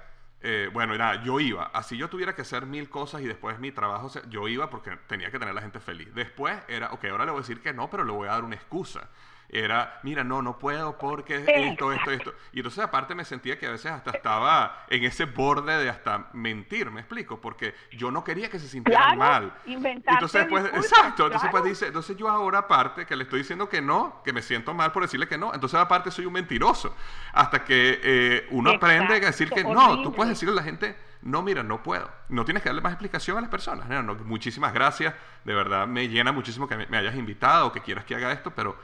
eh, 0.43 0.71
bueno, 0.73 0.95
era, 0.95 1.23
yo 1.23 1.39
iba, 1.39 1.65
así 1.67 1.97
yo 1.97 2.09
tuviera 2.09 2.35
que 2.35 2.43
hacer 2.43 2.67
mil 2.67 2.89
cosas 2.89 3.21
y 3.21 3.27
después 3.27 3.59
mi 3.59 3.73
trabajo, 3.73 4.11
yo 4.29 4.49
iba 4.49 4.71
porque 4.71 4.97
tenía 5.07 5.31
que 5.31 5.39
tener 5.39 5.51
a 5.51 5.55
la 5.55 5.62
gente 5.62 5.81
feliz. 5.81 6.15
Después 6.15 6.59
era, 6.69 6.93
ok, 6.93 7.05
ahora 7.07 7.27
le 7.27 7.33
voy 7.33 7.41
a 7.41 7.43
decir 7.43 7.61
que 7.61 7.73
no, 7.73 7.91
pero 7.91 8.05
le 8.05 8.12
voy 8.12 8.29
a 8.29 8.33
dar 8.33 8.45
una 8.45 8.57
excusa 8.57 9.09
era, 9.52 10.01
mira, 10.02 10.24
no, 10.24 10.43
no 10.43 10.59
puedo 10.59 10.97
porque 10.97 11.44
esto, 11.47 11.93
esto, 11.93 12.10
esto. 12.10 12.35
Y 12.52 12.59
entonces 12.59 12.82
aparte 12.85 13.14
me 13.14 13.24
sentía 13.24 13.59
que 13.59 13.66
a 13.66 13.70
veces 13.70 13.90
hasta 13.90 14.10
estaba 14.10 14.85
en 14.89 15.05
ese 15.05 15.24
borde 15.24 15.77
de 15.77 15.90
hasta 15.90 16.31
mentir, 16.32 16.90
me 16.90 17.01
explico, 17.01 17.40
porque 17.40 17.74
yo 17.93 18.10
no 18.10 18.22
quería 18.22 18.48
que 18.48 18.59
se 18.59 18.68
sintieran 18.68 19.18
mal. 19.18 19.52
Entonces 19.66 20.47
pues, 20.48 20.64
exacto, 20.66 21.27
entonces 21.27 21.51
pues 21.51 21.64
dice, 21.64 21.86
entonces 21.89 22.16
yo 22.16 22.28
ahora 22.28 22.59
aparte 22.59 23.06
que 23.06 23.16
le 23.16 23.24
estoy 23.24 23.40
diciendo 23.40 23.68
que 23.68 23.81
no, 23.81 24.22
que 24.24 24.32
me 24.32 24.43
siento 24.43 24.74
mal 24.74 24.93
por 24.93 25.02
decirle 25.02 25.27
que 25.27 25.39
no, 25.39 25.52
entonces 25.55 25.78
aparte 25.78 26.10
soy 26.10 26.27
un 26.27 26.32
mentiroso. 26.32 26.94
Hasta 27.32 27.64
que 27.64 28.01
eh, 28.02 28.47
uno 28.51 28.70
aprende 28.70 29.14
a 29.14 29.20
decir 29.20 29.51
que 29.51 29.64
no, 29.64 30.02
tú 30.02 30.12
puedes 30.12 30.31
decirle 30.31 30.52
a 30.52 30.56
la 30.56 30.62
gente, 30.62 30.97
no, 31.22 31.43
mira, 31.43 31.62
no 31.62 31.82
puedo. 31.82 32.10
No 32.28 32.44
tienes 32.44 32.62
que 32.62 32.68
darle 32.68 32.81
más 32.81 32.93
explicación 32.93 33.36
a 33.39 33.40
las 33.43 33.51
personas. 33.51 33.89
muchísimas 34.24 34.72
gracias. 34.72 35.14
De 35.44 35.55
verdad, 35.55 35.86
me 35.86 36.09
llena 36.09 36.32
muchísimo 36.32 36.66
que 36.66 36.77
me, 36.77 36.97
hayas 36.97 37.14
invitado 37.14 37.68
o 37.68 37.72
que 37.72 37.81
quieras 37.81 38.05
que 38.05 38.14
haga 38.14 38.32
esto, 38.32 38.52
pero 38.52 38.77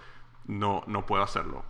no, 0.47 0.82
no 0.86 1.06
puedo 1.06 1.23
hacerlo. 1.23 1.64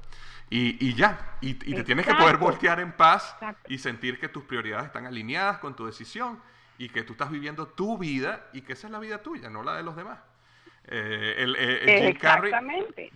Y, 0.49 0.85
y 0.87 0.95
ya, 0.95 1.39
y, 1.41 1.55
te 1.55 1.83
tienes 1.83 2.07
que 2.07 2.15
poder 2.15 2.37
voltear 2.37 2.79
en 2.79 2.93
paz 2.93 3.37
y 3.67 3.79
sentir 3.79 4.21
que 4.21 4.29
tus 4.29 4.45
prioridades 4.45 4.87
están 4.87 5.07
alineadas 5.07 5.59
con 5.59 5.75
tu 5.75 5.87
decisión 5.87 6.41
y 6.79 6.89
que 6.89 7.03
tú 7.03 7.15
estás 7.15 7.31
viviendo 7.31 7.67
tu 7.67 7.99
vida 7.99 8.49
y 8.53 8.61
que 8.61 8.75
esa 8.75 8.87
es 8.87 8.93
la 8.93 9.01
vida 9.01 9.23
tuya, 9.23 9.51
no 9.51 9.63
la 9.63 9.75
de 9.75 9.83
los 9.83 9.97
demás. 9.97 10.19
Eh, 10.85 11.35
el, 11.39 11.57
eh, 11.59 12.13
Jim, 12.13 12.17
Carrey, 12.21 12.53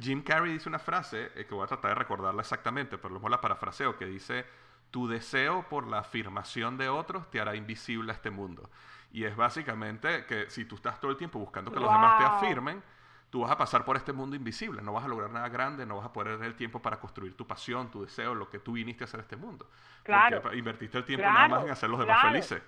Jim, 0.01 0.23
Carrey, 0.23 0.53
dice 0.53 0.69
una 0.69 0.81
frase 0.81 1.31
eh, 1.37 1.47
que 1.47 1.55
voy 1.55 1.63
a 1.63 1.69
tratar 1.69 1.91
de 1.91 1.95
recordarla 1.95 2.41
exactamente, 2.41 2.99
pero 2.99 3.11
luego 3.11 3.29
la 3.29 3.41
parafraseo, 3.41 3.97
que 3.97 4.07
dice, 4.07 4.45
tu 4.91 5.07
deseo 5.07 5.69
por 5.69 5.87
la 5.87 6.01
afirmación 6.01 6.77
de 6.77 6.89
otros 6.89 7.31
te 7.31 7.41
hará 7.41 7.55
invisible 7.55 8.11
a 8.11 8.15
este 8.17 8.31
mundo. 8.31 8.69
Y 9.13 9.23
es 9.23 9.37
básicamente 9.37 10.25
que 10.27 10.51
si 10.51 10.65
tú 10.65 10.75
estás 10.77 11.01
todo 11.01 11.13
el 11.13 11.17
tiempo 11.17 11.39
buscando 11.39 11.71
que 11.71 11.79
los 11.79 11.93
demás 11.93 12.19
te 12.19 12.25
afirmen, 12.25 12.83
tú 13.31 13.41
vas 13.41 13.51
a 13.51 13.57
pasar 13.57 13.85
por 13.85 13.97
este 13.97 14.13
mundo 14.13 14.37
invisible, 14.37 14.83
no 14.83 14.93
vas 14.93 15.05
a 15.05 15.09
lograr 15.09 15.31
nada 15.31 15.49
grande, 15.49 15.87
no 15.87 15.97
vas 15.97 16.07
a 16.07 16.13
poder 16.13 16.35
tener 16.35 16.49
el 16.49 16.57
tiempo 16.57 16.81
para 16.81 16.99
construir 16.99 17.37
tu 17.37 17.47
pasión, 17.47 17.91
tu 17.91 18.03
deseo, 18.03 18.35
lo 18.35 18.51
que 18.51 18.59
tú 18.59 18.73
viniste 18.73 19.05
a 19.05 19.07
hacer 19.07 19.21
este 19.21 19.37
mundo. 19.37 19.67
Claro. 20.03 20.43
Porque 20.43 20.59
invertiste 20.59 20.99
el 20.99 21.05
tiempo 21.05 21.27
nada 21.27 21.49
más 21.49 21.65
en 21.65 21.71
hacer 21.71 21.89
los 21.89 22.01
demás 22.01 22.23
felices. 22.23 22.63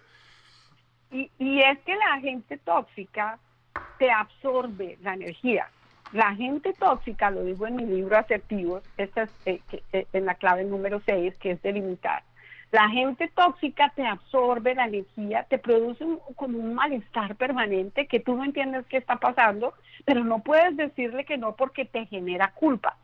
Y, 1.10 1.30
y 1.38 1.60
es 1.60 1.78
que 1.80 1.94
la 1.96 2.20
gente 2.20 2.56
tóxica 2.58 3.38
te 3.98 4.10
absorbe 4.10 4.98
la 5.02 5.14
energía. 5.14 5.68
La 6.12 6.34
gente 6.34 6.74
tóxica, 6.74 7.30
lo 7.30 7.42
digo 7.42 7.66
en 7.66 7.76
mi 7.76 7.86
libro 7.86 8.18
Asertivos, 8.18 8.82
esta 8.98 9.22
es 9.22 9.30
eh, 9.46 9.62
eh, 9.92 10.06
en 10.12 10.26
la 10.26 10.34
clave 10.34 10.62
número 10.64 11.00
6, 11.04 11.36
que 11.38 11.52
es 11.52 11.62
delimitar 11.62 12.22
la 12.72 12.88
gente 12.88 13.30
tóxica 13.34 13.92
te 13.94 14.06
absorbe 14.06 14.74
la 14.74 14.86
energía, 14.86 15.44
te 15.44 15.58
produce 15.58 16.04
como 16.36 16.58
un 16.58 16.74
malestar 16.74 17.36
permanente 17.36 18.06
que 18.06 18.18
tú 18.18 18.34
no 18.34 18.44
entiendes 18.44 18.86
qué 18.86 18.96
está 18.96 19.16
pasando, 19.16 19.74
pero 20.06 20.24
no 20.24 20.38
puedes 20.38 20.74
decirle 20.76 21.26
que 21.26 21.36
no 21.36 21.54
porque 21.54 21.84
te 21.84 22.06
genera 22.06 22.50
culpa. 22.52 22.96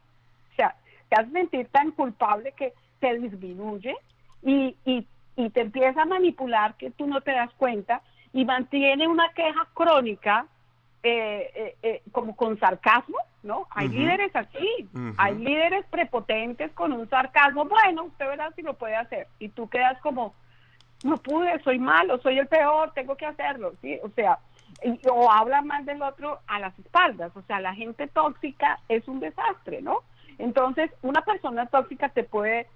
O 0.53 0.57
sea, 0.57 0.75
te 1.11 1.21
hace 1.21 1.31
sentir 1.33 1.69
tan 1.69 1.91
culpable 1.91 2.53
que 2.53 2.73
te 2.99 3.19
disminuye 3.19 3.95
y, 4.43 4.75
y, 4.87 5.07
y 5.37 5.51
te 5.51 5.61
empieza 5.61 6.03
a 6.03 6.07
manipular 6.07 6.75
que 6.77 6.91
tú 6.91 7.07
no 7.07 7.21
te 7.21 7.33
das 7.33 7.53
cuenta 7.59 8.01
y 8.33 8.47
mantiene 8.47 9.07
una 9.07 9.29
queja 9.35 9.69
crónica 9.75 10.47
eh, 11.03 11.51
eh, 11.55 11.77
eh, 11.83 12.03
como 12.11 12.35
con 12.35 12.59
sarcasmo, 12.59 13.19
¿no? 13.49 13.67
Hay 13.71 13.89
líderes 13.89 14.31
así, 14.37 14.89
hay 15.17 15.35
líderes 15.35 15.85
prepotentes 15.87 16.71
con 16.73 16.93
un 16.93 17.09
sarcasmo, 17.09 17.65
bueno, 17.65 18.05
usted 18.05 18.29
verá 18.29 18.53
si 18.53 18.63
lo 18.63 18.75
puede 18.75 18.95
hacer, 18.95 19.27
y 19.39 19.49
tú 19.49 19.69
quedas 19.69 19.99
como, 20.03 20.35
no 21.03 21.17
pude, 21.17 21.59
soy 21.63 21.79
malo, 21.79 22.21
soy 22.21 22.39
el 22.39 22.47
peor, 22.47 22.93
tengo 22.93 23.17
que 23.17 23.27
hacerlo, 23.27 23.73
¿sí? 23.81 23.99
O 24.05 24.11
sea, 24.11 24.39
o 25.11 25.33
habla 25.33 25.63
mal 25.63 25.85
del 25.85 26.03
otro 26.03 26.41
a 26.47 26.59
las 26.59 26.79
espaldas. 26.79 27.33
O 27.37 27.43
sea, 27.43 27.61
la 27.61 27.75
gente 27.75 28.07
tóxica 28.07 28.79
es 28.89 29.09
un 29.09 29.21
desastre, 29.21 29.81
¿no? 29.81 30.03
Entonces, 30.39 30.91
una 31.03 31.23
persona 31.23 31.67
tóxica 31.67 32.09
te 32.11 32.25
puede, 32.25 32.67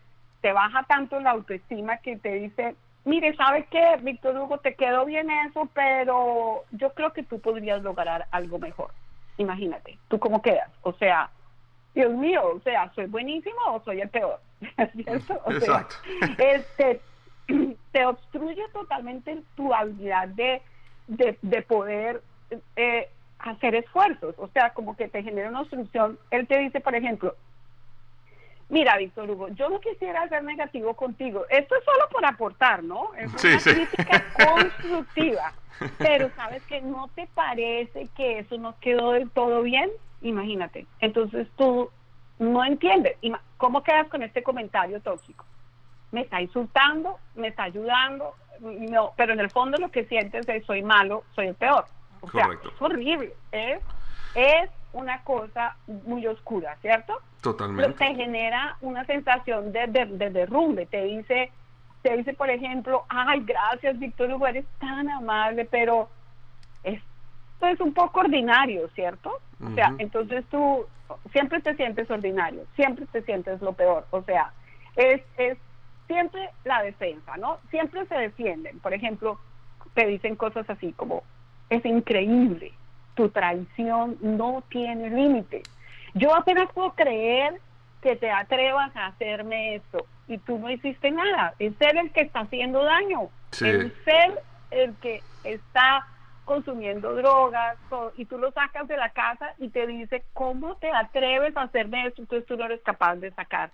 te 0.41 0.53
baja 0.53 0.85
tanto 0.85 1.21
la 1.21 1.31
autoestima 1.31 1.99
que 1.99 2.17
te 2.17 2.35
dice, 2.35 2.75
mire, 3.05 3.37
¿sabes 3.37 3.67
qué, 3.71 3.97
Víctor 4.01 4.37
Hugo? 4.39 4.59
Te 4.59 4.75
quedó 4.75 5.05
bien 5.05 5.31
eso, 5.31 5.69
pero 5.75 6.63
yo 6.73 6.93
creo 6.95 7.13
que 7.13 7.23
tú 7.23 7.41
podrías 7.41 7.83
lograr 7.83 8.27
algo 8.31 8.59
mejor. 8.59 8.91
Imagínate, 9.39 9.99
¿tú 10.09 10.19
cómo 10.19 10.43
quedas? 10.43 10.71
O 10.83 10.93
sea, 10.95 11.31
Dios 11.95 12.13
mío, 12.13 12.43
o 12.57 12.61
sea, 12.61 12.93
¿soy 12.95 13.07
buenísimo 13.07 13.59
o 13.69 13.83
soy 13.85 14.01
el 14.01 14.09
peor? 14.09 14.41
¿Cierto? 14.95 15.41
O 15.45 15.53
sea, 15.53 15.87
este, 16.39 17.01
te 17.93 18.07
obstruye 18.07 18.63
totalmente 18.73 19.43
tu 19.57 19.73
habilidad 19.75 20.29
de, 20.29 20.63
de, 21.07 21.63
poder 21.63 22.23
eh, 22.77 23.09
hacer 23.39 23.75
esfuerzos. 23.75 24.35
O 24.39 24.49
sea, 24.49 24.71
como 24.71 24.97
que 24.97 25.09
te 25.09 25.23
genera 25.23 25.49
una 25.49 25.61
obstrucción. 25.61 26.19
Él 26.31 26.47
te 26.47 26.59
dice, 26.59 26.81
por 26.81 26.95
ejemplo, 26.95 27.35
Mira, 28.73 28.97
Víctor 28.97 29.31
Hugo, 29.31 29.49
yo 29.49 29.69
no 29.69 29.81
quisiera 29.81 30.27
ser 30.31 30.43
negativo 30.45 30.95
contigo. 30.95 31.45
Esto 31.51 31.77
es 31.77 31.85
solo 31.85 32.09
por 32.11 32.25
aportar, 32.25 32.83
¿no? 32.83 33.13
Es 33.17 33.29
una 33.45 33.59
crítica 33.61 34.25
constructiva. 34.47 35.53
Pero 35.99 36.31
sabes 36.37 36.63
que 36.63 36.81
no 36.81 37.11
te 37.15 37.29
parece 37.35 38.09
que 38.17 38.39
eso 38.39 38.57
no 38.57 38.75
quedó 38.81 39.13
del 39.13 39.31
todo 39.31 39.61
bien. 39.61 39.91
Imagínate. 40.23 40.87
Entonces 41.01 41.49
tú 41.57 41.91
no 42.39 42.65
entiendes. 42.65 43.19
¿Cómo 43.59 43.83
quedas 43.83 44.09
con 44.09 44.23
este 44.23 44.43
comentario 44.43 45.03
tóxico? 45.03 45.45
Me 46.11 46.23
está 46.23 46.41
insultando, 46.41 47.19
me 47.35 47.49
está 47.49 47.65
ayudando, 47.65 48.35
no, 48.61 49.13
pero 49.19 49.35
en 49.35 49.41
el 49.41 49.51
fondo 49.51 49.77
lo 49.77 49.91
que 49.91 50.07
sientes 50.07 50.49
es 50.49 50.65
soy 50.65 50.83
malo, 50.83 51.25
soy 51.35 51.49
el 51.49 51.55
peor. 51.57 51.85
O 52.23 52.31
sea, 52.31 52.49
es 52.51 52.81
horrible. 52.81 53.35
Es, 53.51 53.83
es 54.35 54.71
una 54.93 55.23
cosa 55.25 55.77
muy 55.87 56.27
oscura, 56.27 56.77
¿cierto? 56.81 57.19
Totalmente. 57.41 58.05
te 58.05 58.15
genera 58.15 58.77
una 58.81 59.05
sensación 59.05 59.73
de, 59.73 59.87
de, 59.89 60.31
derrumbe. 60.31 60.87
Te 60.87 61.05
dice, 61.05 61.51
te 62.03 62.17
dice, 62.17 62.35
por 62.35 62.51
ejemplo, 62.51 63.05
ay, 63.09 63.41
gracias, 63.45 63.99
Víctor 63.99 64.33
Hugo, 64.33 64.47
eres 64.47 64.67
tan 64.79 65.09
amable, 65.11 65.65
pero 65.65 66.09
esto 66.85 67.67
es 67.67 67.81
un 67.81 67.93
poco 67.93 68.21
ordinario, 68.21 68.89
¿cierto? 68.95 69.41
O 69.65 69.75
sea, 69.75 69.95
entonces 69.99 70.45
tú 70.51 70.87
siempre 71.33 71.61
te 71.61 71.75
sientes 71.77 72.11
ordinario, 72.11 72.65
siempre 72.75 73.07
te 73.07 73.23
sientes 73.23 73.61
lo 73.61 73.73
peor. 73.73 74.07
O 74.11 74.23
sea, 74.23 74.53
es, 74.97 75.23
es 75.37 75.57
siempre 76.07 76.51
la 76.65 76.83
defensa, 76.83 77.37
¿no? 77.37 77.59
Siempre 77.71 78.05
se 78.07 78.15
defienden. 78.17 78.81
Por 78.81 78.93
ejemplo, 78.93 79.39
te 79.95 80.07
dicen 80.07 80.37
cosas 80.37 80.69
así 80.69 80.93
como, 80.93 81.23
es 81.71 81.85
increíble, 81.85 82.73
tu 83.15 83.29
traición 83.29 84.17
no 84.21 84.63
tiene 84.69 85.11
límites 85.11 85.63
yo 86.15 86.35
apenas 86.35 86.71
puedo 86.73 86.93
creer 86.93 87.61
que 88.03 88.17
te 88.17 88.31
atrevas 88.31 88.95
a 88.97 89.07
hacerme 89.07 89.77
esto 89.77 90.07
y 90.29 90.39
tú 90.39 90.59
no 90.59 90.71
hiciste 90.71 91.11
nada. 91.11 91.55
Es 91.59 91.75
ser 91.77 91.97
el 91.97 92.11
que 92.11 92.23
está 92.23 92.41
haciendo 92.41 92.83
daño. 92.83 93.29
Es 93.53 93.93
ser 94.05 94.43
el 94.71 94.95
que 94.97 95.23
está 95.45 96.07
consumiendo 96.45 97.15
drogas 97.15 97.79
y 98.17 98.25
tú 98.25 98.39
lo 98.39 98.51
sacas 98.53 98.89
de 98.89 98.97
la 98.97 99.11
casa 99.11 99.55
y 99.59 99.69
te 99.69 99.87
dice, 99.87 100.25
¿cómo 100.33 100.77
te 100.77 100.91
atreves 100.91 101.57
a 101.57 101.63
hacerme 101.63 102.07
esto? 102.07 102.23
Entonces 102.23 102.47
tú 102.47 102.57
no 102.57 102.65
eres 102.65 102.81
capaz 102.83 103.17
de 103.17 103.31
sacar 103.31 103.71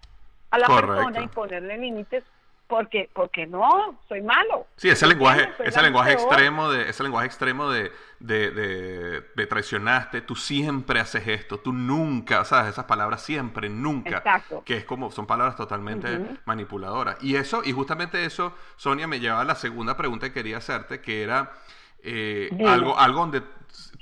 a 0.51 0.59
la 0.59 0.66
persona 0.66 1.23
y 1.23 1.28
ponerle 1.28 1.78
límites 1.78 2.24
porque 2.69 3.09
porque 3.15 3.47
no 3.47 3.99
soy 4.09 4.23
malo. 4.23 4.66
Sí 4.77 4.89
ese 4.89 5.07
lenguaje 5.07 5.49
ese 5.65 5.82
lenguaje 5.82 6.12
extremo 6.12 6.70
de 6.70 6.90
ese 6.90 7.03
lenguaje 7.03 7.27
extremo 7.27 7.70
de, 7.70 7.90
de, 8.20 9.47
traicionaste 9.49 10.20
tú 10.20 10.36
siempre 10.36 11.01
haces 11.01 11.27
esto 11.27 11.59
tú 11.59 11.73
nunca 11.73 12.45
sabes 12.45 12.73
esas 12.73 12.85
palabras 12.85 13.23
siempre 13.23 13.69
nunca 13.69 14.19
Exacto. 14.19 14.62
que 14.65 14.77
es 14.77 14.85
como 14.85 15.11
son 15.11 15.27
palabras 15.27 15.57
totalmente 15.57 16.39
manipuladoras. 16.45 17.16
Y 17.23 17.36
eso 17.36 17.62
y 17.65 17.73
justamente 17.73 18.24
eso 18.24 18.55
Sonia 18.77 19.07
me 19.07 19.19
lleva 19.19 19.40
a 19.40 19.45
la 19.45 19.55
segunda 19.55 19.97
pregunta 19.97 20.28
que 20.28 20.35
quería 20.35 20.59
hacerte 20.59 21.01
que 21.01 21.23
era 21.23 21.53
eh, 22.03 22.51
algo 22.66 22.99
algo 22.99 23.20
donde 23.20 23.43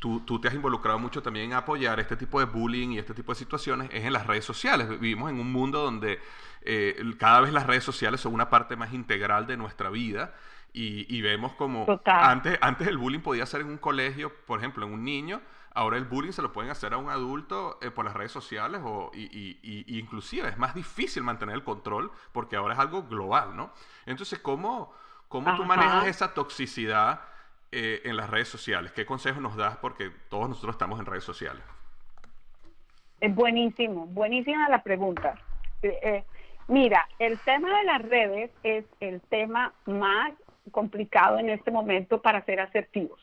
Tú, 0.00 0.20
tú, 0.20 0.40
te 0.40 0.48
has 0.48 0.54
involucrado 0.54 0.98
mucho 0.98 1.22
también 1.22 1.46
en 1.46 1.52
apoyar 1.54 1.98
este 2.00 2.16
tipo 2.16 2.38
de 2.38 2.46
bullying 2.46 2.90
y 2.90 2.98
este 2.98 3.14
tipo 3.14 3.32
de 3.32 3.38
situaciones 3.38 3.88
es 3.92 4.04
en 4.04 4.12
las 4.12 4.26
redes 4.26 4.44
sociales. 4.44 4.88
Vivimos 5.00 5.30
en 5.30 5.40
un 5.40 5.50
mundo 5.50 5.82
donde 5.82 6.20
eh, 6.62 6.96
cada 7.18 7.40
vez 7.40 7.52
las 7.52 7.66
redes 7.66 7.84
sociales 7.84 8.20
son 8.20 8.34
una 8.34 8.50
parte 8.50 8.76
más 8.76 8.92
integral 8.92 9.46
de 9.46 9.56
nuestra 9.56 9.88
vida 9.90 10.34
y, 10.78 11.22
vemos 11.22 11.54
como 11.54 11.86
antes, 12.04 12.58
antes 12.60 12.86
el 12.86 12.98
bullying 12.98 13.20
podía 13.20 13.46
ser 13.46 13.62
en 13.62 13.68
un 13.68 13.78
colegio, 13.78 14.30
por 14.44 14.58
ejemplo, 14.58 14.84
en 14.84 14.92
un 14.92 15.04
niño, 15.04 15.40
ahora 15.72 15.96
el 15.96 16.04
bullying 16.04 16.32
se 16.32 16.42
lo 16.42 16.52
pueden 16.52 16.70
hacer 16.70 16.92
a 16.92 16.98
un 16.98 17.08
adulto 17.08 17.78
eh, 17.80 17.90
por 17.90 18.04
las 18.04 18.12
redes 18.12 18.32
sociales 18.32 18.82
o, 18.84 19.10
y, 19.14 19.58
inclusive 19.98 20.50
es 20.50 20.58
más 20.58 20.74
difícil 20.74 21.22
mantener 21.22 21.54
el 21.54 21.64
control 21.64 22.12
porque 22.32 22.56
ahora 22.56 22.74
es 22.74 22.80
algo 22.80 23.04
global, 23.04 23.56
¿no? 23.56 23.72
Entonces, 24.04 24.38
¿cómo, 24.40 24.92
cómo 25.28 25.56
tú 25.56 25.64
manejas 25.64 26.08
esa 26.08 26.34
toxicidad 26.34 27.22
eh, 27.72 28.02
en 28.04 28.16
las 28.16 28.30
redes 28.30 28.48
sociales? 28.48 28.92
¿Qué 28.92 29.06
consejos 29.06 29.42
nos 29.42 29.56
das? 29.56 29.76
Porque 29.78 30.10
todos 30.28 30.48
nosotros 30.48 30.74
estamos 30.74 30.98
en 31.00 31.06
redes 31.06 31.24
sociales. 31.24 31.62
Es 33.20 33.34
buenísimo, 33.34 34.06
buenísima 34.06 34.68
la 34.68 34.82
pregunta. 34.82 35.34
Eh, 35.82 36.24
Mira, 36.68 37.06
el 37.20 37.38
tema 37.38 37.78
de 37.78 37.84
las 37.84 38.02
redes 38.02 38.50
es 38.64 38.84
el 38.98 39.20
tema 39.20 39.72
más 39.84 40.32
complicado 40.72 41.38
en 41.38 41.48
este 41.50 41.70
momento 41.70 42.20
para 42.20 42.44
ser 42.44 42.60
asertivos. 42.60 43.20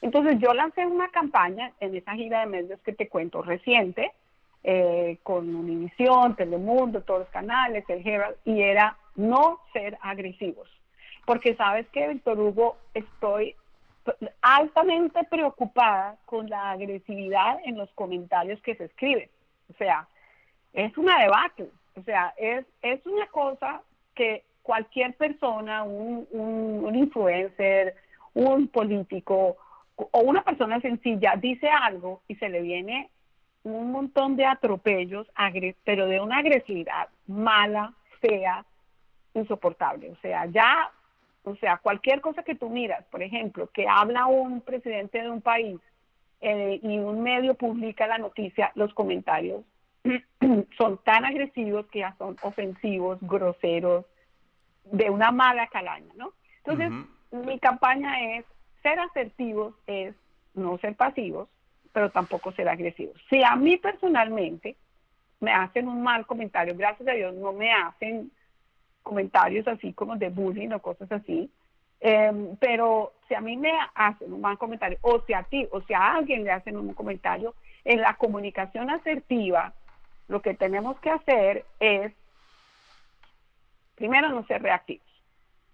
Entonces 0.00 0.38
yo 0.38 0.54
lancé 0.54 0.86
una 0.86 1.08
campaña 1.08 1.72
en 1.80 1.94
esa 1.94 2.14
gira 2.14 2.40
de 2.40 2.46
medios 2.46 2.80
que 2.80 2.94
te 2.94 3.08
cuento 3.08 3.42
reciente, 3.42 4.12
eh, 4.64 5.18
con 5.22 5.54
Univisión, 5.54 6.34
Telemundo, 6.34 7.02
todos 7.02 7.20
los 7.20 7.28
canales, 7.28 7.84
el 7.88 8.06
Herald, 8.06 8.36
y 8.44 8.62
era 8.62 8.96
no 9.16 9.60
ser 9.74 9.98
agresivos. 10.00 10.68
Porque 11.26 11.54
sabes 11.54 11.86
que, 11.88 12.08
Víctor 12.08 12.38
Hugo, 12.40 12.78
estoy 12.94 13.54
altamente 14.40 15.24
preocupada 15.24 16.16
con 16.26 16.48
la 16.48 16.72
agresividad 16.72 17.58
en 17.64 17.76
los 17.76 17.90
comentarios 17.92 18.60
que 18.62 18.74
se 18.74 18.84
escriben. 18.84 19.28
O 19.70 19.76
sea, 19.76 20.08
es 20.72 20.96
una 20.96 21.20
debacle. 21.20 21.68
O 21.96 22.02
sea, 22.02 22.34
es, 22.36 22.64
es 22.80 23.04
una 23.06 23.26
cosa 23.26 23.82
que 24.14 24.44
cualquier 24.62 25.14
persona, 25.14 25.82
un, 25.82 26.26
un, 26.30 26.94
influencer, 26.94 27.94
un 28.34 28.68
político 28.68 29.56
o 29.96 30.20
una 30.20 30.42
persona 30.42 30.80
sencilla 30.80 31.34
dice 31.36 31.68
algo 31.68 32.22
y 32.28 32.36
se 32.36 32.48
le 32.48 32.62
viene 32.62 33.10
un 33.62 33.92
montón 33.92 34.36
de 34.36 34.46
atropellos, 34.46 35.28
pero 35.84 36.06
de 36.06 36.20
una 36.20 36.38
agresividad 36.38 37.08
mala, 37.26 37.92
fea, 38.20 38.64
insoportable. 39.34 40.10
O 40.10 40.16
sea, 40.16 40.46
ya, 40.46 40.90
o 41.44 41.56
sea, 41.56 41.78
cualquier 41.78 42.20
cosa 42.20 42.42
que 42.42 42.54
tú 42.54 42.70
miras, 42.70 43.04
por 43.06 43.22
ejemplo, 43.22 43.68
que 43.68 43.86
habla 43.88 44.26
un 44.26 44.60
presidente 44.60 45.22
de 45.22 45.30
un 45.30 45.40
país 45.40 45.80
eh, 46.40 46.80
y 46.82 46.98
un 46.98 47.22
medio 47.22 47.54
publica 47.54 48.06
la 48.06 48.18
noticia, 48.18 48.72
los 48.74 48.94
comentarios 48.94 49.62
son 50.78 50.98
tan 51.04 51.24
agresivos 51.24 51.86
que 51.86 52.00
ya 52.00 52.14
son 52.18 52.36
ofensivos, 52.42 53.18
groseros, 53.20 54.04
de 54.84 55.10
una 55.10 55.30
mala 55.30 55.68
calaña, 55.68 56.12
¿no? 56.16 56.32
Entonces, 56.64 56.90
mi 57.30 57.58
campaña 57.58 58.36
es 58.36 58.44
ser 58.82 58.98
asertivos, 58.98 59.74
es 59.86 60.14
no 60.54 60.78
ser 60.78 60.96
pasivos, 60.96 61.48
pero 61.92 62.10
tampoco 62.10 62.52
ser 62.52 62.68
agresivos. 62.68 63.20
Si 63.30 63.42
a 63.42 63.56
mí 63.56 63.76
personalmente 63.76 64.76
me 65.40 65.52
hacen 65.52 65.88
un 65.88 66.02
mal 66.02 66.26
comentario, 66.26 66.76
gracias 66.76 67.08
a 67.08 67.12
Dios 67.12 67.34
no 67.34 67.52
me 67.52 67.72
hacen 67.72 68.30
comentarios 69.02 69.66
así 69.68 69.92
como 69.92 70.16
de 70.16 70.30
bullying 70.30 70.70
o 70.72 70.80
cosas 70.80 71.10
así, 71.12 71.50
em, 72.00 72.56
pero 72.56 73.12
si 73.28 73.34
a 73.34 73.40
mí 73.40 73.56
me 73.56 73.72
hacen 73.94 74.32
un 74.32 74.40
mal 74.40 74.58
comentario, 74.58 74.98
o 75.02 75.20
si 75.20 75.34
a 75.34 75.42
ti, 75.42 75.68
o 75.70 75.80
si 75.82 75.94
a 75.94 76.14
alguien 76.14 76.44
le 76.44 76.50
hacen 76.50 76.76
un 76.76 76.94
comentario, 76.94 77.54
en 77.84 78.00
la 78.00 78.14
comunicación 78.14 78.90
asertiva, 78.90 79.72
lo 80.28 80.40
que 80.40 80.54
tenemos 80.54 80.98
que 81.00 81.10
hacer 81.10 81.64
es, 81.80 82.12
primero, 83.96 84.28
no 84.28 84.46
ser 84.46 84.62
reactivos. 84.62 85.06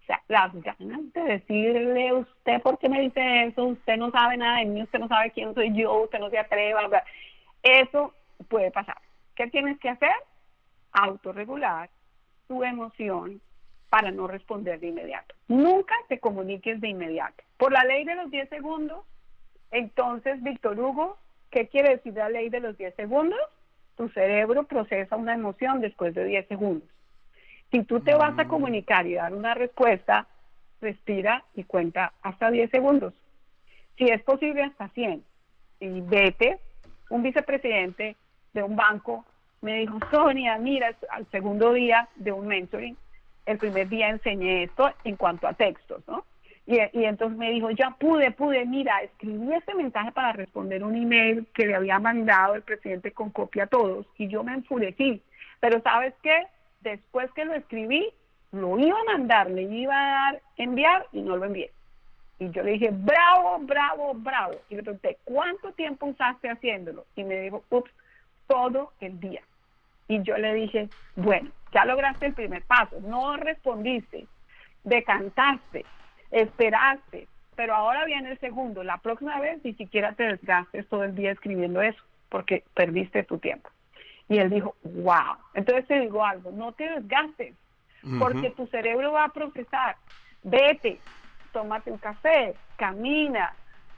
O 0.01 0.05
sea, 0.05 0.21
las 0.27 0.51
ganas 0.63 1.13
de 1.13 1.21
decirle, 1.21 2.13
usted, 2.13 2.61
¿por 2.63 2.79
qué 2.79 2.89
me 2.89 3.01
dice 3.01 3.43
eso? 3.43 3.65
Usted 3.65 3.97
no 3.97 4.09
sabe 4.09 4.37
nada 4.37 4.59
de 4.59 4.65
mí, 4.65 4.81
usted 4.81 4.99
no 4.99 5.07
sabe 5.07 5.31
quién 5.31 5.53
soy 5.53 5.71
yo, 5.75 6.01
usted 6.01 6.19
no 6.19 6.31
se 6.31 6.39
atreve 6.39 6.73
a 6.73 7.03
Eso 7.61 8.13
puede 8.47 8.71
pasar. 8.71 8.97
¿Qué 9.35 9.47
tienes 9.47 9.79
que 9.79 9.89
hacer? 9.89 10.15
Autorregular 10.91 11.89
tu 12.49 12.65
emoción 12.65 13.39
para 13.89 14.11
no 14.11 14.27
responder 14.27 14.81
de 14.81 14.87
inmediato. 14.87 15.33
Nunca 15.47 15.95
te 16.09 16.19
comuniques 16.19 16.81
de 16.81 16.89
inmediato. 16.89 17.41
Por 17.57 17.71
la 17.71 17.85
ley 17.85 18.03
de 18.03 18.15
los 18.15 18.29
10 18.29 18.49
segundos, 18.49 19.05
entonces, 19.71 20.43
Víctor 20.43 20.77
Hugo, 20.77 21.17
¿qué 21.49 21.69
quiere 21.69 21.91
decir 21.91 22.15
la 22.15 22.27
ley 22.27 22.49
de 22.49 22.59
los 22.59 22.77
10 22.77 22.93
segundos? 22.95 23.39
tu 23.99 24.07
cerebro 24.11 24.63
procesa 24.63 25.17
una 25.17 25.33
emoción 25.33 25.81
después 25.81 26.15
de 26.15 26.23
10 26.23 26.47
segundos. 26.47 26.87
Si 27.69 27.83
tú 27.83 27.99
te 27.99 28.15
vas 28.15 28.39
a 28.39 28.45
mm. 28.45 28.47
comunicar 28.47 29.05
y 29.05 29.15
dar 29.15 29.33
una 29.33 29.55
respuesta, 29.55 30.25
respira 30.79 31.43
y 31.53 31.65
cuenta 31.65 32.13
hasta 32.21 32.49
10 32.49 32.71
segundos. 32.71 33.13
si 33.97 34.05
es 34.05 34.23
posible 34.23 34.63
hasta 34.63 34.87
100. 34.87 35.21
Y 35.81 35.99
vete, 35.99 36.61
un 37.09 37.23
vicepresidente 37.23 38.15
de 38.53 38.63
un 38.63 38.77
banco 38.77 39.25
me 39.61 39.79
dijo, 39.79 39.99
Sonia, 40.11 40.57
mira, 40.57 40.95
al 41.09 41.25
segundo 41.31 41.73
día 41.73 42.07
de 42.15 42.31
un 42.31 42.47
mentoring, 42.47 42.97
el 43.45 43.57
primer 43.57 43.89
día 43.89 44.09
enseñé 44.09 44.63
esto 44.63 44.91
en 45.03 45.15
cuanto 45.15 45.47
a 45.47 45.53
textos, 45.53 46.01
¿no? 46.07 46.25
Y, 46.65 46.77
y, 46.93 47.05
entonces 47.05 47.35
me 47.37 47.49
dijo, 47.49 47.71
ya 47.71 47.89
pude, 47.99 48.29
pude, 48.29 48.63
mira, 48.65 49.01
escribí 49.01 49.53
este 49.53 49.73
mensaje 49.73 50.11
para 50.11 50.33
responder 50.33 50.83
un 50.83 50.95
email 50.95 51.47
que 51.53 51.65
le 51.65 51.73
había 51.73 51.97
mandado 51.97 52.53
el 52.53 52.61
presidente 52.61 53.11
con 53.11 53.31
copia 53.31 53.63
a 53.63 53.67
todos 53.67 54.05
y 54.17 54.27
yo 54.27 54.43
me 54.43 54.53
enfurecí. 54.53 55.23
Pero 55.59 55.81
sabes 55.81 56.13
qué, 56.21 56.45
después 56.81 57.31
que 57.31 57.45
lo 57.45 57.55
escribí, 57.55 58.07
lo 58.51 58.77
iba 58.77 58.99
a 58.99 59.17
mandar, 59.17 59.49
le 59.49 59.63
iba 59.63 59.95
a 59.95 60.31
dar 60.31 60.41
enviar 60.57 61.07
y 61.11 61.21
no 61.21 61.37
lo 61.37 61.45
envié. 61.45 61.71
Y 62.39 62.49
yo 62.51 62.63
le 62.63 62.71
dije, 62.71 62.89
bravo, 62.91 63.59
bravo, 63.61 64.13
bravo. 64.13 64.55
Y 64.69 64.75
le 64.75 64.83
pregunté, 64.83 65.17
¿cuánto 65.25 65.73
tiempo 65.73 66.05
usaste 66.05 66.49
haciéndolo? 66.49 67.05
Y 67.15 67.23
me 67.23 67.41
dijo, 67.41 67.63
ups, 67.69 67.91
todo 68.49 68.91
el 68.99 69.19
día. 69.19 69.41
Y 70.07 70.23
yo 70.23 70.37
le 70.37 70.53
dije, 70.55 70.89
bueno, 71.15 71.51
ya 71.71 71.85
lograste 71.85 72.25
el 72.25 72.33
primer 72.33 72.63
paso, 72.63 72.99
no 73.01 73.37
respondiste, 73.37 74.25
decantaste, 74.83 75.85
esperaste, 76.31 77.27
pero 77.55 77.75
ahora 77.75 78.05
viene 78.05 78.31
el 78.31 78.39
segundo. 78.39 78.83
La 78.83 78.97
próxima 78.97 79.39
vez 79.39 79.63
ni 79.63 79.73
siquiera 79.75 80.13
te 80.13 80.23
desgastes 80.23 80.87
todo 80.89 81.03
el 81.03 81.13
día 81.13 81.31
escribiendo 81.31 81.81
eso, 81.81 82.01
porque 82.29 82.63
perdiste 82.73 83.23
tu 83.23 83.37
tiempo. 83.37 83.69
Y 84.27 84.39
él 84.39 84.49
dijo, 84.49 84.75
wow. 84.83 85.37
Entonces 85.53 85.85
te 85.85 85.99
digo 85.99 86.25
algo, 86.25 86.51
no 86.51 86.71
te 86.71 86.89
desgastes, 86.89 87.53
porque 88.17 88.49
tu 88.51 88.65
cerebro 88.67 89.11
va 89.11 89.25
a 89.25 89.33
procesar. 89.33 89.95
Vete, 90.41 90.99
tómate 91.51 91.91
un 91.91 91.97
café, 91.97 92.55
camina, 92.77 93.53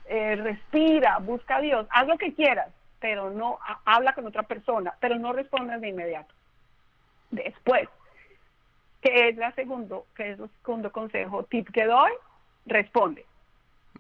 eh, 0.06 0.36
respira, 0.36 1.19
busca 1.19 1.57
a 1.57 1.61
Dios, 1.61 1.88
haz 1.90 2.07
lo 2.07 2.18
que 2.18 2.34
quieras, 2.34 2.68
pero 3.02 3.32
no 3.32 3.60
habla 3.84 4.14
con 4.14 4.28
otra 4.28 4.44
persona, 4.44 4.94
pero 5.02 5.15
no 5.15 5.34
respondas 5.34 5.82
de 5.82 5.90
inmediato. 5.90 6.34
Después, 7.32 7.90
que 9.02 9.30
es 9.30 9.38
la 9.38 9.52
segundo, 9.53 10.06
que 10.15 10.32
es 10.32 10.40
el 10.40 10.49
segundo 10.64 10.91
consejo, 10.91 11.44
tip 11.44 11.69
que 11.72 11.86
doy, 11.86 12.11
responde. 12.68 13.26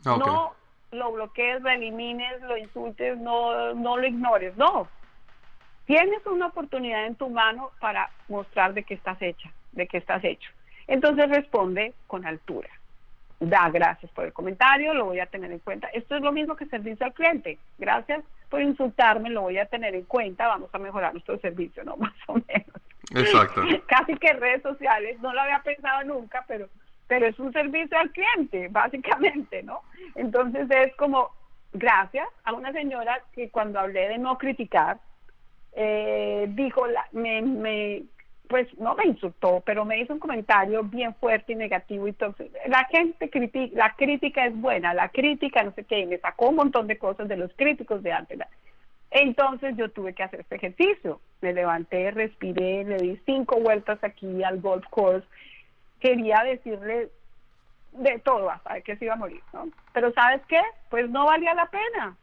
No 0.05 0.53
lo 0.91 1.11
bloquees, 1.13 1.61
lo 1.61 1.69
elimines, 1.69 2.41
lo 2.41 2.57
insultes, 2.57 3.17
no, 3.17 3.73
no 3.73 3.97
lo 3.97 4.05
ignores, 4.05 4.55
no. 4.55 4.87
Tienes 5.85 6.25
una 6.27 6.47
oportunidad 6.47 7.05
en 7.05 7.15
tu 7.15 7.29
mano 7.29 7.71
para 7.79 8.11
mostrar 8.27 8.73
de 8.73 8.83
qué 8.83 8.93
estás 8.93 9.19
hecha, 9.21 9.51
de 9.71 9.87
qué 9.87 9.97
estás 9.97 10.23
hecho. 10.23 10.51
Entonces 10.87 11.27
responde 11.29 11.93
con 12.07 12.25
altura. 12.25 12.69
Da 13.39 13.69
gracias 13.69 14.11
por 14.11 14.25
el 14.25 14.33
comentario, 14.33 14.93
lo 14.93 15.05
voy 15.05 15.19
a 15.19 15.25
tener 15.25 15.51
en 15.51 15.59
cuenta. 15.59 15.87
Esto 15.87 16.15
es 16.15 16.21
lo 16.21 16.31
mismo 16.31 16.55
que 16.55 16.67
servicio 16.67 17.05
al 17.05 17.13
cliente. 17.13 17.57
Gracias 17.79 18.23
por 18.51 18.61
insultarme, 18.61 19.29
lo 19.29 19.41
voy 19.41 19.57
a 19.57 19.65
tener 19.65 19.95
en 19.95 20.03
cuenta, 20.03 20.45
vamos 20.47 20.69
a 20.73 20.77
mejorar 20.77 21.13
nuestro 21.13 21.39
servicio, 21.39 21.83
¿no? 21.83 21.97
Más 21.97 22.13
o 22.27 22.33
menos. 22.33 22.67
Exacto. 23.15 23.63
Casi 23.87 24.15
que 24.17 24.33
redes 24.33 24.61
sociales, 24.61 25.19
no 25.21 25.33
lo 25.33 25.41
había 25.41 25.63
pensado 25.63 26.03
nunca, 26.03 26.45
pero 26.47 26.67
pero 27.07 27.27
es 27.27 27.37
un 27.39 27.51
servicio 27.51 27.97
al 27.97 28.09
cliente, 28.11 28.69
básicamente, 28.69 29.63
¿no? 29.63 29.81
Entonces 30.15 30.65
es 30.71 30.95
como, 30.95 31.29
gracias 31.73 32.25
a 32.45 32.53
una 32.53 32.71
señora 32.71 33.21
que 33.33 33.49
cuando 33.49 33.81
hablé 33.81 34.07
de 34.07 34.17
no 34.17 34.37
criticar, 34.37 34.97
eh, 35.73 36.45
dijo, 36.51 36.87
la, 36.87 37.05
me, 37.11 37.41
me, 37.41 38.03
pues 38.51 38.67
no 38.77 38.95
me 38.95 39.05
insultó, 39.05 39.63
pero 39.65 39.85
me 39.85 39.99
hizo 39.99 40.13
un 40.13 40.19
comentario 40.19 40.83
bien 40.83 41.15
fuerte 41.15 41.53
y 41.53 41.55
negativo. 41.55 42.05
Y 42.05 42.09
entonces, 42.09 42.51
la 42.67 42.83
gente 42.85 43.29
critica, 43.29 43.73
la 43.75 43.95
crítica 43.95 44.45
es 44.45 44.55
buena, 44.59 44.93
la 44.93 45.07
crítica 45.07 45.63
no 45.63 45.71
sé 45.71 45.85
qué, 45.85 45.99
y 46.01 46.05
me 46.05 46.17
sacó 46.17 46.49
un 46.49 46.57
montón 46.57 46.87
de 46.87 46.97
cosas 46.97 47.29
de 47.29 47.37
los 47.37 47.51
críticos 47.55 48.03
de 48.03 48.11
antes. 48.11 48.39
Entonces 49.09 49.77
yo 49.77 49.89
tuve 49.89 50.13
que 50.13 50.23
hacer 50.23 50.41
este 50.41 50.57
ejercicio. 50.57 51.21
Me 51.39 51.53
levanté, 51.53 52.11
respiré, 52.11 52.83
le 52.83 52.97
di 52.97 53.21
cinco 53.25 53.59
vueltas 53.59 54.03
aquí 54.03 54.43
al 54.43 54.59
golf 54.59 54.85
course 54.89 55.25
quería 56.01 56.43
decirle 56.43 57.09
de 57.93 58.19
todo 58.19 58.49
hasta 58.49 58.81
que 58.81 58.97
se 58.97 59.05
iba 59.05 59.13
a 59.13 59.17
morir, 59.17 59.41
¿no? 59.53 59.69
Pero 59.93 60.11
¿sabes 60.13 60.41
qué? 60.47 60.61
Pues 60.89 61.09
no 61.09 61.25
valía 61.25 61.53
la 61.53 61.67
pena. 61.67 62.17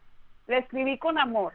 Le 0.46 0.58
escribí 0.58 0.98
con 0.98 1.18
amor. 1.18 1.54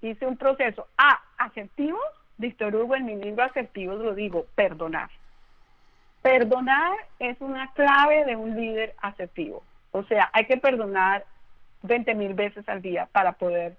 Hice 0.00 0.26
un 0.26 0.36
proceso. 0.36 0.86
Ah, 0.96 1.20
asertivos. 1.38 2.00
Víctor 2.38 2.74
Hugo 2.74 2.96
en 2.96 3.06
mi 3.06 3.16
libro 3.16 3.44
Asertivos 3.44 3.98
lo 4.00 4.14
digo, 4.14 4.46
perdonar. 4.54 5.10
Perdonar 6.22 6.96
es 7.18 7.40
una 7.40 7.72
clave 7.72 8.24
de 8.24 8.36
un 8.36 8.56
líder 8.56 8.94
asertivo. 9.00 9.62
O 9.92 10.02
sea, 10.04 10.28
hay 10.32 10.46
que 10.46 10.56
perdonar 10.56 11.24
20 11.82 12.14
mil 12.14 12.34
veces 12.34 12.68
al 12.68 12.82
día 12.82 13.08
para 13.12 13.32
poder 13.32 13.76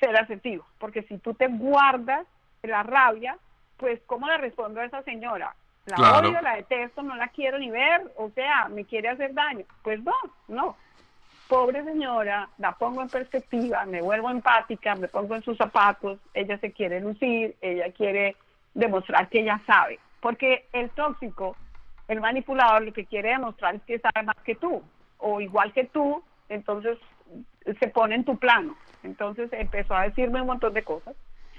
ser 0.00 0.16
asertivo. 0.16 0.66
Porque 0.78 1.02
si 1.04 1.18
tú 1.18 1.34
te 1.34 1.46
guardas 1.46 2.26
la 2.62 2.82
rabia, 2.82 3.38
pues 3.76 4.00
¿cómo 4.06 4.26
le 4.26 4.38
respondo 4.38 4.80
a 4.80 4.84
esa 4.84 5.02
señora? 5.02 5.54
La 5.86 6.18
odio, 6.18 6.40
la 6.40 6.56
detesto, 6.56 7.02
no 7.02 7.14
la 7.14 7.28
quiero 7.28 7.58
ni 7.58 7.70
ver, 7.70 8.12
o 8.16 8.30
sea, 8.30 8.68
me 8.68 8.84
quiere 8.84 9.08
hacer 9.08 9.32
daño. 9.34 9.64
Pues 9.82 10.02
no, 10.02 10.14
no. 10.48 10.76
Pobre 11.48 11.84
señora, 11.84 12.48
la 12.58 12.72
pongo 12.72 13.02
en 13.02 13.08
perspectiva, 13.08 13.84
me 13.86 14.02
vuelvo 14.02 14.30
empática, 14.30 14.94
me 14.96 15.08
pongo 15.08 15.36
en 15.36 15.42
sus 15.42 15.56
zapatos, 15.56 16.18
ella 16.34 16.58
se 16.58 16.72
quiere 16.72 17.00
lucir, 17.00 17.54
ella 17.60 17.92
quiere 17.92 18.36
demostrar 18.74 19.28
que 19.28 19.40
ella 19.40 19.60
sabe. 19.66 20.00
Porque 20.20 20.66
el 20.72 20.90
tóxico, 20.90 21.56
el 22.08 22.20
manipulador, 22.20 22.82
lo 22.82 22.92
que 22.92 23.06
quiere 23.06 23.30
demostrar 23.30 23.76
es 23.76 23.82
que 23.82 24.00
sabe 24.00 24.26
más 24.26 24.36
que 24.44 24.56
tú, 24.56 24.82
o 25.18 25.40
igual 25.40 25.72
que 25.72 25.84
tú, 25.84 26.22
entonces 26.48 26.98
se 27.78 27.88
pone 27.88 28.16
en 28.16 28.24
tu 28.24 28.36
plano. 28.38 28.76
Entonces 29.04 29.48
empezó 29.52 29.94
a 29.94 30.02
decirme 30.02 30.40
un 30.40 30.48
montón 30.48 30.74
de 30.74 30.82
cosas. 30.82 31.14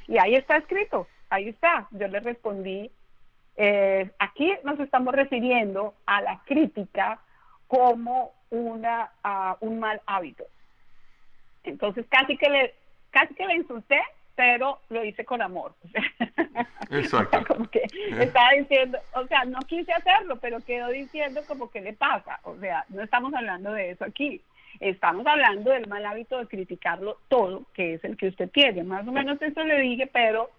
Y 0.07 0.17
ahí 0.17 0.35
está 0.35 0.57
escrito, 0.57 1.07
ahí 1.29 1.49
está. 1.49 1.87
Yo 1.91 2.07
le 2.07 2.19
respondí 2.19 2.91
eh, 3.57 4.11
aquí 4.19 4.53
nos 4.63 4.79
estamos 4.79 5.15
refiriendo 5.15 5.95
a 6.05 6.21
la 6.21 6.39
crítica 6.45 7.19
como 7.67 8.31
una, 8.49 9.11
un 9.59 9.79
mal 9.79 10.01
hábito. 10.05 10.45
Entonces 11.63 12.05
casi 12.09 12.37
que 12.37 12.49
le 12.49 12.73
casi 13.11 13.33
que 13.33 13.45
le 13.45 13.55
insulté, 13.55 14.01
pero 14.35 14.79
lo 14.89 15.03
hice 15.03 15.25
con 15.25 15.41
amor. 15.41 15.73
Exacto. 16.91 17.43
como 17.47 17.69
que 17.69 17.83
estaba 18.19 18.51
diciendo, 18.57 18.99
o 19.15 19.25
sea, 19.27 19.43
no 19.45 19.59
quise 19.61 19.91
hacerlo, 19.91 20.37
pero 20.37 20.61
quedó 20.61 20.89
diciendo 20.89 21.41
como 21.47 21.69
que 21.69 21.81
le 21.81 21.93
pasa. 21.93 22.39
O 22.43 22.55
sea, 22.57 22.85
no 22.89 23.01
estamos 23.01 23.33
hablando 23.33 23.73
de 23.73 23.91
eso 23.91 24.05
aquí. 24.05 24.41
Estamos 24.79 25.25
hablando 25.25 25.71
del 25.71 25.87
mal 25.87 26.05
hábito 26.05 26.37
de 26.37 26.47
criticarlo 26.47 27.17
todo, 27.29 27.63
que 27.73 27.95
es 27.95 28.03
el 28.03 28.15
que 28.15 28.27
usted 28.27 28.49
tiene. 28.51 28.83
Más 28.83 29.07
o 29.07 29.11
menos 29.11 29.41
eso 29.41 29.63
le 29.63 29.79
dije, 29.79 30.07
pero 30.07 30.51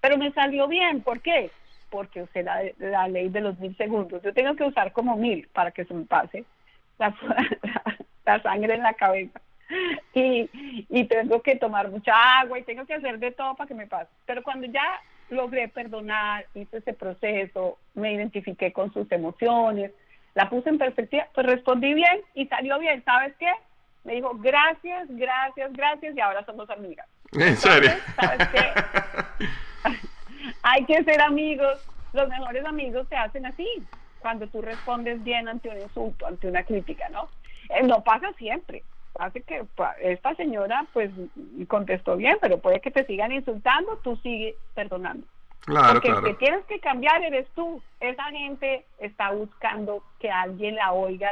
pero 0.00 0.16
me 0.16 0.32
salió 0.32 0.68
bien. 0.68 1.02
¿Por 1.02 1.20
qué? 1.20 1.50
porque 1.90 2.22
usé 2.22 2.42
la, 2.42 2.60
la 2.78 3.08
ley 3.08 3.28
de 3.28 3.40
los 3.40 3.58
mil 3.58 3.76
segundos. 3.76 4.22
Yo 4.22 4.32
tengo 4.32 4.54
que 4.54 4.64
usar 4.64 4.92
como 4.92 5.16
mil 5.16 5.48
para 5.52 5.70
que 5.70 5.84
se 5.84 5.94
me 5.94 6.04
pase 6.04 6.44
la, 6.98 7.14
la, 8.24 8.42
sangre 8.42 8.74
en 8.74 8.82
la 8.82 8.94
cabeza. 8.94 9.40
Y, 10.14 10.48
y 10.88 11.04
tengo 11.04 11.42
que 11.42 11.56
tomar 11.56 11.90
mucha 11.90 12.12
agua 12.40 12.58
y 12.58 12.62
tengo 12.62 12.86
que 12.86 12.94
hacer 12.94 13.18
de 13.18 13.32
todo 13.32 13.54
para 13.54 13.68
que 13.68 13.74
me 13.74 13.86
pase. 13.86 14.10
Pero 14.26 14.42
cuando 14.42 14.66
ya 14.66 15.00
logré 15.30 15.68
perdonar, 15.68 16.46
hice 16.54 16.78
ese 16.78 16.94
proceso, 16.94 17.78
me 17.94 18.12
identifiqué 18.12 18.72
con 18.72 18.92
sus 18.92 19.10
emociones, 19.12 19.92
la 20.34 20.48
puse 20.48 20.70
en 20.70 20.78
perspectiva, 20.78 21.26
pues 21.34 21.46
respondí 21.46 21.92
bien 21.94 22.20
y 22.34 22.46
salió 22.46 22.78
bien. 22.78 23.02
¿Sabes 23.04 23.34
qué? 23.38 23.50
Me 24.04 24.14
dijo, 24.14 24.30
gracias, 24.36 25.06
gracias, 25.10 25.72
gracias 25.72 26.16
y 26.16 26.20
ahora 26.20 26.44
somos 26.46 26.70
amigas. 26.70 27.06
¿En 27.32 27.56
serio? 27.56 27.90
¿Sabes 28.16 28.48
qué? 28.48 29.44
hay 30.62 30.84
que 30.84 31.04
ser 31.04 31.20
amigos. 31.20 31.78
Los 32.12 32.28
mejores 32.28 32.64
amigos 32.64 33.06
se 33.08 33.16
hacen 33.16 33.44
así, 33.46 33.68
cuando 34.20 34.46
tú 34.48 34.62
respondes 34.62 35.22
bien 35.24 35.48
ante 35.48 35.68
un 35.68 35.80
insulto, 35.80 36.26
ante 36.26 36.48
una 36.48 36.62
crítica, 36.64 37.08
¿no? 37.10 37.28
Eh, 37.70 37.82
no 37.82 38.02
pasa 38.02 38.32
siempre. 38.34 38.82
Hace 39.18 39.42
que 39.42 39.64
esta 40.00 40.34
señora 40.36 40.86
pues 40.92 41.10
contestó 41.66 42.16
bien, 42.16 42.36
pero 42.40 42.58
puede 42.58 42.80
que 42.80 42.90
te 42.90 43.04
sigan 43.06 43.32
insultando, 43.32 43.96
tú 43.98 44.16
sigues 44.16 44.54
perdonando. 44.74 45.26
Claro, 45.60 45.94
Porque 45.94 46.08
claro. 46.08 46.26
el 46.26 46.32
que 46.32 46.38
tienes 46.38 46.64
que 46.66 46.80
cambiar 46.80 47.22
eres 47.22 47.46
tú. 47.54 47.82
Esa 48.00 48.24
gente 48.24 48.86
está 49.00 49.32
buscando 49.32 50.02
que 50.20 50.30
alguien 50.30 50.76
la 50.76 50.92
oiga, 50.92 51.30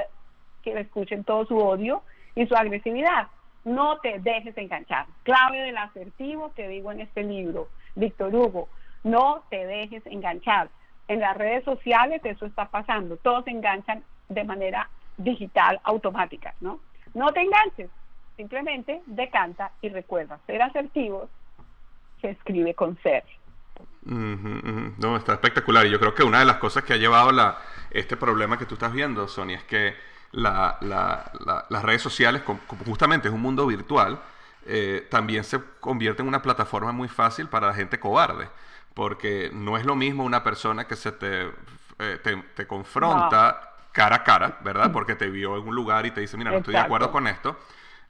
que 0.62 0.74
le 0.74 0.80
escuchen 0.80 1.24
todo 1.24 1.46
su 1.46 1.56
odio 1.56 2.02
y 2.34 2.46
su 2.46 2.54
agresividad. 2.54 3.28
No 3.64 3.98
te 4.00 4.18
dejes 4.18 4.56
enganchar. 4.58 5.06
Clave 5.22 5.62
del 5.62 5.76
asertivo 5.76 6.52
que 6.54 6.68
digo 6.68 6.92
en 6.92 7.00
este 7.00 7.22
libro, 7.22 7.68
Víctor 7.94 8.34
Hugo. 8.34 8.68
No 9.04 9.42
te 9.48 9.64
dejes 9.64 10.04
enganchar. 10.06 10.68
En 11.08 11.20
las 11.20 11.36
redes 11.36 11.64
sociales 11.64 12.20
eso 12.24 12.46
está 12.46 12.68
pasando. 12.68 13.16
Todos 13.16 13.44
se 13.44 13.50
enganchan 13.50 14.02
de 14.28 14.44
manera 14.44 14.88
digital, 15.16 15.80
automática, 15.84 16.54
¿no? 16.60 16.80
No 17.14 17.32
te 17.32 17.40
enganches. 17.40 17.90
Simplemente 18.36 19.00
decanta 19.06 19.70
y 19.80 19.88
recuerda, 19.88 20.38
ser 20.46 20.60
asertivos 20.62 21.30
se 22.20 22.30
escribe 22.30 22.74
con 22.74 22.98
ser. 23.02 23.24
No, 24.02 25.16
está 25.16 25.32
espectacular. 25.34 25.86
Y 25.86 25.90
yo 25.90 25.98
creo 25.98 26.14
que 26.14 26.22
una 26.22 26.38
de 26.38 26.44
las 26.44 26.56
cosas 26.56 26.84
que 26.84 26.92
ha 26.92 26.96
llevado 26.96 27.32
la, 27.32 27.58
este 27.90 28.16
problema 28.16 28.58
que 28.58 28.66
tú 28.66 28.74
estás 28.74 28.92
viendo, 28.92 29.26
Sonia, 29.26 29.56
es 29.56 29.64
que 29.64 29.94
las 30.32 31.82
redes 31.82 32.02
sociales, 32.02 32.42
como, 32.42 32.60
justamente 32.84 33.28
es 33.28 33.34
un 33.34 33.42
mundo 33.42 33.66
virtual, 33.66 34.20
eh, 34.66 35.06
también 35.10 35.44
se 35.44 35.60
convierte 35.80 36.22
en 36.22 36.28
una 36.28 36.42
plataforma 36.42 36.92
muy 36.92 37.08
fácil 37.08 37.48
para 37.48 37.68
la 37.68 37.74
gente 37.74 37.98
cobarde. 37.98 38.48
Porque 38.96 39.50
no 39.52 39.76
es 39.76 39.84
lo 39.84 39.94
mismo 39.94 40.24
una 40.24 40.42
persona 40.42 40.86
que 40.86 40.96
se 40.96 41.12
te, 41.12 41.50
eh, 41.98 42.42
te, 42.54 42.66
confronta 42.66 43.74
cara 43.92 44.16
a 44.16 44.24
cara, 44.24 44.58
¿verdad? 44.64 44.90
Porque 44.90 45.14
te 45.14 45.28
vio 45.28 45.58
en 45.58 45.68
un 45.68 45.74
lugar 45.74 46.06
y 46.06 46.12
te 46.12 46.22
dice, 46.22 46.38
mira, 46.38 46.50
no 46.50 46.56
estoy 46.56 46.72
de 46.72 46.80
acuerdo 46.80 47.12
con 47.12 47.26
esto. 47.26 47.58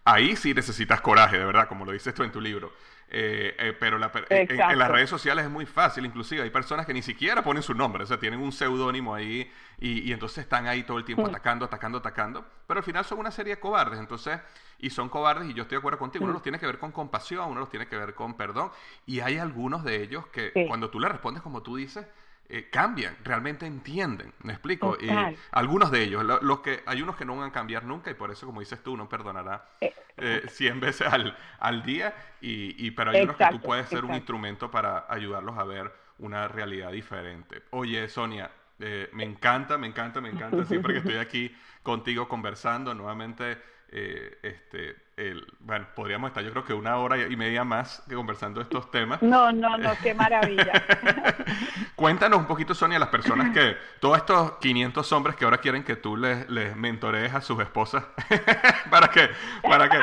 Ahí 0.07 0.37
sí 0.37 0.55
necesitas 0.55 1.01
coraje, 1.01 1.37
de 1.37 1.45
verdad, 1.45 1.67
como 1.67 1.85
lo 1.85 1.91
dices 1.91 2.15
tú 2.15 2.23
en 2.23 2.31
tu 2.31 2.41
libro. 2.41 2.73
Eh, 3.09 3.55
eh, 3.59 3.73
pero 3.79 3.97
en, 3.97 4.79
las 4.79 4.91
redes 4.91 5.11
sociales 5.11 5.45
es 5.45 5.51
muy 5.51 5.65
fácil, 5.65 6.05
inclusive 6.05 6.43
hay 6.43 6.51
personas 6.51 6.87
que 6.87 6.95
ni 6.95 7.03
siquiera 7.03 7.43
ponen 7.43 7.63
su 7.63 7.73
nombre, 7.73 8.03
o 8.03 8.07
sea, 8.07 8.19
tienen 8.19 8.41
un 8.41 8.51
seudónimo 8.51 9.15
ahí 9.15 9.49
y, 9.79 10.11
entonces 10.11 10.39
están 10.39 10.67
ahí 10.67 10.83
todo 10.83 10.99
el 10.99 11.05
tiempo 11.05 11.23
mm. 11.23 11.27
atacando, 11.27 11.65
atacando, 11.65 11.99
atacando, 11.99 12.45
pero 12.67 12.79
al 12.79 12.85
final 12.85 13.05
son 13.05 13.21
una 13.21 13.31
serie 13.31 13.55
de 13.55 13.61
cobardes, 13.61 14.01
entonces, 14.01 14.41
y 14.81 14.91
son 14.91 15.09
cobardes 15.09 15.49
y 15.49 15.55
yo 15.55 15.63
estoy 15.63 15.77
de 15.77 15.79
acuerdo 15.79 16.01
contigo, 16.01 16.25
uno 16.25 16.33
mm. 16.33 16.35
los 16.35 16.43
tiene 16.43 16.59
que 16.59 16.67
ver 16.67 16.79
con 16.79 16.91
compasión, 16.91 17.49
uno 17.49 17.61
los 17.61 17.71
tiene 17.71 17.87
que 17.87 17.97
ver 17.97 18.13
con 18.15 18.37
perdón, 18.37 18.73
y 19.07 19.21
hay 19.21 19.39
algunos 19.39 19.85
de 19.85 20.03
ellos 20.03 20.27
que 20.27 20.53
cuando 20.67 20.91
tú 20.91 20.99
le 20.99 21.09
respondes 21.09 21.45
como 21.45 21.63
tú 21.63 21.77
dices, 21.77 22.07
eh, 22.49 22.69
cambian, 22.71 23.17
realmente 23.25 23.67
entienden, 23.67 24.33
¿me 24.43 24.53
explico? 24.53 24.97
Y 25.01 25.09
algunos 25.51 25.91
de 25.91 26.03
ellos, 26.03 26.25
los 26.43 26.61
que 26.61 26.83
hay 26.87 27.03
unos 27.03 27.17
que 27.17 27.25
no 27.25 27.37
van 27.37 27.51
a 27.51 27.53
cambiar 27.53 27.85
nunca 27.85 28.11
y 28.11 28.15
por 28.15 28.31
eso, 28.31 28.47
como 28.47 28.61
dices 28.61 28.83
tú, 28.83 28.93
uno 28.93 29.09
perdonará 29.09 29.69
eh, 29.81 29.93
eh, 30.17 30.43
100 30.49 30.81
veces 30.81 31.07
al, 31.07 31.37
al 31.59 31.83
día, 31.83 32.15
y, 32.41 32.87
y, 32.87 32.91
pero 32.93 33.11
hay 33.11 33.23
unos 33.23 33.37
que 33.37 33.47
tú 33.51 33.61
puedes 33.61 33.89
ser 33.89 34.05
un 34.05 34.15
instrumento 34.15 34.71
para 34.71 35.07
ayudarlos 35.09 35.59
a 35.59 35.65
ver 35.65 35.93
una 36.19 36.49
realidad 36.49 36.93
diferente. 36.93 37.63
Oye, 37.71 38.09
Sonia, 38.09 38.51
eh, 38.79 39.09
me 39.13 39.25
encanta, 39.25 39.79
me 39.79 39.87
encanta, 39.87 40.21
me 40.21 40.29
encanta, 40.31 40.65
siempre 40.65 40.93
que 40.93 40.99
estoy 41.01 41.17
aquí 41.17 41.55
contigo 41.83 42.29
conversando, 42.29 42.95
nuevamente 42.95 43.59
eh, 43.93 44.39
este, 44.43 44.97
el, 45.17 45.47
bueno, 45.61 45.87
podríamos 45.95 46.29
estar 46.29 46.43
yo 46.43 46.51
creo 46.51 46.65
que 46.65 46.75
una 46.75 46.97
hora 46.97 47.19
y 47.19 47.37
media 47.37 47.65
más 47.65 48.03
conversando 48.13 48.61
estos 48.61 48.91
temas. 48.91 49.23
No, 49.23 49.53
no, 49.53 49.79
no, 49.79 49.93
qué 50.03 50.13
maravilla. 50.15 50.85
Cuéntanos 51.97 52.39
un 52.39 52.47
poquito, 52.47 52.75
Sonia, 52.75 52.99
las 52.99 53.09
personas 53.09 53.53
que, 53.53 53.77
todos 54.01 54.19
estos 54.19 54.53
500 54.59 55.13
hombres 55.13 55.37
que 55.37 55.45
ahora 55.45 55.59
quieren 55.59 55.85
que 55.85 55.97
tú 55.97 56.17
les, 56.17 56.49
les 56.51 56.77
mentorees 56.77 57.33
a 57.35 57.41
sus 57.41 57.61
esposas, 57.61 58.05
para 58.91 59.09
que, 59.09 59.31
para 59.63 59.89
que, 59.89 59.99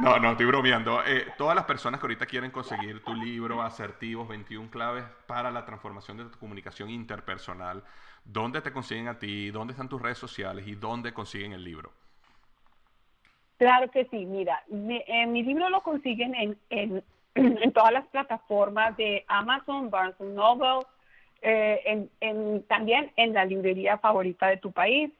no, 0.00 0.18
no, 0.18 0.32
estoy 0.32 0.46
bromeando. 0.46 1.02
Eh, 1.04 1.32
todas 1.36 1.54
las 1.54 1.64
personas 1.64 2.00
que 2.00 2.04
ahorita 2.04 2.26
quieren 2.26 2.50
conseguir 2.50 3.02
tu 3.02 3.14
libro, 3.14 3.62
Asertivos, 3.62 4.28
21 4.28 4.70
claves 4.70 5.04
para 5.26 5.50
la 5.50 5.64
transformación 5.64 6.16
de 6.16 6.24
tu 6.24 6.38
comunicación 6.38 6.90
interpersonal, 6.90 7.82
¿dónde 8.24 8.60
te 8.60 8.72
consiguen 8.72 9.08
a 9.08 9.18
ti? 9.18 9.50
¿Dónde 9.50 9.72
están 9.72 9.88
tus 9.88 10.00
redes 10.00 10.18
sociales? 10.18 10.66
¿Y 10.66 10.74
dónde 10.74 11.12
consiguen 11.12 11.52
el 11.52 11.62
libro? 11.62 11.92
Claro 13.56 13.90
que 13.90 14.04
sí, 14.06 14.26
mira, 14.26 14.62
mi, 14.68 15.02
eh, 15.06 15.26
mi 15.26 15.42
libro 15.42 15.68
lo 15.68 15.82
consiguen 15.82 16.34
en, 16.34 16.58
en, 16.70 17.04
todas 17.72 17.92
las 17.92 18.06
plataformas 18.08 18.96
de 18.96 19.24
Amazon, 19.28 19.90
Barnes 19.90 20.18
Noble, 20.20 20.86
eh, 21.42 22.08
en, 22.20 22.62
también 22.64 23.12
en 23.16 23.34
la 23.34 23.44
librería 23.44 23.98
favorita 23.98 24.48
de 24.48 24.56
tu 24.56 24.72
país, 24.72 25.12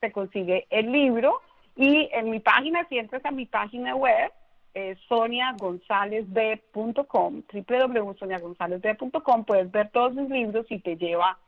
se 0.00 0.10
consigue 0.10 0.66
el 0.70 0.90
libro 0.90 1.40
y 1.76 2.08
en 2.12 2.30
mi 2.30 2.40
página, 2.40 2.84
si 2.88 2.98
entras 2.98 3.24
a 3.24 3.30
mi 3.30 3.46
página 3.46 3.94
web, 3.94 4.32
eh, 4.74 4.96
soniagonzalezb.com, 5.08 7.42
www.soniagonzalezb.com, 7.68 9.44
puedes 9.44 9.70
ver 9.70 9.90
todos 9.90 10.12
mis 10.14 10.28
libros 10.28 10.66
y 10.70 10.80
te 10.80 10.96
lleva 10.96 11.38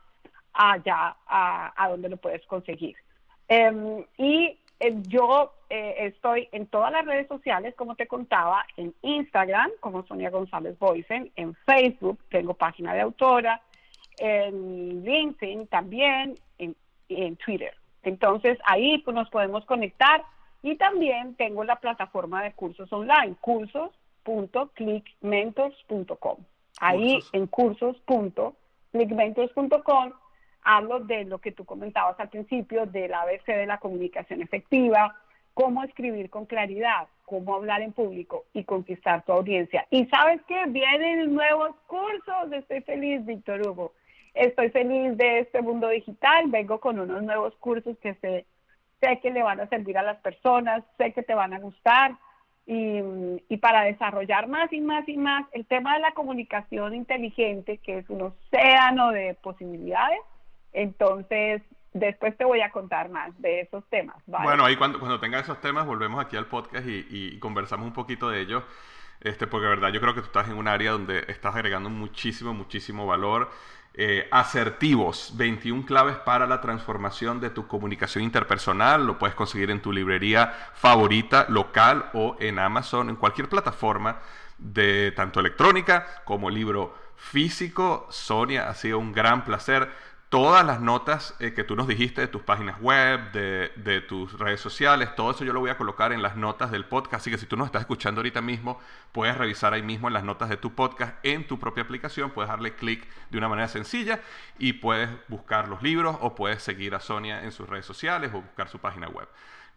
allá 0.53 1.17
a, 1.27 1.73
a 1.77 1.89
donde 1.89 2.11
lo 2.11 2.17
puedes 2.17 2.47
conseguir. 2.47 2.95
Em, 3.49 4.05
y 4.19 4.57
yo 5.09 5.53
eh, 5.71 5.95
estoy 5.99 6.49
en 6.53 6.67
todas 6.67 6.93
las 6.93 7.05
redes 7.05 7.27
sociales, 7.29 7.75
como 7.77 7.97
te 7.97 8.07
contaba, 8.07 8.65
en 8.77 8.95
Instagram, 9.03 9.71
como 9.81 10.07
Sonia 10.07 10.31
González 10.31 10.79
Boysen, 10.79 11.33
en 11.37 11.55
Facebook, 11.67 12.19
tengo 12.31 12.55
página 12.55 12.95
de 12.95 13.01
autora, 13.01 13.61
en 14.19 15.05
LinkedIn 15.05 15.67
también, 15.67 16.37
en, 16.59 16.77
en 17.09 17.37
Twitter. 17.37 17.75
Entonces 18.03 18.59
ahí 18.65 18.99
pues, 18.99 19.15
nos 19.15 19.31
podemos 19.31 19.65
conectar 19.65 20.23
y 20.63 20.77
también 20.77 21.35
tengo 21.35 21.65
la 21.65 21.77
plataforma 21.77 22.43
de 22.43 22.53
cursos 22.53 22.93
online, 22.93 23.37
cursos.clickmentors.com. 23.41 26.37
Ahí 26.81 27.19
en 27.33 27.49
cursos.clickmentors.com 27.49 30.13
hablo 30.63 31.01
de 31.01 31.25
lo 31.25 31.39
que 31.39 31.53
tú 31.53 31.65
comentabas 31.65 32.19
al 32.21 32.29
principio, 32.29 32.87
del 32.87 33.15
ABC 33.15 33.47
de 33.47 33.67
la 33.67 33.79
comunicación 33.79 34.43
efectiva, 34.43 35.17
cómo 35.55 35.83
escribir 35.83 36.31
con 36.31 36.47
claridad, 36.47 37.09
cómo 37.25 37.57
hablar 37.57 37.83
en 37.83 37.93
público 37.93 38.45
y 38.53 38.65
conquistar 38.65 39.25
tu 39.25 39.33
audiencia. 39.33 39.87
Y 39.91 40.07
sabes 40.07 40.41
que 40.47 40.67
vienen 40.67 41.35
nuevos 41.35 41.75
cursos, 41.87 42.53
estoy 42.53 42.81
feliz, 42.83 43.25
Víctor 43.27 43.67
Hugo. 43.67 43.93
Estoy 44.35 44.71
feliz 44.71 45.17
de 45.17 45.41
este 45.41 45.61
mundo 45.61 45.89
digital, 45.89 46.45
vengo 46.47 46.79
con 46.79 47.01
unos 47.01 47.25
nuevos 47.25 47.57
cursos 47.57 47.99
que 47.99 48.15
sé, 48.15 48.47
sé 49.01 49.19
que 49.21 49.33
le 49.33 49.43
van 49.43 49.59
a 49.59 49.69
servir 49.69 49.99
a 49.99 50.03
las 50.03 50.19
personas, 50.19 50.85
sé 50.97 51.13
que 51.13 51.25
te 51.25 51.35
van 51.35 51.53
a 51.53 51.59
gustar. 51.59 52.13
Y, 52.65 53.01
y, 53.49 53.57
para 53.57 53.83
desarrollar 53.83 54.47
más 54.47 54.71
y 54.75 54.83
más 54.83 55.09
y 55.09 55.17
más 55.17 55.47
el 55.53 55.65
tema 55.65 55.95
de 55.95 56.01
la 56.01 56.13
comunicación 56.13 56.95
inteligente, 56.95 57.79
que 57.79 57.99
es 57.99 58.11
un 58.11 58.21
océano 58.21 59.11
de 59.11 59.35
posibilidades, 59.43 60.21
entonces, 60.79 61.63
después 61.93 62.37
te 62.37 62.45
voy 62.45 62.61
a 62.61 62.71
contar 62.71 63.09
más 63.11 63.31
de 63.41 63.63
esos 63.63 63.85
temas. 63.91 64.17
Bueno, 64.27 64.65
ahí 64.65 64.77
cuando, 64.77 65.01
cuando 65.01 65.19
tenga 65.19 65.41
esos 65.41 65.61
temas 65.61 65.87
volvemos 65.87 66.25
aquí 66.25 66.37
al 66.37 66.47
podcast 66.47 66.87
y, 66.87 67.37
conversamos 67.41 67.87
un 67.87 67.93
poquito 67.93 68.31
de 68.31 68.41
ellos. 68.41 68.63
Este, 69.21 69.49
porque 69.49 69.65
de 69.65 69.71
verdad 69.71 69.89
yo 69.89 70.01
creo 70.01 70.15
que 70.15 70.21
tú 70.21 70.27
estás 70.27 70.49
en 70.49 70.55
un 70.55 70.69
área 70.69 70.93
donde 70.93 71.25
estás 71.27 71.57
agregando 71.57 71.91
muchísimo, 71.91 72.55
muchísimo 72.55 73.07
valor. 73.07 73.51
Eh, 73.95 74.29
asertivos, 74.31 75.33
21 75.37 75.85
claves 75.85 76.17
para 76.19 76.47
la 76.47 76.61
transformación 76.61 77.41
de 77.41 77.51
tu 77.51 77.67
comunicación 77.67 78.23
interpersonal. 78.23 79.05
Lo 79.05 79.19
puedes 79.19 79.35
conseguir 79.35 79.73
en 79.73 79.83
tu 79.83 79.91
librería 79.93 80.55
favorita, 80.75 81.47
local 81.49 82.09
o 82.13 82.37
en 82.39 82.61
Amazon, 82.61 83.09
en 83.09 83.17
cualquier 83.17 83.49
plataforma 83.49 84.21
de 84.59 85.11
tanto 85.13 85.41
electrónica 85.41 86.07
como 86.25 86.49
libro 86.49 86.95
físico. 87.17 88.07
Sonia, 88.11 88.69
ha 88.69 88.75
sido 88.75 89.01
un 89.01 89.13
gran 89.13 89.45
placer 89.45 89.91
todas 90.29 90.65
las 90.67 90.81
notas 90.81 91.35
eh, 91.41 91.55
que 91.55 91.65
tú 91.65 91.75
nos 91.75 91.87
dijiste 91.87 92.21
de 92.21 92.29
tus 92.29 92.43
páginas 92.43 92.81
web, 92.81 93.33
de, 93.33 94.01
tus 94.07 94.39
redes 94.39 94.61
sociales, 94.61 95.15
todo 95.17 95.31
eso 95.31 95.45
yo 95.45 95.53
lo 95.53 95.61
voy 95.61 95.71
a 95.71 95.79
colocar 95.79 96.13
en 96.13 96.23
las 96.23 96.37
notas 96.37 96.71
del 96.71 96.85
podcast. 96.85 97.23
Así 97.23 97.31
que 97.31 97.39
si 97.39 97.47
tú 97.47 97.57
nos 97.57 97.67
estás 97.67 97.83
escuchando 97.83 98.21
ahorita 98.21 98.41
mismo, 98.41 98.79
puedes 99.13 99.37
revisar 99.37 99.73
ahí 99.73 99.83
mismo 99.83 100.09
en 100.09 100.15
las 100.15 100.25
notas 100.25 100.49
de 100.49 100.57
tu 100.57 100.75
podcast 100.75 101.15
en 101.23 101.47
tu 101.47 101.59
propia 101.59 101.85
aplicación. 101.85 102.31
Puedes 102.31 102.51
darle 102.51 102.75
clic 102.75 103.07
de 103.31 103.39
una 103.39 103.49
manera 103.49 103.69
sencilla 103.69 104.21
y 104.59 104.75
puedes 104.75 105.09
buscar 105.29 105.69
los 105.69 105.83
libros 105.83 106.17
o 106.21 106.35
puedes 106.35 106.63
seguir 106.63 106.95
a 106.95 107.01
Sonia 107.01 107.43
en 107.45 107.53
sus 107.53 107.69
redes 107.69 107.87
sociales 107.87 108.31
o 108.35 108.43
buscar 108.43 108.69
su 108.69 108.79
página 108.79 109.09
web. 109.09 109.29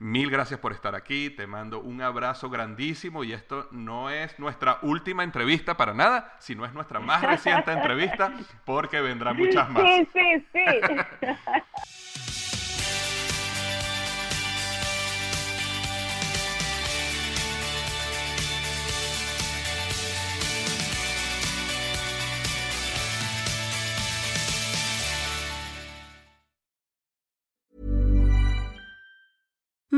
Mil 0.02 0.32
gracias 0.32 0.60
por 0.60 0.72
estar 0.72 0.96
aquí, 0.96 1.30
te 1.30 1.46
mando 1.46 1.80
un 1.80 2.02
abrazo 2.02 2.50
grandísimo 2.50 3.24
y 3.24 3.34
esto 3.34 3.68
no 3.70 4.10
es 4.10 4.40
nuestra 4.40 4.80
última 4.82 5.24
entrevista 5.24 5.78
para 5.78 5.94
nada, 5.94 6.36
sino 6.40 6.66
es 6.66 6.74
nuestra 6.74 7.00
más 7.00 7.22
reciente 7.22 7.72
entrevista 7.72 8.34
porque 8.66 9.00
vendrán 9.00 9.38
muchas 9.38 9.70
más. 9.70 9.84
Sí, 9.84 10.10
sí, 10.12 10.48
sí. 10.52 12.48